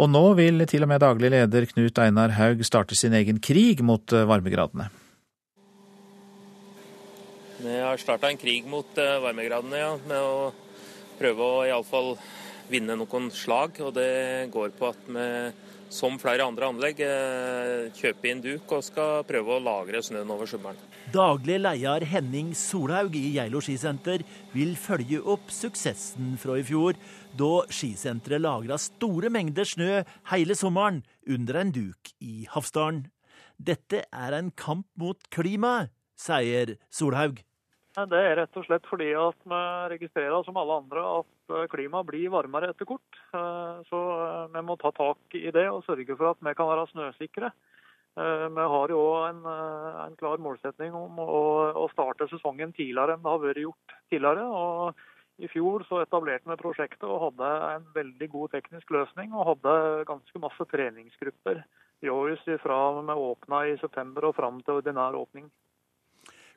Og 0.00 0.08
nå 0.08 0.22
vil 0.38 0.64
til 0.70 0.86
og 0.86 0.90
med 0.90 1.02
daglig 1.02 1.30
leder 1.34 1.66
Knut 1.68 1.98
Einar 2.00 2.32
Haug 2.38 2.62
starte 2.64 2.96
sin 2.96 3.14
egen 3.18 3.42
krig 3.42 3.82
mot 3.84 4.06
varmegradene. 4.08 4.88
Vi 7.60 7.74
har 7.76 8.00
starta 8.00 8.30
en 8.30 8.40
krig 8.40 8.64
mot 8.70 8.96
varmegradene, 8.96 9.82
ja, 9.82 9.90
med 10.08 10.16
å 10.24 10.52
prøve 11.18 11.44
å 11.44 11.64
iallfall 11.68 12.14
vinne 12.70 12.96
noen 12.96 13.28
slag. 13.34 13.82
Og 13.84 13.92
det 13.98 14.48
går 14.54 14.72
på 14.78 14.88
at 14.94 15.10
vi 15.10 15.26
som 15.90 16.18
flere 16.22 16.46
andre 16.46 16.70
anlegg, 16.70 17.02
kjøper 17.98 18.20
kjøpe 18.20 18.30
inn 18.30 18.42
duk 18.44 18.72
og 18.76 18.84
skal 18.84 19.24
prøve 19.28 19.56
å 19.56 19.62
lagre 19.62 20.02
snøen 20.04 20.30
over 20.30 20.48
sommeren. 20.48 20.78
Daglig 21.12 21.58
leder 21.60 22.06
Henning 22.06 22.52
Solhaug 22.54 23.16
i 23.18 23.34
Geilo 23.36 23.62
skisenter 23.64 24.22
vil 24.54 24.76
følge 24.78 25.20
opp 25.20 25.50
suksessen 25.50 26.36
fra 26.40 26.58
i 26.60 26.64
fjor, 26.66 26.98
da 27.36 27.64
skisenteret 27.70 28.42
lagra 28.42 28.78
store 28.80 29.30
mengder 29.32 29.66
snø 29.66 30.02
hele 30.32 30.56
sommeren 30.58 31.02
under 31.26 31.60
en 31.62 31.72
duk 31.74 32.12
i 32.20 32.46
Hafsdalen. 32.50 33.06
Dette 33.60 34.04
er 34.08 34.36
en 34.38 34.50
kamp 34.56 34.86
mot 34.98 35.20
klimaet, 35.32 35.90
sier 36.20 36.76
Solhaug. 36.92 37.40
Det 38.08 38.18
er 38.22 38.36
rett 38.38 38.56
og 38.56 38.64
slett 38.64 38.86
fordi 38.88 39.10
at 39.18 39.36
vi 39.50 39.60
registrerer 39.92 40.44
som 40.46 40.56
alle 40.60 40.78
andre 40.82 41.02
at 41.18 41.52
eh, 41.52 41.66
klimaet 41.72 42.08
blir 42.08 42.32
varmere 42.32 42.70
etter 42.72 42.88
kort. 42.88 43.18
Eh, 43.34 43.82
så 43.90 44.00
eh, 44.24 44.46
vi 44.54 44.62
må 44.64 44.76
ta 44.80 44.92
tak 44.96 45.36
i 45.36 45.50
det 45.54 45.66
og 45.68 45.84
sørge 45.84 46.16
for 46.16 46.32
at 46.32 46.40
vi 46.46 46.54
kan 46.56 46.70
være 46.70 46.88
snøsikre. 46.94 47.52
Vi 48.20 48.64
har 48.72 48.90
jo 48.90 49.00
en, 49.22 49.38
en 49.46 50.16
klar 50.18 50.40
målsetning 50.42 50.92
om 50.98 51.20
å, 51.22 51.42
å, 51.78 51.84
starte 51.92 52.26
sesongen 52.28 52.72
tidligere 52.74 53.14
enn 53.14 53.22
det 53.22 53.30
har 53.30 53.38
vært 53.40 53.60
gjort 53.62 53.94
tidligere. 54.10 54.46
og 54.50 55.46
I 55.46 55.48
fjor 55.48 55.86
så 55.88 56.00
etablerte 56.02 56.50
vi 56.50 56.58
prosjektet 56.58 57.06
og 57.06 57.22
hadde 57.28 57.52
en 57.68 57.86
veldig 57.94 58.28
god 58.34 58.52
teknisk 58.56 58.90
løsning. 58.98 59.30
Og 59.30 59.52
hadde 59.52 59.76
ganske 60.10 60.42
masse 60.42 60.66
treningsgrupper 60.74 61.62
i 62.02 62.10
århus 62.10 62.42
fra 62.64 62.80
vi 62.98 63.18
åpna 63.30 63.62
i 63.70 63.78
september 63.80 64.26
og 64.28 64.36
fram 64.42 64.58
til 64.66 64.82
ordinær 64.82 65.16
åpning. 65.16 65.46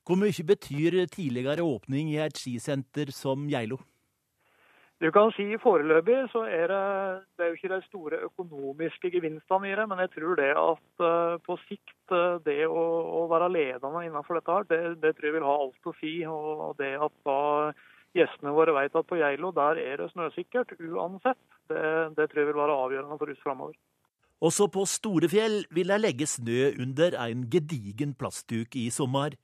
Hvor 0.03 0.19
mye 0.19 0.43
betyr 0.43 1.05
tidligere 1.07 1.63
åpning 1.63 2.09
i 2.11 2.19
et 2.19 2.35
skisenter 2.35 3.11
som 3.15 3.47
Geilo? 3.47 3.80
Du 5.03 5.09
kan 5.11 5.31
si 5.35 5.45
Foreløpig 5.59 6.17
så 6.31 6.45
er 6.47 6.69
det, 6.71 6.84
det 7.35 7.43
er 7.43 7.49
jo 7.51 7.57
ikke 7.57 7.71
de 7.73 7.85
store 7.88 8.19
økonomiske 8.27 9.09
gevinstene 9.11 9.67
i 9.67 9.73
det, 9.75 9.85
men 9.89 9.99
jeg 9.99 10.11
tror 10.13 10.38
det 10.39 10.51
at 10.55 11.03
uh, 11.03 11.39
på 11.43 11.57
sikt 11.65 12.13
uh, 12.15 12.39
det 12.45 12.61
å, 12.67 12.84
å, 13.19 13.23
være 13.31 13.49
ledende 13.51 14.03
innenfor 14.05 14.39
dette, 14.39 14.55
her, 14.55 14.67
det, 14.69 14.80
det, 15.03 15.11
tror 15.17 15.27
jeg 15.27 15.35
vil 15.35 15.47
ha 15.49 15.55
alt 15.65 15.89
å 15.91 15.95
si. 15.99 16.13
Og 16.23 16.77
det 16.80 16.93
at 17.03 17.15
da 17.27 17.39
gjestene 18.15 18.55
våre 18.55 18.75
vet 18.77 18.95
at 18.95 19.09
på 19.09 19.19
Geilo 19.19 19.51
der 19.55 19.81
er 19.81 20.03
det 20.03 20.11
snøsikkert 20.13 20.71
uansett, 20.80 21.41
det, 21.71 21.84
det 22.15 22.30
tror 22.30 22.43
jeg 22.43 22.51
vil 22.53 22.61
være 22.61 22.80
avgjørende 22.85 23.19
for 23.19 23.34
oss 23.34 23.43
framover. 23.43 23.80
Også 24.43 24.67
på 24.71 24.85
Storefjell 24.88 25.65
vil 25.71 25.91
de 25.91 25.99
legge 25.99 26.27
snø 26.27 26.73
under 26.84 27.15
en 27.27 27.43
gedigen 27.51 28.15
plastduk 28.15 28.75
i 28.80 28.89
sommer. 28.91 29.35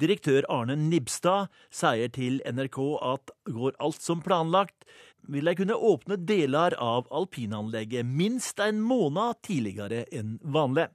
Direktør 0.00 0.46
Arne 0.48 0.78
Nibstad 0.80 1.50
sier 1.68 2.08
til 2.14 2.38
NRK 2.48 2.78
at 3.04 3.32
går 3.52 3.74
alt 3.84 4.00
som 4.00 4.22
planlagt, 4.24 4.86
vil 5.28 5.44
de 5.44 5.52
kunne 5.58 5.76
åpne 5.76 6.16
deler 6.24 6.72
av 6.80 7.10
alpinanlegget 7.12 8.08
minst 8.08 8.62
en 8.64 8.80
måned 8.80 9.42
tidligere 9.44 10.06
enn 10.08 10.38
vanlig. 10.40 10.88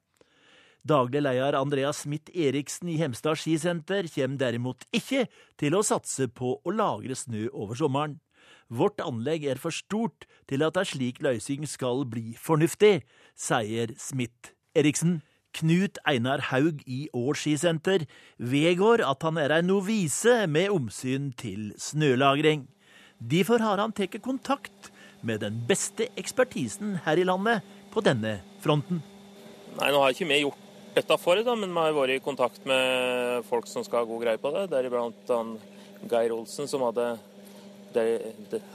Daglig 0.86 1.22
leder 1.26 1.58
Andreas 1.58 2.04
Smith 2.06 2.34
Eriksen 2.34 2.90
i 2.94 2.98
Hemstad 2.98 3.38
skisenter 3.42 4.10
kommer 4.14 4.42
derimot 4.42 4.86
ikke 4.94 5.28
til 5.58 5.78
å 5.78 5.86
satse 5.86 6.28
på 6.30 6.56
å 6.62 6.74
lagre 6.74 7.18
snø 7.18 7.48
over 7.54 7.78
sommeren. 7.78 8.20
Vårt 8.74 9.02
anlegg 9.02 9.46
er 9.50 9.62
for 9.62 9.74
stort 9.74 10.26
til 10.50 10.66
at 10.66 10.78
en 10.78 10.90
slik 10.90 11.22
løsning 11.26 11.66
skal 11.70 12.06
bli 12.10 12.34
fornuftig, 12.42 13.04
sier 13.38 13.94
Smith 14.02 14.54
Eriksen. 14.78 15.20
Knut 15.56 16.00
Einar 16.04 16.42
Haug 16.52 16.82
i 16.86 17.06
Ål 17.16 17.38
skisenter 17.40 18.04
vedgår 18.38 19.04
at 19.06 19.24
han 19.24 19.40
er 19.40 19.54
en 19.56 19.70
novise 19.72 20.44
med 20.52 20.74
omsyn 20.74 21.32
til 21.40 21.72
snølagring. 21.80 22.66
Derfor 23.20 23.64
har 23.64 23.80
han 23.80 23.96
tatt 23.96 24.18
kontakt 24.24 24.92
med 25.26 25.42
den 25.46 25.62
beste 25.68 26.10
ekspertisen 26.20 27.00
her 27.06 27.18
i 27.18 27.26
landet 27.28 27.64
på 27.94 28.04
denne 28.04 28.38
fronten. 28.64 29.00
Nei, 29.76 29.92
Nå 29.92 30.02
har 30.04 30.12
ikke 30.14 30.28
vi 30.30 30.42
gjort 30.44 30.62
dette 30.96 31.18
for, 31.20 31.40
da, 31.44 31.56
men 31.60 31.72
vi 31.72 31.84
har 31.84 31.96
vært 31.96 32.18
i 32.18 32.24
kontakt 32.24 32.68
med 32.68 33.48
folk 33.50 33.68
som 33.68 33.84
skal 33.84 34.04
ha 34.04 34.10
god 34.10 34.24
greie 34.24 34.42
på 34.42 34.52
det. 34.56 34.68
Deriblant 34.72 35.32
Geir 36.12 36.36
Olsen, 36.36 36.70
som 36.72 36.84
hadde 36.86 37.16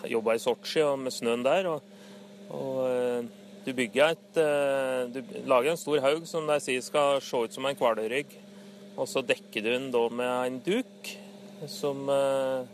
jobba 0.08 0.36
i 0.36 0.40
Sotsji 0.40 0.84
med 1.00 1.12
snøen 1.12 1.44
der. 1.44 1.68
og, 1.68 1.82
og 2.56 2.80
eh, 2.88 3.39
du 3.66 3.72
et 3.76 4.38
eh, 4.40 5.08
Du 5.12 5.20
lager 5.46 5.70
en 5.70 5.80
stor 5.80 6.00
haug 6.00 6.26
som 6.26 6.46
de 6.48 6.58
sier 6.62 6.80
skal 6.80 7.20
se 7.20 7.36
ut 7.36 7.52
som 7.52 7.66
en 7.66 7.76
hvalrygg. 7.76 8.32
Og 8.96 9.08
så 9.08 9.22
dekker 9.22 9.62
du 9.62 9.70
den 9.70 9.90
da 9.92 10.08
med 10.08 10.32
en 10.46 10.58
duk 10.64 11.12
som 11.68 12.08
eh, 12.08 12.64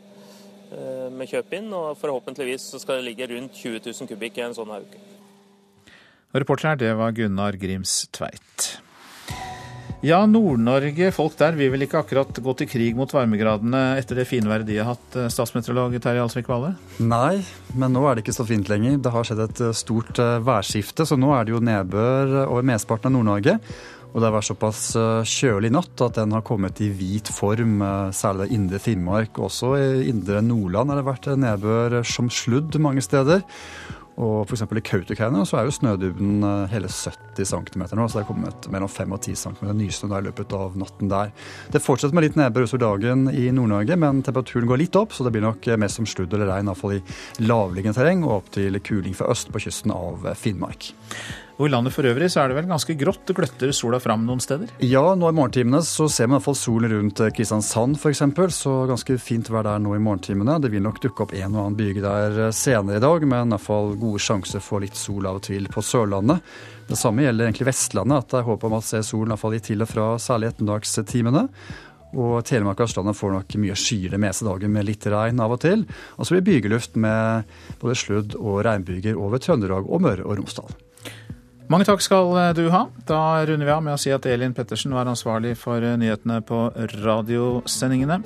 eh, 0.73 1.11
vi 1.11 1.29
kjøper 1.33 1.59
inn. 1.61 1.73
Og 1.75 1.99
forhåpentligvis 2.01 2.71
så 2.73 2.83
skal 2.83 3.01
det 3.01 3.11
ligge 3.11 3.31
rundt 3.35 3.55
20 3.55 3.83
000 3.85 4.11
kubikk 4.13 4.39
i 4.39 4.47
en 4.47 4.57
sånn 4.57 4.73
haug. 4.75 4.99
Reporter 6.37 6.73
her, 6.73 6.81
det 6.81 6.97
var 6.99 7.15
Gunnar 7.17 7.57
Grims 7.61 8.05
Tveit. 8.13 8.77
Ja, 10.07 10.21
Nord-Norge, 10.31 11.09
folk 11.11 11.35
der 11.41 11.57
vil 11.59 11.73
vel 11.73 11.83
ikke 11.83 11.99
akkurat 11.99 12.39
gå 12.39 12.53
til 12.61 12.69
krig 12.71 12.95
mot 12.95 13.11
varmegradene 13.11 13.97
etter 13.99 14.21
det 14.21 14.29
finværet 14.31 14.69
de 14.69 14.77
har 14.79 14.93
hatt, 14.93 15.17
eh, 15.19 15.27
statsmeteorolog 15.33 15.97
Terje 15.99 16.23
Alsvik 16.23 16.47
Valle? 16.47 16.77
Nei, 17.03 17.43
men 17.75 17.91
nå 17.97 18.05
er 18.07 18.15
det 18.15 18.23
ikke 18.23 18.37
så 18.37 18.47
fint 18.47 18.71
lenger. 18.71 19.01
Det 19.03 19.11
har 19.11 19.27
skjedd 19.27 19.43
et 19.43 19.63
eh, 19.67 19.75
stort 19.75 20.21
eh, 20.23 20.39
værskifte, 20.47 21.09
så 21.09 21.19
nå 21.19 21.33
er 21.35 21.49
det 21.49 21.57
jo 21.57 21.63
nedbør 21.65 22.37
over 22.45 22.69
mesteparten 22.71 23.11
av 23.11 23.17
Nord-Norge. 23.17 23.59
Og 24.13 24.23
det 24.23 24.29
har 24.29 24.37
vært 24.37 24.49
såpass 24.49 24.83
kjølig 25.29 25.73
natt 25.75 26.01
at 26.07 26.21
den 26.21 26.31
har 26.33 26.45
kommet 26.47 26.79
i 26.81 26.87
hvit 26.89 27.29
form, 27.29 27.83
særlig 28.17 28.47
indre 28.55 28.79
Finnmark. 28.81 29.37
Også 29.43 29.75
i 29.77 30.07
indre 30.09 30.39
Nordland 30.41 30.89
har 30.89 31.03
det 31.03 31.09
vært 31.11 31.29
nedbør 31.37 31.99
som 32.07 32.31
sludd 32.33 32.79
mange 32.81 33.05
steder. 33.05 33.43
Og 34.17 34.47
f.eks. 34.47 34.65
i 34.65 34.83
Kautokeino 34.85 35.45
så 35.49 35.59
er 35.61 35.67
jo 35.69 35.75
snødybden 35.77 36.45
eh, 36.47 36.73
hele 36.73 36.89
70 36.89 37.51
cm 37.51 37.85
nå, 37.99 38.07
så 38.09 38.19
det 38.19 38.23
er 38.23 38.29
kommet 38.31 38.69
mellom 38.73 38.91
5 38.91 39.13
og 39.13 39.21
10 39.21 39.39
cm 39.43 39.73
nysnø 39.77 40.11
i 40.17 40.27
løpet 40.29 40.55
av 40.57 40.77
natten 40.81 41.13
der. 41.13 41.33
Det 41.73 41.83
fortsetter 41.85 42.17
med 42.17 42.29
litt 42.29 42.39
nedbør 42.41 42.65
utover 42.65 42.85
dagen 42.87 43.27
i 43.29 43.51
Nord-Norge, 43.53 43.99
men 44.01 44.23
temperaturen 44.25 44.71
går 44.71 44.83
litt 44.87 44.97
opp, 44.97 45.13
så 45.13 45.27
det 45.27 45.35
blir 45.37 45.45
nok 45.45 45.69
mest 45.81 46.01
som 46.01 46.09
sludd 46.09 46.33
eller 46.33 46.49
regn, 46.55 46.71
iallfall 46.71 46.97
i 46.97 47.03
lavliggende 47.45 47.99
terreng 47.99 48.25
og 48.25 48.39
opp 48.39 48.55
til 48.57 48.81
kuling 48.81 49.17
fra 49.17 49.29
øst 49.33 49.53
på 49.53 49.67
kysten 49.67 49.93
av 49.95 50.25
Finnmark. 50.41 50.95
Og 51.57 51.67
I 51.67 51.73
landet 51.73 51.95
for 51.95 52.05
øvrig 52.05 52.29
så 52.29 52.43
er 52.43 52.51
det 52.51 52.59
vel 52.59 52.69
ganske 52.69 52.95
grått. 53.01 53.23
Det 53.25 53.37
gløtter 53.37 53.71
sola 53.73 53.97
fram 54.03 54.27
noen 54.29 54.43
steder? 54.45 54.75
Ja, 54.85 55.15
nå 55.17 55.31
i 55.31 55.37
morgentimene 55.37 55.81
så 55.87 56.05
ser 56.13 56.29
man 56.29 56.37
iallfall 56.37 56.59
solen 56.61 56.93
rundt 56.93 57.23
eh, 57.25 57.33
Kristiansand 57.33 57.97
f.eks. 57.97 58.21
Så 58.53 58.75
ganske 58.91 59.17
fint 59.23 59.49
vær 59.49 59.65
der 59.65 59.81
nå 59.81 59.95
i 59.97 60.03
morgentimene. 60.03 60.59
Det 60.61 60.69
vil 60.75 60.85
nok 60.85 61.01
dukke 61.01 61.25
opp 61.25 61.33
en 61.33 61.57
og 61.57 61.63
annen 61.63 61.79
byge 61.79 62.05
der 62.05 62.41
eh, 62.45 62.53
senere 62.57 63.01
i 63.01 63.05
dag, 63.05 63.25
men 63.25 63.57
iallfall 63.57 63.95
gode 63.97 64.21
sjanser 64.21 64.61
for 64.61 64.85
litt 64.85 65.01
sol 65.01 65.25
av 65.25 65.41
og 65.41 65.47
til 65.49 65.71
på 65.73 65.85
Sørlandet. 65.85 66.45
Det 66.91 67.01
samme 67.01 67.25
gjelder 67.25 67.49
egentlig 67.49 67.71
Vestlandet, 67.71 68.27
at 68.27 68.35
det 68.35 68.43
er 68.43 68.49
håp 68.51 68.69
om 68.69 68.77
å 68.77 68.85
se 68.85 69.01
solen 69.07 69.33
iallfall 69.33 69.57
litt 69.57 69.69
til 69.71 69.81
og 69.81 69.91
fra, 69.91 70.13
særlig 70.21 70.53
ettermiddagstimene. 70.53 71.47
Og 72.17 72.39
Telemark 72.47 72.83
og 72.83 72.91
Østlandet 72.91 73.17
får 73.17 73.33
nok 73.33 73.57
mye 73.65 73.77
skyer 73.81 74.13
det 74.13 74.21
meste 74.21 74.45
dagen 74.47 74.77
med 74.77 74.87
litt 74.89 75.09
regn 75.09 75.41
av 75.43 75.57
og 75.57 75.65
til. 75.65 75.89
Og 76.21 76.29
så 76.29 76.37
blir 76.37 76.45
bygeluft 76.53 77.01
med 77.01 77.49
både 77.81 77.97
sludd 77.97 78.37
og 78.37 78.61
regnbyger 78.69 79.17
over 79.17 79.41
Trøndelag 79.43 79.89
og 79.89 80.05
Møre 80.05 80.29
og 80.29 80.37
Romsdal. 80.39 80.77
Mange 81.67 81.87
takk 81.89 82.03
skal 82.05 82.31
eh, 82.39 82.53
du 82.55 82.69
ha. 82.71 82.85
Da 83.09 83.43
runder 83.49 83.67
vi 83.67 83.75
av 83.75 83.83
med 83.83 83.97
å 83.97 83.99
si 83.99 84.13
at 84.15 84.27
Elin 84.31 84.55
Pettersen 84.55 84.95
var 84.95 85.11
ansvarlig 85.11 85.57
for 85.59 85.83
eh, 85.83 85.99
nyhetene 85.99 86.39
på 86.47 86.69
radiosendingene. 87.03 88.21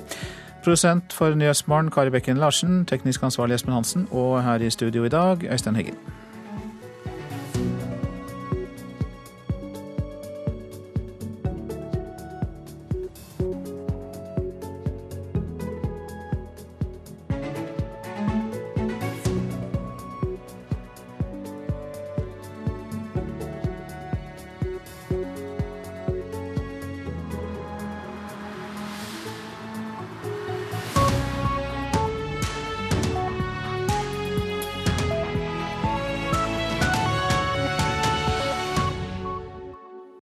Produsent 0.61 1.15
for 1.17 1.33
Nyhetsmorgen 1.33 1.89
Kari 1.89 2.13
Bekken 2.13 2.37
Larsen, 2.37 2.83
teknisk 2.85 3.25
ansvarlig 3.25 3.57
Espen 3.57 3.73
Hansen, 3.73 4.05
og 4.13 4.43
her 4.45 4.61
i 4.61 4.69
studio 4.69 5.07
i 5.07 5.13
dag 5.13 5.47
Øystein 5.49 5.79
Heggen. 5.79 5.97